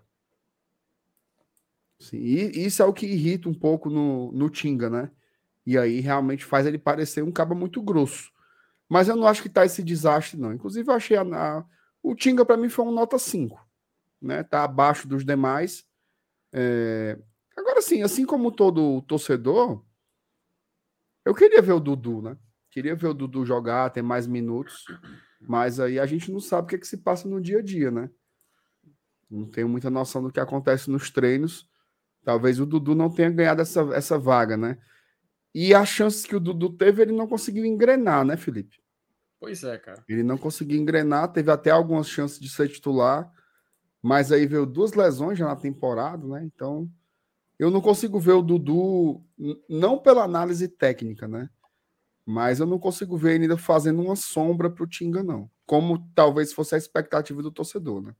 Sim, 1.99 2.17
e 2.17 2.65
isso 2.65 2.81
é 2.81 2.85
o 2.85 2.93
que 2.93 3.05
irrita 3.05 3.49
um 3.49 3.53
pouco 3.53 3.89
no, 3.89 4.31
no 4.31 4.49
Tinga, 4.49 4.89
né? 4.89 5.11
E 5.65 5.77
aí 5.77 5.99
realmente 5.99 6.45
faz 6.45 6.65
ele 6.65 6.77
parecer 6.77 7.23
um 7.23 7.31
cabo 7.31 7.53
muito 7.53 7.81
grosso. 7.81 8.31
Mas 8.89 9.07
eu 9.07 9.15
não 9.15 9.27
acho 9.27 9.41
que 9.43 9.49
tá 9.49 9.63
esse 9.65 9.83
desastre, 9.83 10.37
não. 10.39 10.51
Inclusive, 10.51 10.89
eu 10.89 10.95
achei 10.95 11.15
a, 11.15 11.21
a- 11.21 11.65
o 12.01 12.15
Tinga 12.15 12.43
para 12.43 12.57
mim 12.57 12.69
foi 12.69 12.85
um 12.85 12.91
nota 12.91 13.19
5. 13.19 13.63
Né? 14.21 14.43
Tá 14.43 14.63
abaixo 14.63 15.07
dos 15.07 15.23
demais. 15.23 15.85
É, 16.51 17.17
Agora 17.55 17.81
sim, 17.81 18.01
assim 18.01 18.25
como 18.25 18.51
todo 18.51 19.01
torcedor, 19.03 19.83
eu 21.25 21.35
queria 21.35 21.61
ver 21.61 21.73
o 21.73 21.79
Dudu, 21.79 22.21
né? 22.21 22.37
Queria 22.71 22.95
ver 22.95 23.07
o 23.07 23.13
Dudu 23.13 23.45
jogar, 23.45 23.89
ter 23.89 24.01
mais 24.01 24.25
minutos. 24.25 24.85
Mas 25.41 25.79
aí 25.79 25.99
a 25.99 26.05
gente 26.05 26.31
não 26.31 26.39
sabe 26.39 26.65
o 26.65 26.67
que, 26.69 26.75
é 26.75 26.79
que 26.79 26.87
se 26.87 26.97
passa 26.97 27.27
no 27.27 27.41
dia 27.41 27.59
a 27.59 27.61
dia, 27.61 27.91
né? 27.91 28.09
Não 29.29 29.45
tenho 29.45 29.69
muita 29.69 29.89
noção 29.89 30.23
do 30.23 30.31
que 30.31 30.39
acontece 30.39 30.89
nos 30.89 31.11
treinos. 31.11 31.67
Talvez 32.23 32.59
o 32.59 32.65
Dudu 32.65 32.95
não 32.95 33.09
tenha 33.09 33.29
ganhado 33.29 33.61
essa, 33.61 33.81
essa 33.93 34.17
vaga, 34.17 34.57
né? 34.57 34.77
E 35.53 35.73
as 35.73 35.89
chances 35.89 36.25
que 36.25 36.35
o 36.35 36.39
Dudu 36.39 36.69
teve, 36.71 37.01
ele 37.01 37.11
não 37.11 37.27
conseguiu 37.27 37.65
engrenar, 37.65 38.23
né, 38.23 38.37
Felipe? 38.37 38.77
Pois 39.39 39.63
é, 39.63 39.77
cara. 39.77 40.03
Ele 40.07 40.21
não 40.21 40.37
conseguiu 40.37 40.79
engrenar, 40.79 41.31
teve 41.31 41.49
até 41.49 41.71
algumas 41.71 42.07
chances 42.07 42.39
de 42.39 42.49
ser 42.49 42.69
titular, 42.69 43.31
mas 44.01 44.31
aí 44.31 44.45
veio 44.45 44.65
duas 44.65 44.93
lesões 44.93 45.37
já 45.37 45.45
na 45.45 45.55
temporada, 45.55 46.25
né? 46.27 46.43
Então, 46.43 46.89
eu 47.57 47.71
não 47.71 47.81
consigo 47.81 48.19
ver 48.19 48.33
o 48.33 48.41
Dudu, 48.41 49.23
não 49.67 49.97
pela 49.97 50.23
análise 50.23 50.67
técnica, 50.67 51.27
né? 51.27 51.49
Mas 52.25 52.59
eu 52.59 52.65
não 52.67 52.77
consigo 52.77 53.17
ver 53.17 53.35
ele 53.35 53.45
ainda 53.45 53.57
fazendo 53.57 54.01
uma 54.01 54.15
sombra 54.15 54.69
para 54.69 54.83
o 54.83 54.87
Tinga, 54.87 55.23
não. 55.23 55.49
Como 55.65 56.07
talvez 56.13 56.53
fosse 56.53 56.75
a 56.75 56.77
expectativa 56.77 57.41
do 57.41 57.51
torcedor, 57.51 58.01
né? 58.01 58.15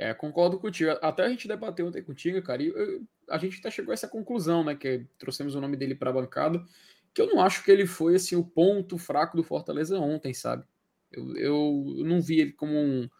É, 0.00 0.14
concordo 0.14 0.58
contigo. 0.58 0.92
Até 1.02 1.24
a 1.24 1.28
gente 1.28 1.46
debateu 1.46 1.86
ontem 1.86 2.02
contigo, 2.02 2.40
cara, 2.40 2.62
e 2.62 2.68
eu, 2.68 3.02
a 3.28 3.36
gente 3.36 3.58
até 3.58 3.70
chegou 3.70 3.90
a 3.90 3.94
essa 3.94 4.08
conclusão, 4.08 4.64
né? 4.64 4.74
Que 4.74 5.04
trouxemos 5.18 5.54
o 5.54 5.60
nome 5.60 5.76
dele 5.76 5.94
para 5.94 6.08
a 6.08 6.12
bancada, 6.14 6.64
que 7.12 7.20
eu 7.20 7.26
não 7.26 7.38
acho 7.42 7.62
que 7.62 7.70
ele 7.70 7.86
foi 7.86 8.14
assim 8.14 8.34
o 8.34 8.42
ponto 8.42 8.96
fraco 8.96 9.36
do 9.36 9.44
Fortaleza 9.44 9.98
ontem, 9.98 10.32
sabe? 10.32 10.64
Eu, 11.12 11.36
eu, 11.36 11.84
não 11.98 12.22
vi 12.22 12.40
ele 12.40 12.52
como 12.52 12.72
um, 12.72 13.10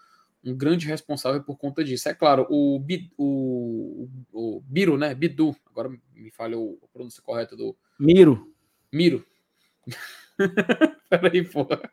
um, 0.43 0.57
grande 0.57 0.86
responsável 0.86 1.43
por 1.43 1.59
conta 1.59 1.85
disso. 1.85 2.09
É 2.09 2.15
claro, 2.15 2.47
o, 2.48 2.82
o, 3.19 4.09
o 4.32 4.62
Biro, 4.62 4.97
né? 4.97 5.15
Bidu, 5.15 5.55
agora 5.66 5.90
me 6.15 6.31
falhou 6.31 6.78
a 6.82 6.89
pronúncia 6.89 7.23
correta 7.23 7.55
do. 7.55 7.77
Miro. 7.98 8.55
Miro. 8.90 9.23
Peraí, 11.11 11.44
porra. 11.44 11.93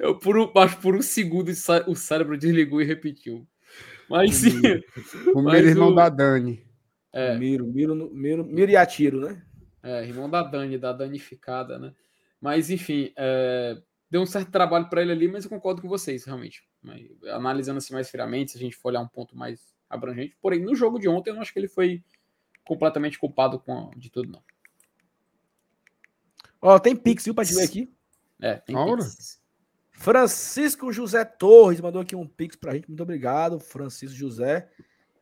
Eu, 0.00 0.18
por, 0.18 0.36
um, 0.36 0.50
acho 0.56 0.80
por 0.80 0.96
um 0.96 1.02
segundo 1.02 1.48
o 1.86 1.94
cérebro 1.94 2.36
desligou 2.36 2.82
e 2.82 2.84
repetiu. 2.84 3.46
Mas 4.08 4.34
sim. 4.34 4.60
O 5.34 5.42
Miro, 5.42 5.68
irmão 5.68 5.88
o... 5.88 5.94
da 5.94 6.08
Dani. 6.08 6.64
É. 7.12 7.36
Miro, 7.36 7.66
Miro, 7.66 8.10
Miro, 8.12 8.44
Miro 8.44 8.70
e 8.70 8.76
Atiro, 8.76 9.20
né? 9.20 9.42
É, 9.82 10.04
irmão 10.04 10.28
da 10.28 10.42
Dani, 10.42 10.78
da 10.78 10.92
danificada, 10.92 11.78
né? 11.78 11.94
Mas, 12.40 12.70
enfim, 12.70 13.12
é, 13.16 13.80
deu 14.10 14.20
um 14.20 14.26
certo 14.26 14.50
trabalho 14.50 14.88
para 14.88 15.02
ele 15.02 15.12
ali, 15.12 15.28
mas 15.28 15.44
eu 15.44 15.50
concordo 15.50 15.80
com 15.80 15.88
vocês, 15.88 16.24
realmente. 16.24 16.64
Mas, 16.82 17.06
analisando 17.28 17.78
assim 17.78 17.92
mais 17.92 18.10
friamente, 18.10 18.52
se 18.52 18.58
a 18.58 18.60
gente 18.60 18.76
for 18.76 18.88
olhar 18.88 19.00
um 19.00 19.08
ponto 19.08 19.36
mais 19.36 19.74
abrangente. 19.88 20.36
Porém, 20.40 20.60
no 20.60 20.74
jogo 20.74 20.98
de 20.98 21.08
ontem, 21.08 21.30
eu 21.30 21.34
não 21.34 21.42
acho 21.42 21.52
que 21.52 21.58
ele 21.58 21.68
foi 21.68 22.02
completamente 22.64 23.18
culpado 23.18 23.58
com, 23.60 23.90
de 23.96 24.10
tudo, 24.10 24.30
não. 24.30 24.42
Ó, 26.60 26.78
tem 26.78 26.96
Pix, 26.96 27.24
viu, 27.24 27.34
pra 27.34 27.44
te 27.44 27.54
ver 27.54 27.64
aqui? 27.64 27.92
É, 28.40 28.54
tem 28.56 28.76
Pix. 28.76 29.40
Francisco 29.96 30.92
José 30.92 31.24
Torres 31.24 31.80
mandou 31.80 32.02
aqui 32.02 32.14
um 32.14 32.26
Pix 32.26 32.54
pra 32.54 32.74
gente. 32.74 32.88
Muito 32.88 33.02
obrigado, 33.02 33.58
Francisco 33.58 34.16
José. 34.16 34.68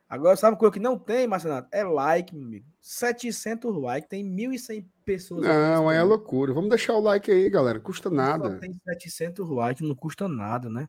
Agora, 0.07 0.35
sabe 0.35 0.53
uma 0.53 0.59
coisa 0.59 0.73
que 0.73 0.79
não 0.79 0.99
tem, 0.99 1.25
Marcenato? 1.25 1.67
É 1.71 1.83
like, 1.83 2.35
meu 2.35 2.45
amigo. 2.45 2.65
700 2.79 3.75
likes, 3.75 4.07
tem 4.07 4.23
1.100 4.23 4.85
pessoas. 5.03 5.41
Não, 5.41 5.89
é 5.91 6.03
loucura. 6.03 6.53
Vamos 6.53 6.69
deixar 6.69 6.93
o 6.93 6.99
like 6.99 7.31
aí, 7.31 7.49
galera. 7.49 7.79
Custa 7.79 8.09
nada. 8.09 8.51
Só 8.51 8.59
tem 8.59 8.73
700 8.73 9.49
likes, 9.49 9.87
não 9.87 9.95
custa 9.95 10.27
nada, 10.27 10.69
né? 10.69 10.87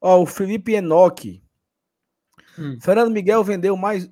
Ó, 0.00 0.22
o 0.22 0.26
Felipe 0.26 0.72
Enoque. 0.72 1.42
Hum. 2.58 2.78
Fernando 2.80 3.12
Miguel 3.12 3.44
vendeu 3.44 3.76
mais. 3.76 4.10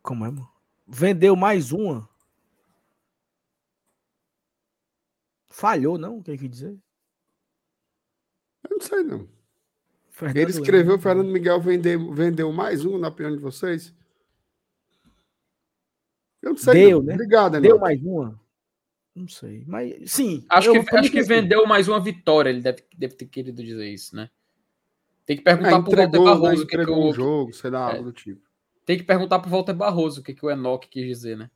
Como 0.00 0.24
é, 0.24 0.30
mano? 0.30 0.48
Vendeu 0.86 1.36
mais 1.36 1.72
uma. 1.72 2.08
Falhou, 5.48 5.98
não? 5.98 6.18
O 6.18 6.22
que 6.22 6.36
quer 6.36 6.48
dizer? 6.48 6.78
Eu 8.76 8.78
não 8.78 8.80
sei, 8.80 9.02
não. 9.02 9.28
Fernando 10.10 10.36
Ele 10.36 10.50
escreveu, 10.50 10.92
Henrique. 10.92 11.02
Fernando 11.02 11.28
Miguel 11.28 11.60
vendeu, 11.60 12.12
vendeu 12.12 12.52
mais 12.52 12.84
um, 12.84 12.98
na 12.98 13.08
opinião 13.08 13.34
de 13.34 13.42
vocês? 13.42 13.94
Eu 16.42 16.50
não 16.50 16.56
sei. 16.56 16.74
Deu, 16.74 16.98
não. 16.98 17.06
né? 17.06 17.14
Obrigado, 17.14 17.60
Deu 17.60 17.78
mais 17.78 18.02
uma? 18.02 18.40
Não 19.14 19.28
sei. 19.28 19.64
Mas 19.66 20.10
sim. 20.10 20.44
Acho 20.48 20.72
que, 20.72 20.96
acho 20.96 21.10
que 21.10 21.22
vendeu 21.22 21.66
mais 21.66 21.88
uma 21.88 21.98
vitória. 21.98 22.50
Ele 22.50 22.60
deve, 22.60 22.84
deve 22.96 23.14
ter 23.14 23.26
querido 23.26 23.64
dizer 23.64 23.88
isso, 23.88 24.14
né? 24.14 24.30
Tem 25.24 25.36
que 25.36 25.42
perguntar 25.42 25.76
ah, 25.76 25.82
pro 25.82 25.96
Walter 25.96 26.20
Barroso 26.20 26.62
o 26.62 26.66
que, 26.66 26.76
que 26.76 26.90
o 26.90 27.12
jogo, 27.12 27.52
sei 27.52 27.70
lá, 27.70 27.90
é, 27.90 27.96
algo 27.96 28.04
do 28.04 28.12
tipo. 28.12 28.42
Tem 28.84 28.96
que 28.96 29.04
perguntar 29.04 29.38
pro 29.40 29.50
Walter 29.50 29.74
Barroso 29.74 30.20
o 30.20 30.22
que, 30.22 30.34
que 30.34 30.44
o 30.44 30.50
Enoch 30.50 30.86
quis 30.86 31.04
dizer, 31.04 31.36
né? 31.36 31.50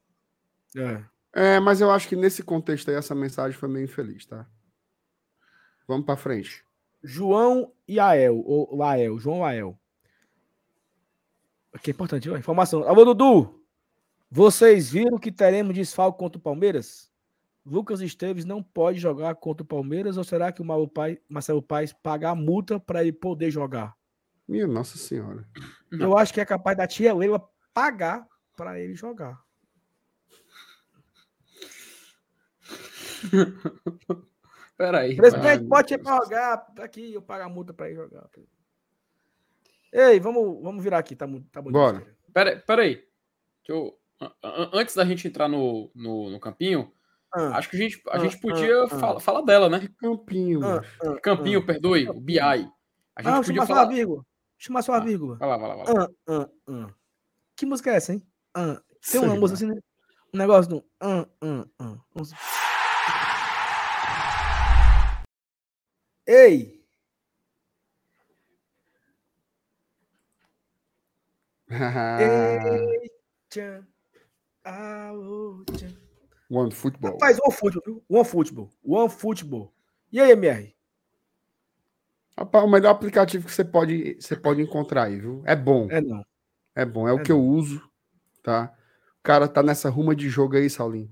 É. 0.75 1.05
É, 1.33 1.61
mas 1.61 1.81
eu 1.81 1.91
acho 1.91 2.09
que 2.09 2.17
nesse 2.17 2.43
contexto 2.43 2.89
aí 2.89 2.97
essa 2.97 3.15
mensagem 3.15 3.57
foi 3.57 3.69
meio 3.69 3.85
infeliz, 3.85 4.27
tá? 4.27 4.47
Vamos 5.87 6.05
para 6.05 6.17
frente. 6.17 6.65
João 7.03 7.73
Iael, 7.89 8.39
ou 8.45 8.77
Lael, 8.77 9.19
João 9.19 9.41
Lael. 9.41 9.79
Aqui 11.73 11.91
é 11.91 11.93
importante, 11.93 12.29
ó, 12.29 12.37
informação. 12.37 12.83
Alô, 12.83 13.05
Dudu! 13.05 13.65
Vocês 14.31 14.91
viram 14.91 15.19
que 15.19 15.33
teremos 15.33 15.75
desfalque 15.75 16.19
contra 16.19 16.39
o 16.39 16.43
Palmeiras? 16.43 17.11
Lucas 17.65 18.01
Esteves 18.01 18.45
não 18.45 18.63
pode 18.63 18.99
jogar 18.99 19.35
contra 19.37 19.63
o 19.63 19.67
Palmeiras 19.67 20.17
ou 20.17 20.25
será 20.25 20.51
que 20.53 20.63
o 20.63 20.67
Marcelo 21.29 21.63
Paes 21.63 21.93
paga 21.93 22.31
a 22.31 22.35
multa 22.35 22.81
para 22.81 23.03
ele 23.03 23.13
poder 23.13 23.51
jogar? 23.51 23.95
Minha 24.49 24.67
Nossa 24.67 24.99
Senhora. 24.99 25.47
Eu 25.93 26.17
acho 26.17 26.33
que 26.35 26.41
é 26.41 26.45
capaz 26.45 26.77
da 26.77 26.87
tia 26.87 27.15
Leila 27.15 27.43
pagar 27.73 28.27
para 28.57 28.81
ele 28.81 28.95
jogar. 28.95 29.41
Peraí. 34.81 35.15
Presidente, 35.15 35.65
pode 35.65 35.93
ir 35.93 35.99
para 35.99 36.25
jogar. 36.25 36.57
Tá 36.75 36.85
aqui, 36.85 37.13
eu 37.13 37.21
pago 37.21 37.45
a 37.45 37.49
multa 37.51 37.75
para 37.75 37.91
ir 37.91 37.97
jogar. 37.97 38.25
Ei, 39.93 40.19
vamos, 40.19 40.63
vamos 40.63 40.83
virar 40.83 40.97
aqui, 40.97 41.15
tá, 41.15 41.27
tá 41.53 41.61
bonito. 41.61 41.73
Bora. 41.79 42.07
Peraí, 42.33 42.59
peraí. 42.61 43.05
Eu, 43.69 43.95
antes 44.73 44.95
da 44.95 45.05
gente 45.05 45.29
entrar 45.29 45.49
no, 45.49 45.91
no, 45.95 46.31
no 46.31 46.41
campinho, 46.41 46.91
ah, 47.31 47.59
acho 47.59 47.69
que 47.69 47.77
a 47.77 47.79
gente, 47.79 48.03
a 48.09 48.17
ah, 48.17 48.19
gente 48.21 48.41
podia 48.41 48.85
ah, 48.85 48.89
fala, 48.89 49.21
falar 49.21 49.43
dela, 49.43 49.69
né? 49.69 49.87
Campinho. 49.99 50.65
Ah, 50.65 50.83
ah, 51.05 51.21
campinho, 51.21 51.59
ah. 51.61 51.67
perdoe, 51.67 52.09
o 52.09 52.19
BI. 52.19 52.41
A 52.41 52.57
gente 52.57 52.71
ah, 53.23 53.43
podia 53.45 53.67
falar. 53.67 53.85
Só 53.85 53.89
vírgula. 53.91 54.25
Chama 54.57 54.83
só 54.83 54.95
a 54.95 55.01
vírgula. 55.01 55.37
Vai 55.37 55.49
lá, 55.51 55.57
vai 55.59 55.69
lá, 55.69 55.77
vai 55.77 55.95
lá. 55.95 56.09
Ah, 56.27 56.49
ah, 56.69 56.95
Que 57.55 57.67
música 57.67 57.91
é 57.91 57.97
essa, 57.97 58.15
hein? 58.15 58.27
Ah, 58.55 58.81
tem 59.13 59.21
uma 59.21 59.37
música 59.37 59.59
assim, 59.59 59.67
né? 59.67 59.79
Um 60.33 60.39
negócio 60.39 60.71
do. 60.71 60.85
Ah, 60.99 61.27
ah, 61.43 61.67
ah. 61.79 61.99
Ei! 66.33 66.81
One 76.49 76.71
Football. 76.71 77.11
Rapaz, 77.15 77.41
One 77.41 77.53
Football, 77.53 77.83
viu? 77.85 78.05
One 78.09 78.25
Football. 78.25 78.71
One 78.85 79.11
Football. 79.11 79.75
E 80.13 80.21
aí, 80.21 80.31
MR? 80.31 80.73
Rapaz, 82.39 82.65
o 82.65 82.69
melhor 82.69 82.91
aplicativo 82.91 83.49
que 83.49 83.53
você 83.53 83.65
pode, 83.65 84.17
você 84.21 84.37
pode 84.37 84.63
encontrar 84.63 85.07
aí, 85.07 85.19
viu? 85.19 85.43
É 85.45 85.57
bom. 85.57 85.89
É 85.91 86.01
não. 86.01 86.25
É 86.77 86.85
bom. 86.85 87.09
É, 87.09 87.11
é 87.11 87.15
o 87.15 87.23
que 87.25 87.33
não. 87.33 87.41
eu 87.41 87.45
uso, 87.45 87.83
tá? 88.41 88.73
O 89.19 89.23
cara 89.25 89.49
tá 89.49 89.65
nessa 89.65 89.91
ruma 89.91 90.15
de 90.15 90.29
jogo 90.29 90.57
aí, 90.57 90.71
Saulinho. 90.71 91.11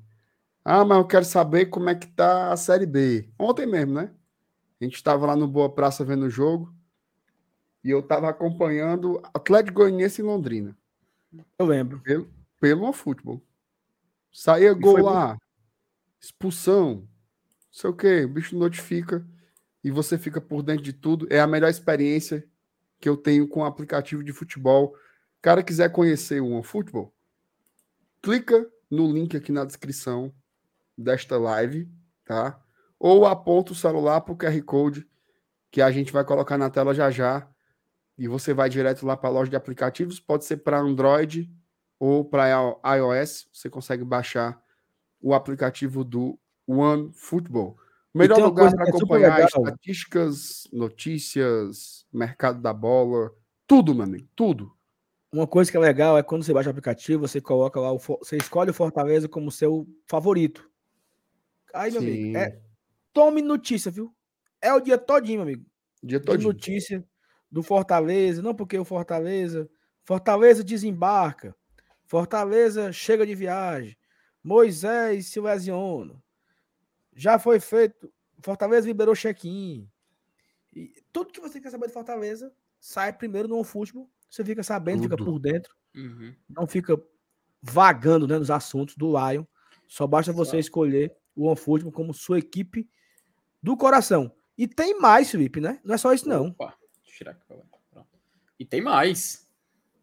Ah, 0.65 0.85
mas 0.85 0.99
eu 0.99 1.07
quero 1.09 1.24
saber 1.24 1.66
como 1.66 1.90
é 1.90 1.97
que 1.97 2.07
tá 2.07 2.53
a 2.53 2.57
Série 2.57 2.86
B. 2.86 3.28
Ontem 3.36 3.66
mesmo, 3.66 3.95
né? 3.95 4.15
A 4.80 4.84
gente 4.84 4.94
estava 4.94 5.26
lá 5.26 5.34
no 5.34 5.48
Boa 5.48 5.72
Praça 5.72 6.05
vendo 6.05 6.26
o 6.26 6.30
jogo 6.30 6.72
e 7.82 7.90
eu 7.90 8.00
estava 8.00 8.28
acompanhando 8.28 9.20
Atlético 9.34 9.78
Goianiense 9.78 10.22
em 10.22 10.24
Londrina. 10.24 10.76
Eu 11.59 11.66
lembro. 11.66 12.00
Pelo, 12.00 12.30
pelo 12.60 12.92
futebol. 12.92 13.42
Saía 14.32 14.72
gol 14.74 15.02
lá, 15.02 15.28
muito... 15.28 15.42
expulsão, 16.20 16.94
não 16.94 17.09
sei 17.72 17.90
o 17.90 17.94
quê, 17.94 18.24
o 18.24 18.28
bicho 18.28 18.56
notifica 18.56 19.26
e 19.82 19.90
você 19.90 20.16
fica 20.16 20.40
por 20.40 20.62
dentro 20.62 20.84
de 20.84 20.92
tudo. 20.92 21.26
É 21.30 21.40
a 21.40 21.46
melhor 21.46 21.68
experiência 21.68 22.46
que 23.00 23.09
eu 23.09 23.16
tenho 23.16 23.48
com 23.48 23.60
o 23.60 23.64
aplicativo 23.64 24.22
de 24.22 24.32
futebol. 24.32 24.94
O 25.38 25.42
cara 25.42 25.62
quiser 25.62 25.90
conhecer 25.90 26.40
o 26.40 26.50
OneFootball, 26.50 27.12
clica 28.22 28.68
no 28.90 29.10
link 29.10 29.36
aqui 29.36 29.50
na 29.50 29.64
descrição 29.64 30.32
desta 30.96 31.36
live, 31.36 31.90
tá? 32.24 32.60
Ou 32.98 33.26
aponta 33.26 33.72
o 33.72 33.76
celular 33.76 34.20
para 34.20 34.32
o 34.32 34.36
QR 34.36 34.62
Code 34.62 35.06
que 35.70 35.82
a 35.82 35.90
gente 35.90 36.12
vai 36.12 36.24
colocar 36.24 36.56
na 36.56 36.70
tela 36.70 36.94
já 36.94 37.10
já 37.10 37.46
e 38.16 38.26
você 38.26 38.52
vai 38.52 38.68
direto 38.68 39.06
lá 39.06 39.16
para 39.16 39.28
a 39.28 39.32
loja 39.32 39.50
de 39.50 39.56
aplicativos. 39.56 40.18
Pode 40.18 40.44
ser 40.44 40.58
para 40.58 40.80
Android 40.80 41.50
ou 42.00 42.24
para 42.24 42.76
iOS. 42.96 43.48
Você 43.52 43.70
consegue 43.70 44.04
baixar 44.04 44.60
o 45.20 45.34
aplicativo 45.34 46.02
do 46.02 46.38
One 46.66 47.10
Football. 47.12 47.76
Melhor 48.14 48.40
lugar 48.40 48.74
para 48.74 48.86
é 48.86 48.88
acompanhar 48.88 49.44
estatísticas, 49.44 50.66
notícias, 50.72 52.04
mercado 52.12 52.60
da 52.60 52.72
bola, 52.72 53.32
tudo, 53.66 53.94
meu 53.94 54.04
amigo, 54.04 54.26
tudo. 54.34 54.72
Uma 55.30 55.46
coisa 55.46 55.70
que 55.70 55.76
é 55.76 55.80
legal 55.80 56.16
é 56.16 56.22
quando 56.22 56.42
você 56.42 56.54
baixa 56.54 56.68
o 56.68 56.70
aplicativo, 56.70 57.28
você 57.28 57.40
coloca 57.40 57.78
lá, 57.78 57.92
o, 57.92 57.98
você 57.98 58.38
escolhe 58.38 58.70
o 58.70 58.74
Fortaleza 58.74 59.28
como 59.28 59.52
seu 59.52 59.86
favorito. 60.06 60.68
Aí, 61.74 61.92
meu 61.92 62.00
Sim. 62.00 62.08
amigo, 62.08 62.38
é, 62.38 62.58
Tome 63.19 63.43
notícia, 63.43 63.90
viu? 63.90 64.15
É 64.62 64.73
o 64.73 64.78
dia 64.78 64.97
todinho, 64.97 65.43
amigo. 65.43 65.66
Dia 66.01 66.20
todinho. 66.20 66.39
De 66.39 66.57
notícia 66.57 67.05
do 67.51 67.65
Fortaleza. 67.65 68.40
Não 68.40 68.55
porque 68.55 68.78
o 68.78 68.85
Fortaleza. 68.85 69.69
Fortaleza 70.05 70.62
desembarca. 70.62 71.53
Fortaleza 72.07 72.93
chega 72.93 73.27
de 73.27 73.35
viagem. 73.35 73.99
Moisés 74.40 75.27
Silvesiono. 75.27 76.23
Já 77.12 77.40
foi 77.40 77.59
feito. 77.59 78.09
Fortaleza 78.40 78.86
liberou 78.86 79.16
check-in. 79.16 79.90
E 80.73 80.95
tudo 81.12 81.32
que 81.32 81.40
você 81.40 81.61
quer 81.61 81.70
saber 81.70 81.89
de 81.89 81.95
Fortaleza 81.95 82.55
sai 82.78 83.12
primeiro 83.12 83.49
no 83.49 83.65
futebol. 83.65 84.09
Você 84.31 84.45
fica 84.45 84.62
sabendo, 84.62 85.03
fica 85.03 85.16
Tudo. 85.16 85.32
por 85.32 85.39
dentro. 85.40 85.74
Uhum. 85.93 86.32
Não 86.49 86.69
fica 86.69 86.97
vagando 87.61 88.28
né, 88.28 88.39
nos 88.39 88.49
assuntos 88.49 88.95
do 88.95 89.09
Lion. 89.09 89.45
Só 89.89 90.07
basta 90.07 90.32
você 90.32 90.51
Exato. 90.51 90.61
escolher 90.61 91.16
o 91.35 91.47
OneFootball 91.47 91.90
como 91.90 92.15
sua 92.15 92.39
equipe 92.39 92.89
do 93.69 93.77
coração. 93.77 94.32
E 94.57 94.66
tem 94.66 94.99
mais, 94.99 95.31
Felipe, 95.31 95.61
né? 95.61 95.78
Não 95.85 95.95
é 95.95 95.99
só 95.99 96.12
isso, 96.12 96.27
não. 96.28 96.47
Opa, 96.49 96.74
deixa 97.05 97.11
eu 97.12 97.19
tirar 97.19 97.31
aqui. 97.32 97.43
pra 97.47 97.57
lá. 97.57 97.62
Pronto. 97.90 98.09
E 98.59 98.65
tem 98.65 98.81
mais. 98.81 99.47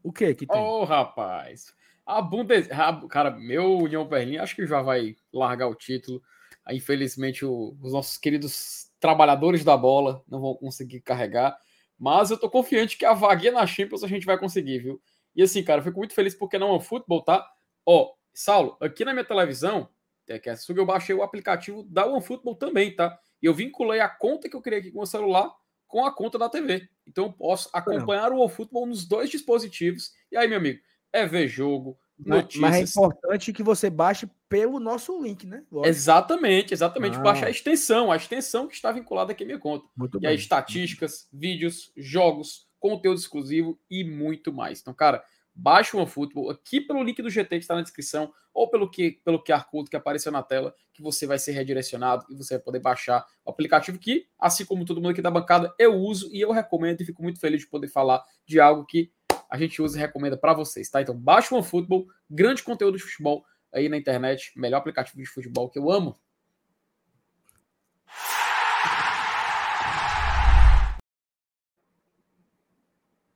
O 0.03 0.13
que 0.13 0.35
que 0.35 0.45
tem? 0.45 0.61
Ô, 0.61 0.83
rapaz. 0.83 1.73
A 2.05 2.21
Bundes... 2.21 2.67
Cara, 3.09 3.31
meu 3.31 3.77
União 3.79 4.07
Berlim 4.07 4.37
acho 4.37 4.55
que 4.55 4.67
já 4.67 4.81
vai 4.81 5.15
largar 5.33 5.67
o 5.67 5.73
título. 5.75 6.21
Aí, 6.63 6.77
Infelizmente, 6.77 7.43
o- 7.43 7.75
os 7.81 7.91
nossos 7.91 8.17
queridos 8.17 8.91
trabalhadores 8.99 9.63
da 9.63 9.75
bola 9.75 10.23
não 10.27 10.39
vão 10.39 10.53
conseguir 10.55 11.01
carregar. 11.01 11.57
Mas 11.97 12.29
eu 12.29 12.37
tô 12.37 12.47
confiante 12.49 12.97
que 12.97 13.05
a 13.05 13.13
vaguinha 13.13 13.51
na 13.53 13.65
Champions 13.65 14.03
a 14.03 14.07
gente 14.07 14.25
vai 14.25 14.37
conseguir, 14.37 14.79
viu? 14.79 15.01
E 15.35 15.41
assim, 15.41 15.63
cara, 15.63 15.79
eu 15.79 15.83
fico 15.85 15.97
muito 15.97 16.13
feliz 16.13 16.35
porque 16.35 16.59
não 16.59 16.69
é 16.69 16.73
um 16.73 16.79
futebol, 16.79 17.21
tá? 17.23 17.45
Ó, 17.85 18.13
Saulo, 18.33 18.77
aqui 18.79 19.03
na 19.03 19.11
minha 19.11 19.25
televisão, 19.25 19.89
é 20.27 20.37
que 20.37 20.49
é 20.49 20.55
eu 20.75 20.85
baixei 20.85 21.15
o 21.15 21.23
aplicativo 21.23 21.83
da 21.83 22.05
OneFootball 22.05 22.55
também, 22.55 22.95
tá? 22.95 23.19
E 23.41 23.45
eu 23.45 23.53
vinculei 23.53 23.99
a 23.99 24.09
conta 24.09 24.49
que 24.49 24.55
eu 24.55 24.61
criei 24.61 24.79
aqui 24.79 24.91
com 24.91 25.01
o 25.01 25.05
celular 25.05 25.53
com 25.87 26.05
a 26.05 26.11
conta 26.11 26.37
da 26.37 26.49
TV. 26.49 26.89
Então 27.07 27.25
eu 27.25 27.31
posso 27.31 27.69
acompanhar 27.71 28.31
o 28.31 28.39
OneFootball 28.39 28.85
nos 28.85 29.05
dois 29.05 29.29
dispositivos. 29.29 30.11
E 30.31 30.37
aí, 30.37 30.47
meu 30.47 30.57
amigo, 30.57 30.81
é 31.13 31.25
ver 31.25 31.47
jogo, 31.47 31.97
notícias. 32.19 32.61
mas 32.61 32.75
é 32.75 32.81
importante 32.81 33.53
que 33.53 33.63
você 33.63 33.89
baixe 33.89 34.29
pelo 34.49 34.79
nosso 34.79 35.21
link, 35.21 35.45
né? 35.45 35.63
Lógico. 35.71 35.87
Exatamente, 35.87 36.73
exatamente. 36.73 37.17
Ah. 37.17 37.21
Baixa 37.21 37.45
a 37.45 37.49
extensão, 37.49 38.11
a 38.11 38.17
extensão 38.17 38.67
que 38.67 38.75
está 38.75 38.91
vinculada 38.91 39.31
aqui 39.31 39.43
à 39.43 39.47
minha 39.47 39.59
conta. 39.59 39.85
Muito 39.95 40.19
E 40.21 40.27
aí, 40.27 40.35
estatísticas, 40.35 41.29
vídeos, 41.31 41.91
jogos, 41.95 42.67
conteúdo 42.79 43.19
exclusivo 43.19 43.79
e 43.89 44.03
muito 44.03 44.51
mais. 44.51 44.81
Então, 44.81 44.93
cara, 44.93 45.23
baixa 45.55 45.95
o 45.95 45.99
OneFootball 46.01 46.49
aqui 46.49 46.81
pelo 46.81 47.01
link 47.01 47.21
do 47.21 47.29
GT 47.29 47.49
que 47.49 47.63
está 47.63 47.75
na 47.75 47.81
descrição 47.81 48.33
ou 48.53 48.69
pelo, 48.69 48.89
que, 48.89 49.19
pelo 49.23 49.41
QR 49.41 49.65
Code 49.69 49.89
que 49.89 49.95
apareceu 49.95 50.31
na 50.31 50.43
tela, 50.43 50.75
que 50.93 51.01
você 51.01 51.25
vai 51.25 51.39
ser 51.39 51.53
redirecionado 51.53 52.25
e 52.29 52.35
você 52.35 52.55
vai 52.55 52.63
poder 52.63 52.79
baixar 52.79 53.25
o 53.45 53.49
aplicativo 53.49 53.97
que, 53.97 54.27
assim 54.37 54.65
como 54.65 54.85
todo 54.85 54.97
mundo 54.97 55.11
aqui 55.11 55.21
da 55.21 55.31
bancada, 55.31 55.73
eu 55.79 55.93
uso 55.95 56.29
e 56.33 56.41
eu 56.41 56.51
recomendo 56.51 57.01
e 57.01 57.05
fico 57.05 57.23
muito 57.23 57.39
feliz 57.39 57.61
de 57.61 57.67
poder 57.67 57.87
falar 57.87 58.23
de 58.45 58.59
algo 58.59 58.85
que 58.85 59.11
a 59.49 59.57
gente 59.57 59.81
usa 59.81 59.97
e 59.97 60.01
recomenda 60.01 60.37
para 60.37 60.53
vocês, 60.53 60.89
tá? 60.89 61.01
Então, 61.01 61.15
baixa 61.15 61.53
o 61.53 61.57
OneFootball, 61.57 62.07
grande 62.29 62.63
conteúdo 62.63 62.97
de 62.97 63.03
futebol 63.03 63.45
aí 63.73 63.89
na 63.89 63.97
internet, 63.97 64.51
melhor 64.55 64.77
aplicativo 64.77 65.17
de 65.17 65.25
futebol 65.25 65.69
que 65.69 65.79
eu 65.79 65.91
amo. 65.91 66.17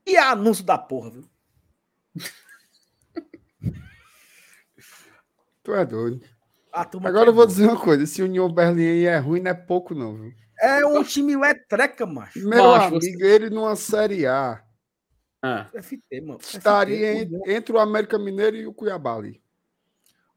E 0.06 0.18
anúncio 0.18 0.64
da 0.64 0.78
porra, 0.78 1.12
viu? 1.12 1.30
Tu 5.64 5.74
é 5.74 5.86
doido. 5.86 6.22
Agora 6.72 7.30
eu 7.30 7.34
vou 7.34 7.46
dizer 7.46 7.66
uma 7.68 7.80
coisa: 7.80 8.04
esse 8.04 8.22
União 8.22 8.52
Berlim 8.52 8.86
aí 8.88 9.06
é 9.06 9.18
ruim, 9.18 9.40
não 9.42 9.52
é 9.52 9.54
pouco, 9.54 9.94
não, 9.94 10.16
viu? 10.16 10.34
É 10.62 10.86
um 10.86 11.04
time 11.04 11.36
letreca, 11.38 12.06
macho. 12.06 12.40
Meu 12.48 12.64
Macho, 12.64 12.90
você- 12.92 13.10
amigo, 13.10 13.24
ele 13.26 13.50
numa 13.50 13.76
Série 13.76 14.26
A 14.26 14.62
Ah, 15.42 15.68
FT, 15.74 16.22
mano. 16.22 16.40
FT, 16.40 16.58
estaria 16.58 17.24
União- 17.24 17.42
en- 17.46 17.52
entre 17.56 17.74
o 17.74 17.80
América 17.80 18.20
Mineiro 18.20 18.58
e 18.58 18.68
o 18.68 18.74
Cuiabá 18.74 19.16
ali. 19.16 19.42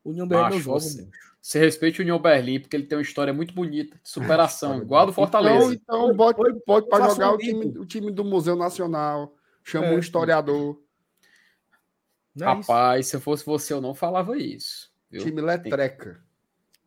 União 0.05 0.27
Berlim 0.27 0.57
Macho, 0.57 0.71
você-. 0.71 1.09
Você 1.41 1.59
respeite 1.59 2.01
o 2.01 2.03
União 2.03 2.21
Berlim, 2.21 2.61
porque 2.61 2.77
ele 2.77 2.87
tem 2.87 2.97
uma 2.97 3.03
história 3.03 3.33
muito 3.33 3.53
bonita 3.53 3.99
de 4.01 4.09
superação, 4.09 4.81
igual 4.81 5.03
a 5.03 5.07
do 5.07 5.13
Fortaleza. 5.13 5.75
Então, 5.75 6.05
então 6.07 6.15
bote, 6.17 6.37
Foi- 6.37 6.63
bote 6.65 6.89
para 6.89 7.09
jogar 7.09 7.33
um 7.33 7.35
o 7.35 7.39
time, 7.39 7.67
o 7.79 7.85
time 7.85 8.13
do 8.13 8.25
Museu 8.25 8.55
Nacional. 8.55 9.35
Chama 9.65 9.87
É. 9.87 9.95
um 9.95 9.99
historiador. 9.99 10.81
Não 12.35 12.49
é 12.49 12.61
isso? 12.61 12.71
Rapaz, 12.73 13.07
se 13.09 13.17
eu 13.17 13.21
fosse 13.21 13.45
você, 13.45 13.73
eu 13.73 13.81
não 13.81 13.95
falava 13.95 14.37
isso. 14.39 14.91
viu? 15.11 15.23
Time 15.23 15.41
letreca. 15.41 16.23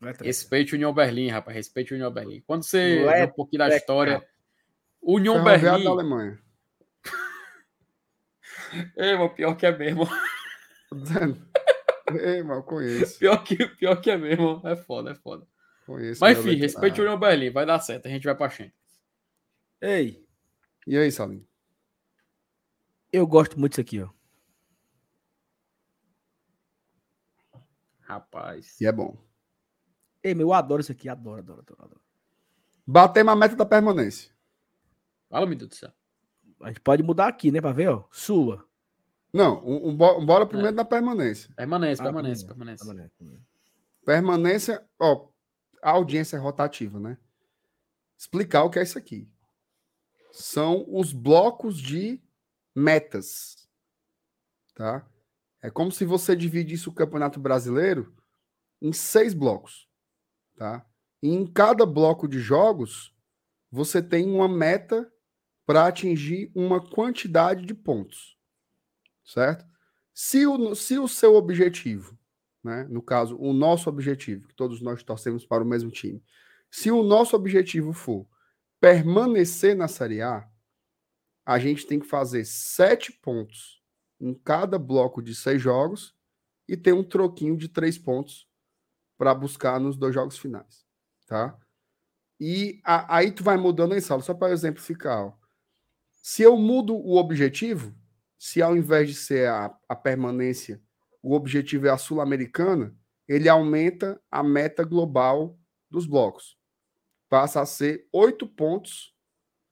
Letreca. 0.02 0.24
Respeite 0.26 0.74
o 0.74 0.76
União 0.76 0.94
Berlim, 0.94 1.30
rapaz. 1.30 1.56
Respeite 1.56 1.94
o 1.94 1.96
União 1.96 2.12
Berlim. 2.12 2.42
Quando 2.46 2.64
você 2.64 2.98
Letreca. 3.00 3.18
vê 3.26 3.32
um 3.32 3.36
pouquinho 3.36 3.60
da 3.60 3.76
história. 3.76 4.28
O 5.02 5.16
União 5.16 5.36
Ferroviário 5.36 5.62
da 5.64 5.72
Berlim. 5.78 5.88
Alemanha. 5.92 6.40
É, 8.98 9.16
mano, 9.16 9.30
pior 9.30 9.56
que 9.56 9.66
é 9.66 9.78
mesmo. 9.78 10.06
Ei, 12.20 12.44
mano, 12.44 12.64
conheço. 12.64 13.18
Pior 13.20 13.42
que, 13.44 13.56
pior 13.78 13.96
que 14.02 14.12
é 14.12 14.18
mesmo. 14.18 14.62
É 14.66 14.76
foda, 14.76 15.12
é 15.12 15.16
foda. 15.16 15.48
conheço 15.86 16.20
Mas 16.22 16.38
enfim, 16.38 16.56
respeite 16.56 17.00
o. 17.00 17.04
União 17.04 17.18
Berlim. 17.20 17.52
Vai 17.52 17.66
dar 17.66 17.80
certo. 17.80 18.08
A 18.08 18.10
gente 18.10 18.24
vai 18.26 18.36
pra 18.36 18.50
Champions. 18.50 18.74
Ei, 19.82 20.26
E 20.88 20.98
aí, 20.98 21.12
Salim? 21.12 21.46
eu 23.14 23.26
gosto 23.26 23.58
muito 23.60 23.72
disso 23.72 23.82
aqui, 23.82 24.02
ó. 24.02 24.10
Rapaz. 28.06 28.80
E 28.80 28.86
é 28.86 28.92
bom. 28.92 29.18
Ei, 30.24 30.34
meu, 30.34 30.48
eu 30.48 30.54
adoro 30.54 30.82
isso 30.82 30.92
aqui. 30.92 31.10
Adoro, 31.10 31.40
adoro, 31.40 31.60
adoro. 31.62 31.82
adoro. 31.84 32.02
Batemos 32.88 33.34
a 33.34 33.36
meta 33.36 33.56
da 33.56 33.66
permanência. 33.66 34.32
Fala, 35.30 35.46
meu 35.46 35.58
Deus 35.58 35.70
do 35.70 35.76
céu. 35.76 35.92
A 36.62 36.68
gente 36.68 36.80
pode 36.82 37.04
mudar 37.04 37.28
aqui, 37.28 37.52
né, 37.52 37.60
pra 37.60 37.72
ver, 37.74 37.90
ó. 37.90 38.08
Sua. 38.12 38.68
Não, 39.34 39.64
um, 39.66 39.90
um, 39.90 39.96
bo- 39.98 40.24
bora 40.26 40.46
primeiro 40.46 40.76
na 40.76 40.86
permanência. 40.86 41.54
Permanece, 41.56 42.02
Ah, 42.02 42.06
permanece, 42.06 42.46
permanece. 42.46 42.86
permanece. 42.86 43.14
Permanência, 44.06 44.88
ó, 45.00 45.28
a 45.82 45.92
audiência 45.92 46.38
é 46.38 46.40
rotativa, 46.40 47.00
né? 47.00 47.18
Explicar 48.18 48.64
o 48.64 48.70
que 48.70 48.80
é 48.80 48.84
isso 48.84 48.98
aqui. 48.98 49.30
São 50.32 50.86
os 50.88 51.12
blocos 51.12 51.78
de 51.82 52.22
metas, 52.74 53.68
tá? 54.74 55.06
É 55.66 55.72
como 55.72 55.92
se 55.92 56.06
você 56.06 56.36
dividisse 56.36 56.88
o 56.90 56.94
Campeonato 56.94 57.40
Brasileiro 57.40 58.14
em 58.82 58.94
seis 58.94 59.34
blocos, 59.34 59.88
tá? 60.56 60.86
E 61.22 61.30
em 61.30 61.46
cada 61.46 61.86
bloco 61.86 62.28
de 62.28 62.40
jogos, 62.40 63.14
você 63.72 64.02
tem 64.02 64.30
uma 64.30 64.48
meta 64.48 65.12
para 65.66 65.88
atingir 65.88 66.52
uma 66.54 66.80
quantidade 66.80 67.66
de 67.66 67.74
pontos, 67.74 68.38
certo? 69.24 69.66
Se 70.14 70.46
o, 70.46 70.76
se 70.76 71.00
o 71.00 71.08
seu 71.08 71.36
objetivo 71.36 72.18
né? 72.66 72.88
No 72.90 73.00
caso, 73.00 73.38
o 73.40 73.54
nosso 73.54 73.88
objetivo, 73.88 74.48
que 74.48 74.56
todos 74.56 74.82
nós 74.82 75.04
torcemos 75.04 75.46
para 75.46 75.64
o 75.64 75.68
mesmo 75.68 75.92
time. 75.92 76.22
Se 76.72 76.90
o 76.90 77.04
nosso 77.04 77.36
objetivo 77.36 77.94
for 77.94 78.28
permanecer 78.82 79.76
na 79.76 79.88
Série 79.88 80.24
A, 80.24 80.50
a 81.46 81.60
gente 81.60 81.86
tem 81.86 82.00
que 82.00 82.08
fazer 82.08 82.44
sete 82.44 83.12
pontos 83.12 83.84
em 84.20 84.34
cada 84.34 84.78
bloco 84.80 85.22
de 85.22 85.36
seis 85.36 85.62
jogos 85.62 86.16
e 86.68 86.76
ter 86.78 86.94
um 86.94 87.04
troquinho 87.04 87.58
de 87.58 87.68
três 87.70 87.98
pontos 87.98 88.48
para 89.18 89.34
buscar 89.34 89.80
nos 89.80 89.98
dois 89.98 90.14
jogos 90.14 90.38
finais, 90.38 90.86
tá? 91.28 91.58
E 92.40 92.82
a- 92.84 93.18
aí 93.18 93.32
tu 93.32 93.44
vai 93.44 93.58
mudando 93.58 93.96
em 93.96 94.02
sala, 94.02 94.22
só 94.22 94.34
para 94.34 94.54
exemplificar. 94.54 95.26
Ó. 95.28 95.34
Se 96.12 96.42
eu 96.44 96.58
mudo 96.58 96.96
o 96.96 97.18
objetivo, 97.18 97.96
se 98.38 98.62
ao 98.62 98.76
invés 98.76 99.10
de 99.10 99.16
ser 99.16 99.48
a, 99.50 99.78
a 99.88 99.96
permanência 99.96 100.82
o 101.22 101.34
objetivo 101.34 101.88
é 101.88 101.90
a 101.90 101.98
Sul-Americana, 101.98 102.96
ele 103.28 103.50
aumenta 103.50 104.22
a 104.30 104.44
meta 104.44 104.84
global 104.84 105.58
dos 105.90 106.06
blocos. 106.06 106.56
Passa 107.28 107.62
a 107.62 107.66
ser 107.66 108.08
oito 108.14 108.48
pontos 108.48 109.16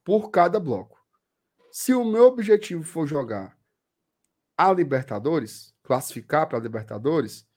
por 0.03 0.31
cada 0.31 0.59
bloco. 0.59 0.99
Se 1.71 1.93
o 1.93 2.03
meu 2.03 2.25
objetivo 2.25 2.83
for 2.83 3.05
jogar 3.05 3.55
a 4.57 4.71
Libertadores, 4.71 5.73
classificar 5.83 6.47
para 6.47 6.57
a 6.57 6.61
Libertadores, 6.61 7.47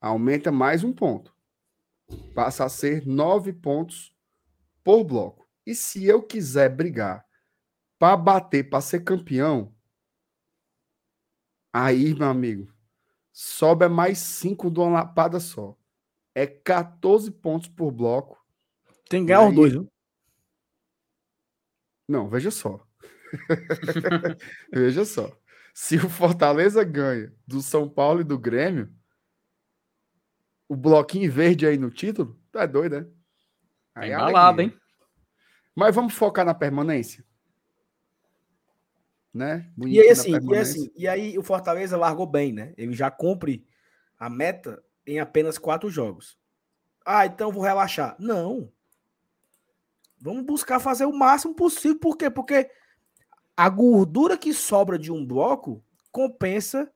aumenta 0.00 0.50
mais 0.50 0.82
um 0.82 0.92
ponto. 0.92 1.34
Passa 2.34 2.64
a 2.64 2.68
ser 2.68 3.06
nove 3.06 3.52
pontos 3.52 4.14
por 4.82 5.04
bloco. 5.04 5.48
E 5.66 5.74
se 5.74 6.04
eu 6.06 6.22
quiser 6.22 6.68
brigar 6.68 7.26
para 7.98 8.16
bater, 8.16 8.68
para 8.68 8.80
ser 8.80 9.00
campeão, 9.00 9.74
aí, 11.72 12.14
meu 12.14 12.28
amigo, 12.28 12.72
sobe 13.32 13.88
mais 13.88 14.18
5 14.18 14.70
de 14.70 14.80
uma 14.80 14.90
lapada 14.90 15.40
só. 15.40 15.76
É 16.34 16.46
14 16.46 17.30
pontos 17.30 17.68
por 17.68 17.90
bloco. 17.90 18.44
Tem 19.08 19.22
que 19.22 19.28
ganhar 19.28 19.42
os 19.42 19.50
aí? 19.50 19.54
dois, 19.54 19.72
viu? 19.72 19.92
Não, 22.08 22.28
veja 22.28 22.50
só. 22.50 22.86
veja 24.72 25.04
só. 25.04 25.36
Se 25.78 25.98
o 25.98 26.08
Fortaleza 26.08 26.82
ganha 26.82 27.30
do 27.46 27.60
São 27.60 27.86
Paulo 27.86 28.22
e 28.22 28.24
do 28.24 28.38
Grêmio, 28.38 28.90
o 30.66 30.74
bloquinho 30.74 31.30
verde 31.30 31.66
aí 31.66 31.76
no 31.76 31.90
título, 31.90 32.34
tá 32.50 32.64
doido, 32.64 32.98
né? 32.98 33.04
Tá 33.92 34.00
Aí 34.00 34.10
é 34.10 34.14
embalado, 34.14 34.62
alegria. 34.62 34.74
hein? 34.74 34.80
Mas 35.74 35.94
vamos 35.94 36.14
focar 36.14 36.46
na 36.46 36.54
permanência? 36.54 37.22
Né? 39.34 39.70
E 39.84 40.00
aí, 40.00 40.08
assim, 40.08 40.30
e 40.50 40.56
assim, 40.56 40.90
e 40.96 41.06
aí 41.06 41.38
o 41.38 41.42
Fortaleza 41.42 41.94
largou 41.94 42.26
bem, 42.26 42.54
né? 42.54 42.72
Ele 42.78 42.94
já 42.94 43.10
cumpre 43.10 43.62
a 44.18 44.30
meta 44.30 44.82
em 45.06 45.20
apenas 45.20 45.58
quatro 45.58 45.90
jogos. 45.90 46.38
Ah, 47.04 47.26
então 47.26 47.52
vou 47.52 47.62
relaxar. 47.62 48.16
Não. 48.18 48.72
Vamos 50.18 50.42
buscar 50.46 50.80
fazer 50.80 51.04
o 51.04 51.12
máximo 51.12 51.54
possível. 51.54 51.98
Por 51.98 52.16
quê? 52.16 52.30
Porque 52.30 52.70
a 53.56 53.68
gordura 53.68 54.36
que 54.36 54.52
sobra 54.52 54.98
de 54.98 55.10
um 55.10 55.24
bloco 55.24 55.82
compensa 56.12 56.90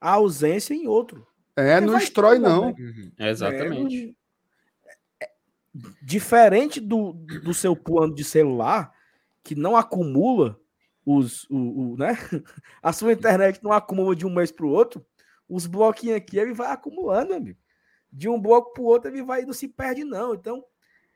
a 0.00 0.12
ausência 0.12 0.74
em 0.74 0.86
outro. 0.86 1.26
É, 1.56 1.80
não 1.80 1.98
destrói, 1.98 2.38
não. 2.38 2.70
Uhum, 2.70 3.12
exatamente. 3.18 4.16
É, 5.20 5.30
diferente 6.02 6.80
do, 6.80 7.12
do 7.12 7.54
seu 7.54 7.76
plano 7.76 8.14
de 8.14 8.24
celular, 8.24 8.92
que 9.42 9.54
não 9.54 9.76
acumula 9.76 10.58
os, 11.04 11.44
o, 11.50 11.56
o, 11.92 11.96
né? 11.96 12.16
A 12.82 12.92
sua 12.92 13.12
internet 13.12 13.62
não 13.62 13.72
acumula 13.72 14.14
de 14.14 14.26
um 14.26 14.34
mês 14.34 14.50
para 14.50 14.66
o 14.66 14.70
outro. 14.70 15.04
Os 15.48 15.66
bloquinhos 15.66 16.16
aqui 16.16 16.38
ele 16.38 16.54
vai 16.54 16.70
acumulando, 16.70 17.34
amigo. 17.34 17.58
De 18.10 18.28
um 18.28 18.40
bloco 18.40 18.72
para 18.72 18.82
o 18.82 18.86
outro 18.86 19.10
ele 19.10 19.22
vai 19.22 19.42
não 19.42 19.52
se 19.52 19.68
perde 19.68 20.04
não. 20.04 20.34
Então 20.34 20.64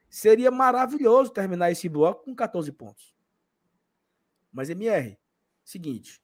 seria 0.09 0.51
maravilhoso 0.51 1.31
terminar 1.31 1.71
esse 1.71 1.89
bloco 1.89 2.25
com 2.25 2.35
14 2.35 2.71
pontos. 2.73 3.16
Mas 4.57 4.71
MR, 4.71 5.19
seguinte, 5.63 6.19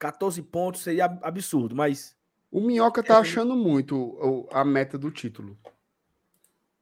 14 0.00 0.42
pontos 0.42 0.82
seria 0.82 1.04
absurdo, 1.22 1.76
mas 1.76 2.16
o 2.50 2.60
Minhoca 2.60 3.04
tá 3.04 3.20
achando 3.20 3.54
muito 3.54 4.48
a 4.50 4.64
meta 4.64 4.98
do 4.98 5.12
título. 5.12 5.56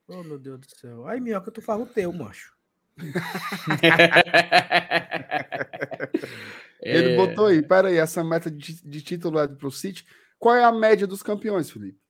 Oh, 0.09 0.23
meu 0.23 0.39
Deus 0.39 0.61
do 0.61 0.67
céu. 0.75 1.07
Aí, 1.07 1.21
Minhoca, 1.21 1.51
tu 1.51 1.61
faz 1.61 1.83
o 1.83 1.85
teu, 1.85 2.11
macho. 2.15 2.57
Ele 6.81 7.13
é... 7.13 7.17
botou 7.17 7.49
aí, 7.49 7.61
pera 7.61 7.89
aí, 7.89 7.99
essa 7.99 8.25
meta 8.25 8.51
de, 8.51 8.83
de 8.83 9.03
título 9.03 9.39
é 9.39 9.47
pro 9.47 9.71
City. 9.71 10.07
Qual 10.39 10.57
é 10.57 10.65
a 10.65 10.73
média 10.73 11.07
dos 11.07 11.23
campeões, 11.23 11.71
Felipe? 11.71 12.01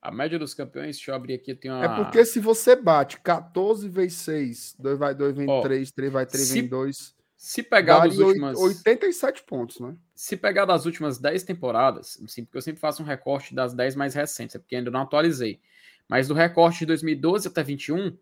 A 0.00 0.10
média 0.10 0.38
dos 0.38 0.54
campeões, 0.54 0.96
deixa 0.96 1.10
eu 1.10 1.14
abrir 1.14 1.34
aqui, 1.34 1.54
tem 1.54 1.70
uma... 1.70 1.84
É 1.84 1.94
porque 1.94 2.24
se 2.24 2.40
você 2.40 2.74
bate 2.74 3.20
14 3.20 3.86
vezes 3.86 4.14
6, 4.20 4.76
2 4.78 4.98
vai 4.98 5.14
2, 5.14 5.36
vem 5.36 5.46
3, 5.60 5.92
3 5.92 6.10
vai 6.10 6.24
3, 6.24 6.52
vem 6.52 6.68
2... 6.68 7.15
Se 7.36 7.62
pegar 7.62 8.00
das 8.00 8.18
últimas. 8.18 8.58
87 8.58 9.42
pontos, 9.44 9.78
né? 9.78 9.94
Se 10.14 10.36
pegar 10.36 10.64
das 10.64 10.86
últimas 10.86 11.18
10 11.18 11.42
temporadas, 11.42 12.18
sim, 12.26 12.44
porque 12.44 12.56
eu 12.56 12.62
sempre 12.62 12.80
faço 12.80 13.02
um 13.02 13.06
recorte 13.06 13.54
das 13.54 13.74
10 13.74 13.94
mais 13.94 14.14
recentes, 14.14 14.56
é 14.56 14.58
porque 14.58 14.76
ainda 14.76 14.90
não 14.90 15.02
atualizei. 15.02 15.60
Mas 16.08 16.28
do 16.28 16.34
recorte 16.34 16.80
de 16.80 16.86
2012 16.86 17.48
até 17.48 17.62
21, 17.62 18.16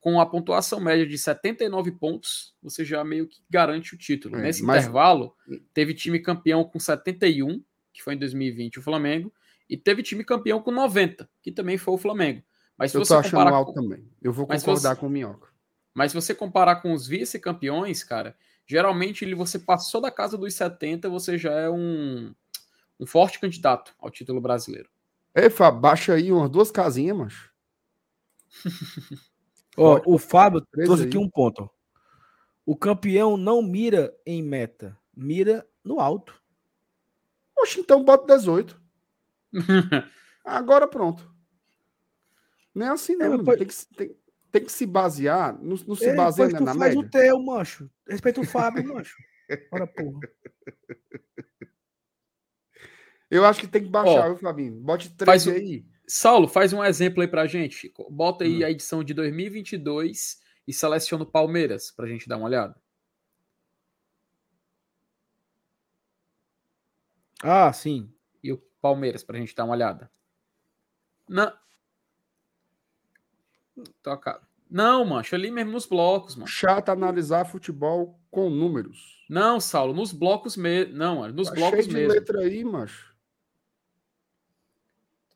com 0.00 0.20
a 0.20 0.26
pontuação 0.26 0.80
média 0.80 1.06
de 1.06 1.18
79 1.18 1.92
pontos, 1.92 2.54
você 2.62 2.84
já 2.84 3.04
meio 3.04 3.26
que 3.26 3.40
garante 3.50 3.94
o 3.94 3.98
título. 3.98 4.36
É, 4.36 4.42
Nesse 4.42 4.62
mas... 4.62 4.82
intervalo, 4.82 5.34
teve 5.72 5.92
time 5.94 6.18
campeão 6.18 6.64
com 6.64 6.78
71, 6.78 7.62
que 7.92 8.02
foi 8.02 8.14
em 8.14 8.18
2020 8.18 8.78
o 8.78 8.82
Flamengo, 8.82 9.32
e 9.68 9.76
teve 9.76 10.02
time 10.02 10.24
campeão 10.24 10.60
com 10.60 10.70
90, 10.70 11.28
que 11.42 11.50
também 11.50 11.76
foi 11.78 11.94
o 11.94 11.98
Flamengo. 11.98 12.42
Mas 12.76 12.90
se 12.90 12.96
eu 12.96 13.04
você 13.04 13.14
tô 13.14 13.20
achando 13.20 13.48
alto 13.48 13.72
também. 13.72 14.06
Eu 14.22 14.32
vou 14.32 14.46
concordar 14.46 14.94
você... 14.94 15.00
com 15.00 15.06
o 15.06 15.10
Minhoca. 15.10 15.48
Mas 15.94 16.10
se 16.10 16.16
você 16.16 16.34
comparar 16.34 16.76
com 16.76 16.92
os 16.92 17.06
vice-campeões, 17.06 18.02
cara, 18.02 18.36
geralmente 18.66 19.24
ele, 19.24 19.34
você 19.34 19.58
passou 19.58 20.00
da 20.00 20.10
casa 20.10 20.36
dos 20.36 20.54
70, 20.54 21.08
você 21.08 21.36
já 21.38 21.52
é 21.52 21.70
um, 21.70 22.34
um 22.98 23.06
forte 23.06 23.38
candidato 23.38 23.94
ao 23.98 24.10
título 24.10 24.40
brasileiro. 24.40 24.88
Ei, 25.34 25.50
Fábio, 25.50 25.80
baixa 25.80 26.14
aí 26.14 26.30
umas 26.30 26.50
duas 26.50 26.70
casinhas, 26.70 27.16
macho. 27.16 27.52
Ó, 29.76 30.00
o 30.06 30.18
Fábio 30.18 30.60
trouxe 30.60 31.04
aqui 31.04 31.18
um 31.18 31.28
ponto. 31.28 31.68
O 32.64 32.76
campeão 32.76 33.36
não 33.36 33.60
mira 33.60 34.16
em 34.24 34.42
meta, 34.42 34.96
mira 35.14 35.68
no 35.82 36.00
alto. 36.00 36.40
Oxe, 37.58 37.80
então 37.80 38.04
bota 38.04 38.36
18. 38.36 38.80
Agora 40.44 40.86
pronto. 40.86 41.28
Nem 42.74 42.88
é 42.88 42.90
assim, 42.90 43.16
não. 43.16 43.34
É, 43.34 43.56
tem, 43.56 43.66
que, 43.66 43.86
tem, 43.96 44.16
tem, 44.54 44.64
que, 44.64 44.72
se 44.72 44.86
basear. 44.86 45.52
Não, 45.60 45.76
não 45.86 45.96
se 45.96 46.08
Ei, 46.08 46.14
baseia 46.14 46.48
né, 46.48 46.60
na 46.60 46.74
média. 46.74 46.98
o 46.98 47.08
teu, 47.08 47.42
mancho. 47.42 47.90
Respeita 48.08 48.40
o 48.40 48.46
Fábio, 48.46 48.86
mancho. 48.86 49.16
Ora, 49.72 49.86
porra. 49.86 50.20
Eu 53.30 53.44
acho 53.44 53.60
que 53.60 53.66
tem 53.66 53.82
que 53.82 53.88
baixar, 53.88 54.28
viu, 54.28 54.36
Fabinho? 54.36 54.72
Bote 54.80 55.10
13 55.10 55.50
aí. 55.50 55.84
Saulo, 56.06 56.46
faz 56.46 56.72
um 56.72 56.84
exemplo 56.84 57.20
aí 57.20 57.28
pra 57.28 57.46
gente. 57.46 57.92
Bota 58.08 58.44
aí 58.44 58.62
hum. 58.62 58.66
a 58.66 58.70
edição 58.70 59.02
de 59.02 59.12
2022 59.12 60.40
e 60.68 60.72
seleciona 60.72 61.24
o 61.24 61.30
Palmeiras 61.30 61.90
pra 61.90 62.06
gente 62.06 62.28
dar 62.28 62.36
uma 62.36 62.46
olhada. 62.46 62.76
Ah, 67.42 67.72
sim. 67.72 68.12
E 68.42 68.52
o 68.52 68.58
Palmeiras 68.80 69.24
pra 69.24 69.38
gente 69.38 69.54
dar 69.54 69.64
uma 69.64 69.74
olhada. 69.74 70.10
Não. 71.28 71.52
Toca. 74.02 74.40
Não, 74.70 75.04
mancho, 75.04 75.34
ali 75.34 75.50
mesmo 75.50 75.72
nos 75.72 75.86
blocos, 75.86 76.36
mano. 76.36 76.46
Chato 76.46 76.88
analisar 76.88 77.44
futebol 77.44 78.18
com 78.30 78.50
números. 78.50 79.24
Não, 79.28 79.60
Saulo, 79.60 79.94
nos 79.94 80.12
blocos 80.12 80.56
mesmo. 80.56 80.94
Não, 80.94 81.28
nos 81.28 81.48
tá 81.48 81.54
blocos 81.54 81.84
cheio 81.84 81.92
mesmo. 81.92 82.12
de 82.12 82.18
letra 82.18 82.40
aí, 82.40 82.64
macho. 82.64 83.14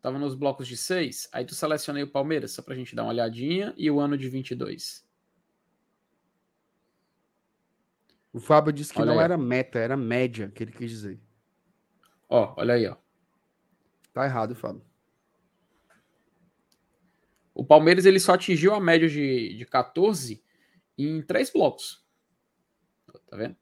Tava 0.01 0.19
nos 0.19 0.35
blocos 0.35 0.67
de 0.67 0.77
6. 0.77 1.29
Aí 1.33 1.45
tu 1.45 1.55
selecionei 1.55 2.03
o 2.03 2.11
Palmeiras, 2.11 2.53
só 2.53 2.63
pra 2.63 2.75
gente 2.75 2.95
dar 2.95 3.03
uma 3.03 3.11
olhadinha. 3.11 3.75
E 3.77 3.91
o 3.91 4.01
ano 4.01 4.17
de 4.17 4.29
22. 4.29 5.07
O 8.33 8.41
Fábio 8.41 8.73
disse 8.73 8.93
que 8.93 9.01
olha 9.01 9.13
não 9.13 9.19
aí. 9.19 9.25
era 9.25 9.37
meta, 9.37 9.79
era 9.79 9.97
média, 9.97 10.51
que 10.55 10.63
ele 10.63 10.73
quis 10.73 10.91
dizer. 10.91 11.21
Ó, 12.29 12.55
olha 12.57 12.75
aí, 12.75 12.87
ó. 12.87 12.97
Tá 14.13 14.25
errado, 14.25 14.55
Fábio. 14.55 14.88
O 17.59 17.65
Palmeiras 17.65 18.07
ele 18.07 18.21
só 18.21 18.35
atingiu 18.35 18.73
a 18.73 18.81
média 18.81 19.09
de, 19.09 19.57
de 19.57 19.67
14 19.67 20.41
em 20.97 21.21
três 21.21 21.51
blocos. 21.51 22.05
Tá 23.29 23.37
vendo? 23.37 23.57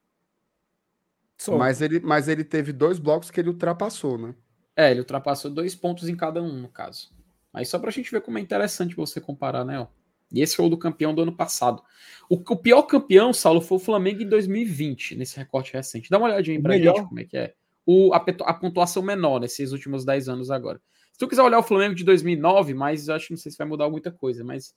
Mas 1.57 1.81
ele, 1.81 2.01
mas 2.01 2.29
ele 2.29 2.45
teve 2.45 2.75
dois 2.75 2.99
blocos 2.99 3.31
que 3.31 3.41
ele 3.41 3.49
ultrapassou, 3.49 4.19
né? 4.19 4.35
É, 4.77 4.91
ele 4.91 5.01
ultrapassou 5.01 5.51
dois 5.51 5.75
pontos 5.75 6.11
em 6.11 6.15
cada 6.15 6.43
um, 6.43 6.61
no 6.61 6.69
caso. 6.69 7.11
Mas 7.51 7.71
só 7.71 7.79
pra 7.79 7.91
gente 7.91 8.11
ver 8.11 8.21
como 8.21 8.37
é 8.37 8.41
interessante 8.43 8.95
você 8.95 9.19
comparar, 9.19 9.65
né? 9.65 9.81
Ó. 9.81 9.87
E 10.31 10.43
esse 10.43 10.57
foi 10.57 10.67
o 10.67 10.69
do 10.69 10.77
campeão 10.77 11.15
do 11.15 11.23
ano 11.23 11.35
passado. 11.35 11.83
O, 12.29 12.35
o, 12.35 12.57
pior 12.57 12.83
campeão, 12.83 13.33
Saulo, 13.33 13.63
foi 13.63 13.77
o 13.77 13.81
Flamengo 13.81 14.23
em 14.23 14.29
2020, 14.29 15.17
nesse 15.17 15.39
recorte 15.39 15.73
recente. 15.73 16.11
Dá 16.11 16.19
uma 16.19 16.27
olhadinha 16.27 16.59
aí 16.59 16.63
pra 16.63 16.75
Melhor. 16.75 16.97
gente 16.97 17.09
como 17.09 17.21
é 17.21 17.25
que 17.25 17.37
é. 17.39 17.55
O, 17.87 18.13
a, 18.13 18.19
a, 18.19 18.55
pontuação 18.55 19.03
menor 19.03 19.41
nesses 19.41 19.73
últimos 19.73 20.05
10 20.05 20.29
anos 20.29 20.51
agora. 20.51 20.81
Se 21.17 21.21
tu 21.21 21.29
quiser 21.29 21.41
olhar 21.41 21.59
o 21.59 21.63
Flamengo 21.63 21.95
de 21.95 22.05
2009, 22.05 22.75
mas 22.75 23.09
eu 23.09 23.15
acho 23.15 23.29
que 23.29 23.33
não 23.33 23.39
sei 23.39 23.51
se 23.51 23.57
vai 23.57 23.67
mudar 23.67 23.89
muita 23.89 24.13
coisa, 24.13 24.45
mas 24.45 24.77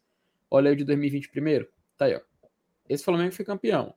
olha 0.49 0.69
aí 0.69 0.73
o 0.73 0.77
de 0.77 0.85
2020 0.85 1.27
primeiro. 1.31 1.67
Tá 1.97 2.05
aí, 2.05 2.15
ó. 2.15 2.21
Esse 2.87 3.03
Flamengo 3.03 3.35
foi 3.35 3.43
campeão. 3.43 3.93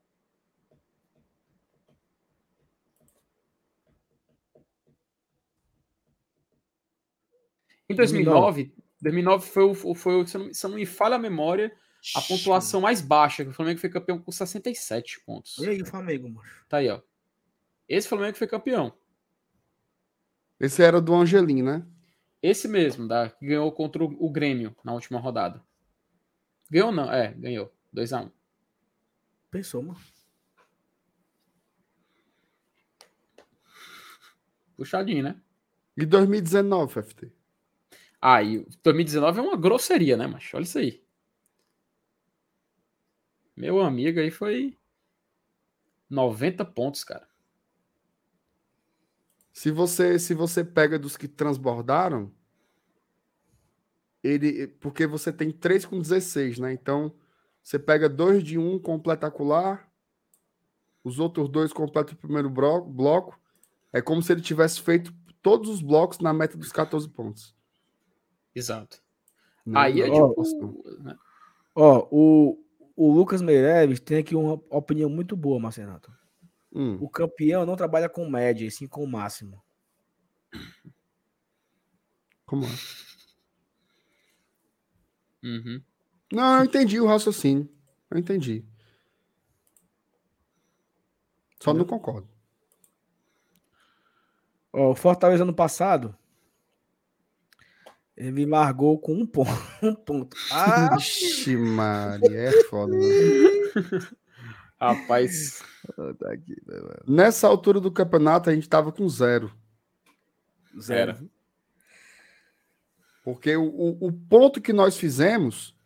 Em 7.89 7.95
2009, 7.95 8.75
2009 9.01 9.47
foi 9.47 9.63
o, 9.63 9.95
foi, 9.95 10.27
se, 10.27 10.37
não, 10.37 10.53
se 10.53 10.67
não 10.67 10.75
me 10.75 10.85
falha 10.85 11.15
a 11.15 11.21
memória, 11.21 11.73
a 12.17 12.21
pontuação 12.23 12.81
mais 12.81 13.01
baixa, 13.01 13.45
que 13.45 13.51
o 13.51 13.55
Flamengo 13.55 13.79
foi 13.79 13.89
campeão 13.89 14.19
com 14.19 14.33
67 14.33 15.21
pontos. 15.25 15.59
E 15.59 15.69
aí, 15.69 15.81
o 15.81 15.87
Flamengo, 15.87 16.29
mano? 16.29 16.49
Tá 16.69 16.79
aí, 16.79 16.89
ó. 16.89 17.01
Esse 17.89 18.09
Flamengo 18.09 18.37
foi 18.37 18.49
campeão. 18.49 18.93
Esse 20.59 20.83
era 20.83 21.01
do 21.01 21.15
Angelim, 21.15 21.63
né? 21.63 21.87
Esse 22.43 22.67
mesmo, 22.67 23.07
da, 23.07 23.31
que 23.31 23.47
ganhou 23.47 23.71
contra 23.71 24.03
o, 24.03 24.27
o 24.27 24.31
Grêmio 24.31 24.75
na 24.85 24.93
última 24.93 25.21
rodada. 25.21 25.63
Ganhou 26.69 26.91
não? 26.91 27.13
É, 27.13 27.33
ganhou. 27.33 27.73
2x1. 27.95 28.27
Um. 28.27 28.31
Pensou, 29.51 29.83
mano. 29.83 30.01
Puxadinho, 34.77 35.23
né? 35.23 35.41
E 35.97 36.05
2019, 36.05 37.03
FT? 37.03 37.33
Ah, 38.21 38.43
e 38.43 38.67
2019 38.83 39.39
é 39.39 39.43
uma 39.43 39.57
grosseria, 39.57 40.17
né, 40.17 40.27
macho? 40.27 40.57
Olha 40.57 40.65
isso 40.65 40.79
aí. 40.79 41.03
Meu 43.57 43.81
amigo 43.81 44.19
aí 44.19 44.31
foi 44.31 44.77
90 46.09 46.65
pontos, 46.65 47.05
cara. 47.05 47.29
Se 49.53 49.71
você 49.71 50.19
se 50.19 50.35
você 50.35 50.65
pega 50.65 50.99
dos 50.99 51.17
que 51.17 51.29
transbordaram, 51.29 52.33
ele 54.23 54.67
porque 54.67 55.07
você 55.07 55.33
tem 55.33 55.51
3 55.51 55.85
com 55.85 56.01
16, 56.01 56.59
né? 56.59 56.73
Então, 56.73 57.15
você 57.63 57.79
pega 57.79 58.09
dois 58.09 58.43
de 58.43 58.59
um 58.59 58.79
completacular, 58.79 59.89
os 61.05 61.19
outros 61.19 61.49
dois 61.49 61.73
completam 61.73 62.15
o 62.15 62.19
primeiro 62.19 62.49
bloco, 62.49 63.39
é 63.93 64.01
como 64.01 64.23
se 64.23 64.33
ele 64.33 64.41
tivesse 64.41 64.81
feito 64.81 65.13
todos 65.43 65.69
os 65.69 65.83
blocos 65.83 66.19
na 66.21 66.33
meta 66.33 66.57
dos 66.57 66.73
14 66.73 67.09
pontos. 67.09 67.55
Exato. 68.55 69.03
Não, 69.67 69.81
Aí 69.81 70.01
é 70.01 70.11
tipo. 70.11 70.85
Né? 71.01 71.17
Ó, 71.75 72.09
o, 72.11 72.65
o 72.97 73.13
Lucas 73.13 73.43
Meireles 73.43 74.01
tem 74.01 74.19
aqui 74.19 74.35
uma 74.35 74.55
opinião 74.71 75.11
muito 75.11 75.37
boa, 75.37 75.59
Marcenato. 75.59 76.13
Hum. 76.75 76.99
O 77.01 77.09
campeão 77.09 77.67
não 77.67 77.77
trabalha 77.77 78.09
com 78.09 78.29
média, 78.29 78.67
e 78.67 78.71
sim 78.71 78.87
com 78.87 79.05
o 79.05 79.09
máximo. 79.09 79.63
Como 82.47 82.65
é? 82.65 82.69
Uhum. 85.43 85.83
Não, 86.33 86.59
eu 86.59 86.65
entendi 86.65 87.01
o 87.01 87.07
raciocínio. 87.07 87.69
Eu 88.11 88.19
entendi. 88.19 88.65
Só 91.61 91.73
não 91.73 91.85
concordo. 91.85 92.29
Ó, 94.73 94.91
o 94.91 94.95
Fortaleza 94.95 95.43
ano 95.43 95.55
passado. 95.55 96.17
Ele 98.17 98.47
largou 98.47 98.99
com 98.99 99.15
um 99.15 99.27
ponto. 99.27 99.51
Um 99.83 99.95
ponto. 99.95 100.37
Ah, 100.51 100.97
Vixe, 100.97 101.57
Maria, 101.57 102.51
é 102.51 102.65
foda. 102.65 102.95
Rapaz, 104.81 105.63
tá 106.19 106.33
aqui, 106.33 106.57
né, 106.67 106.81
mano? 106.81 107.03
Nessa 107.07 107.47
altura 107.49 107.81
do 107.81 107.91
campeonato, 107.91 108.51
a 108.51 108.55
gente 108.55 108.69
tava 108.69 108.93
com 108.93 109.09
zero. 109.09 109.53
Zero. 110.81 111.11
Era. 111.13 111.25
Porque 113.25 113.57
o, 113.57 113.65
o, 113.65 114.09
o 114.09 114.13
ponto 114.13 114.61
que 114.61 114.73
nós 114.73 114.97
fizemos 114.97 115.77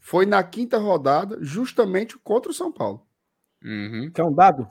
foi 0.00 0.24
na 0.24 0.42
quinta 0.42 0.78
rodada, 0.78 1.38
justamente 1.40 2.16
contra 2.18 2.50
o 2.50 2.54
São 2.54 2.72
Paulo. 2.72 3.06
uhum. 3.62 4.10
Quer 4.12 4.24
um 4.24 4.34
dado? 4.34 4.68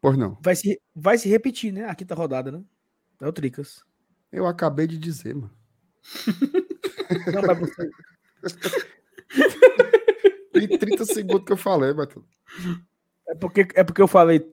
Pois 0.00 0.16
não. 0.16 0.38
Vai 0.40 0.54
se, 0.54 0.80
vai 0.94 1.18
se 1.18 1.28
repetir, 1.28 1.72
né? 1.72 1.84
A 1.84 1.94
quinta 1.94 2.14
rodada, 2.14 2.52
né? 2.52 2.62
É 3.20 3.26
o 3.26 3.32
Tricas. 3.32 3.82
Eu 4.30 4.46
acabei 4.46 4.86
de 4.86 4.98
dizer, 4.98 5.34
mano. 5.34 5.50
Não, 7.34 7.42
mas 7.42 7.58
você. 7.58 7.90
E 10.54 10.78
30 10.78 11.04
segundos 11.04 11.44
que 11.44 11.52
eu 11.52 11.56
falei, 11.56 11.92
Matheus. 11.92 12.24
É 13.28 13.34
porque, 13.34 13.68
é 13.74 13.84
porque 13.84 14.02
eu 14.02 14.08
falei. 14.08 14.50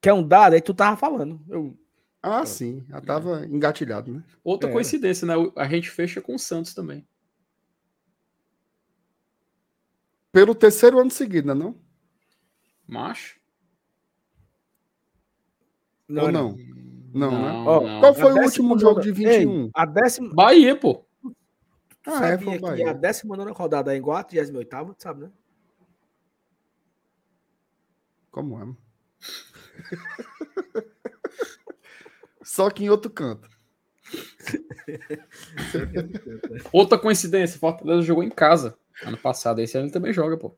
Quer 0.00 0.12
um 0.12 0.26
dado? 0.26 0.54
Aí 0.54 0.60
tu 0.60 0.74
tava 0.74 0.96
falando. 0.96 1.40
Eu, 1.48 1.76
Ah, 2.22 2.44
sim. 2.46 2.84
Já 2.88 3.00
tava 3.00 3.44
engatilhado, 3.46 4.12
né? 4.12 4.22
Outra 4.44 4.68
É. 4.68 4.72
coincidência, 4.72 5.26
né? 5.26 5.34
A 5.56 5.66
gente 5.68 5.90
fecha 5.90 6.20
com 6.20 6.34
o 6.34 6.38
Santos 6.38 6.72
também. 6.74 7.04
Pelo 10.30 10.54
terceiro 10.54 10.98
ano 10.98 11.10
seguido, 11.10 11.48
né? 11.48 11.54
Não? 11.54 11.76
Macho? 12.86 13.38
Ou 16.08 16.18
era. 16.18 16.32
não? 16.32 16.56
Não, 17.14 17.30
né? 17.30 17.52
Não, 17.52 17.66
Ó, 17.66 17.80
não. 17.82 18.00
Qual 18.00 18.14
foi 18.14 18.30
A 18.32 18.34
o 18.34 18.38
último 18.44 18.78
jogo 18.78 19.00
de 19.00 19.08
Ei, 19.10 19.40
21? 19.44 19.70
a 19.74 19.84
décima. 19.84 20.34
Bahia, 20.34 20.74
pô. 20.76 21.04
Ah, 22.06 22.28
é, 22.28 22.38
foi 22.38 22.48
o 22.48 22.56
que 22.56 22.58
Bahia. 22.60 22.90
a 22.90 22.92
décima 22.94 23.36
nona 23.36 23.52
rodada 23.52 23.92
é 23.92 23.96
igual 23.96 24.16
a 24.16 24.24
38, 24.24 24.94
tu 24.94 25.02
sabe, 25.02 25.22
né? 25.22 25.30
Como 28.32 28.56
é? 28.56 28.60
mano? 28.64 28.76
Só 32.42 32.68
que 32.70 32.84
em 32.84 32.90
outro 32.90 33.10
canto. 33.10 33.48
Outra 36.72 36.98
coincidência, 36.98 37.58
Fortaleza 37.58 38.02
jogou 38.02 38.22
em 38.24 38.30
casa 38.30 38.76
ano 39.04 39.16
passado. 39.16 39.60
Esse 39.60 39.76
ano 39.78 39.86
ele 39.86 39.92
também 39.92 40.12
joga, 40.12 40.36
pô. 40.36 40.56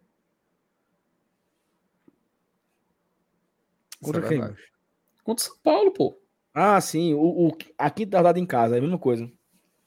Isso 4.00 4.10
é 4.10 4.12
Contra 4.12 4.28
quem? 4.28 4.40
Contra 5.22 5.44
São 5.44 5.56
Paulo, 5.58 5.92
pô. 5.92 6.18
Ah, 6.52 6.80
sim. 6.80 7.14
O, 7.14 7.48
o, 7.48 7.56
a 7.76 7.90
quinta 7.90 8.16
rodada 8.16 8.38
em 8.38 8.46
casa, 8.46 8.76
é 8.76 8.78
a 8.78 8.82
mesma 8.82 8.98
coisa. 8.98 9.30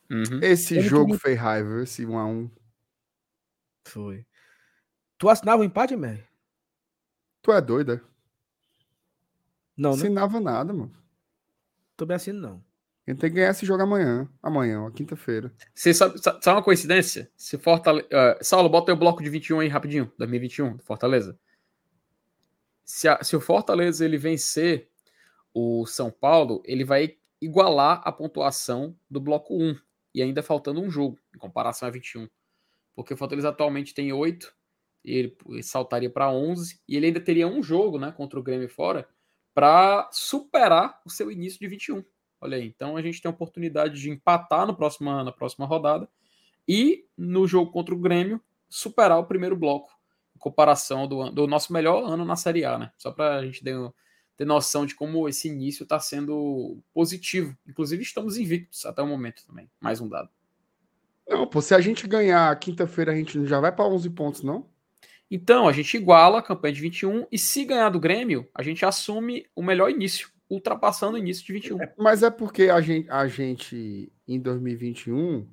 Uhum. 0.10 0.40
Esse 0.42 0.76
Ele 0.78 0.88
jogo 0.88 1.14
que- 1.14 1.20
fez 1.20 1.38
raiva, 1.40 1.84
esse 1.84 2.06
1x1. 2.06 2.50
Foi. 3.86 4.26
Tu 5.18 5.30
assinava 5.30 5.62
o 5.62 5.66
empate, 5.66 5.96
Mer? 5.96 6.28
Tu 7.48 7.54
é 7.54 7.62
doido, 7.62 7.94
é? 7.94 7.96
Não, 9.78 9.92
Não 9.92 9.96
né? 9.96 10.04
assinava 10.04 10.38
nada, 10.42 10.74
mano. 10.74 10.92
Também 11.96 12.16
assino, 12.18 12.42
não. 12.42 12.64
A 13.08 13.12
gente 13.12 13.22
tem 13.22 13.30
que 13.30 13.38
ganhar 13.38 13.52
esse 13.52 13.66
jogo 13.66 13.82
amanhã. 13.82 14.28
Amanhã, 14.44 14.82
ó, 14.82 14.92
quinta-feira. 14.92 15.54
Você 15.74 15.94
sabe, 15.94 16.18
sa- 16.22 16.38
sabe 16.42 16.58
uma 16.58 16.62
coincidência? 16.64 17.32
Se 17.38 17.58
Fortaleza. 17.58 18.06
Saulo, 18.42 18.68
bota 18.68 18.92
aí 18.92 18.96
o 18.98 19.00
bloco 19.00 19.24
de 19.24 19.30
21 19.30 19.62
aí 19.62 19.70
rapidinho, 19.70 20.12
2021, 20.18 20.76
do 20.76 20.84
Fortaleza. 20.84 21.40
Se, 22.84 23.08
a- 23.08 23.24
se 23.24 23.34
o 23.34 23.40
Fortaleza 23.40 24.04
ele 24.04 24.18
vencer 24.18 24.90
o 25.54 25.86
São 25.86 26.12
Paulo, 26.12 26.62
ele 26.66 26.84
vai 26.84 27.16
igualar 27.40 28.02
a 28.04 28.12
pontuação 28.12 28.94
do 29.10 29.22
bloco 29.22 29.56
1. 29.58 29.74
E 30.14 30.22
ainda 30.22 30.44
faltando 30.44 30.82
um 30.82 30.90
jogo, 30.92 31.18
em 31.34 31.38
comparação 31.38 31.88
a 31.88 31.92
21. 31.92 32.28
Porque 32.94 33.14
o 33.14 33.18
Fortaleza 33.18 33.48
atualmente 33.48 33.94
tem 33.94 34.12
8, 34.12 34.48
e 34.48 34.57
ele, 35.12 35.64
saltaria 35.64 36.10
para 36.10 36.32
11, 36.32 36.82
e 36.88 36.96
ele 36.96 37.08
ainda 37.08 37.20
teria 37.20 37.48
um 37.48 37.64
jogo 37.64 37.98
né, 37.98 38.12
contra 38.12 38.40
o 38.40 38.44
Grêmio 38.44 38.70
fora 38.70 39.08
para 39.54 40.10
superar 40.12 41.02
o 41.06 41.10
seu 41.10 41.32
início 41.32 41.60
de 41.60 41.68
21. 41.68 42.04
Olha 42.40 42.58
aí, 42.58 42.68
então 42.68 42.96
a 42.96 43.02
gente 43.02 43.22
tem 43.22 43.30
a 43.30 43.34
oportunidade 43.34 44.00
de 44.00 44.10
empatar 44.10 44.68
no 44.68 44.76
próximo, 44.76 45.12
na 45.24 45.32
próxima 45.32 45.66
rodada 45.66 46.08
e 46.68 47.06
no 47.18 47.48
jogo 47.48 47.72
contra 47.72 47.96
o 47.96 47.98
Grêmio 47.98 48.42
superar 48.70 49.18
o 49.18 49.26
primeiro 49.26 49.56
bloco, 49.56 49.92
em 50.36 50.40
comparação 50.40 51.08
do, 51.08 51.32
do 51.32 51.48
nosso 51.48 51.74
melhor 51.74 52.04
ano 52.04 52.26
na 52.26 52.36
Série 52.36 52.66
A, 52.66 52.78
né? 52.78 52.92
Só 52.98 53.12
para 53.12 53.38
a 53.38 53.46
gente 53.46 53.64
ter, 53.64 53.76
ter 54.36 54.46
noção 54.46 54.86
de 54.86 54.94
como 54.94 55.28
esse 55.28 55.48
início 55.48 55.84
está 55.84 56.00
sendo 56.00 56.78
positivo. 56.94 57.58
Inclusive, 57.68 58.04
estamos 58.04 58.38
invictos 58.38 58.86
até 58.86 59.02
o 59.02 59.08
momento 59.08 59.44
também. 59.48 59.70
Mais 59.80 60.00
um 60.00 60.08
dado. 60.08 60.30
Não, 61.28 61.48
pô, 61.48 61.62
se 61.62 61.74
a 61.74 61.82
gente 61.82 62.08
ganhar 62.08 62.58
quinta-feira, 62.60 63.12
a 63.12 63.16
gente 63.16 63.46
já 63.46 63.60
vai 63.60 63.72
pra 63.72 63.86
11 63.86 64.10
pontos, 64.12 64.44
não? 64.44 64.70
Então, 65.30 65.68
a 65.68 65.72
gente 65.74 65.98
iguala 65.98 66.40
a 66.40 66.42
campanha 66.42 66.74
de 66.74 66.82
21 66.82 67.26
e 67.32 67.38
se 67.38 67.66
ganhar 67.66 67.90
do 67.90 68.00
Grêmio, 68.00 68.48
a 68.56 68.64
gente 68.64 68.86
assume 68.86 69.46
o 69.56 69.62
melhor 69.62 69.90
início, 69.92 70.30
ultrapassando 70.50 71.16
o 71.16 71.18
início 71.20 71.46
de 71.46 71.54
21. 71.54 71.78
Mas 71.98 72.24
é 72.24 72.30
porque 72.30 72.64
a 72.70 72.80
gente, 72.80 73.10
a 73.10 73.28
gente 73.28 74.12
em 74.28 74.40
2021 74.40 75.46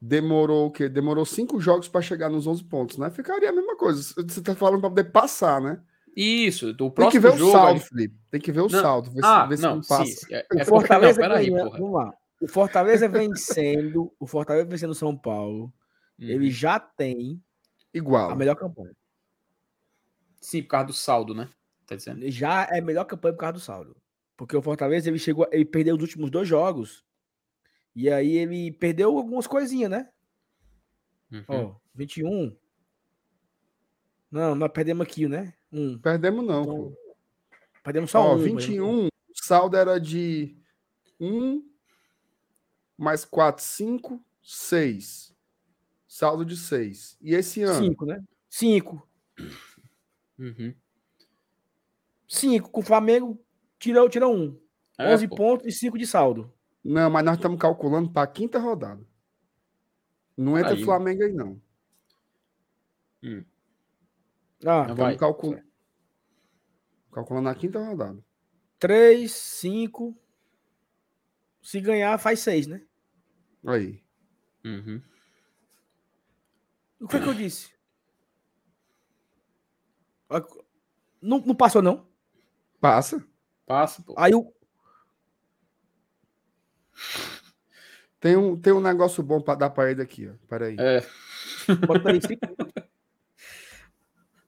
demorou 0.00 0.66
o 0.66 0.70
quê? 0.70 0.88
Demorou 0.88 1.24
cinco 1.24 1.60
jogos 1.60 1.88
para 1.88 2.02
chegar 2.02 2.28
nos 2.28 2.46
11 2.46 2.64
pontos, 2.64 2.98
né? 2.98 3.10
Ficaria 3.10 3.48
a 3.50 3.52
mesma 3.52 3.76
coisa. 3.76 4.02
Você 4.02 4.42
tá 4.42 4.54
falando 4.54 4.80
para 4.80 4.90
poder 4.90 5.04
passar, 5.10 5.60
né? 5.60 5.80
Isso, 6.16 6.72
do 6.72 6.90
Tem 6.90 7.08
que 7.10 7.18
próximo 7.18 7.22
ver 7.22 7.28
o 7.34 7.36
jogo. 7.38 7.52
saldo, 7.52 7.70
a 7.70 7.74
gente- 7.76 7.88
Felipe. 7.88 8.14
Tem 8.30 8.40
que 8.40 8.52
ver 8.52 8.60
o 8.60 8.68
Não. 8.68 8.80
saldo, 8.80 9.10
ver, 9.10 9.20
Ah, 9.24 9.42
se, 9.42 9.48
ver 9.48 9.56
se 9.56 9.62
não, 9.62 9.76
não 9.76 9.82
sim. 9.82 9.88
passa. 9.88 10.26
É, 10.30 10.36
é 10.38 10.40
O 10.42 10.46
porque, 10.48 10.64
Fortaleza 10.66 11.20
não, 11.20 11.28
peraí, 11.28 11.50
ganha- 11.50 11.64
porra. 11.64 11.78
Vamos 11.78 11.94
lá. 11.94 12.14
O 12.40 12.48
Fortaleza 12.48 13.08
vencendo, 13.08 14.12
o 14.20 14.26
Fortaleza 14.26 14.66
vencendo 14.68 14.90
o 14.90 14.94
São 14.94 15.16
Paulo, 15.16 15.72
Uhum. 16.20 16.28
ele 16.28 16.50
já 16.50 16.78
tem 16.78 17.42
Igual. 17.94 18.30
a 18.30 18.34
melhor 18.36 18.56
campanha. 18.56 18.94
Sim, 20.40 20.62
por 20.62 20.68
causa 20.68 20.86
do 20.88 20.92
saldo, 20.92 21.34
né? 21.34 21.48
Tá 21.86 21.94
dizendo? 21.96 22.28
Já 22.30 22.64
é 22.70 22.78
a 22.80 22.82
melhor 22.82 23.04
campanha 23.04 23.32
por 23.34 23.40
causa 23.40 23.52
do 23.54 23.60
saldo. 23.60 23.96
Porque 24.36 24.56
o 24.56 24.60
Fortaleza 24.62 25.08
ele 25.08 25.18
chegou, 25.18 25.46
ele 25.52 25.64
perdeu 25.64 25.94
os 25.96 26.02
últimos 26.02 26.30
dois 26.30 26.48
jogos. 26.48 27.04
E 27.94 28.10
aí 28.10 28.36
ele 28.36 28.72
perdeu 28.72 29.16
algumas 29.16 29.46
coisinhas, 29.46 29.90
né? 29.90 30.10
Uhum. 31.30 31.44
Ó, 31.48 31.74
21. 31.94 32.56
Não, 34.30 34.54
nós 34.54 34.72
perdemos 34.72 35.06
aqui, 35.06 35.28
né? 35.28 35.54
Um. 35.72 35.98
Perdemos 35.98 36.44
não, 36.44 36.62
Então, 36.62 36.76
pô. 36.76 36.98
Perdemos 37.84 38.10
só 38.10 38.20
Ó, 38.20 38.34
um. 38.34 38.38
mas- 38.38 38.44
21, 38.66 39.06
o 39.06 39.10
saldo 39.34 39.76
era 39.76 40.00
de 40.00 40.56
1 41.20 41.62
mais 42.96 43.24
4, 43.24 43.62
5, 43.62 44.20
6. 44.42 45.33
Saldo 46.14 46.44
de 46.44 46.56
6. 46.56 47.18
E 47.20 47.34
esse 47.34 47.60
ano? 47.64 47.84
Cinco, 47.84 48.06
né? 48.06 48.22
Cinco. 48.48 49.08
Uhum. 50.38 50.72
Cinco. 52.28 52.70
Com 52.70 52.80
o 52.82 52.84
Flamengo, 52.84 53.44
tirou, 53.80 54.08
tirou 54.08 54.32
um. 54.32 54.56
É, 54.96 55.12
11 55.12 55.26
pô. 55.26 55.34
pontos 55.34 55.66
e 55.66 55.72
5 55.72 55.98
de 55.98 56.06
saldo. 56.06 56.54
Não, 56.84 57.10
mas 57.10 57.24
nós 57.24 57.34
estamos 57.34 57.58
calculando 57.58 58.12
para 58.12 58.22
a 58.22 58.32
quinta 58.32 58.60
rodada. 58.60 59.04
Não 60.36 60.56
entra 60.56 60.74
Aí. 60.74 60.84
Flamengo 60.84 61.24
aí, 61.24 61.32
não. 61.32 61.60
Ah, 64.64 64.86
Não 64.86 64.94
vai. 64.94 65.14
Estamos 65.14 65.18
calcul... 65.18 65.60
calculando 67.10 67.48
a 67.48 67.54
quinta 67.56 67.84
rodada. 67.84 68.24
3, 68.78 69.32
5. 69.32 70.16
Se 71.60 71.80
ganhar, 71.80 72.16
faz 72.18 72.38
6, 72.38 72.68
né? 72.68 72.86
Aí. 73.66 74.00
Uhum. 74.64 75.02
O 77.00 77.06
que 77.06 77.12
foi 77.12 77.20
que 77.22 77.28
eu 77.28 77.34
disse? 77.34 77.72
Ó, 80.28 80.40
Não, 81.20 81.38
não 81.40 81.54
passou, 81.54 81.82
não. 81.82 82.06
Passa. 82.80 83.24
Passa, 83.66 84.02
pô. 84.02 84.14
Aí 84.16 84.34
o. 84.34 84.52
Tem 88.20 88.36
um, 88.36 88.58
tem 88.58 88.72
um 88.72 88.80
negócio 88.80 89.22
bom 89.22 89.40
para 89.40 89.58
dar 89.58 89.70
para 89.70 89.90
ele 89.90 90.00
aqui, 90.02 90.28
ó. 90.28 90.32
Peraí. 90.48 90.76
É, 90.78 91.04
Bota 91.86 92.10
aí, 92.10 92.20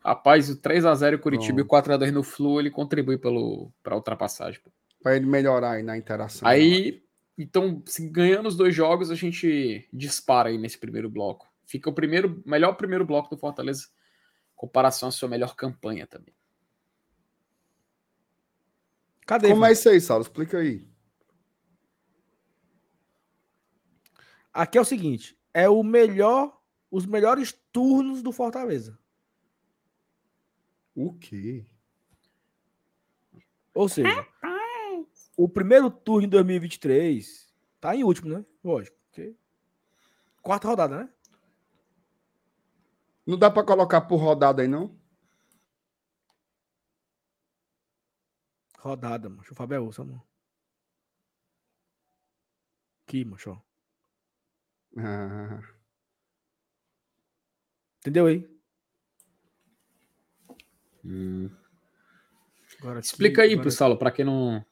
rapaz, 0.05 0.49
o 0.49 0.57
3x0 0.57 1.19
Curitiba 1.19 1.65
Pronto. 1.65 1.89
e 1.89 1.93
o 1.93 1.99
4x2 1.99 2.11
no 2.13 2.23
Flu, 2.23 2.61
ele 2.61 2.71
contribui 2.71 3.19
pelo, 3.19 3.73
pra 3.83 3.97
ultrapassagem. 3.97 4.61
Pô. 4.63 4.71
Para 5.03 5.17
ele 5.17 5.27
melhorar 5.27 5.73
aí 5.73 5.83
na 5.83 5.97
interação. 5.97 6.49
Aí, 6.49 7.03
então, 7.37 7.83
se 7.87 8.09
ganhando 8.09 8.47
os 8.49 8.57
dois 8.57 8.75
jogos, 8.75 9.11
a 9.11 9.15
gente 9.15 9.87
dispara 9.93 10.49
aí 10.49 10.59
nesse 10.59 10.79
primeiro 10.79 11.11
bloco. 11.11 11.47
Fica 11.67 11.91
o 11.91 11.93
primeiro, 11.95 12.43
melhor 12.47 12.75
primeiro 12.75 13.05
bloco 13.05 13.29
do 13.35 13.39
Fortaleza, 13.39 13.89
em 14.53 14.55
comparação 14.57 15.09
à 15.09 15.13
sua 15.13 15.29
melhor 15.29 15.55
campanha 15.57 16.07
também. 16.07 16.35
Cadê? 19.27 19.49
Como 19.49 19.61
Ivan? 19.63 19.69
é 19.69 19.73
isso 19.73 19.89
aí, 19.89 20.01
Saulo? 20.01 20.23
Explica 20.23 20.59
aí. 20.59 20.89
Aqui 24.53 24.79
é 24.79 24.81
o 24.81 24.85
seguinte: 24.85 25.37
é 25.53 25.69
o 25.69 25.83
melhor, 25.83 26.61
os 26.91 27.05
melhores 27.05 27.53
turnos 27.73 28.23
do 28.23 28.33
Fortaleza. 28.33 28.99
O 30.95 31.13
quê? 31.13 31.67
Ou 33.75 33.89
seja, 33.89 34.27
o 35.37 35.47
primeiro 35.49 35.91
turno 35.91 36.27
em 36.27 36.31
2023 36.31 37.53
tá 37.81 37.95
em 37.95 38.05
último, 38.05 38.31
né? 38.31 38.45
Lógico. 38.65 38.97
porque- 39.11 39.35
Quarta 40.41 40.69
rodada, 40.69 40.97
né? 41.05 41.11
Não 43.27 43.37
dá 43.37 43.51
pra 43.51 43.65
colocar 43.65 44.03
por 44.03 44.17
rodada 44.19 44.63
aí, 44.63 44.69
não? 44.69 44.95
Rodada, 48.79 49.29
macho. 49.29 49.53
O 49.53 49.57
Fábio 49.57 49.75
é 49.77 49.81
osso, 49.81 50.05
mano. 50.05 50.23
Aqui, 53.07 53.25
macho. 53.25 53.61
Ah, 54.97 55.61
Entendeu 58.01 58.27
aí? 58.27 58.49
Hum. 61.05 61.51
Agora 62.81 62.99
aqui, 63.01 63.07
Explica 63.09 63.43
aí, 63.43 63.55
agora- 63.55 63.97
pra 63.97 64.11
quem 64.13 64.25
não 64.25 64.65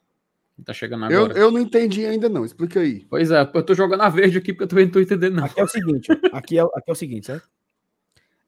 tá 0.63 0.73
chegando 0.73 1.05
eu, 1.11 1.25
agora. 1.25 1.37
eu 1.39 1.51
não 1.51 1.59
entendi 1.59 2.05
ainda, 2.05 2.29
não. 2.29 2.45
Explica 2.45 2.79
aí. 2.79 3.05
Pois 3.05 3.29
é, 3.31 3.41
eu 3.41 3.65
tô 3.65 3.73
jogando 3.73 4.01
a 4.01 4.09
verde 4.09 4.37
aqui 4.37 4.53
porque 4.53 4.63
eu 4.63 4.67
também 4.69 4.85
não 4.85 4.91
tô 4.93 4.99
entendendo, 5.01 5.35
não. 5.35 5.45
Aqui 5.45 5.59
é 5.59 5.63
o 5.63 5.67
seguinte, 5.67 6.11
aqui 6.31 6.57
é, 6.57 6.61
aqui 6.61 6.89
é 6.89 6.91
o 6.91 6.95
seguinte, 6.95 7.25
certo? 7.25 7.49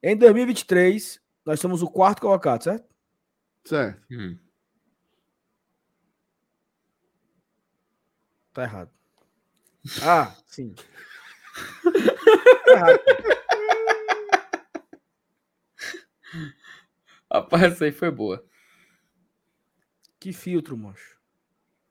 Em 0.01 0.15
2023, 0.15 1.19
nós 1.45 1.59
somos 1.59 1.81
o 1.81 1.89
quarto 1.89 2.21
colocado, 2.21 2.63
certo? 2.63 2.87
Certo. 3.65 4.05
Hum. 4.11 4.37
Tá 8.53 8.63
errado. 8.63 8.91
Ah, 10.03 10.35
sim. 10.45 10.73
Tá 10.73 12.71
errado. 12.73 12.99
Rapaz, 17.31 17.63
essa 17.63 17.85
aí 17.85 17.91
foi 17.91 18.09
boa. 18.11 18.43
Que 20.19 20.33
filtro, 20.33 20.77
macho. 20.77 21.17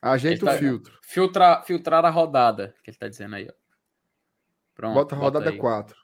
Ajeita 0.01 0.45
Ele 0.45 0.51
o 0.51 0.53
tá- 0.53 0.59
filtro. 0.59 0.99
Filtrar, 1.03 1.65
filtrar 1.65 2.05
a 2.05 2.11
rodada, 2.11 2.75
que 2.83 2.91
ele 2.91 2.97
tá 2.99 3.09
dizendo 3.09 3.37
aí, 3.37 3.49
ó. 3.49 3.53
Pronto. 4.75 4.95
Bota 4.95 5.15
a 5.15 5.19
rodada 5.19 5.51
aí. 5.51 5.57
4. 5.59 5.97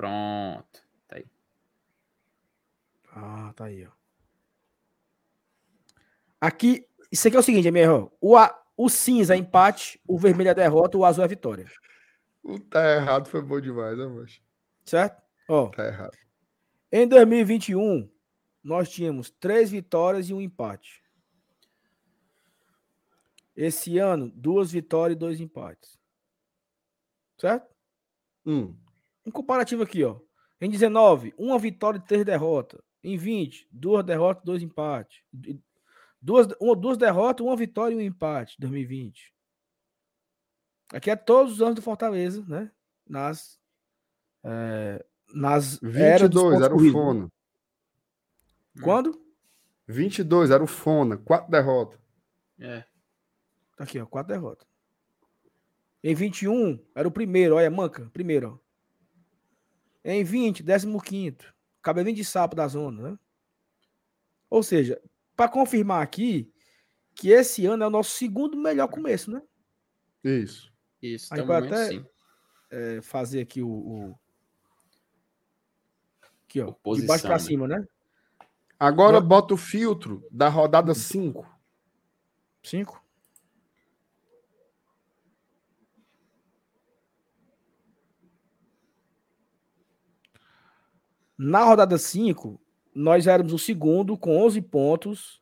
Pronto. 0.00 0.82
Tá 1.06 1.16
aí. 1.16 1.26
Ah, 3.12 3.52
tá 3.54 3.64
aí, 3.66 3.86
ó. 3.86 3.90
Aqui, 6.40 6.86
isso 7.12 7.28
aqui 7.28 7.36
é 7.36 7.40
o 7.40 7.42
seguinte, 7.42 7.68
MR, 7.68 8.08
o, 8.18 8.34
a- 8.34 8.58
o 8.78 8.88
cinza 8.88 9.34
é 9.34 9.36
empate, 9.38 10.00
o 10.06 10.18
vermelho 10.18 10.48
é 10.48 10.54
derrota, 10.54 10.96
o 10.96 11.04
azul 11.04 11.22
é 11.22 11.28
vitória. 11.28 11.70
O 12.42 12.58
tá 12.58 12.94
errado 12.94 13.28
foi 13.28 13.42
bom 13.42 13.60
demais, 13.60 13.98
né, 13.98 14.06
macho? 14.06 14.40
Certo? 14.86 15.22
Ó, 15.46 15.68
Tá 15.68 15.86
errado. 15.86 16.16
em 16.90 17.06
2021, 17.06 18.10
nós 18.64 18.88
tínhamos 18.88 19.28
três 19.28 19.70
vitórias 19.70 20.30
e 20.30 20.32
um 20.32 20.40
empate. 20.40 21.02
Esse 23.54 23.98
ano, 23.98 24.30
duas 24.34 24.72
vitórias 24.72 25.14
e 25.16 25.18
dois 25.18 25.40
empates. 25.40 25.98
Certo? 27.36 27.68
Hum. 28.46 28.74
Um 29.30 29.32
comparativo 29.32 29.84
aqui, 29.84 30.02
ó. 30.02 30.18
Em 30.60 30.68
19, 30.68 31.32
uma 31.38 31.56
vitória 31.56 31.98
e 31.98 32.02
três 32.02 32.24
derrotas. 32.24 32.80
Em 33.02 33.16
20, 33.16 33.68
duas 33.70 34.04
derrotas, 34.04 34.42
dois 34.44 34.60
empates. 34.60 35.22
Duas, 36.20 36.48
uma, 36.60 36.74
duas 36.74 36.98
derrotas, 36.98 37.46
uma 37.46 37.56
vitória 37.56 37.94
e 37.94 37.98
um 37.98 38.00
empate. 38.00 38.56
2020. 38.58 39.32
Aqui 40.92 41.10
é 41.10 41.16
todos 41.16 41.54
os 41.54 41.62
anos 41.62 41.76
do 41.76 41.82
Fortaleza, 41.82 42.44
né? 42.48 42.72
Nas, 43.08 43.60
é, 44.42 45.06
nas 45.32 45.80
eras 45.82 46.28
dos 46.28 46.42
22 46.42 46.50
pontos 46.50 46.64
era 46.64 46.74
o? 46.74 46.92
Fona. 46.92 47.32
Quando? 48.82 49.22
22 49.86 50.50
era 50.50 50.62
o 50.62 50.66
Fona. 50.66 51.16
Quatro 51.16 51.50
derrotas. 51.52 52.00
É. 52.58 52.80
Tá 53.76 53.84
Aqui, 53.84 54.00
ó, 54.00 54.06
quatro 54.06 54.32
derrotas. 54.32 54.66
Em 56.02 56.14
21, 56.16 56.84
era 56.96 57.06
o 57.06 57.12
primeiro, 57.12 57.54
olha, 57.54 57.70
manca, 57.70 58.10
primeiro, 58.12 58.60
ó. 58.60 58.69
Em 60.04 60.24
20, 60.24 60.62
15 60.62 61.36
cabelinho 61.82 62.16
de 62.16 62.24
sapo 62.24 62.54
da 62.56 62.66
zona, 62.68 63.10
né? 63.12 63.18
Ou 64.48 64.62
seja, 64.62 65.00
para 65.36 65.48
confirmar 65.48 66.02
aqui 66.02 66.52
que 67.14 67.28
esse 67.30 67.66
ano 67.66 67.84
é 67.84 67.86
o 67.86 67.90
nosso 67.90 68.10
segundo 68.16 68.56
melhor 68.56 68.88
começo, 68.88 69.30
né? 69.30 69.42
Isso. 70.24 70.72
Isso, 71.02 71.32
Aí 71.32 71.40
momento 71.42 71.74
até- 71.74 71.88
sim. 71.88 72.06
É, 72.70 73.00
fazer 73.02 73.40
aqui 73.40 73.62
o, 73.62 73.68
o- 73.68 74.18
aqui, 76.44 76.60
ó, 76.60 76.66
de 76.66 76.70
Oposição, 76.70 77.06
baixo 77.08 77.24
para 77.24 77.32
né? 77.36 77.38
cima, 77.40 77.66
né? 77.68 77.84
Agora 78.78 79.20
Bota- 79.20 79.54
o 79.54 79.56
filtro 79.56 80.26
da 80.30 80.48
rodada 80.48 80.94
5. 80.94 81.46
Cinco. 82.62 82.99
Na 91.42 91.64
rodada 91.64 91.96
5, 91.96 92.60
nós 92.94 93.26
éramos 93.26 93.54
o 93.54 93.58
segundo 93.58 94.14
com 94.18 94.36
11 94.44 94.60
pontos, 94.60 95.40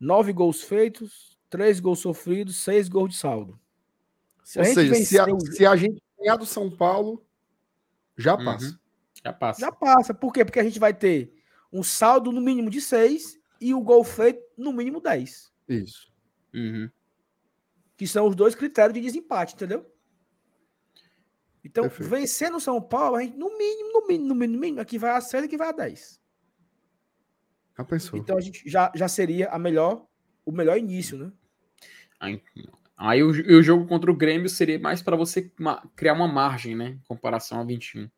9 0.00 0.32
gols 0.32 0.62
feitos, 0.62 1.38
3 1.48 1.78
gols 1.78 2.00
sofridos, 2.00 2.56
6 2.64 2.88
gols 2.88 3.10
de 3.10 3.16
saldo. 3.16 3.56
Se 4.42 4.58
Ou 4.58 4.64
a 4.64 4.66
gente 4.66 4.74
seja, 4.74 4.94
se 5.04 5.18
a, 5.20 5.26
se 5.52 5.66
a 5.66 5.76
gente 5.76 6.02
ganhar 6.18 6.34
do 6.36 6.44
São 6.44 6.68
Paulo, 6.68 7.24
já 8.16 8.36
Uhum. 8.36 8.44
passa. 8.44 8.80
Já 9.24 9.32
passa. 9.32 9.60
já 9.60 9.70
passa. 9.70 10.12
Por 10.12 10.32
quê? 10.32 10.44
Porque 10.44 10.58
a 10.58 10.64
gente 10.64 10.80
vai 10.80 10.92
ter 10.92 11.32
um 11.72 11.84
saldo 11.84 12.32
no 12.32 12.40
mínimo 12.40 12.68
de 12.68 12.80
6 12.80 13.38
e 13.60 13.72
o 13.72 13.80
gol 13.80 14.02
feito 14.02 14.42
no 14.58 14.72
mínimo 14.72 15.00
10. 15.00 15.52
Isso. 15.68 16.10
Uhum. 16.52 16.90
que 17.96 18.08
são 18.08 18.26
os 18.26 18.34
dois 18.34 18.56
critérios 18.56 18.94
de 18.94 19.00
desempate, 19.00 19.54
entendeu? 19.54 19.86
Então, 21.64 21.84
Perfeito. 21.84 22.10
vencer 22.10 22.50
no 22.50 22.60
São 22.60 22.80
Paulo, 22.80 23.16
a 23.16 23.22
gente, 23.22 23.36
no 23.36 23.56
mínimo, 23.56 23.92
no 23.92 24.06
mínimo, 24.06 24.28
no 24.28 24.34
mínimo, 24.34 24.54
no 24.54 24.60
mínimo, 24.60 24.80
aqui 24.80 24.98
vai 24.98 25.10
a 25.10 25.20
6 25.20 25.42
e 25.42 25.46
aqui 25.46 25.56
vai 25.56 25.68
a 25.68 25.72
10. 25.72 26.20
Já 27.76 27.84
pensou? 27.84 28.18
Então, 28.18 28.36
a 28.36 28.40
gente 28.40 28.62
já, 28.68 28.90
já 28.94 29.08
seria 29.08 29.48
a 29.50 29.58
melhor, 29.58 30.06
o 30.44 30.52
melhor 30.52 30.78
início, 30.78 31.18
né? 31.18 31.32
Aí, 32.18 32.42
aí 32.96 33.22
o, 33.22 33.28
o 33.30 33.62
jogo 33.62 33.86
contra 33.86 34.10
o 34.10 34.16
Grêmio 34.16 34.48
seria 34.48 34.78
mais 34.78 35.02
para 35.02 35.16
você 35.16 35.50
criar 35.96 36.14
uma 36.14 36.28
margem, 36.28 36.74
né? 36.74 36.98
Em 37.00 37.02
comparação 37.06 37.60
a 37.60 37.64
21. 37.64 38.08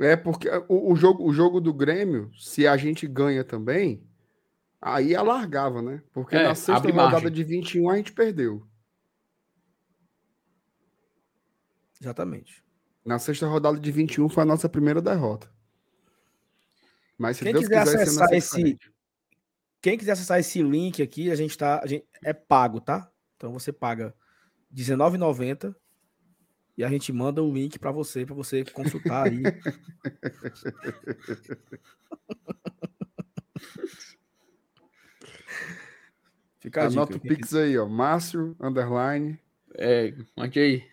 É 0.00 0.16
porque 0.16 0.48
o, 0.68 0.92
o 0.92 0.96
jogo, 0.96 1.24
o 1.24 1.32
jogo 1.32 1.60
do 1.60 1.72
Grêmio, 1.72 2.30
se 2.36 2.66
a 2.66 2.76
gente 2.76 3.06
ganha 3.06 3.44
também, 3.44 4.02
aí 4.80 5.14
alargava, 5.14 5.80
né? 5.80 6.02
Porque 6.12 6.34
É, 6.34 6.42
na 6.42 6.54
sexta 6.54 6.88
rodada 6.88 7.12
margem. 7.12 7.30
de 7.30 7.44
21 7.44 7.88
a 7.90 7.96
gente 7.96 8.12
perdeu. 8.12 8.66
Exatamente. 12.02 12.64
Na 13.04 13.20
sexta 13.20 13.46
rodada 13.46 13.78
de 13.78 13.92
21 13.92 14.28
foi 14.28 14.42
a 14.42 14.46
nossa 14.46 14.68
primeira 14.68 15.00
derrota. 15.00 15.48
Mas 17.16 17.36
se 17.36 17.44
Quem 17.44 17.52
Deus 17.52 17.64
quiser 17.64 17.84
quiser, 17.84 18.02
acessar 18.02 18.28
ser 18.28 18.36
esse-. 18.36 18.76
Quem 19.80 19.96
quiser 19.96 20.10
acessar 20.12 20.40
esse 20.40 20.60
link 20.60 21.00
aqui, 21.00 21.30
a 21.30 21.36
gente 21.36 21.56
tá. 21.56 21.80
A 21.80 21.86
gente, 21.86 22.04
é 22.24 22.32
pago, 22.32 22.80
tá? 22.80 23.08
Então 23.36 23.52
você 23.52 23.72
paga 23.72 24.12
R$19,90 24.74 25.72
e 26.76 26.82
a 26.82 26.88
gente 26.88 27.12
manda 27.12 27.40
o 27.40 27.54
link 27.54 27.78
para 27.78 27.92
você, 27.92 28.26
para 28.26 28.34
você 28.34 28.64
consultar 28.64 29.28
aí. 29.28 29.42
Fica 36.58 36.84
a 36.84 36.88
dica. 36.88 37.00
Anota 37.00 37.16
o 37.16 37.20
quem 37.20 37.36
Pix 37.36 37.54
aí, 37.54 37.78
ó. 37.78 37.86
Márcio, 37.86 38.56
underline. 38.60 39.38
É, 39.76 40.12
mande 40.36 40.58
aí. 40.58 40.84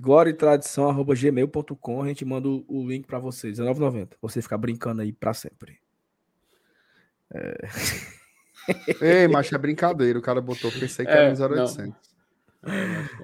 glória 0.00 0.30
e 0.30 0.34
tradição 0.34 0.88
arroba 0.88 1.14
gmail.com 1.14 2.02
a 2.02 2.08
gente 2.08 2.24
manda 2.24 2.48
o, 2.48 2.86
link 2.88 3.06
para 3.06 3.18
vocês, 3.18 3.58
R$19,90. 3.58 4.10
Você 4.20 4.42
ficar 4.42 4.58
brincando 4.58 5.02
aí 5.02 5.12
para 5.12 5.32
sempre. 5.34 5.80
Ei, 9.00 9.28
macho, 9.28 9.54
é 9.54 9.58
brincadeira. 9.58 10.18
O 10.18 10.22
cara 10.22 10.40
botou, 10.40 10.70
pensei 10.72 11.04
que 11.06 11.12
É, 11.12 11.24
era 11.24 11.32
uns 11.32 11.40
0800. 11.40 12.16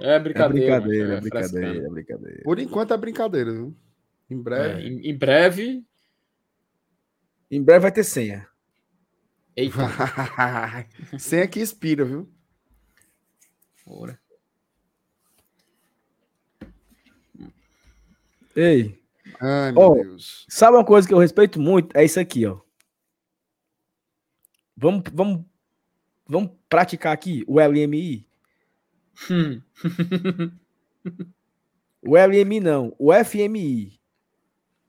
É 0.00 0.14
É 0.14 0.18
brincadeira. 0.20 0.80
brincadeira, 0.80 1.14
é 1.14 1.20
frescando. 1.20 1.50
brincadeira, 1.52 1.86
é 1.86 1.90
brincadeira. 1.90 2.42
Por 2.42 2.58
enquanto 2.58 2.94
é 2.94 2.96
brincadeira, 2.96 3.52
viu? 3.52 3.76
Em 4.30 4.38
É, 4.38 4.42
breve. 4.42 4.82
em, 4.88 5.10
em 5.10 5.16
breve. 5.18 5.84
Em 7.50 7.62
breve 7.62 7.80
vai 7.80 7.92
ter 7.92 8.04
senha. 8.04 8.48
Eita, 9.56 9.76
Sem 11.18 11.46
que 11.48 11.60
expira, 11.60 12.04
viu? 12.04 12.32
porra. 13.84 14.18
Ei, 18.54 18.98
Ai, 19.40 19.72
meu 19.72 19.80
Ó, 19.82 19.94
Deus. 19.94 20.46
sabe 20.48 20.76
uma 20.76 20.84
coisa 20.84 21.06
que 21.08 21.14
eu 21.14 21.18
respeito 21.18 21.60
muito? 21.60 21.96
É 21.96 22.04
isso 22.04 22.18
aqui, 22.20 22.44
ó. 22.46 22.58
Vamos, 24.76 25.02
vamos, 25.12 25.44
Vamos 26.26 26.50
praticar 26.68 27.12
aqui 27.12 27.44
o 27.46 27.60
LMI? 27.60 28.26
Hum. 29.30 29.60
O 32.04 32.16
LMI 32.16 32.58
não, 32.58 32.92
o 32.98 33.12
FMI. 33.12 34.00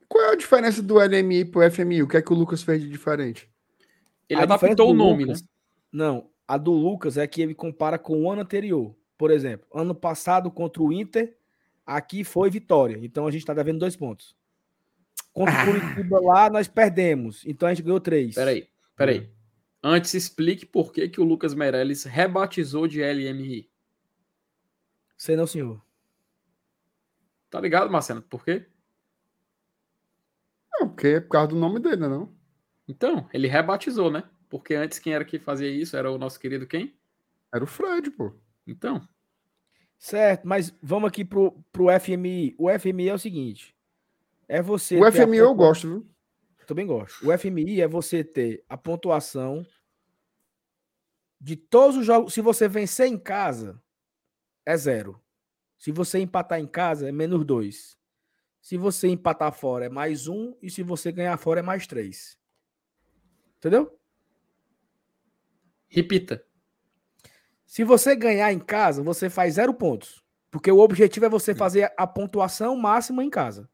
Qual 0.07 0.23
é 0.25 0.29
a 0.31 0.35
diferença 0.35 0.81
do 0.81 0.95
LMI 0.97 1.45
pro 1.45 1.61
FMI? 1.71 2.01
O 2.01 2.07
que 2.07 2.17
é 2.17 2.21
que 2.23 2.33
o 2.33 2.35
Lucas 2.35 2.63
fez 2.63 2.81
de 2.81 2.89
diferente? 2.89 3.47
Ele 4.27 4.39
A 4.39 4.43
adaptou 4.43 4.89
o 4.89 4.93
nome, 4.95 5.25
Lucas- 5.25 5.43
né? 5.43 5.47
Não, 5.91 6.27
a 6.47 6.57
do 6.57 6.71
Lucas 6.71 7.15
é 7.17 7.27
que 7.27 7.39
ele 7.39 7.53
compara 7.53 7.99
com 7.99 8.23
o 8.23 8.31
ano 8.31 8.41
anterior. 8.41 8.95
Por 9.15 9.29
exemplo, 9.29 9.67
ano 9.71 9.93
passado 9.93 10.49
contra 10.49 10.81
o 10.81 10.91
Inter, 10.91 11.37
aqui 11.85 12.23
foi 12.23 12.49
vitória. 12.49 12.97
Então 13.01 13.27
a 13.27 13.31
gente 13.31 13.45
tá 13.45 13.53
devendo 13.53 13.79
dois 13.79 13.95
pontos. 13.95 14.35
Contra 15.31 15.63
o 15.63 15.65
Curitiba 15.65 16.19
lá, 16.19 16.49
nós 16.49 16.67
perdemos. 16.67 17.43
Então 17.45 17.67
a 17.67 17.73
gente 17.73 17.83
ganhou 17.83 17.99
três. 17.99 18.35
Peraí, 18.35 18.67
peraí. 18.95 19.29
Antes, 19.81 20.13
explique 20.13 20.65
por 20.65 20.93
que, 20.93 21.09
que 21.09 21.19
o 21.19 21.25
Lucas 21.25 21.53
Meirelles 21.53 22.05
rebatizou 22.05 22.87
de 22.87 23.01
LMI. 23.01 23.69
Sei 25.17 25.35
não, 25.35 25.45
senhor. 25.45 25.83
Tá 27.49 27.59
ligado, 27.59 27.91
Marcelo? 27.91 28.21
Por 28.21 28.45
quê? 28.45 28.65
Não, 30.71 30.87
porque 30.87 31.07
é 31.07 31.19
por 31.19 31.29
causa 31.29 31.49
do 31.49 31.55
nome 31.55 31.79
dele, 31.79 31.97
né, 31.97 32.07
não? 32.07 32.33
Então, 32.87 33.29
ele 33.33 33.47
rebatizou, 33.47 34.09
né? 34.09 34.23
Porque 34.49 34.73
antes 34.73 34.99
quem 34.99 35.13
era 35.13 35.25
que 35.25 35.37
fazia 35.37 35.69
isso 35.69 35.97
era 35.97 36.11
o 36.11 36.17
nosso 36.17 36.39
querido 36.39 36.65
quem? 36.65 36.97
Era 37.53 37.63
o 37.63 37.67
Fred, 37.67 38.09
pô. 38.11 38.33
Então, 38.65 39.07
Certo, 40.03 40.45
mas 40.45 40.75
vamos 40.81 41.07
aqui 41.07 41.23
pro, 41.23 41.53
pro 41.71 41.87
FMI. 41.97 42.53
O 42.57 42.67
FMI 42.77 43.07
é 43.07 43.13
o 43.13 43.17
seguinte: 43.17 43.73
é 44.49 44.61
você. 44.61 44.99
O 44.99 45.09
FMI 45.09 45.37
eu 45.37 45.55
gosto, 45.55 45.87
viu? 45.87 46.09
Também 46.67 46.85
gosto. 46.85 47.25
O 47.25 47.37
FMI 47.37 47.79
é 47.79 47.87
você 47.87 48.21
ter 48.21 48.65
a 48.67 48.75
pontuação 48.75 49.65
de 51.39 51.55
todos 51.55 51.95
os 51.95 52.05
jogos. 52.05 52.33
Se 52.33 52.41
você 52.41 52.67
vencer 52.67 53.07
em 53.07 53.17
casa, 53.17 53.81
é 54.65 54.75
zero. 54.75 55.21
Se 55.77 55.89
você 55.89 56.19
empatar 56.19 56.59
em 56.59 56.67
casa, 56.67 57.07
é 57.07 57.11
menos 57.13 57.45
dois. 57.45 57.97
Se 58.61 58.75
você 58.75 59.07
empatar 59.07 59.53
fora, 59.53 59.85
é 59.85 59.89
mais 59.89 60.27
um. 60.27 60.53
E 60.61 60.69
se 60.69 60.83
você 60.83 61.13
ganhar 61.13 61.37
fora, 61.37 61.61
é 61.61 61.63
mais 61.63 61.87
três. 61.87 62.37
Entendeu? 63.57 63.97
repita. 65.93 66.43
Se 67.73 67.83
você 67.83 68.15
ganhar 68.15 68.53
em 68.53 68.59
casa, 68.59 69.01
você 69.01 69.31
faz 69.31 69.55
zero 69.55 69.73
pontos. 69.73 70.23
Porque 70.51 70.71
o 70.71 70.77
objetivo 70.77 71.25
é 71.25 71.29
você 71.29 71.55
fazer 71.55 71.91
a 71.97 72.05
pontuação 72.05 72.75
máxima 72.75 73.23
em 73.23 73.31
casa. 73.31 73.67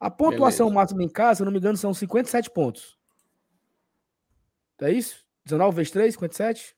A 0.00 0.10
pontuação 0.10 0.66
Beleza. 0.66 0.74
máxima 0.74 1.04
em 1.04 1.08
casa, 1.08 1.36
se 1.36 1.44
não 1.44 1.52
me 1.52 1.58
engano, 1.58 1.76
são 1.76 1.94
57 1.94 2.50
pontos. 2.50 2.98
É 4.80 4.90
isso? 4.90 5.24
19 5.44 5.76
vezes 5.76 5.92
3, 5.92 6.14
57? 6.14 6.76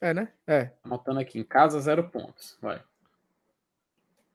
É, 0.00 0.14
né? 0.14 0.32
É. 0.46 0.72
Anotando 0.82 1.20
aqui, 1.20 1.40
em 1.40 1.44
casa, 1.44 1.78
zero 1.80 2.08
pontos. 2.08 2.56
Vai. 2.62 2.82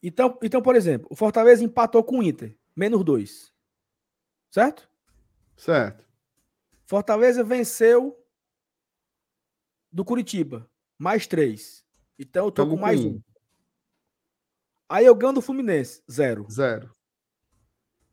Então, 0.04 0.38
então, 0.44 0.62
por 0.62 0.76
exemplo, 0.76 1.08
o 1.10 1.16
Fortaleza 1.16 1.64
empatou 1.64 2.04
com 2.04 2.20
o 2.20 2.24
Inter, 2.24 2.56
menos 2.76 3.04
2. 3.04 3.52
Certo? 4.52 4.88
Certo. 5.58 6.06
Fortaleza 6.86 7.44
venceu 7.44 8.24
do 9.92 10.06
Curitiba, 10.06 10.70
mais 11.00 11.26
3. 11.26 11.84
Então 12.20 12.46
eu 12.46 12.52
tô 12.52 12.64
Tamo 12.64 12.76
com 12.76 12.82
mais 12.82 13.00
com 13.00 13.08
um. 13.08 13.22
Aí 14.90 15.06
eu 15.06 15.16
ganho 15.16 15.34
do 15.34 15.42
Fluminense, 15.42 16.04
0. 16.12 16.46
Zero. 16.52 16.92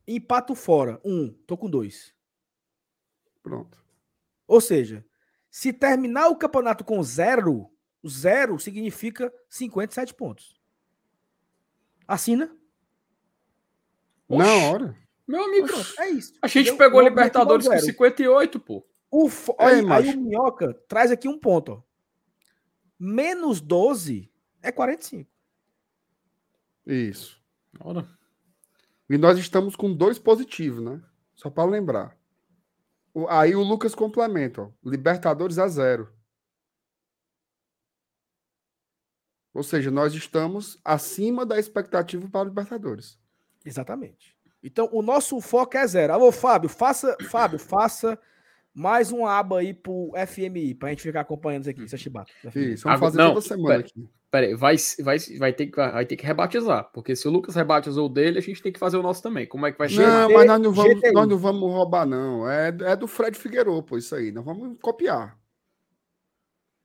Empato 0.06 0.54
fora, 0.54 1.00
1. 1.04 1.12
Um, 1.12 1.32
tô 1.46 1.56
com 1.58 1.68
2. 1.68 2.14
Pronto. 3.42 3.84
Ou 4.46 4.60
seja, 4.60 5.04
se 5.50 5.72
terminar 5.72 6.28
o 6.28 6.36
campeonato 6.36 6.84
com 6.84 7.02
zero, 7.02 7.68
zero 8.06 8.58
significa 8.60 9.32
57 9.48 10.14
pontos. 10.14 10.60
Assina? 12.06 12.54
Na 14.28 14.44
Oxi. 14.44 14.64
hora. 14.66 14.96
Meu 15.26 15.42
amigo, 15.44 15.66
Pronto, 15.66 16.00
é 16.00 16.08
isso. 16.10 16.34
a 16.40 16.46
gente 16.46 16.68
Entendeu? 16.68 16.78
pegou 16.78 17.00
é 17.00 17.04
Libertadores 17.08 17.66
com 17.66 17.72
zero. 17.72 17.84
58, 17.86 18.60
pô. 18.60 18.86
O 19.10 19.28
fo- 19.28 19.56
Ei, 19.58 19.66
aí, 19.80 19.90
aí 19.90 20.14
o 20.14 20.20
Minhoca 20.20 20.72
traz 20.88 21.10
aqui 21.10 21.26
um 21.26 21.38
ponto. 21.38 21.72
Ó. 21.72 21.82
Menos 22.98 23.60
12 23.60 24.30
é 24.62 24.72
45. 24.72 25.30
Isso. 26.86 27.40
Ora. 27.80 28.08
E 29.08 29.16
nós 29.18 29.38
estamos 29.38 29.76
com 29.76 29.92
dois 29.92 30.18
positivos, 30.18 30.82
né? 30.82 31.02
Só 31.34 31.50
para 31.50 31.68
lembrar. 31.68 32.16
O- 33.12 33.28
aí 33.28 33.54
o 33.54 33.62
Lucas 33.62 33.94
complementa, 33.94 34.62
ó. 34.62 34.70
Libertadores 34.84 35.58
a 35.58 35.68
zero. 35.68 36.12
Ou 39.54 39.62
seja, 39.62 39.90
nós 39.90 40.14
estamos 40.14 40.78
acima 40.84 41.46
da 41.46 41.58
expectativa 41.58 42.28
para 42.28 42.42
o 42.42 42.48
Libertadores. 42.48 43.18
Exatamente. 43.64 44.36
Então, 44.62 44.88
o 44.92 45.00
nosso 45.02 45.40
foco 45.40 45.76
é 45.76 45.86
zero. 45.86 46.12
Alô, 46.12 46.30
Fábio, 46.30 46.68
faça, 46.68 47.16
Fábio, 47.30 47.58
faça 47.58 48.18
mais 48.76 49.10
uma 49.10 49.30
aba 49.38 49.60
aí 49.60 49.72
pro 49.72 50.12
FMI, 50.26 50.74
pra 50.74 50.90
gente 50.90 51.02
ficar 51.02 51.20
acompanhando 51.22 51.62
isso 51.62 51.70
aqui, 51.70 51.84
essa 51.84 51.96
chibata. 51.96 52.30
Isso, 52.54 52.84
vamos 52.84 53.00
fazer 53.00 53.16
não, 53.18 53.28
toda 53.28 53.40
semana 53.40 53.68
pera. 53.68 53.80
aqui. 53.80 54.08
Pera 54.30 54.46
aí, 54.48 54.54
vai, 54.54 54.76
vai, 55.02 55.18
vai, 55.38 55.52
ter, 55.54 55.66
que- 55.68 55.76
vai 55.76 56.04
ter 56.04 56.16
que 56.16 56.26
rebatizar. 56.26 56.90
Porque 56.92 57.16
se 57.16 57.26
o 57.26 57.30
Lucas 57.30 57.54
rebatizou 57.54 58.06
o 58.06 58.08
dele, 58.08 58.38
a 58.38 58.42
gente 58.42 58.60
tem 58.62 58.70
que 58.72 58.78
fazer 58.78 58.98
o 58.98 59.02
nosso 59.02 59.22
também. 59.22 59.46
Como 59.46 59.64
é 59.64 59.72
que 59.72 59.78
vai 59.78 59.88
ser? 59.88 60.06
Não, 60.06 60.30
mas 60.30 60.46
nós 60.46 60.60
não 60.60 60.72
vamos, 60.72 60.94
GTI. 60.96 61.12
nós 61.12 61.28
não 61.28 61.38
vamos 61.38 61.72
roubar, 61.72 62.04
não. 62.04 62.46
É, 62.50 62.68
é 62.68 62.96
do 62.96 63.06
Fred 63.06 63.38
Figueiredo, 63.38 63.82
pô, 63.82 63.96
isso 63.96 64.14
aí. 64.14 64.30
Nós 64.30 64.44
vamos 64.44 64.76
copiar. 64.82 65.38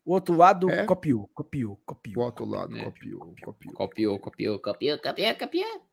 O 0.06 0.14
outro 0.14 0.36
lado 0.36 0.70
É? 0.70 0.86
copiou, 0.86 1.30
copiou, 1.34 1.74
O 1.74 1.78
copiou. 1.78 2.26
outro 2.26 2.46
lado, 2.46 2.76
É. 2.78 2.84
copiou, 2.86 3.20
copiou. 3.20 3.74
Copiou, 3.76 4.20
copiou, 4.20 4.20
copiou, 4.20 4.60
copiou, 5.00 5.36
copiou. 5.36 5.91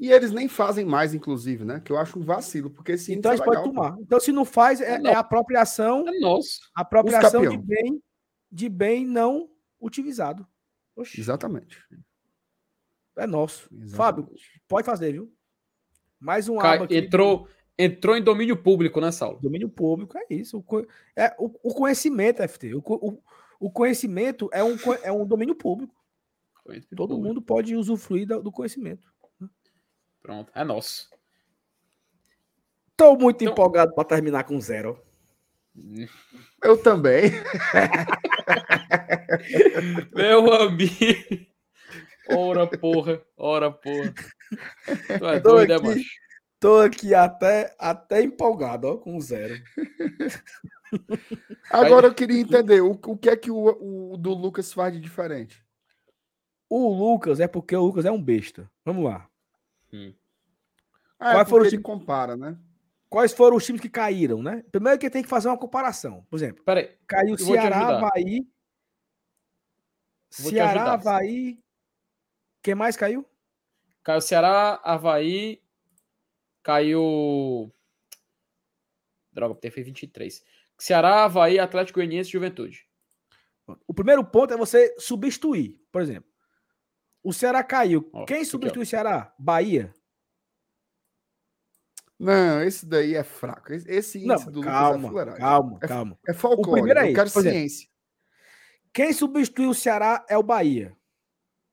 E 0.00 0.10
eles 0.10 0.32
nem 0.32 0.48
fazem 0.48 0.84
mais, 0.86 1.12
inclusive, 1.12 1.62
né? 1.62 1.78
Que 1.78 1.92
eu 1.92 1.98
acho 1.98 2.18
um 2.18 2.24
vacilo, 2.24 2.70
porque 2.70 2.92
esse 2.92 3.12
Então 3.12 3.30
a 3.32 3.34
índice 3.34 3.44
gente 3.46 3.54
é 3.56 3.60
pode 3.60 3.68
legal, 3.68 3.84
pô. 3.84 3.90
tomar. 3.96 4.02
Então, 4.02 4.18
se 4.18 4.32
não 4.32 4.46
faz, 4.46 4.80
é, 4.80 4.98
Não. 4.98 5.10
é 5.10 5.14
apropriação, 5.14 6.08
É 6.08 6.18
nosso. 6.20 6.58
apropriação 6.74 7.46
de 7.46 7.58
bem, 7.58 8.02
de 8.50 8.68
bem 8.70 9.06
não 9.06 9.50
utilizado. 9.78 10.46
Oxi, 10.96 11.20
Exatamente. 11.20 11.78
é 13.16 13.26
nosso. 13.26 13.68
Exatamente. 13.74 13.94
Fábio, 13.96 14.28
pode 14.66 14.86
fazer, 14.86 15.12
viu? 15.12 15.30
Mais 16.18 16.48
um 16.48 16.56
Cai- 16.56 16.76
aba 16.76 16.84
aqui. 16.86 16.96
entrou, 16.96 17.46
entrou 17.78 18.16
em 18.16 18.22
domínio 18.22 18.56
público, 18.56 19.00
né, 19.02 19.10
Saulo? 19.12 19.38
Domínio 19.40 19.68
público, 19.68 20.16
é 20.16 20.24
isso. 20.30 20.58
O, 20.66 20.86
é, 21.14 21.34
o, 21.38 21.50
o 21.62 21.74
conhecimento, 21.74 22.42
FT. 22.42 22.74
O, 22.74 22.82
o, 22.86 23.22
o 23.60 23.70
conhecimento 23.70 24.48
é 24.52 24.64
um, 24.64 24.76
é 25.02 25.12
um 25.12 25.26
domínio 25.26 25.54
público. 25.54 25.94
Todo 26.96 27.18
mundo 27.18 27.42
pode 27.42 27.74
usufruir 27.76 28.26
da- 28.26 28.38
do 28.38 28.50
conhecimento. 28.52 29.09
Pronto, 30.22 30.50
é 30.54 30.64
nosso. 30.64 31.08
Estou 32.90 33.18
muito 33.18 33.42
Então- 33.42 33.52
empolgado 33.52 33.94
para 33.94 34.04
terminar 34.04 34.44
com 34.44 34.60
zero. 34.60 35.00
Eu 36.62 36.76
também. 36.82 37.30
Meu 40.14 40.52
amigo. 40.52 41.46
Ora, 42.28 42.66
porra. 42.66 43.22
Ora, 43.36 43.70
porra. 43.70 44.12
Tu 45.18 45.26
é 45.26 45.40
Tô 45.40 45.50
doido, 45.52 45.72
é, 45.72 45.76
aqui. 45.76 45.86
macho? 45.86 46.04
Tô 46.60 46.78
aqui 46.80 47.14
até, 47.14 47.74
até 47.78 48.22
empolgado, 48.22 48.86
ó, 48.88 48.96
com 48.98 49.18
zero. 49.18 49.54
Agora 51.70 52.08
eu 52.08 52.14
queria 52.14 52.40
entender 52.40 52.82
o, 52.82 52.90
o 52.92 53.16
que 53.16 53.30
é 53.30 53.36
que 53.36 53.50
o, 53.50 54.12
o 54.12 54.16
do 54.18 54.34
Lucas 54.34 54.72
faz 54.72 54.92
de 54.92 55.00
diferente. 55.00 55.64
O 56.68 56.92
Lucas 56.92 57.40
é 57.40 57.48
porque 57.48 57.74
o 57.74 57.84
Lucas 57.86 58.04
é 58.04 58.10
um 58.10 58.22
besta. 58.22 58.70
Vamos 58.84 59.04
lá. 59.04 59.26
Ah, 61.18 61.32
Qual 61.32 61.40
é 61.40 61.44
foram 61.44 61.66
os 61.66 61.72
ele 61.72 61.82
compara, 61.82 62.36
né? 62.36 62.58
Quais 63.08 63.32
foram 63.32 63.56
os 63.56 63.64
times 63.66 63.80
que 63.80 63.88
caíram, 63.88 64.42
né? 64.42 64.64
Primeiro 64.70 64.98
que 64.98 65.10
tem 65.10 65.22
que 65.22 65.28
fazer 65.28 65.48
uma 65.48 65.58
comparação. 65.58 66.24
Por 66.30 66.36
exemplo, 66.36 66.62
Peraí, 66.64 66.96
caiu 67.06 67.36
Ceará. 67.36 67.98
Havaí. 67.98 68.46
Vou 70.38 70.50
te 70.50 70.54
Ceará. 70.54 70.92
Havaí. 70.92 71.58
Quem 72.62 72.74
mais 72.74 72.96
caiu? 72.96 73.26
caiu 74.02 74.20
Ceará, 74.20 74.80
Havaí, 74.82 75.62
caiu. 76.62 77.72
Droga, 79.32 79.54
porque 79.54 79.70
foi 79.70 79.82
23. 79.82 80.42
Ceará, 80.78 81.24
Havaí, 81.24 81.58
Atlético 81.58 81.98
Goianiense 81.98 82.30
e 82.30 82.32
Juventude. 82.32 82.86
O 83.86 83.94
primeiro 83.94 84.24
ponto 84.24 84.52
é 84.54 84.56
você 84.56 84.94
substituir. 84.98 85.80
Por 85.92 86.02
exemplo, 86.02 86.29
o 87.22 87.32
Ceará 87.32 87.62
caiu. 87.62 88.08
Ó, 88.12 88.24
Quem 88.24 88.44
substitui 88.44 88.82
o 88.82 88.86
Ceará? 88.86 89.34
Bahia. 89.38 89.94
Não, 92.18 92.62
esse 92.62 92.84
daí 92.84 93.14
é 93.14 93.22
fraco. 93.24 93.72
Esse- 93.72 93.90
Esse 93.90 94.26
Não, 94.26 94.34
índice 94.34 94.50
do 94.50 94.56
Lucas 94.60 94.72
é 94.72 94.76
calma, 94.76 95.08
fuleiragem. 95.08 95.40
calma, 95.40 95.78
É- 95.82 95.88
calma. 95.88 96.18
É 96.28 96.32
folclore. 96.34 96.72
primeiro 96.82 97.00
é 97.00 97.10
eu 97.10 97.14
quero 97.14 97.30
ciência. 97.30 97.88
Quem 98.92 99.12
substitui 99.12 99.66
o 99.66 99.74
Ceará 99.74 100.24
é 100.28 100.36
o 100.36 100.42
Bahia. 100.42 100.94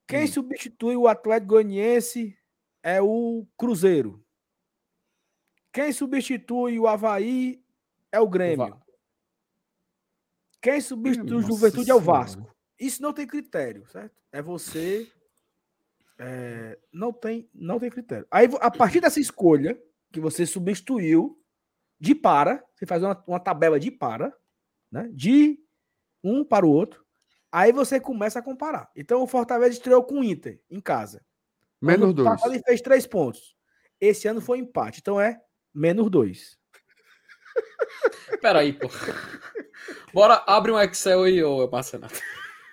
Quem 0.08 0.24
Hum. 0.24 0.28
substitui 0.28 0.96
o 0.96 1.08
Atlético 1.08 1.50
Goianiense 1.54 2.38
é 2.82 3.02
o 3.02 3.46
Cruzeiro. 3.58 4.24
Quem 5.74 5.92
substitui 5.92 6.80
o 6.80 6.88
Havaí 6.88 7.62
é 8.12 8.20
o 8.20 8.28
Grêmio. 8.30 8.58
Va- 8.70 8.82
Quem 10.62 10.80
substitui 10.80 11.36
o 11.38 11.42
Juventude 11.42 11.92
é 11.92 11.94
o 11.94 12.00
Senhora. 12.00 12.20
Vasco. 12.20 12.56
Isso 12.80 13.02
não 13.02 13.12
tem 13.14 13.28
critério, 13.28 13.86
certo? 13.88 14.16
É 14.32 14.42
você. 14.42 15.12
É, 16.20 16.78
não, 16.92 17.14
tem, 17.14 17.50
não 17.54 17.80
tem 17.80 17.90
critério. 17.90 18.28
Aí, 18.32 18.50
a 18.60 18.72
partir 18.72 19.00
dessa 19.00 19.20
escolha 19.20 19.80
que 20.12 20.20
você 20.20 20.46
substituiu 20.46 21.40
de 22.00 22.16
para, 22.16 22.64
você 22.76 22.86
faz 22.86 23.04
uma, 23.04 23.24
uma 23.28 23.40
tabela 23.40 23.80
de 23.80 23.92
para, 23.92 24.34
né? 24.92 25.10
De 25.14 25.60
um 26.24 26.44
para 26.44 26.66
o 26.66 26.72
outro. 26.72 27.06
Aí 27.52 27.72
você 27.72 28.00
começa 28.00 28.40
a 28.40 28.42
comparar. 28.42 28.90
Então 28.96 29.22
o 29.22 29.28
Fortaleza 29.28 29.74
estreou 29.74 30.04
com 30.04 30.20
o 30.20 30.24
Inter 30.24 30.62
em 30.70 30.80
casa. 30.80 31.24
Menos 31.82 32.14
dois. 32.14 32.28
passado 32.28 32.54
ele 32.54 32.64
fez 32.64 32.82
três 32.82 33.08
pontos. 33.08 33.56
Esse 34.00 34.28
ano 34.28 34.42
foi 34.42 34.60
empate. 34.60 35.00
Então 35.00 35.20
é 35.20 35.40
menos 35.74 36.10
dois. 36.10 36.58
Peraí, 38.42 38.74
pô. 38.74 38.88
Bora, 40.14 40.44
abre 40.48 40.72
um 40.72 40.80
Excel 40.80 41.24
aí, 41.24 41.44
ô 41.44 41.70
Marcenato. 41.70 42.20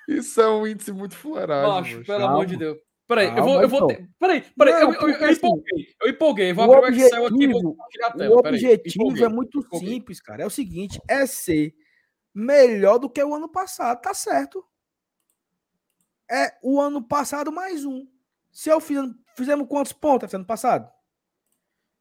Isso 0.09 0.41
é 0.41 0.49
um 0.49 0.67
índice 0.67 0.93
muito 0.93 1.17
fuleiragem. 1.17 1.71
Macho, 1.71 1.97
moço. 1.97 2.07
pelo 2.07 2.25
amor 2.27 2.47
de 2.47 2.57
Deus. 2.57 2.79
Peraí, 3.07 3.27
eu 3.29 3.35
Calma, 3.35 3.53
vou. 3.53 3.63
Eu 3.63 3.69
vou 3.69 3.87
ter- 3.87 4.09
Peraí, 4.19 4.41
peraí, 4.57 4.73
Não, 4.75 4.81
eu, 4.81 4.93
eu, 4.95 5.01
eu, 5.01 5.09
eu 5.09 5.25
assim, 5.27 5.33
empolguei. 5.37 5.87
Eu 6.01 6.09
empolguei. 6.11 6.53
Vou 6.55 6.67
o 6.69 6.73
abrir 6.75 7.03
o 7.03 7.07
Excel 7.07 7.27
aqui 7.27 7.45
e 7.45 7.47
vou 7.49 7.63
compartilhar 7.63 8.07
a 8.07 8.15
O 8.15 8.19
tela. 8.19 8.43
Peraí, 8.43 8.55
objetivo 8.57 9.03
empolguei. 9.05 9.25
é 9.25 9.29
muito 9.29 9.59
empolguei. 9.61 9.89
simples, 9.91 10.21
cara. 10.21 10.43
É 10.43 10.47
o 10.47 10.51
seguinte: 10.51 11.01
é 11.09 11.27
ser 11.27 11.75
melhor 12.35 12.99
do 12.99 13.11
que 13.11 13.23
o 13.23 13.35
ano 13.35 13.49
passado. 13.49 14.01
Tá 14.01 14.15
certo. 14.15 14.65
É 16.31 16.57
o 16.63 16.81
ano 16.81 17.03
passado 17.07 17.53
mais 17.53 17.85
um. 17.85 18.07
Se 18.51 18.71
eu 18.71 18.81
fiz, 18.81 18.99
fizemos 19.37 19.69
quantos 19.69 19.93
pontos 19.93 20.33
ano 20.33 20.47
passado? 20.47 20.91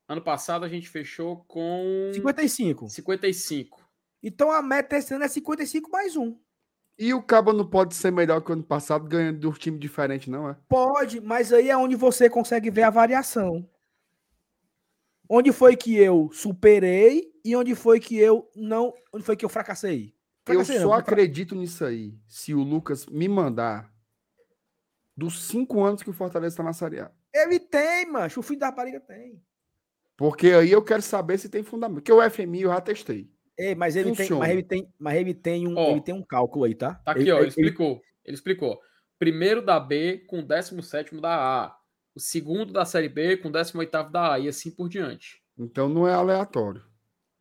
Ano 0.07 0.21
passado 0.21 0.63
a 0.63 0.69
gente 0.69 0.87
fechou 0.87 1.43
com 1.47 2.11
55. 2.13 2.87
55. 2.89 3.81
Então 4.21 4.51
a 4.51 4.61
meta 4.61 4.95
esse 4.97 5.13
ano 5.13 5.25
é 5.25 5.27
55 5.27 5.89
mais 5.91 6.15
um. 6.15 6.37
E 6.97 7.13
o 7.13 7.21
Cabo 7.23 7.51
não 7.53 7.67
pode 7.67 7.95
ser 7.95 8.11
melhor 8.11 8.41
que 8.41 8.51
o 8.51 8.53
ano 8.53 8.63
passado, 8.63 9.07
ganhando 9.07 9.39
de 9.39 9.47
um 9.47 9.51
time 9.51 9.79
diferente, 9.79 10.29
não 10.29 10.47
é? 10.49 10.55
Pode, 10.69 11.19
mas 11.19 11.51
aí 11.51 11.69
é 11.69 11.75
onde 11.77 11.95
você 11.95 12.29
consegue 12.29 12.69
ver 12.69 12.83
a 12.83 12.89
variação. 12.89 13.67
Onde 15.27 15.51
foi 15.51 15.75
que 15.75 15.95
eu 15.97 16.29
superei 16.31 17.31
e 17.43 17.55
onde 17.55 17.73
foi 17.73 17.99
que 17.99 18.17
eu 18.17 18.49
não. 18.55 18.93
Onde 19.11 19.23
foi 19.25 19.35
que 19.35 19.43
eu 19.43 19.49
fracassei? 19.49 20.13
Eu 20.45 20.53
Fracassei 20.55 20.75
só 20.77 20.81
não, 20.83 20.89
fra- 20.89 20.99
acredito 20.99 21.55
nisso 21.55 21.83
aí 21.85 22.13
se 22.27 22.53
o 22.53 22.61
Lucas 22.61 23.05
me 23.07 23.27
mandar 23.27 23.91
dos 25.15 25.47
cinco 25.47 25.81
anos 25.83 26.03
que 26.03 26.09
o 26.09 26.13
Fortaleza 26.13 26.53
está 26.53 26.63
na 26.63 26.73
Série 26.73 26.99
A. 26.99 27.11
Ele 27.33 27.59
tem, 27.59 28.05
macho. 28.05 28.41
O 28.41 28.43
filho 28.43 28.59
da 28.59 28.67
rapariga 28.67 28.99
tem. 28.99 29.41
Porque 30.15 30.47
aí 30.51 30.71
eu 30.71 30.83
quero 30.83 31.01
saber 31.01 31.39
se 31.39 31.49
tem 31.49 31.63
fundamento. 31.63 31.95
Porque 32.03 32.11
o 32.11 32.21
FMI 32.29 32.61
eu 32.63 32.69
já 32.69 32.81
testei. 32.81 33.31
Ei, 33.57 33.75
mas 33.75 33.95
ele 33.95 34.05
tem, 34.05 34.15
Funciona. 34.15 34.39
mas 34.39 34.51
ele 34.51 34.63
tem, 34.63 34.93
mas 34.97 35.15
ele 35.15 35.33
tem 35.33 35.67
um, 35.67 35.77
Ó, 35.77 35.91
ele 35.91 36.01
tem 36.01 36.13
um 36.13 36.23
cálculo 36.23 36.65
aí, 36.65 36.73
tá? 36.73 36.95
Tá 36.95 37.11
aqui, 37.11 37.31
ó. 37.31 37.39
Ele 37.39 37.49
explicou. 37.49 38.01
Ele 38.25 38.35
explicou. 38.35 38.79
Primeiro 39.19 39.63
da 39.63 39.79
B 39.79 40.25
com 40.27 40.43
17 40.43 41.19
da 41.21 41.65
A. 41.65 41.77
O 42.15 42.19
segundo 42.19 42.73
da 42.73 42.85
Série 42.85 43.09
B 43.09 43.37
com 43.37 43.51
18 43.51 43.91
da 44.11 44.33
A. 44.33 44.39
E 44.39 44.47
assim 44.47 44.71
por 44.71 44.89
diante. 44.89 45.41
Então 45.57 45.87
não 45.87 46.07
é 46.07 46.13
aleatório. 46.13 46.83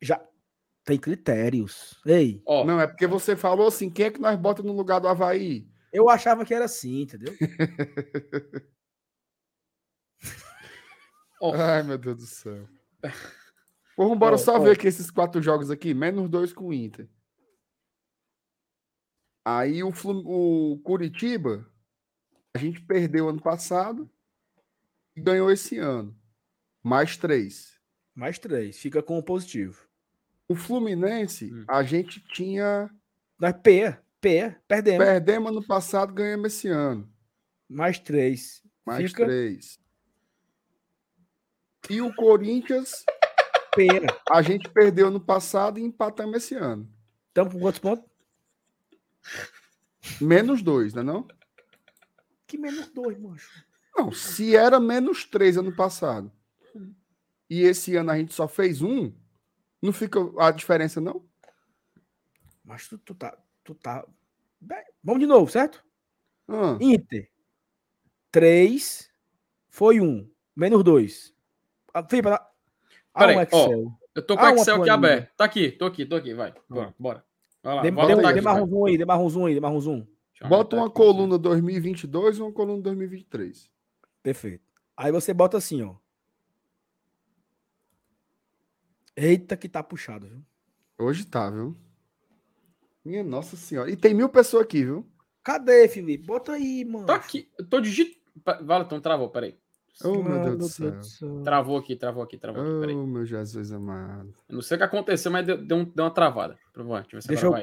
já 0.01 0.23
tem 0.85 0.99
critérios. 0.99 1.99
Ei, 2.05 2.41
Ó, 2.45 2.63
Não, 2.65 2.79
é 2.79 2.87
porque 2.87 3.07
você 3.07 3.35
falou 3.35 3.67
assim: 3.67 3.89
quem 3.89 4.05
é 4.05 4.11
que 4.11 4.21
nós 4.21 4.37
bota 4.37 4.61
no 4.61 4.73
lugar 4.73 4.99
do 4.99 5.07
Havaí? 5.07 5.67
eu 5.91 6.09
achava 6.09 6.43
que 6.43 6.53
era 6.53 6.65
assim, 6.65 7.01
entendeu? 7.01 7.33
ó, 11.41 11.53
Ai, 11.55 11.83
meu 11.83 11.97
Deus 11.97 12.17
do 12.17 12.25
céu. 12.25 12.67
Vamos 13.97 14.15
embora 14.15 14.35
Ó, 14.35 14.37
só 14.37 14.55
ó. 14.55 14.59
ver 14.59 14.71
aqui 14.71 14.87
esses 14.87 15.11
quatro 15.11 15.41
jogos 15.41 15.69
aqui. 15.69 15.93
Menos 15.93 16.29
dois 16.29 16.51
com 16.51 16.67
o 16.69 16.73
Inter. 16.73 17.07
Aí 19.45 19.83
o, 19.83 19.91
Flu- 19.91 20.23
o 20.25 20.79
Curitiba, 20.79 21.69
a 22.55 22.57
gente 22.59 22.81
perdeu 22.81 23.27
ano 23.29 23.41
passado 23.41 24.09
e 25.15 25.21
ganhou 25.21 25.51
esse 25.51 25.77
ano. 25.77 26.17
Mais 26.81 27.17
três. 27.17 27.79
Mais 28.15 28.39
três, 28.39 28.77
fica 28.79 29.01
com 29.03 29.17
o 29.17 29.23
positivo. 29.23 29.87
O 30.47 30.55
Fluminense, 30.55 31.51
Hum. 31.51 31.65
a 31.67 31.83
gente 31.83 32.19
tinha. 32.33 32.89
Nós 33.39 33.53
P, 33.61 33.97
P, 34.21 34.55
perdemos. 34.67 35.05
Perdemos 35.05 35.51
ano 35.51 35.65
passado, 35.65 36.13
ganhamos 36.13 36.53
esse 36.53 36.67
ano. 36.67 37.11
Mais 37.67 37.97
três. 37.99 38.61
Mais 38.85 39.09
fica 39.11 39.25
três. 39.25 39.79
E 41.89 42.01
o 42.01 42.13
Corinthians, 42.15 43.03
P. 43.75 43.87
a 44.29 44.41
gente 44.41 44.69
perdeu 44.69 45.07
ano 45.07 45.19
passado 45.19 45.79
e 45.79 45.83
empatamos 45.83 46.37
esse 46.37 46.55
ano. 46.55 46.87
Estamos 47.27 47.53
com 47.53 47.59
quantos 47.59 47.79
pontos? 47.79 48.05
Menos 50.19 50.61
dois, 50.61 50.93
né 50.93 51.01
não? 51.01 51.27
Que 52.45 52.57
menos 52.57 52.87
dois, 52.89 53.17
mancho. 53.19 53.65
Não, 53.95 54.11
se 54.11 54.55
era 54.55 54.79
menos 54.79 55.25
três 55.25 55.57
ano 55.57 55.75
passado 55.75 56.31
e 57.49 57.61
esse 57.61 57.95
ano 57.95 58.09
a 58.09 58.17
gente 58.17 58.33
só 58.33 58.47
fez 58.47 58.81
um, 58.81 59.13
não 59.81 59.93
fica 59.93 60.19
a 60.39 60.49
diferença, 60.49 60.99
não? 60.99 61.23
Mas 62.63 62.87
tu, 62.87 62.97
tu 62.97 63.13
tá. 63.13 63.37
Tu 63.63 63.75
tá. 63.75 64.05
Bem, 64.59 64.83
vamos 65.03 65.19
de 65.19 65.27
novo, 65.27 65.51
certo? 65.51 65.85
Ah, 66.47 66.77
Inter. 66.81 67.29
3 68.31 69.11
foi 69.69 69.99
1. 69.99 70.03
Um, 70.03 70.31
menos 70.55 70.83
2. 70.83 71.35
Felipe, 72.09 72.29
ah, 72.29 72.49
Peraí, 73.13 73.35
um 73.35 73.39
ó, 73.39 73.43
Excel. 73.43 73.91
eu 74.15 74.25
tô 74.25 74.37
com 74.37 74.43
o 74.43 74.49
Excel 74.49 74.81
aqui 74.81 74.89
aberto. 74.89 75.35
Tá 75.35 75.45
aqui, 75.45 75.71
tô 75.71 75.85
aqui, 75.85 76.05
tô 76.05 76.15
aqui. 76.15 76.33
Vai. 76.33 76.53
Bora. 76.69 76.93
bora. 76.97 77.25
Vai 77.61 77.75
lá. 77.75 77.81
Dê, 77.81 77.91
mais 77.91 78.61
um 78.61 78.67
zoom 78.67 78.85
aí, 78.85 78.97
dê 78.97 79.05
mais 79.05 79.21
um 79.21 79.29
zoom 79.29 79.45
aí, 79.45 79.53
dê 79.53 79.59
mais 79.59 79.75
um 79.75 79.79
zoom. 79.79 80.07
Bota 80.47 80.75
uma 80.75 80.87
aqui. 80.87 80.95
coluna 80.95 81.37
2022 81.37 82.37
e 82.37 82.41
uma 82.41 82.51
coluna 82.51 82.81
2023. 82.81 83.71
Perfeito. 84.21 84.63
Aí 84.97 85.11
você 85.11 85.33
bota 85.33 85.57
assim, 85.57 85.81
ó. 85.81 85.95
Eita, 89.15 89.55
que 89.55 89.69
tá 89.69 89.81
puxado, 89.81 90.27
viu? 90.27 90.43
Hoje 90.97 91.25
tá, 91.25 91.49
viu? 91.49 91.77
Minha 93.05 93.23
nossa 93.23 93.55
senhora. 93.55 93.89
E 93.89 93.95
tem 93.95 94.13
mil 94.13 94.27
pessoas 94.27 94.63
aqui, 94.63 94.83
viu? 94.83 95.07
Cadê, 95.43 95.87
Felipe? 95.87 96.25
Bota 96.25 96.53
aí, 96.53 96.83
mano. 96.83 97.05
Tá 97.05 97.15
aqui. 97.15 97.49
Eu 97.57 97.67
tô 97.67 97.79
digitando. 97.79 98.23
Vale, 98.65 98.85
então 98.85 98.99
travou, 98.99 99.29
peraí. 99.29 99.57
Oh, 100.03 100.11
meu 100.13 100.23
Mano 100.23 100.57
Deus 100.57 100.77
do 100.79 101.03
céu. 101.03 101.43
Travou 101.43 101.77
aqui, 101.77 101.95
travou 101.95 102.23
aqui, 102.23 102.37
travou 102.37 102.61
aqui, 102.63 102.79
peraí. 102.79 102.95
Oh, 102.95 103.05
meu 103.05 103.25
Jesus 103.25 103.71
amado. 103.71 104.33
Eu 104.49 104.55
não 104.55 104.61
sei 104.61 104.75
o 104.75 104.77
que 104.79 104.83
aconteceu, 104.83 105.31
mas 105.31 105.45
deu, 105.45 105.57
deu, 105.57 105.77
um- 105.77 105.85
deu 105.85 106.05
uma 106.05 106.13
travada. 106.13 106.57
Provavelmente. 106.71 107.11
Deixa 107.11 107.15
eu 107.15 107.17
ver 107.17 107.21
se 107.21 107.27
Deixa 107.27 107.47
agora 107.47 107.61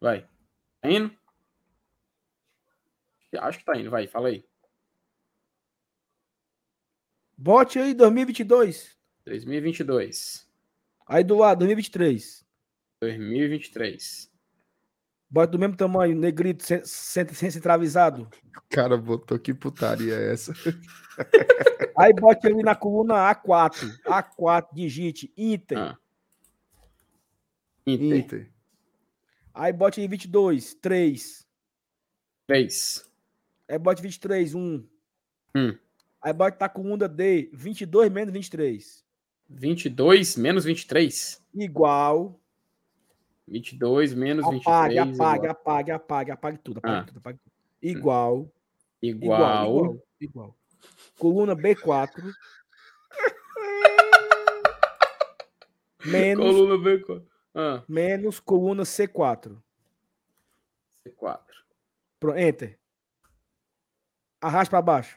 vai. 0.00 0.20
Vai. 0.20 0.28
Tá 0.80 0.90
indo? 0.90 1.16
Acho 3.38 3.58
que 3.58 3.64
tá 3.64 3.76
indo, 3.78 3.90
vai, 3.90 4.06
fala 4.06 4.28
aí. 4.28 4.44
Bote 7.36 7.78
aí 7.78 7.92
2022. 7.92 8.96
2022. 9.26 10.48
Aí 11.06 11.22
do 11.22 11.36
lado, 11.36 11.58
2023. 11.58 12.46
2023. 13.02 14.32
Bota 15.36 15.52
do 15.52 15.58
mesmo 15.58 15.76
tamanho, 15.76 16.16
negrito, 16.16 16.64
sem, 16.64 16.82
sem, 16.82 17.28
sem 17.28 17.50
centralizado. 17.50 18.26
O 18.56 18.62
cara 18.70 18.96
botou 18.96 19.38
que 19.38 19.52
putaria 19.52 20.14
é 20.14 20.32
essa? 20.32 20.54
Aí 21.94 22.10
bote 22.14 22.46
ali 22.46 22.62
na 22.62 22.74
coluna 22.74 23.16
A4. 23.34 24.00
A4, 24.06 24.68
digite 24.72 25.30
Inter. 25.36 25.76
Ah. 25.76 25.98
Inter. 27.86 28.16
Inter. 28.16 28.50
Aí 29.52 29.74
bote 29.74 30.00
aí 30.00 30.08
22, 30.08 30.72
3. 30.72 31.46
3. 32.46 33.10
Aí 33.68 33.78
bote 33.78 34.00
23, 34.00 34.54
1. 34.54 34.88
Hum. 35.54 35.78
Aí 36.22 36.32
bote 36.32 36.56
na 36.58 36.68
coluna 36.70 37.06
D, 37.06 37.50
22 37.52 38.10
menos 38.10 38.32
23. 38.32 39.04
22 39.50 40.36
menos 40.36 40.64
23. 40.64 41.42
Igual. 41.54 42.40
22 43.46 44.14
menos 44.14 44.44
23. 44.44 44.66
Apague, 44.66 44.98
apague, 44.98 45.14
igual. 45.14 45.50
apague, 45.50 45.92
apague, 45.92 46.32
apague 46.32 46.58
tudo. 46.58 46.78
Apague 46.78 46.96
Ah. 46.98 47.04
tudo, 47.04 47.18
apague 47.18 47.38
tudo. 47.38 47.52
Igual. 47.80 48.50
Igual. 49.02 49.02
Igual. 49.02 49.66
Igual. 49.66 50.00
igual. 50.20 50.54
Coluna 51.18 51.54
B4. 51.54 52.32
menos, 56.04 56.46
Coluna 56.46 56.76
B. 56.82 57.04
Ah, 57.54 57.84
menos 57.88 58.40
coluna 58.40 58.82
C4. 58.84 59.56
C4. 61.04 61.40
Pronto, 62.18 62.38
enter. 62.38 62.78
Arrasta 64.40 64.70
para 64.70 64.82
baixo. 64.82 65.16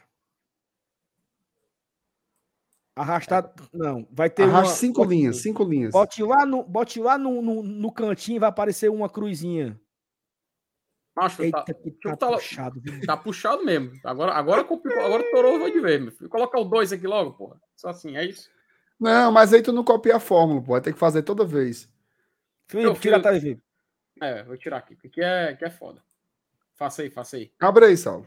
Arrastar. 3.00 3.52
Não, 3.72 4.06
vai 4.10 4.28
ter 4.28 4.42
Arrasta 4.44 4.68
uma. 4.68 4.74
cinco 4.76 5.00
bote- 5.02 5.14
linhas, 5.14 5.36
cinco 5.38 5.64
linhas. 5.64 5.92
Bote 5.92 6.22
lá, 6.22 6.44
no, 6.44 6.62
bote 6.62 7.00
lá 7.00 7.16
no, 7.18 7.40
no, 7.40 7.62
no 7.62 7.92
cantinho 7.92 8.40
vai 8.40 8.48
aparecer 8.48 8.90
uma 8.90 9.08
cruzinha. 9.08 9.80
Macho, 11.16 11.42
Eita, 11.42 11.62
tá, 11.64 11.74
que 11.74 11.90
tá 11.90 12.16
tá- 12.16 12.28
puxado. 12.32 12.80
viu? 12.80 13.00
tá 13.06 13.16
puxado 13.16 13.64
mesmo. 13.64 13.92
Agora, 14.04 14.32
agora. 14.32 14.60
Agora 14.62 15.30
torou 15.30 15.58
vai 15.58 15.70
de 15.72 15.80
ver. 15.80 16.00
meu 16.00 16.12
filho. 16.12 16.30
Coloca 16.30 16.58
o 16.58 16.64
2 16.64 16.92
aqui 16.92 17.06
logo, 17.06 17.32
porra. 17.32 17.60
Só 17.76 17.88
assim, 17.88 18.16
é 18.16 18.24
isso. 18.24 18.48
Não, 18.98 19.32
mas 19.32 19.52
aí 19.52 19.62
tu 19.62 19.72
não 19.72 19.82
copia 19.82 20.16
a 20.16 20.20
fórmula, 20.20 20.60
pô. 20.62 20.72
Vai 20.72 20.80
ter 20.80 20.92
que 20.92 20.98
fazer 20.98 21.22
toda 21.22 21.44
vez. 21.44 21.88
Felipe, 22.68 23.00
tira 23.00 23.16
a 23.16 23.18
fiz- 23.18 23.22
tela, 23.24 23.40
Felipe. 23.40 23.62
É, 24.22 24.42
vou 24.44 24.56
tirar 24.56 24.76
aqui, 24.78 24.94
porque 24.94 25.20
é, 25.22 25.54
que 25.56 25.64
é 25.64 25.70
foda. 25.70 26.02
Faça 26.76 27.02
aí, 27.02 27.10
faça 27.10 27.36
aí. 27.36 27.50
Abre 27.58 27.86
aí, 27.86 27.96
Saulo. 27.96 28.26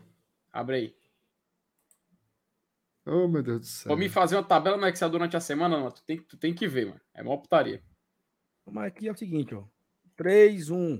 Abre 0.51 0.75
aí. 0.75 0.95
Oh, 3.05 3.27
meu 3.27 3.43
Deus 3.43 3.59
do 3.59 3.65
céu. 3.65 3.89
Pra 3.89 3.97
me 3.97 4.07
fazer 4.07 4.35
uma 4.35 4.43
tabela 4.43 4.77
no 4.77 4.87
Excel 4.87 5.09
durante 5.09 5.35
a 5.35 5.41
semana, 5.41 5.77
não, 5.77 5.91
tu 5.91 6.01
tem, 6.03 6.17
tu 6.21 6.37
tem 6.37 6.53
que 6.53 6.67
ver, 6.67 6.85
mano. 6.85 7.01
É 7.13 7.21
uma 7.21 7.37
putaria. 7.37 7.83
Mas 8.65 8.85
aqui 8.87 9.07
é 9.07 9.11
o 9.11 9.17
seguinte, 9.17 9.53
ó. 9.53 9.63
3, 10.15 10.69
1. 10.69 10.99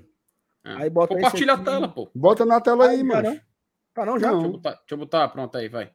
É. 0.66 0.74
Aí 0.84 0.90
bota 0.90 1.16
Compartilha 1.16 1.54
a 1.54 1.64
tela, 1.64 1.88
pô. 1.88 2.10
Bota 2.14 2.46
na 2.46 2.60
tela 2.60 2.90
aí, 2.90 2.98
Aí, 2.98 3.04
mano. 3.04 3.40
Tá 3.94 4.06
não 4.06 4.20
já? 4.20 4.32
Não. 4.32 4.40
Deixa 4.40 4.48
eu, 4.48 4.52
botar, 4.52 4.72
deixa 4.72 4.86
eu 4.92 4.98
botar, 4.98 5.28
pronto 5.30 5.58
aí, 5.58 5.70
vai. 5.70 5.94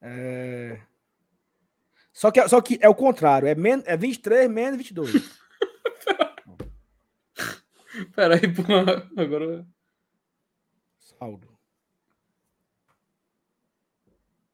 É... 0.00 0.80
Só, 2.12 2.30
que, 2.30 2.46
só 2.48 2.60
que 2.60 2.78
é 2.80 2.88
o 2.88 2.94
contrário. 2.94 3.48
É, 3.48 3.54
men 3.54 3.82
é 3.86 3.96
23 3.96 4.50
menos 4.50 4.76
22. 4.78 5.12
Pera 8.14 8.34
aí, 8.34 8.52
pô. 8.52 8.62
Agora. 9.20 9.66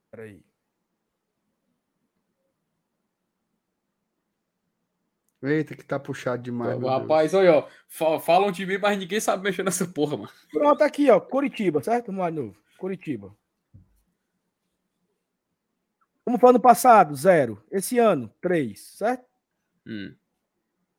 Peraí. 0.09 0.43
Eita, 5.43 5.75
que 5.75 5.83
tá 5.83 5.99
puxado 5.99 6.43
demais. 6.43 6.77
Deus. 6.79 6.91
Rapaz, 6.91 7.33
olha, 7.33 7.55
ó. 7.59 7.67
fa- 7.87 8.19
Falam 8.19 8.51
de 8.51 8.65
mim, 8.65 8.77
mas 8.77 8.97
ninguém 8.97 9.19
sabe 9.19 9.41
mexer 9.43 9.63
nessa 9.63 9.87
porra, 9.87 10.15
mano. 10.17 10.29
Pronto, 10.51 10.83
aqui, 10.83 11.09
ó. 11.09 11.19
Curitiba, 11.19 11.81
certo? 11.81 12.07
Vamos 12.07 12.21
lá 12.21 12.29
de 12.29 12.35
novo. 12.35 12.55
Curitiba. 12.77 13.35
Como 16.23 16.37
foi 16.37 16.49
ano 16.51 16.59
passado? 16.59 17.15
Zero. 17.15 17.63
Esse 17.71 17.97
ano, 17.97 18.29
três, 18.39 18.79
certo? 18.97 19.25
Hum. 19.87 20.09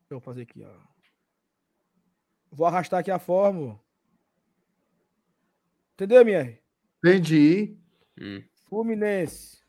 Deixa 0.00 0.14
eu 0.14 0.20
fazer 0.20 0.42
aqui, 0.42 0.64
ó. 0.64 0.92
Vou 2.50 2.66
arrastar 2.66 2.98
aqui 3.00 3.10
a 3.12 3.18
fórmula. 3.20 3.78
Entendeu, 6.02 6.22
MR? 6.22 6.60
Entendi. 6.98 7.78
Hum. 8.20 8.42
Fluminense. 8.68 9.62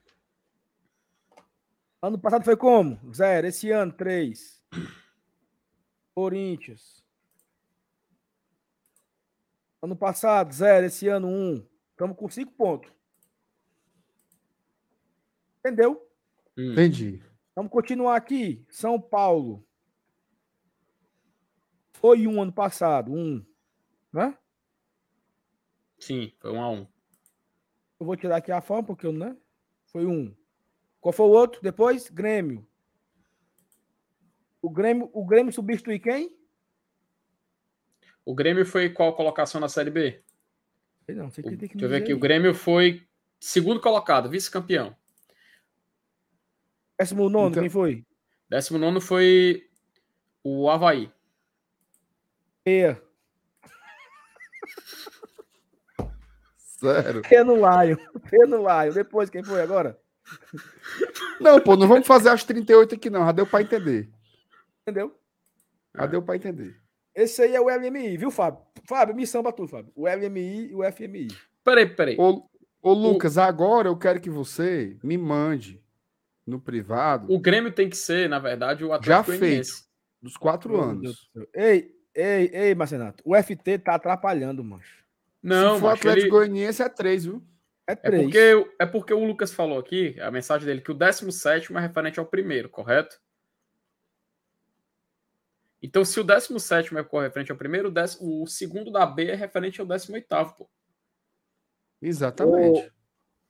Ano 2.01 2.17
passado 2.17 2.43
foi 2.43 2.57
como? 2.57 2.99
Zero. 3.13 3.45
Esse 3.45 3.69
ano, 3.69 3.93
três. 3.93 4.65
Corinthians. 6.15 7.05
Ano 9.79 9.95
passado, 9.95 10.51
zero. 10.51 10.87
Esse 10.87 11.07
ano, 11.07 11.27
um. 11.27 11.63
Estamos 11.91 12.17
com 12.17 12.27
cinco 12.27 12.51
pontos. 12.53 12.91
Entendeu? 15.59 16.03
Hum. 16.57 16.71
Entendi. 16.71 17.23
Vamos 17.55 17.71
continuar 17.71 18.15
aqui. 18.15 18.65
São 18.71 18.99
Paulo. 18.99 19.63
Foi 21.93 22.25
um 22.25 22.41
ano 22.41 22.51
passado, 22.51 23.13
um. 23.13 23.45
Né? 24.11 24.35
Sim, 26.03 26.33
foi 26.37 26.51
um 26.51 26.61
a 26.61 26.69
um. 26.69 26.85
Eu 27.97 28.05
vou 28.05 28.17
tirar 28.17 28.35
aqui 28.37 28.51
a 28.51 28.59
forma, 28.59 28.83
porque 28.83 29.07
eu, 29.07 29.13
né? 29.13 29.37
Foi 29.85 30.05
um. 30.05 30.35
Qual 30.99 31.13
foi 31.13 31.25
o 31.25 31.29
outro? 31.29 31.61
Depois, 31.61 32.09
Grêmio. 32.09 32.67
O 34.61 34.69
Grêmio, 34.69 35.09
o 35.13 35.25
Grêmio 35.25 35.53
substitui 35.53 35.99
quem? 35.99 36.35
O 38.25 38.35
Grêmio 38.35 38.65
foi 38.65 38.89
qual 38.89 39.15
colocação 39.15 39.61
na 39.61 39.69
Série 39.69 39.89
B? 39.89 40.21
Não, 41.07 41.29
sei 41.31 41.43
O- 41.45 41.49
que 41.49 41.57
tem 41.57 41.69
que 41.69 41.75
Deixa 41.77 41.85
eu 41.85 41.89
ver 41.89 42.03
aqui. 42.03 42.11
O 42.13 42.15
aí. 42.17 42.21
Grêmio 42.21 42.53
foi 42.53 43.07
segundo 43.39 43.79
colocado, 43.79 44.29
vice-campeão. 44.29 44.95
Décimo 46.99 47.29
nono, 47.29 47.49
Então- 47.49 47.63
quem 47.63 47.69
foi? 47.69 48.05
Décimo 48.49 48.77
nono 48.77 48.99
foi 48.99 49.69
o 50.43 50.69
Havaí. 50.69 51.09
Sério. 56.83 57.21
No 57.45 57.55
Lion. 57.55 58.93
Depois, 58.93 59.29
quem 59.29 59.43
foi 59.43 59.61
agora? 59.61 59.99
Não, 61.39 61.59
pô, 61.59 61.75
não 61.75 61.87
vamos 61.87 62.07
fazer 62.07 62.29
as 62.29 62.43
38 62.43 62.95
aqui, 62.95 63.09
não. 63.09 63.25
Já 63.25 63.31
deu 63.31 63.45
pra 63.47 63.61
entender. 63.61 64.09
Entendeu? 64.81 65.15
Já 65.95 66.05
deu 66.05 66.21
pra 66.21 66.35
entender. 66.35 66.75
Esse 67.15 67.43
aí 67.43 67.55
é 67.55 67.61
o 67.61 67.65
LMI, 67.69 68.17
viu, 68.17 68.31
Fábio? 68.31 68.61
Fábio, 68.87 69.15
missão 69.15 69.43
pra 69.43 69.51
tu, 69.51 69.67
Fábio. 69.67 69.91
O 69.95 70.07
LMI 70.07 70.71
e 70.71 70.75
o 70.75 70.83
FMI. 70.91 71.27
Peraí, 71.63 71.85
peraí. 71.87 72.17
Ô, 72.19 72.43
ô 72.81 72.93
Lucas, 72.93 73.37
agora 73.37 73.87
eu 73.87 73.97
quero 73.97 74.19
que 74.19 74.29
você 74.29 74.97
me 75.03 75.17
mande 75.17 75.81
no 76.45 76.59
privado 76.59 77.31
O 77.33 77.39
Grêmio 77.39 77.71
tem 77.71 77.89
que 77.89 77.95
ser, 77.95 78.27
na 78.27 78.39
verdade, 78.39 78.83
o 78.83 78.89
Já 78.89 78.95
Atlético 78.95 79.37
Goianiense. 79.37 79.85
dos 80.21 80.35
quatro 80.35 80.69
Meu 80.71 80.95
Deus 80.95 81.05
anos. 81.05 81.29
céu. 81.33 81.47
Ei, 81.53 81.95
ei, 82.15 82.49
ei, 82.53 82.75
Marcenato. 82.75 83.23
O 83.25 83.35
FT 83.35 83.77
tá 83.79 83.95
atrapalhando, 83.95 84.63
mancho. 84.63 85.02
Não, 85.43 85.75
Se 85.75 85.81
for 85.81 85.89
Atlético 85.89 86.23
ele- 86.25 86.29
Goianiense, 86.29 86.81
é 86.81 86.87
três, 86.89 87.25
viu? 87.25 87.43
É 87.85 87.91
é, 87.91 87.95
três. 87.97 88.23
porque, 88.23 88.71
é 88.79 88.85
porque 88.85 89.13
o 89.13 89.25
Lucas 89.25 89.53
falou 89.53 89.77
aqui, 89.77 90.17
a 90.21 90.31
mensagem 90.31 90.65
dele, 90.65 90.79
que 90.81 90.91
o 90.91 90.93
17 90.93 91.75
é 91.75 91.79
referente 91.81 92.17
ao 92.19 92.25
primeiro, 92.25 92.69
correto? 92.69 93.19
Então, 95.81 96.05
se 96.05 96.17
o 96.19 96.23
17 96.23 96.95
é 96.95 97.01
referente 97.21 97.51
ao 97.51 97.57
primeiro, 97.57 97.89
o, 97.89 97.91
décimo- 97.91 98.41
o 98.41 98.47
segundo 98.47 98.89
da 98.89 99.05
B 99.05 99.27
é 99.27 99.35
referente 99.35 99.81
ao 99.81 99.87
18, 99.87 100.25
pô. 100.57 100.69
Exatamente. 102.01 102.89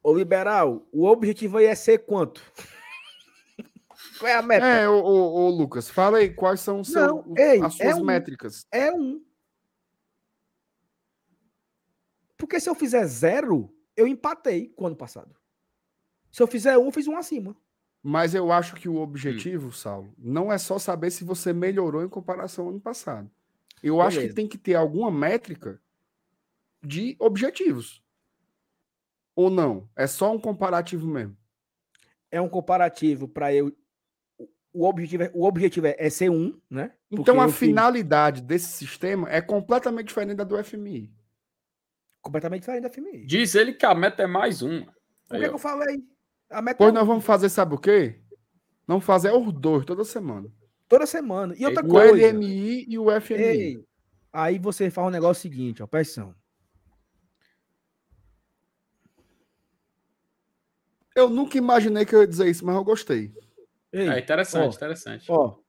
Ô, 0.02 0.14
liberal, 0.14 0.88
o 0.92 1.06
objetivo 1.06 1.58
aí 1.58 1.66
é 1.66 1.76
ser 1.76 2.00
quanto? 2.00 2.42
Qual 4.20 4.30
é 4.30 4.36
a 4.36 4.42
meta? 4.42 4.66
É, 4.66 4.90
ô, 4.90 5.00
ô, 5.00 5.46
ô, 5.46 5.50
Lucas, 5.50 5.90
fala 5.90 6.18
aí 6.18 6.30
quais 6.34 6.60
são 6.60 6.82
os 6.82 6.88
seus- 6.92 7.08
Não, 7.08 7.34
ei, 7.38 7.62
as 7.62 7.80
é 7.80 7.86
suas 7.92 8.00
um- 8.00 8.06
métricas. 8.06 8.66
É 8.72 8.92
um. 8.92 9.24
Porque 12.44 12.60
se 12.60 12.70
eu 12.70 12.76
fizer 12.76 13.06
zero, 13.08 13.74
eu 13.96 14.06
empatei 14.06 14.68
com 14.68 14.84
o 14.84 14.88
ano 14.88 14.98
passado. 14.98 15.34
Se 16.30 16.44
eu 16.44 16.48
fizer 16.48 16.78
um, 16.78 16.88
eu 16.88 16.92
fiz 16.92 17.08
um 17.08 17.16
acima. 17.16 17.56
Mas 18.04 18.36
eu 18.36 18.52
acho 18.52 18.76
que 18.76 18.90
o 18.90 18.96
Hum. 18.96 19.02
objetivo, 19.02 19.72
Saulo, 19.72 20.14
não 20.18 20.52
é 20.52 20.58
só 20.58 20.78
saber 20.78 21.10
se 21.10 21.24
você 21.24 21.54
melhorou 21.54 22.04
em 22.04 22.10
comparação 22.10 22.66
ao 22.66 22.72
ano 22.72 22.82
passado. 22.82 23.32
Eu 23.82 24.02
acho 24.02 24.18
que 24.18 24.22
Beleza. 24.24 24.36
tem 24.36 24.46
que 24.46 24.58
ter 24.58 24.76
alguma 24.76 25.10
métrica 25.10 25.82
de 26.84 27.16
objetivos. 27.18 28.04
Ou 29.34 29.50
não? 29.50 29.90
É 29.96 30.06
só 30.06 30.34
um 30.36 30.40
comparativo 30.40 31.08
mesmo. 31.08 31.38
É 32.30 32.42
um 32.42 32.50
comparativo 32.50 33.26
para 33.26 33.54
eu. 33.54 33.74
o- 34.74 34.86
objetivo, 34.86 35.24
é, 35.24 35.32
o 35.34 35.46
objetivo 35.46 35.88
é, 35.88 35.96
é 35.98 36.10
ser 36.10 36.30
um, 36.30 36.60
né? 36.70 36.92
Porque 37.10 37.22
Então 37.22 37.40
a 37.40 37.46
eu 37.46 37.50
fiz 37.50 37.70
finalidade 37.70 38.42
desse 38.42 38.68
sistema 38.68 39.30
é 39.30 39.40
completamente 39.40 40.08
diferente 40.10 40.36
da 40.36 40.44
do 40.44 40.58
FMI. 40.62 41.10
Completamente 42.24 42.62
diferente 42.62 42.84
da 42.84 42.90
FMI. 42.90 43.26
Diz 43.28 43.54
ele 43.54 43.74
que 43.74 43.86
a 43.86 43.94
meta 43.94 44.24
é 44.24 44.28
mais 44.28 44.64
uma. 44.64 44.82
O 45.30 45.36
Aí, 45.36 45.42
que, 45.42 45.46
eu 45.46 45.58
falei? 45.60 46.02
A 46.50 46.62
meta 46.62 46.78
Pois 46.78 46.90
é 46.90 46.94
nós 46.94 47.06
vamos 47.06 47.24
fazer, 47.24 47.50
sabe 47.50 47.76
o 47.76 47.78
quê? 47.78 48.20
Vamos 48.88 49.06
fazer 49.06 49.32
os 49.32 49.54
dois 49.54 49.86
toda 49.86 50.04
semana. 50.04 50.50
toda 50.88 51.06
semana. 51.06 51.54
E 51.58 51.66
outra 51.66 51.86
O 51.86 51.88
coisa. 51.90 52.32
LMI 52.32 52.86
e 52.88 52.98
o 52.98 53.06
FMI. 53.22 53.42
Ei, 53.42 53.86
aí 54.32 54.58
você 54.58 54.90
faz 54.90 55.08
um 55.08 55.12
negócio 55.12 55.42
seguinte, 55.42 55.82
ó, 55.82 55.86
atenção. 55.86 56.34
Eu 61.16 61.30
nunca 61.30 61.58
imaginei 61.58 62.06
que 62.06 62.16
eu 62.16 62.22
ia 62.22 62.28
dizer 62.28 62.48
isso, 62.50 62.66
mas 62.66 62.76
eu 62.76 62.84
gostei. 62.84 63.32
Ei, 63.92 64.08
É 64.10 64.20
interessante, 64.20 64.74
ó, 64.74 64.76
interessante. 64.76 65.32
Ó. 65.32 65.60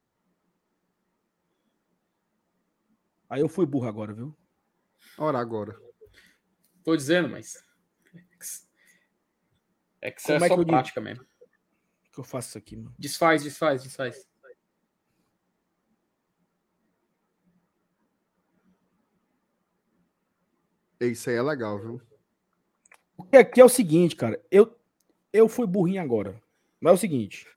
Aí 3.29 3.41
eu 3.41 3.49
fui 3.49 3.65
burro 3.65 3.87
agora, 3.87 4.13
viu? 4.13 4.35
Ora 5.17 5.37
agora. 5.39 5.79
Tô 6.85 6.95
dizendo, 6.95 7.27
mas. 7.27 7.65
É 9.99 10.11
que 10.11 10.21
isso 10.21 10.31
é 10.31 10.35
Como 10.35 10.45
é 10.45 10.47
só 10.47 10.53
que 10.53 10.59
digo? 10.59 10.71
prática 10.71 11.01
mesmo. 11.01 11.25
que 12.13 12.19
eu 12.19 12.23
faço 12.23 12.49
isso 12.49 12.57
aqui, 12.59 12.77
mano? 12.77 12.93
Desfaz, 12.97 13.43
desfaz, 13.43 13.81
desfaz. 13.81 14.27
Isso 21.01 21.29
aí 21.29 21.35
é 21.35 21.41
legal, 21.41 21.79
viu? 21.79 22.01
Porque 23.17 23.35
aqui 23.37 23.59
é 23.59 23.65
o 23.65 23.69
seguinte, 23.69 24.15
cara. 24.15 24.39
Eu, 24.51 24.77
eu 25.33 25.49
fui 25.49 25.65
burrinho 25.65 26.01
agora. 26.03 26.39
Mas 26.79 26.91
é 26.91 26.93
o 26.93 26.99
seguinte. 26.99 27.47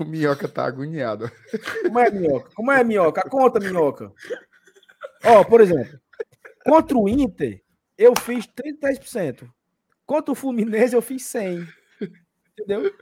O 0.00 0.04
Minhoca 0.04 0.48
tá 0.48 0.64
agoniado. 0.64 1.30
Como 1.82 2.00
é, 2.00 2.10
minhoca? 2.10 2.50
Como 2.54 2.72
é, 2.72 2.82
minhoca? 2.82 3.28
Conta, 3.28 3.60
minhoca. 3.60 4.10
Ó, 5.22 5.44
por 5.44 5.60
exemplo. 5.60 6.00
Contra 6.64 6.96
o 6.96 7.08
Inter, 7.08 7.62
eu 7.96 8.12
fiz 8.20 8.46
33%. 8.46 9.50
Contra 10.06 10.32
o 10.32 10.34
Fluminense, 10.34 10.94
eu 10.94 11.02
fiz 11.02 11.22
100%. 11.24 11.66
Entendeu? 12.52 12.94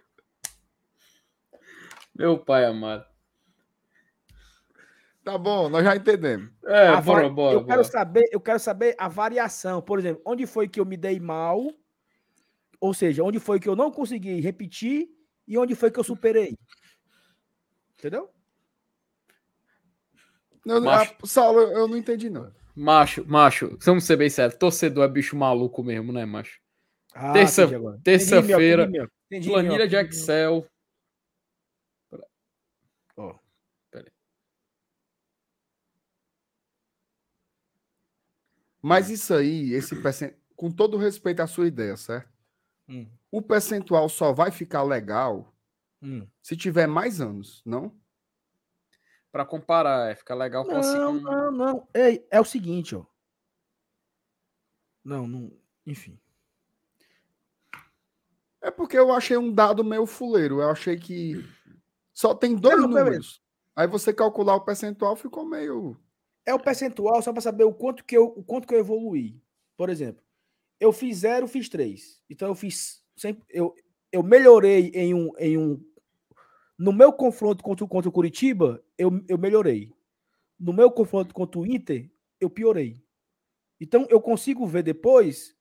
Meu 2.14 2.39
pai 2.39 2.64
amado. 2.64 3.05
Tá 5.24 5.39
bom, 5.39 5.69
nós 5.69 5.85
já 5.85 5.94
entendemos. 5.94 6.51
É, 6.64 6.89
A 6.89 7.01
bora, 7.01 7.28
bora, 7.28 7.55
eu 7.55 7.60
bora. 7.60 7.66
quero 7.66 7.85
saber, 7.85 8.28
eu 8.32 8.40
quero 8.40 8.59
saber 8.59 8.94
a 8.98 9.09
variação. 9.09 9.81
Por 9.81 9.98
exemplo, 9.98 10.20
onde 10.24 10.47
foi 10.47 10.69
que 10.69 10.81
eu 10.81 10.85
me 10.85 10.97
dei 10.97 11.20
mal? 11.20 11.64
Ou 12.81 12.93
seja, 12.93 13.23
onde 13.23 13.39
foi 13.39 13.60
que 13.60 13.69
eu 13.69 13.77
não 13.77 13.90
consegui 13.93 14.40
repetir 14.40 15.09
e 15.47 15.56
onde 15.56 15.74
foi 15.77 15.90
que 15.93 16.01
eu 16.01 16.05
superei? 16.05 16.59
Entendeu? 17.97 18.31
Eu, 20.66 20.81
Macho. 20.82 21.14
a, 21.23 21.27
Saulo, 21.27 21.60
eu 21.60 21.86
não 21.86 21.97
entendi, 21.97 22.28
não. 22.28 22.52
Macho, 22.74 23.24
macho, 23.27 23.77
vamos 23.82 24.05
ser 24.05 24.16
bem 24.16 24.31
sérios. 24.31 24.59
Torcedor 24.59 25.05
é 25.05 25.09
bicho 25.09 25.36
maluco 25.36 25.82
mesmo, 25.82 26.12
né, 26.12 26.24
macho? 26.24 26.59
Ah, 27.15 27.32
Terça- 27.32 27.69
terça-feira, 28.03 28.90
entendi, 29.31 29.49
Planilha 29.49 29.86
de 29.86 29.97
Excel. 29.97 30.66
Ó. 33.16 33.35
Mas 38.81 39.09
isso 39.11 39.32
aí, 39.32 39.73
esse 39.73 39.94
percent... 40.03 40.35
com 40.57 40.70
todo 40.70 40.97
respeito 40.97 41.40
à 41.40 41.47
sua 41.47 41.69
ideia, 41.69 41.97
certo? 41.97 42.28
Hum, 42.89 43.07
O 43.31 43.40
percentual 43.40 44.09
só 44.09 44.32
vai 44.32 44.51
ficar 44.51 44.82
legal 44.82 45.55
hum. 46.03 46.27
se 46.43 46.57
tiver 46.57 46.89
mais 46.89 47.20
anos, 47.20 47.62
não? 47.65 47.97
Pra 49.33 49.47
comparar, 49.47 50.11
é, 50.11 50.15
fica 50.15 50.35
legal 50.35 50.65
com 50.65 50.77
assim. 50.77 50.99
Não, 50.99 51.15
com- 51.19 51.25
não, 51.25 51.51
não. 51.51 51.89
Ei, 51.95 52.25
é 52.31 52.39
o 52.39 52.45
seguinte, 52.45 52.95
ó. 52.95 53.05
Não, 55.03 55.27
não. 55.27 55.51
Enfim. 55.87 56.19
É 58.61 58.71
porque 58.71 58.97
eu 58.97 59.13
achei 59.13 59.37
um 59.37 59.53
dado 59.53 59.83
meio 59.83 60.07
fuleiro. 60.07 60.61
Eu 60.61 60.71
achei 60.71 60.97
que 60.97 61.45
só 62.13 62.35
tem 62.35 62.55
dois 62.55 62.77
Não, 62.77 62.87
beleza. 62.89 63.05
números. 63.05 63.43
Aí 63.75 63.87
você 63.87 64.13
calcular 64.13 64.55
o 64.55 64.61
percentual 64.65 65.17
ficou 65.17 65.45
meio. 65.45 65.99
É 66.45 66.55
o 66.55 66.61
percentual 66.61 67.21
só 67.23 67.33
para 67.33 67.41
saber 67.41 67.65
o 67.65 67.73
quanto 67.73 68.05
que 68.05 68.17
eu, 68.17 68.27
o 68.27 68.45
quanto 68.45 68.69
que 68.69 68.75
eu 68.75 68.79
evoluí. 68.79 69.41
Por 69.77 69.89
exemplo, 69.89 70.23
eu 70.79 70.93
fiz 70.93 71.19
zero, 71.19 71.49
fiz 71.49 71.69
três. 71.69 72.21
Então 72.29 72.49
eu 72.49 72.55
fiz 72.55 73.03
sempre, 73.17 73.43
eu, 73.49 73.75
eu 74.13 74.23
melhorei 74.23 74.91
em 74.95 75.15
um, 75.15 75.33
em 75.39 75.57
um 75.57 75.83
no 76.83 76.93
meu 76.93 77.13
confronto 77.13 77.63
contra, 77.63 77.85
o- 77.85 77.89
contra 77.89 78.09
o 78.09 78.13
Curitiba, 78.13 78.83
eu, 78.99 79.25
eu 79.29 79.39
melhorei. 79.39 79.93
No 80.59 80.73
meu 80.73 80.91
confronto 80.91 81.33
contra 81.33 81.61
o 81.61 81.65
Inter, 81.65 82.11
eu 82.41 82.51
piorei. 82.51 83.01
Então 83.81 84.05
eu 84.11 84.21
consigo 84.21 84.67
ver 84.67 84.83
depois 84.83 85.57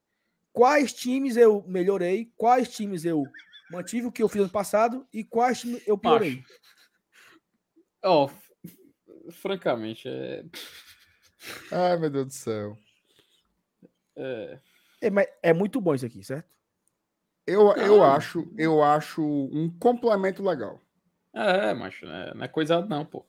quais 0.52 0.92
times 0.92 1.38
eu 1.38 1.64
melhorei, 1.68 2.34
quais 2.36 2.70
times 2.76 3.06
eu 3.06 3.24
mantive 3.72 4.08
o 4.08 4.12
que 4.12 4.24
eu 4.24 4.28
fiz 4.28 4.42
ano 4.42 4.50
passado 4.50 5.08
e 5.14 5.24
quais 5.24 5.62
times 5.62 5.84
eu 5.88 5.96
piorei. 5.96 6.44
Ó, 8.04 8.28
f- 8.28 9.32
francamente, 9.32 10.08
é, 10.08 10.44
Ai, 11.72 11.98
meu 11.98 12.10
Deus 12.10 12.26
do 12.26 12.34
céu. 12.34 12.78
é- 14.16 14.60
É, 15.02 15.10
mas 15.12 15.28
é 15.44 15.54
muito 15.54 15.80
bom 15.80 15.94
isso 15.94 16.06
aqui, 16.08 16.24
certo? 16.24 16.50
Eu, 17.46 17.72
eu 17.76 18.04
acho, 18.04 18.52
eu 18.58 18.84
acho 18.84 19.22
um 19.24 19.70
complemento 19.80 20.42
legal. 20.44 20.80
É, 21.34 21.74
macho, 21.74 22.06
né? 22.06 22.32
não 22.36 22.44
é 22.44 22.48
coisa 22.48 22.86
não, 22.86 23.06
pô. 23.06 23.26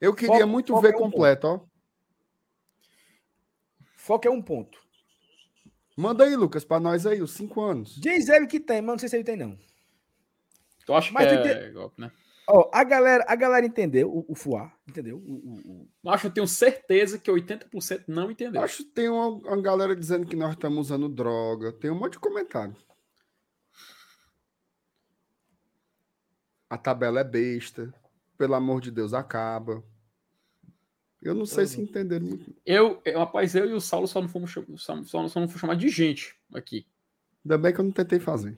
Eu 0.00 0.14
queria 0.14 0.34
Foca- 0.34 0.46
muito 0.46 0.72
foca 0.74 0.88
ver 0.88 0.94
em 0.94 0.96
um 0.96 1.00
ponto. 1.00 1.12
completo, 1.12 1.46
ó. 1.46 1.60
Foco 3.96 4.28
é 4.28 4.30
um 4.30 4.42
ponto. 4.42 4.78
Manda 5.96 6.24
aí, 6.24 6.36
Lucas, 6.36 6.64
pra 6.64 6.78
nós 6.78 7.06
aí, 7.06 7.22
os 7.22 7.32
cinco 7.32 7.62
anos. 7.62 7.96
Diz 7.96 8.28
ele 8.28 8.46
que 8.46 8.60
tem, 8.60 8.80
mas 8.82 8.92
não 8.92 8.98
sei 8.98 9.08
se 9.08 9.16
ele 9.16 9.24
tem, 9.24 9.36
não. 9.36 9.58
Tu 10.84 10.94
acha 10.94 11.12
Mas 11.12 11.26
que 11.26 11.48
é 11.48 11.70
golpe, 11.70 12.00
né? 12.00 12.12
Ó, 12.48 12.70
a 12.72 12.84
galera, 12.84 13.24
a 13.26 13.34
galera 13.34 13.66
entendeu 13.66 14.08
o, 14.08 14.24
o 14.28 14.34
FUA, 14.36 14.70
entendeu? 14.88 15.16
O, 15.16 15.32
o- 15.32 15.54
o- 15.82 15.88
Macho, 16.00 16.28
eu 16.28 16.30
tenho 16.30 16.46
certeza 16.46 17.18
que 17.18 17.28
80% 17.28 18.04
não 18.06 18.30
entendeu. 18.30 18.62
Acho 18.62 18.84
que 18.84 18.90
tem 18.90 19.08
uma, 19.08 19.26
uma 19.28 19.60
galera 19.60 19.96
dizendo 19.96 20.24
que 20.26 20.36
nós 20.36 20.52
estamos 20.52 20.78
usando 20.78 21.08
droga. 21.08 21.72
Tem 21.72 21.90
um 21.90 21.98
monte 21.98 22.12
de 22.12 22.18
comentário. 22.20 22.76
A 26.68 26.76
tabela 26.78 27.20
é 27.20 27.24
besta. 27.24 27.92
Pelo 28.36 28.54
amor 28.54 28.80
de 28.80 28.90
Deus, 28.90 29.14
acaba. 29.14 29.82
Eu 31.22 31.34
não 31.34 31.46
sei 31.46 31.66
se 31.66 31.80
entenderam 31.80 32.26
muito. 32.26 32.54
Eu, 32.64 33.00
eu, 33.04 33.18
rapaz, 33.18 33.54
eu 33.54 33.68
e 33.68 33.72
o 33.72 33.80
Saulo 33.80 34.06
só 34.06 34.20
não 34.20 34.28
fomos 34.28 34.50
cham- 34.50 34.76
só, 34.76 34.94
só, 35.04 35.26
só 35.28 35.40
não 35.40 35.48
fomos 35.48 35.60
chamar 35.60 35.74
de 35.76 35.88
gente 35.88 36.36
aqui. 36.54 36.86
Ainda 37.44 37.56
bem 37.58 37.72
que 37.72 37.80
eu 37.80 37.84
não 37.84 37.92
tentei 37.92 38.20
fazer. 38.20 38.56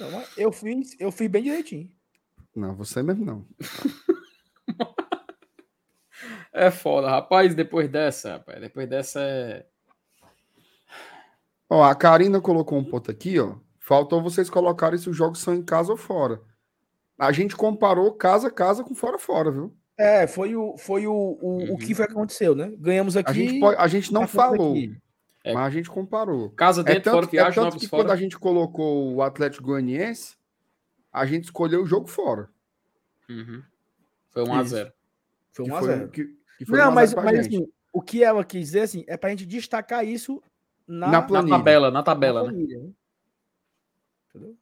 Não, 0.00 0.24
eu 0.36 0.52
fiz, 0.52 0.96
eu 1.00 1.10
fiz 1.12 1.28
bem 1.30 1.42
direitinho. 1.44 1.90
Não, 2.54 2.74
você 2.74 3.02
mesmo 3.02 3.24
não. 3.24 3.46
É 6.52 6.70
foda, 6.70 7.08
rapaz, 7.08 7.54
depois 7.54 7.88
dessa, 7.88 8.32
rapaz, 8.32 8.60
depois 8.60 8.88
dessa 8.88 9.20
é. 9.20 9.66
Ó, 11.70 11.84
a 11.84 11.94
Karina 11.94 12.40
colocou 12.40 12.76
um 12.78 12.84
ponto 12.84 13.10
aqui, 13.10 13.38
ó. 13.38 13.56
Faltou 13.88 14.20
vocês 14.22 14.50
colocarem 14.50 14.98
se 14.98 15.08
os 15.08 15.16
jogos 15.16 15.38
são 15.40 15.54
em 15.54 15.62
casa 15.62 15.90
ou 15.90 15.96
fora. 15.96 16.42
A 17.18 17.32
gente 17.32 17.56
comparou 17.56 18.12
casa 18.12 18.48
a 18.48 18.50
casa 18.50 18.84
com 18.84 18.94
fora 18.94 19.18
fora, 19.18 19.50
viu? 19.50 19.74
É, 19.96 20.26
foi 20.26 20.54
o, 20.54 20.76
foi 20.76 21.06
o, 21.06 21.12
o, 21.14 21.38
o 21.40 21.70
Uhum. 21.70 21.76
que 21.78 21.94
foi 21.94 22.04
que 22.06 22.12
aconteceu, 22.12 22.54
né? 22.54 22.70
Ganhamos 22.78 23.16
aqui. 23.16 23.30
A 23.30 23.32
gente, 23.32 23.58
pode- 23.60 23.80
a 23.80 23.86
gente 23.88 24.12
não 24.12 24.28
falou, 24.28 24.72
aqui. 24.72 24.94
É. 25.42 25.54
mas 25.54 25.64
a 25.68 25.70
gente 25.70 25.88
comparou. 25.88 26.50
Casa 26.50 26.82
É 26.82 26.84
dentro, 26.84 27.10
fora 27.12 27.22
tanto, 27.22 27.30
é 27.34 27.38
viagem, 27.38 27.54
tanto 27.54 27.64
novos 27.64 27.80
que 27.80 27.88
fora. 27.88 28.02
quando 28.02 28.10
a 28.12 28.16
gente 28.16 28.38
colocou 28.38 29.14
o 29.14 29.22
Atlético 29.22 29.64
Goianiense, 29.64 30.36
a 31.10 31.24
gente 31.24 31.44
escolheu 31.44 31.82
o 31.82 31.86
jogo 31.86 32.08
fora. 32.08 32.50
Uhum. 33.26 33.62
Foi 34.30 34.42
1 34.44 34.52
a 34.54 34.60
Isso. 34.62 34.70
0 34.70 34.92
Foi 35.50 35.64
que 35.64 35.70
1 35.72 35.74
a 35.76 35.78
foi- 35.80 35.88
0 35.88 36.08
que- 36.10 36.28
que 36.58 36.66
foi 36.66 36.78
um 36.78 36.82
Não, 36.82 36.88
a 36.88 36.94
mas, 36.94 37.14
mas 37.14 37.38
assim, 37.38 37.66
o 37.90 38.02
que 38.02 38.22
ela 38.22 38.44
quis 38.44 38.66
dizer 38.66 38.80
assim, 38.82 39.02
é 39.08 39.16
pra 39.16 39.30
gente 39.30 39.46
destacar 39.46 40.06
isso 40.06 40.42
na, 40.86 41.06
Na 41.08 41.20
Na 41.22 41.42
tabela, 41.48 41.86
na 41.88 41.94
na 41.98 42.02
tabela, 42.02 42.42
né? 42.42 42.48
planilha, 42.50 42.78
né? 42.80 42.90
Entendeu? 44.28 44.56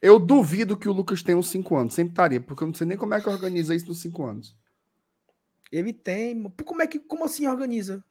Eu 0.00 0.18
duvido 0.18 0.76
que 0.76 0.88
o 0.88 0.92
Lucas 0.92 1.22
tenha 1.22 1.38
uns 1.38 1.48
5 1.48 1.76
anos. 1.76 1.94
Sempre 1.94 2.12
estaria, 2.12 2.40
porque 2.40 2.62
eu 2.62 2.66
não 2.68 2.74
sei 2.74 2.86
nem 2.86 2.96
como 2.98 3.14
é 3.14 3.20
que 3.20 3.28
organiza 3.28 3.74
isso 3.74 3.86
nos 3.88 4.00
5 4.00 4.24
anos. 4.24 4.56
Ele 5.72 5.92
tem. 5.92 6.42
Como 6.64 6.82
é 6.82 6.86
que 6.86 6.98
como 6.98 7.24
assim 7.24 7.46
organiza? 7.46 8.04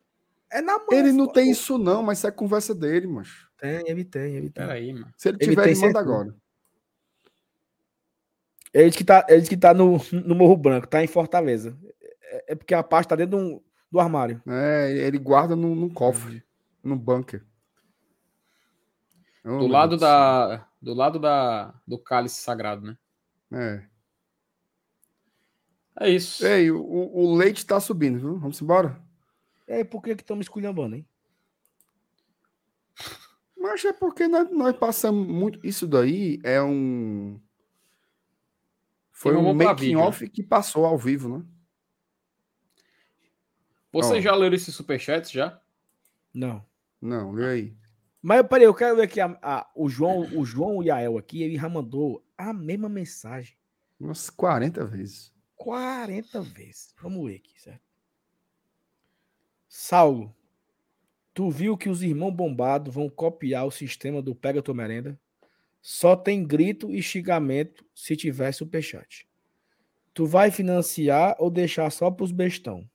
É 0.52 0.62
na 0.62 0.78
mão. 0.78 0.88
Ele 0.92 1.12
não 1.12 1.28
pô. 1.28 1.34
tem 1.34 1.50
isso, 1.52 1.78
não, 1.78 2.04
mas 2.04 2.18
isso 2.20 2.28
é 2.28 2.32
conversa 2.32 2.74
dele, 2.76 3.08
macho. 3.08 3.50
Tem, 3.58 3.84
ele 3.90 4.04
tem, 4.04 4.36
ele 4.36 4.50
tem. 4.50 4.66
Peraí, 4.66 4.94
mano. 4.94 5.14
Se 5.18 5.30
ele 5.30 5.38
Ele 5.40 5.50
tiver, 5.52 5.68
ele 5.70 5.76
manda 5.80 5.94
certeza. 5.94 6.00
agora. 6.00 6.36
Ele 8.74 8.92
que 8.92 9.04
tá, 9.06 9.26
ele 9.30 9.48
que 9.48 9.56
tá 9.56 9.74
no, 9.74 9.98
no 10.12 10.36
Morro 10.36 10.58
Branco, 10.58 10.88
tá 10.88 11.02
em 11.04 11.08
Fortaleza. 11.08 11.78
É, 12.24 12.54
é 12.54 12.56
porque 12.56 12.74
a 12.74 12.84
pasta 12.84 13.10
tá 13.12 13.16
dentro 13.16 13.38
do, 13.40 13.64
do 13.90 14.00
armário. 14.00 14.42
É, 14.46 14.92
ele 14.92 15.18
guarda 15.18 15.56
num, 15.56 15.74
num 15.74 15.90
cofre, 15.90 16.44
num 16.84 16.98
bunker. 16.98 17.44
Oh, 19.46 19.60
Do 19.60 19.68
lado 19.68 19.90
Deus 19.92 20.02
da. 20.02 20.68
Do 20.86 20.94
lado 20.94 21.18
da. 21.18 21.74
Do 21.88 21.98
cálice 21.98 22.44
sagrado, 22.44 22.86
né? 22.86 22.98
É. 23.52 23.88
É 26.00 26.10
isso. 26.12 26.46
Ei, 26.46 26.70
o, 26.70 26.80
o 26.80 27.36
leite 27.36 27.66
tá 27.66 27.80
subindo, 27.80 28.20
viu? 28.20 28.38
Vamos 28.38 28.62
embora? 28.62 29.04
É, 29.66 29.84
por 29.84 30.04
que 30.04 30.16
que 30.16 30.22
estamos 30.22 30.46
esculhambando, 30.46 30.98
hein? 30.98 31.08
Mas 33.58 33.84
é 33.84 33.94
porque 33.94 34.28
nós, 34.28 34.48
nós 34.52 34.78
passamos 34.78 35.28
muito. 35.28 35.60
Isso 35.66 35.88
daí 35.88 36.40
é 36.44 36.62
um. 36.62 37.42
Foi 39.12 39.36
um 39.36 39.42
mão 39.42 39.58
pra 39.58 39.70
making 39.70 39.86
vídeo, 39.86 40.00
né? 40.00 40.06
off 40.06 40.30
que 40.30 40.44
passou 40.44 40.86
ao 40.86 41.00
vivo, 41.00 41.40
né? 41.40 41.46
Você 43.92 44.18
Ó. 44.18 44.22
já 44.22 44.36
leu 44.36 44.54
esses 44.54 44.76
superchats 44.76 45.32
já? 45.32 45.60
Não. 46.32 46.64
Não, 47.02 47.32
lê 47.32 47.48
aí. 47.48 47.85
Mas 48.28 48.42
peraí, 48.48 48.64
eu 48.66 48.74
quero 48.74 48.96
ver 48.96 49.04
aqui 49.04 49.22
a, 49.22 49.38
a- 49.40 49.72
o 49.76 49.88
João, 49.88 50.22
o 50.36 50.44
João 50.44 50.82
Yael 50.82 51.16
aqui, 51.16 51.44
ele 51.44 51.58
já 51.58 51.70
mandou 51.70 52.26
a 52.36 52.52
mesma 52.52 52.90
mensagem 52.90 53.56
Umas 54.00 54.32
40 54.32 54.84
vezes. 54.84 55.32
40 55.56 56.42
vezes. 56.42 56.96
Vamos 57.00 57.30
ver 57.30 57.36
aqui, 57.36 57.62
certo? 57.62 57.84
Saulo, 59.70 60.36
tu 61.36 61.52
viu 61.52 61.78
que 61.78 61.88
os 61.88 62.02
irmãos 62.02 62.32
bombados 62.32 62.92
vão 62.92 63.08
copiar 63.08 63.68
o 63.68 63.72
sistema 63.72 64.24
do 64.24 64.34
Pega 64.34 64.60
Tua 64.60 64.74
Merenda? 64.74 65.20
Só 65.80 66.16
tem 66.16 66.44
grito 66.44 66.92
e 66.92 67.04
xingamento 67.04 67.86
se 67.94 68.16
tiver 68.16 68.52
superchat. 68.54 69.28
Tu 70.16 70.26
vai 70.26 70.50
financiar 70.50 71.36
ou 71.38 71.52
deixar 71.52 71.92
só 71.92 72.10
pros 72.10 72.32
bestão? 72.32 72.90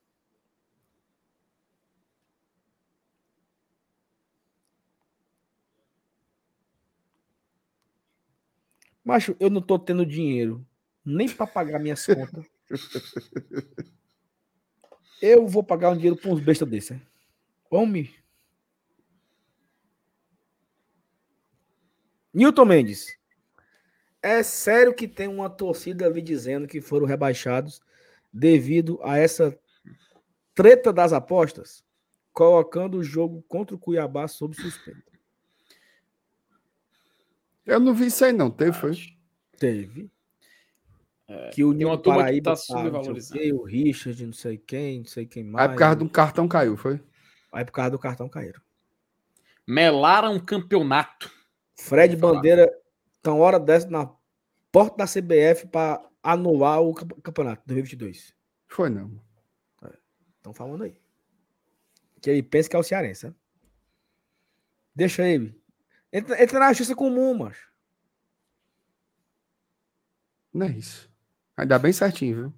Macho, 9.05 9.37
eu 9.41 9.51
não 9.51 9.63
tô 9.63 9.79
tendo 9.79 10.05
dinheiro 10.05 10.65
nem 11.05 11.29
para 11.29 11.47
pagar 11.47 11.79
minhas 11.79 12.05
contas. 12.07 12.47
Eu 15.21 15.47
vou 15.47 15.63
pagar 15.63 15.91
um 15.91 15.97
dinheiro 15.97 16.17
para 16.17 16.31
uns 16.31 16.41
bestas 16.41 16.69
desse. 16.69 16.95
né? 16.95 17.01
Homem. 17.71 18.15
Newton 22.33 22.65
Mendes. 22.65 23.19
É 24.23 24.43
sério 24.43 24.95
que 24.95 25.09
tem 25.09 25.29
uma 25.29 25.49
torcida 25.51 26.07
ali 26.07 26.23
dizendo 26.23 26.69
que 26.69 26.81
foram 26.81 27.07
rebaixados 27.07 27.81
devido 28.33 29.01
a 29.03 29.19
essa 29.19 29.59
treta 30.55 30.93
das 30.93 31.13
apostas, 31.13 31.83
colocando 32.33 32.99
o 32.99 33.03
jogo 33.03 33.43
contra 33.49 33.75
o 33.75 33.79
Cuiabá 33.79 34.29
sob 34.29 34.55
suspeita. 34.55 35.10
Eu 37.71 37.81
não 37.81 37.95
vi 37.95 38.07
isso 38.07 38.25
aí, 38.25 38.33
não. 38.33 38.51
Teve, 38.51 38.73
foi? 38.73 38.97
Teve. 39.59 40.11
que 41.53 41.63
o 41.63 41.73
Nino 41.73 41.97
Paraíba 41.97 42.51
tá 42.51 42.57
sei 43.21 43.53
o 43.53 43.63
Richard, 43.63 44.27
não 44.27 44.33
sei 44.33 44.59
quem, 44.59 44.99
não 44.99 45.07
sei 45.07 45.27
quem 45.27 45.45
mais. 45.45 45.69
Aí 45.69 45.75
por 45.75 45.79
causa 45.79 46.03
um 46.03 46.09
cartão 46.09 46.49
caiu, 46.49 46.77
foi? 46.77 47.01
Aí 47.53 47.65
por 47.65 47.71
causa 47.73 47.91
do 47.91 47.99
cartão 47.99 48.29
caíram. 48.29 48.61
Melaram 49.67 50.35
um 50.35 50.41
campeonato. 50.41 51.31
Fred. 51.77 52.17
Bandeira, 52.17 52.69
tão 53.23 53.39
hora 53.39 53.61
dessa 53.61 53.89
na 53.89 54.11
porta 54.73 54.97
da 54.97 55.05
CBF 55.07 55.69
para 55.69 56.05
anular 56.23 56.81
o 56.83 56.93
campe- 56.93 57.21
campeonato 57.23 57.63
2022. 57.67 58.35
Foi 58.67 58.91
não. 58.91 59.21
Estão 60.39 60.53
falando 60.55 60.85
aí. 60.85 60.97
Que 62.21 62.31
ele 62.31 62.43
pensa 62.43 62.69
que 62.69 62.75
é 62.75 62.79
o 62.79 62.83
cearense, 62.83 63.27
né? 63.27 63.35
Deixa 64.95 65.27
ele. 65.29 65.60
Entra, 66.13 66.43
entra 66.43 66.59
na 66.59 66.69
justiça 66.69 66.95
comum, 66.95 67.35
macho. 67.39 67.71
Não 70.53 70.67
é 70.67 70.71
isso. 70.71 71.09
Ainda 71.57 71.79
bem 71.79 71.93
certinho, 71.93 72.37
viu? 72.37 72.55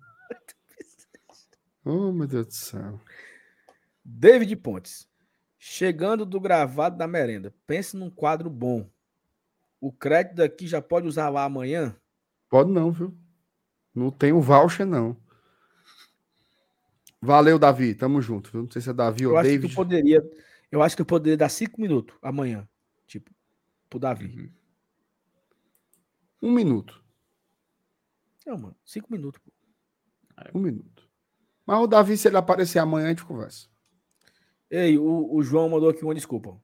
Oh, 1.85 2.13
meu 2.13 2.27
Deus 2.27 2.47
do 2.47 2.55
céu. 2.55 3.01
David 4.05 4.55
Pontes. 4.57 5.09
Chegando 5.59 6.25
do 6.25 6.41
gravado 6.41 6.97
da 6.97 7.07
merenda. 7.07 7.55
Pense 7.67 7.97
num 7.97 8.11
quadro 8.11 8.49
bom. 8.49 8.89
O 9.81 9.93
crédito 9.93 10.37
daqui 10.37 10.67
já 10.67 10.81
pode 10.81 11.07
usar 11.07 11.29
lá 11.29 11.45
amanhã? 11.45 11.95
Pode 12.49 12.71
não, 12.71 12.91
viu? 12.91 13.17
Não 13.95 14.11
tem 14.11 14.33
o 14.33 14.41
voucher, 14.41 14.87
não. 14.87 15.17
Valeu, 17.21 17.59
Davi. 17.59 17.95
Tamo 17.95 18.21
junto, 18.21 18.51
viu? 18.51 18.63
Não 18.63 18.71
sei 18.71 18.83
se 18.83 18.91
é 18.91 18.93
Davi 18.93 19.25
Eu 19.25 19.33
ou 19.33 19.37
acho 19.37 19.49
que 19.51 19.55
David. 19.57 19.73
tu 19.73 19.77
poderia. 19.77 20.23
Eu 20.71 20.83
acho 20.83 20.97
que 20.97 21.03
eu 21.03 21.07
poderia 21.07 21.37
dar 21.37 21.49
cinco 21.49 21.81
minutos 21.81 22.17
amanhã. 22.23 22.67
Pro 23.93 23.99
Davi. 23.99 24.25
Uhum. 24.25 24.51
Um 26.49 26.53
minuto. 26.53 27.05
Não, 28.47 28.57
mano. 28.57 28.77
Cinco 28.87 29.13
minutos. 29.13 29.39
pô. 29.45 29.53
Um 30.55 30.61
minuto. 30.61 31.07
Mas 31.67 31.79
o 31.79 31.87
Davi, 31.87 32.17
se 32.17 32.27
ele 32.27 32.39
aparecer 32.39 32.79
amanhã, 32.79 33.07
a 33.07 33.09
gente 33.11 33.25
conversa. 33.25 33.69
Ei, 34.71 34.97
o, 34.97 35.29
o 35.31 35.43
João 35.43 35.69
mandou 35.69 35.91
aqui 35.91 36.03
uma 36.03 36.15
desculpa. 36.15 36.59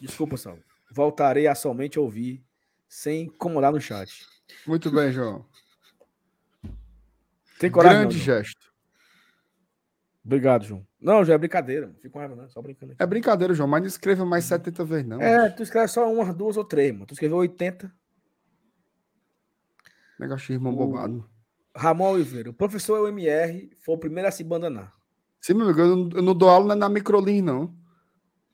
Desculpa, 0.00 0.38
Saulo. 0.38 0.62
Voltarei 0.90 1.46
a 1.46 1.54
somente 1.54 1.98
ouvir, 1.98 2.42
sem 2.88 3.24
incomodar 3.24 3.70
no 3.70 3.78
chat. 3.80 4.26
Muito 4.66 4.90
bem, 4.90 5.12
João. 5.12 5.46
Tem 7.60 7.70
coragem, 7.70 7.98
Grande 8.00 8.16
não, 8.16 8.24
João. 8.24 8.38
gesto. 8.38 8.72
Obrigado, 10.24 10.64
João. 10.64 10.86
Não, 11.06 11.24
já 11.24 11.34
é 11.34 11.38
brincadeira. 11.38 11.94
Fico 12.02 12.14
com 12.14 12.18
raiva, 12.18 12.34
não. 12.34 12.48
Só 12.48 12.60
brincando 12.60 12.90
aqui. 12.90 13.00
É 13.00 13.06
brincadeira, 13.06 13.54
João, 13.54 13.68
mas 13.68 13.80
não 13.80 13.86
escreva 13.86 14.24
mais 14.26 14.44
70 14.44 14.84
vezes, 14.84 15.06
não. 15.06 15.22
É, 15.22 15.48
tu 15.48 15.62
escreve 15.62 15.86
só 15.86 16.12
umas, 16.12 16.34
duas 16.34 16.56
ou 16.56 16.64
três, 16.64 16.92
mano. 16.92 17.06
Tu 17.06 17.12
escreveu 17.14 17.36
80. 17.36 17.94
Negócio 20.18 20.52
irmão 20.52 20.72
O- 20.72 20.76
bobado. 20.76 21.30
Ramon 21.76 22.10
Oliveira. 22.10 22.50
O 22.50 22.52
professor 22.52 23.08
UMR 23.08 23.70
foi 23.84 23.94
o 23.94 23.98
primeiro 23.98 24.28
a 24.28 24.32
se 24.32 24.42
abandonar. 24.42 24.92
Sim, 25.40 25.54
meu 25.54 25.66
amigo, 25.66 25.80
eu 25.80 25.94
não, 25.96 26.10
eu 26.16 26.22
não 26.22 26.34
dou 26.34 26.48
aula 26.48 26.74
na 26.74 26.88
Microlin, 26.88 27.40
não. 27.40 27.72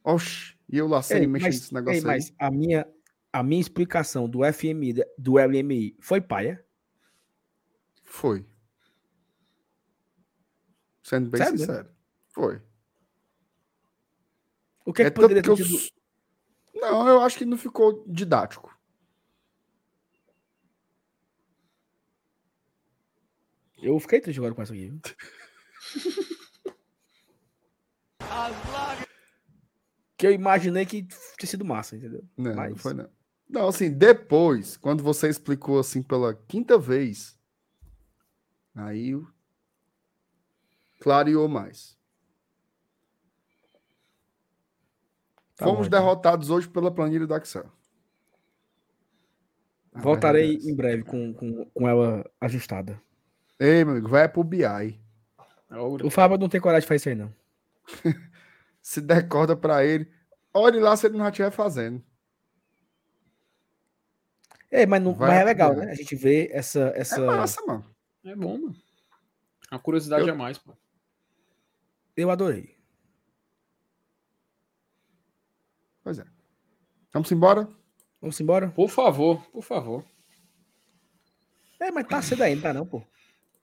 Oxi, 0.04 0.54
e 0.68 0.76
eu 0.76 0.86
lá 0.86 1.00
sei 1.00 1.26
mexendo 1.26 1.32
mas, 1.40 1.54
nesse 1.54 1.72
negócio 1.74 1.94
ei, 1.94 2.00
aí. 2.00 2.04
mas 2.04 2.34
a 2.38 2.50
minha, 2.50 2.86
a 3.32 3.42
minha 3.42 3.62
explicação 3.62 4.28
do 4.28 4.40
FMI, 4.44 4.96
do 5.16 5.38
LMI, 5.38 5.96
foi 6.02 6.20
paia? 6.20 6.62
Foi. 8.04 8.44
Sendo 11.02 11.30
bem 11.30 11.42
Sério? 11.42 11.58
sincero. 11.58 12.01
Foi. 12.32 12.60
O 14.84 14.92
que, 14.92 15.02
é 15.02 15.04
que 15.04 15.10
tanto 15.12 15.22
poderia 15.22 15.42
que 15.42 15.48
eu 15.50 15.56
ter 15.56 15.64
sido... 15.64 15.76
s- 15.76 15.92
Não, 16.74 17.06
eu 17.08 17.20
acho 17.22 17.38
que 17.38 17.44
não 17.44 17.56
ficou 17.56 18.04
didático. 18.06 18.76
Eu 23.78 23.98
fiquei 24.00 24.20
triste 24.20 24.38
agora 24.38 24.54
com 24.54 24.62
essa 24.62 24.72
aqui. 24.72 24.92
que 30.16 30.26
eu 30.26 30.32
imaginei 30.32 30.86
que 30.86 31.02
tinha 31.02 31.48
sido 31.48 31.64
massa, 31.64 31.96
entendeu? 31.96 32.24
Não, 32.36 32.50
não 32.50 32.56
Mas- 32.56 32.80
foi 32.80 32.94
não. 32.94 33.08
Não, 33.48 33.68
assim, 33.68 33.90
depois, 33.90 34.78
quando 34.78 35.02
você 35.02 35.28
explicou 35.28 35.78
assim 35.78 36.02
pela 36.02 36.34
quinta 36.34 36.78
vez, 36.78 37.38
aí 38.74 39.12
clareou 41.00 41.46
mais. 41.48 41.98
Tá 45.62 45.68
Fomos 45.68 45.80
bom, 45.80 45.86
então. 45.86 46.00
derrotados 46.00 46.50
hoje 46.50 46.68
pela 46.68 46.90
planilha 46.90 47.26
do 47.26 47.36
Excel. 47.36 47.70
A 49.94 50.00
Voltarei 50.00 50.56
é 50.56 50.58
em 50.70 50.74
breve 50.74 51.04
com, 51.04 51.32
com, 51.34 51.64
com 51.66 51.88
ela 51.88 52.28
ajustada. 52.40 53.00
Ei, 53.60 53.84
meu 53.84 53.92
amigo, 53.92 54.08
vai 54.08 54.28
pro 54.28 54.42
BI. 54.42 54.64
O 56.02 56.10
Fábio 56.10 56.36
não 56.38 56.48
tem 56.48 56.60
coragem 56.60 56.82
de 56.82 56.88
fazer 56.88 56.96
isso 56.96 57.08
aí, 57.10 57.14
não. 57.14 57.32
Se 58.82 59.00
der 59.00 59.28
corda 59.28 59.54
pra 59.56 59.84
ele, 59.84 60.10
olhe 60.52 60.80
lá 60.80 60.96
se 60.96 61.06
ele 61.06 61.16
não 61.16 61.24
já 61.24 61.30
estiver 61.30 61.50
fazendo. 61.52 62.02
É, 64.70 64.84
mas, 64.86 65.02
não, 65.02 65.14
Vai 65.14 65.28
mas 65.28 65.40
é 65.40 65.44
legal, 65.44 65.76
né? 65.76 65.92
A 65.92 65.94
gente 65.94 66.16
vê 66.16 66.48
essa. 66.50 66.92
essa... 66.96 67.20
É 67.20 67.26
massa, 67.26 67.64
mano. 67.66 67.84
É 68.24 68.34
bom, 68.34 68.58
mano. 68.58 68.74
A 69.70 69.78
curiosidade 69.78 70.26
Eu- 70.26 70.34
a 70.34 70.36
mais, 70.36 70.58
pô. 70.58 70.72
Eu 72.16 72.30
adorei. 72.30 72.76
Pois 76.02 76.18
é. 76.18 76.24
Vamos 77.12 77.30
embora? 77.30 77.68
Vamos 78.20 78.40
embora? 78.40 78.70
Por 78.70 78.88
favor, 78.88 79.44
por 79.50 79.62
favor. 79.62 80.04
É, 81.80 81.90
mas 81.90 82.06
tá 82.06 82.22
cedo 82.22 82.42
ainda, 82.42 82.62
tá 82.62 82.72
não, 82.72 82.86
pô. 82.86 83.02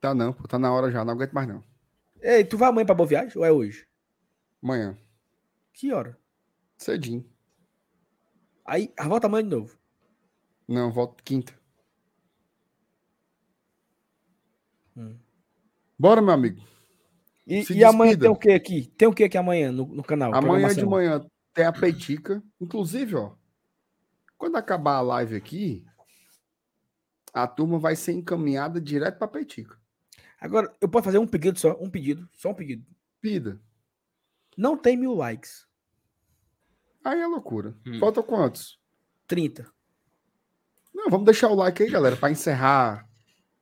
Tá 0.01 0.13
não, 0.13 0.33
pô, 0.33 0.47
tá 0.47 0.59
na 0.59 0.71
hora 0.71 0.91
já, 0.91 1.03
não 1.03 1.13
aguento 1.13 1.33
mais 1.33 1.47
não. 1.47 1.63
Ei, 2.21 2.43
tu 2.43 2.57
vai 2.57 2.69
amanhã 2.69 2.85
pra 2.85 2.95
Boa 2.95 3.07
Viagem 3.07 3.37
ou 3.37 3.45
é 3.45 3.51
hoje? 3.51 3.87
Amanhã, 4.61 4.97
Que 5.73 5.93
hora? 5.93 6.17
cedinho. 6.77 7.25
Aí, 8.65 8.93
a 8.97 9.07
volta 9.07 9.27
amanhã 9.27 9.43
de 9.43 9.49
novo. 9.49 9.77
Não, 10.67 10.91
volto 10.91 11.23
quinta. 11.23 11.53
Hum. 14.95 15.17
Bora, 15.97 16.21
meu 16.21 16.33
amigo. 16.33 16.61
E, 17.47 17.65
e 17.73 17.83
amanhã 17.83 18.17
tem 18.17 18.29
o 18.29 18.35
que 18.35 18.51
aqui? 18.51 18.87
Tem 18.97 19.07
o 19.07 19.13
que 19.13 19.23
aqui 19.23 19.37
amanhã 19.37 19.71
no, 19.71 19.87
no 19.87 20.03
canal? 20.03 20.33
Amanhã 20.35 20.73
de 20.73 20.85
manhã 20.85 21.25
tem 21.53 21.65
a 21.65 21.71
peitica. 21.71 22.43
Inclusive, 22.59 23.15
ó, 23.15 23.33
quando 24.37 24.55
acabar 24.55 24.95
a 24.95 25.01
live 25.01 25.35
aqui, 25.35 25.85
a 27.33 27.47
turma 27.47 27.77
vai 27.77 27.95
ser 27.95 28.13
encaminhada 28.13 28.79
direto 28.79 29.17
pra 29.17 29.27
peitica. 29.27 29.77
Agora, 30.39 30.73
eu 30.79 30.87
posso 30.87 31.05
fazer 31.05 31.17
um 31.17 31.27
pedido 31.27 31.59
só? 31.59 31.77
Um 31.79 31.89
pedido. 31.89 32.27
Só 32.33 32.51
um 32.51 32.53
pedido. 32.53 32.85
Pida. 33.19 33.61
Não 34.57 34.77
tem 34.77 34.95
mil 34.95 35.13
likes. 35.13 35.67
Aí 37.03 37.19
é 37.19 37.27
loucura. 37.27 37.75
Hum. 37.85 37.99
Falta 37.99 38.23
quantos? 38.23 38.79
30. 39.27 39.69
Não, 40.93 41.09
vamos 41.09 41.25
deixar 41.25 41.49
o 41.49 41.55
like 41.55 41.83
aí, 41.83 41.89
galera, 41.89 42.15
pra 42.15 42.31
encerrar, 42.31 43.07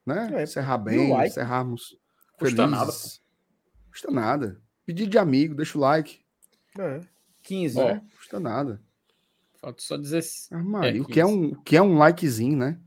né? 0.05 0.30
É, 0.34 0.43
encerrar 0.43 0.77
bem, 0.77 1.11
like. 1.11 1.30
encerrarmos 1.30 1.97
Custa 2.39 2.55
felizes. 2.55 2.72
nada, 2.72 2.91
Custa 3.91 4.11
nada. 4.11 4.61
Pedido 4.85 5.11
de 5.11 5.18
amigo, 5.18 5.53
deixa 5.53 5.77
o 5.77 5.81
like. 5.81 6.23
É. 6.80 7.01
15. 7.48 7.80
Ó, 7.80 7.86
né? 7.86 8.02
Custa 8.18 8.40
nada. 8.40 8.82
Falta 9.60 9.82
só 9.82 9.98
16. 9.98 10.49
Ah, 10.52 10.57
Maria, 10.64 10.99
É, 10.99 11.02
o 11.02 11.06
que 11.06 11.19
é, 11.19 11.24
15. 11.26 11.36
um, 11.36 11.48
o 11.52 11.61
que 11.64 11.76
é 11.78 11.82
um 11.82 11.98
likezinho, 11.98 12.57
né? 12.57 12.80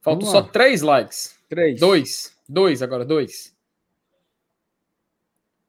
Faltam 0.00 0.28
só. 0.28 0.42
3 0.42 0.82
likes. 0.82 1.36
3. 1.48 1.78
Dois. 1.78 2.36
Dois 2.48 2.82
agora, 2.82 3.04
dois. 3.04 3.54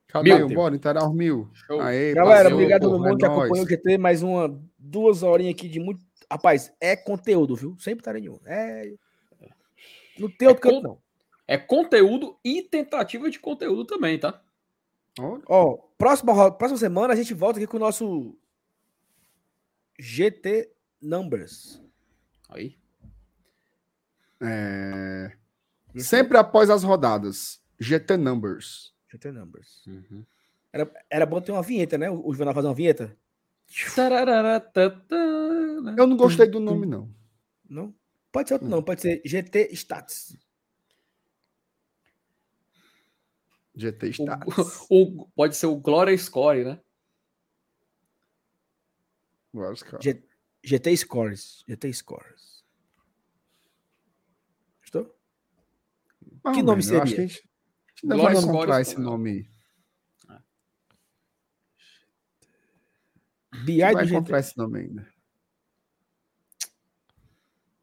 Cadê? 0.08 0.34
Mil. 0.36 0.50
Bora, 0.50 0.76
inteirar 0.76 1.08
os 1.08 1.14
mil. 1.16 1.50
Show. 1.54 1.82
Aê, 1.82 2.14
Galera, 2.14 2.44
Valeu, 2.44 2.58
obrigado 2.58 2.82
todo 2.84 3.00
mundo 3.00 3.08
é 3.08 3.18
que 3.18 3.26
nóis. 3.28 3.40
acompanhou 3.42 3.66
o 3.66 3.70
GT. 3.70 3.98
Mais 3.98 4.22
uma, 4.24 4.62
duas 4.78 5.24
horinhas 5.24 5.54
aqui 5.56 5.68
de 5.68 5.80
muito. 5.80 6.02
Rapaz, 6.32 6.72
é 6.80 6.96
conteúdo, 6.96 7.56
viu? 7.56 7.76
Sempre 7.80 8.04
tá 8.04 8.14
nenhum. 8.14 8.40
É. 8.46 8.94
Não 10.18 10.30
tem 10.30 10.48
outro 10.48 10.68
É 10.68 10.72
canto, 10.72 10.82
con- 10.82 10.88
não. 10.88 10.98
É 11.48 11.58
conteúdo 11.58 12.38
e 12.44 12.62
tentativa 12.62 13.30
de 13.30 13.40
conteúdo 13.40 13.86
também, 13.86 14.18
tá? 14.20 14.42
Ó, 15.20 15.38
próxima, 15.38 15.60
ro- 15.66 15.93
próxima 16.04 16.78
semana 16.78 17.14
a 17.14 17.16
gente 17.16 17.34
volta 17.34 17.60
aqui 17.60 17.68
com 17.68 17.78
o 17.78 17.80
nosso 17.80 18.38
GT 20.00 20.72
Numbers. 21.02 21.82
Aí. 22.50 22.78
é, 24.42 25.32
Sempre 25.98 26.38
após 26.38 26.70
as 26.70 26.84
rodadas. 26.84 27.62
GT 27.80 28.18
Numbers. 28.18 28.94
GT 29.12 29.32
Numbers. 29.32 29.86
Uhum. 29.86 30.26
Era, 30.72 30.92
era 31.10 31.26
bom 31.26 31.40
ter 31.40 31.52
uma 31.52 31.62
vinheta, 31.62 31.98
né? 31.98 32.10
O 32.10 32.32
Juvenal 32.32 32.54
fazer 32.54 32.68
uma 32.68 32.74
vinheta. 32.74 33.16
Eu 35.98 36.08
não 36.08 36.18
gostei 36.18 36.48
do 36.48 36.60
nome, 36.60 36.86
não. 36.86 37.10
Não? 37.70 37.94
Pode 38.32 38.48
ser 38.48 38.56
outro 38.56 38.68
não, 38.68 38.82
pode 38.82 39.02
ser 39.02 39.22
GT 39.24 39.70
Stats. 39.74 40.36
GT 43.76 44.08
O- 44.08 44.14
Stats. 44.14 44.88
o- 44.90 45.28
pode 45.36 45.56
ser 45.56 45.68
o 45.68 45.76
Gloria 45.76 46.18
Score, 46.18 46.64
né? 46.64 46.80
Vários 49.54 49.84
caras. 49.84 50.04
G- 50.04 50.24
GT 50.64 50.96
Scores. 50.98 51.64
GT 51.68 51.92
Scores. 51.94 52.64
Estou? 54.84 55.16
Mais 56.44 56.56
Que 56.58 56.64
nome. 56.64 56.84
Eu 56.86 57.02
acho 57.02 57.12
seria? 57.12 57.16
que 57.16 57.22
a 57.22 57.28
gente, 57.28 57.38
a 57.38 57.92
gente 57.92 58.08
Glória 58.08 58.24
vai 58.24 58.34
Glória 58.34 58.40
encontrar 58.50 58.82
esse 58.82 59.00
nome 59.00 59.30
aí. 59.32 59.54
BI 63.66 63.80
vai 63.80 64.06
encontrar 64.06 64.40
esse 64.40 64.58
nome 64.58 64.80
ainda. 64.80 65.08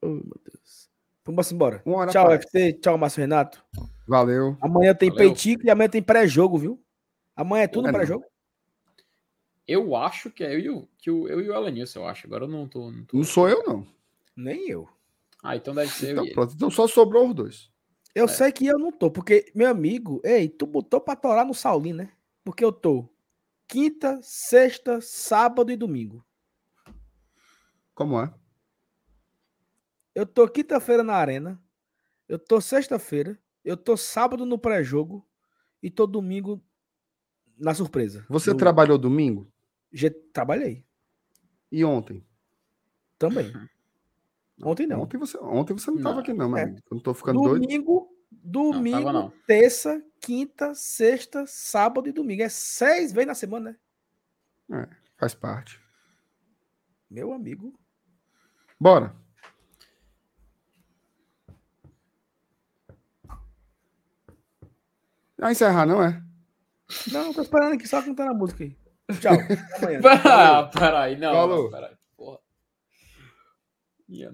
Oh, 0.03 0.09
meu 0.09 0.41
Deus. 0.45 0.91
Vamos 1.25 1.53
embora. 1.53 1.83
Tchau. 2.12 2.31
FT. 2.33 2.73
Tchau, 2.81 2.99
Márcio 2.99 3.21
Renato. 3.21 3.65
Valeu. 4.15 4.57
Amanhã 4.61 4.93
tem 4.93 5.09
Valeu. 5.09 5.28
Peitico 5.32 5.65
e 5.65 5.70
amanhã 5.70 5.89
tem 5.89 6.03
pré-jogo, 6.03 6.59
viu? 6.59 6.82
Amanhã 7.37 7.62
é 7.62 7.69
tudo 7.69 7.87
É, 7.87 7.93
pré-jogo? 7.93 8.24
Eu 9.69 9.95
acho 9.95 10.31
que 10.32 10.43
é 10.43 10.53
eu 10.53 10.59
e 10.59 10.69
o, 10.69 10.89
que 10.99 11.09
o, 11.12 11.28
eu 11.28 11.41
e 11.41 11.49
o 11.49 11.55
Elenilson, 11.55 12.01
eu 12.01 12.09
acho. 12.09 12.27
Agora 12.27 12.43
eu 12.45 12.49
não 12.49 12.66
tô, 12.69 12.91
não 12.91 13.05
tô- 13.05 13.16
Não 13.16 13.23
sou 13.23 13.49
eu, 13.49 13.62
não. 13.62 13.87
Nem 14.37 14.69
eu. 14.69 14.89
Ah, 15.41 15.55
então 15.55 15.73
deve 15.73 15.93
ser 15.93 16.09
eu 16.16 16.23
Então, 16.24 16.35
pronto. 16.35 16.55
Então 16.55 16.70
só 16.73 16.89
sobrou 16.89 17.28
os 17.28 17.35
dois. 17.37 17.70
Eu 18.12 18.24
É. 18.24 18.28
sei 18.28 18.51
que 18.51 18.66
eu 18.66 18.81
não 18.81 18.91
tô, 18.91 19.12
porque, 19.12 19.53
meu 19.55 19.69
amigo, 19.70 20.20
ei, 20.24 20.49
tu 20.49 20.66
botou 20.66 21.01
pra 21.01 21.15
torar 21.15 21.47
no 21.47 21.55
Saulinho, 21.55 21.95
né? 21.95 22.12
Porque 22.43 22.65
eu 22.65 22.73
tô 22.73 23.09
quinta, 23.69 24.19
sexta, 24.24 25.01
sábado 25.01 25.70
e 25.70 25.77
domingo. 25.77 26.27
Como 27.95 28.20
é? 28.20 28.35
Eu 30.16 30.27
tô 30.27 30.49
quinta-feira 30.49 31.05
na 31.05 31.15
arena. 31.15 31.62
Eu 32.28 32.41
tô 32.41 32.61
sexta-feira. 32.61 33.39
Eu 33.65 33.77
tô 33.77 33.97
sábado 33.97 34.45
no 34.47 34.59
pré-jogo. 34.59 35.27
E 35.82 35.91
tô 35.91 36.07
domingo 36.07 36.62
na 37.59 37.73
surpresa. 37.74 38.24
Você 38.28 38.53
Do- 38.53 38.59
trabalhou 38.59 38.99
domingo? 38.99 39.51
Ge- 39.93 40.11
Trabalhei. 40.11 40.85
E 41.73 41.85
ontem? 41.85 42.24
Também. 43.19 43.51
Ontem 44.62 44.87
não. 44.87 45.01
Ontem 45.01 45.16
você, 45.16 45.39
ontem 45.39 45.73
você 45.73 45.91
não 45.91 45.97
estava 45.99 46.16
Não. 46.16 46.23
aqui, 46.23 46.32
não, 46.35 46.49
meu 46.51 46.59
É. 46.59 46.65
Eu 46.65 46.82
não 46.91 47.01
tô 47.01 47.15
ficando 47.15 47.41
doido. 47.41 47.62
Domingo, 47.62 48.09
domingo, 48.31 49.11
não. 49.12 49.32
terça, 49.47 50.05
quinta, 50.20 50.74
sexta, 50.74 51.47
sábado 51.47 52.09
e 52.09 52.12
domingo. 52.12 52.43
É 52.43 52.49
seis 52.51 53.11
vezes 53.12 53.27
na 53.28 53.35
semana, 53.35 53.78
né? 54.69 54.89
Faz 55.16 55.35
parte. 55.35 55.81
Meu 57.11 57.32
amigo. 57.32 57.78
Bora. 58.78 59.15
Vai 65.41 65.53
encerrar, 65.53 65.87
não 65.87 66.03
é? 66.03 66.23
Não, 67.12 67.33
tô 67.33 67.41
esperando 67.43 67.75
aqui 67.75 67.89
só 67.89 68.03
cantando 68.03 68.31
a 68.33 68.35
música 68.35 68.65
aí. 68.65 68.77
Tchau. 69.21 69.33
Até 69.33 69.97
amanhã. 69.97 70.01
Ah, 70.25 70.65
peraí, 70.65 71.17
não. 71.17 71.33
Falou. 71.33 71.62
não, 71.65 71.71
Peraí, 71.71 71.95
porra. 72.17 72.39
É 74.11 74.29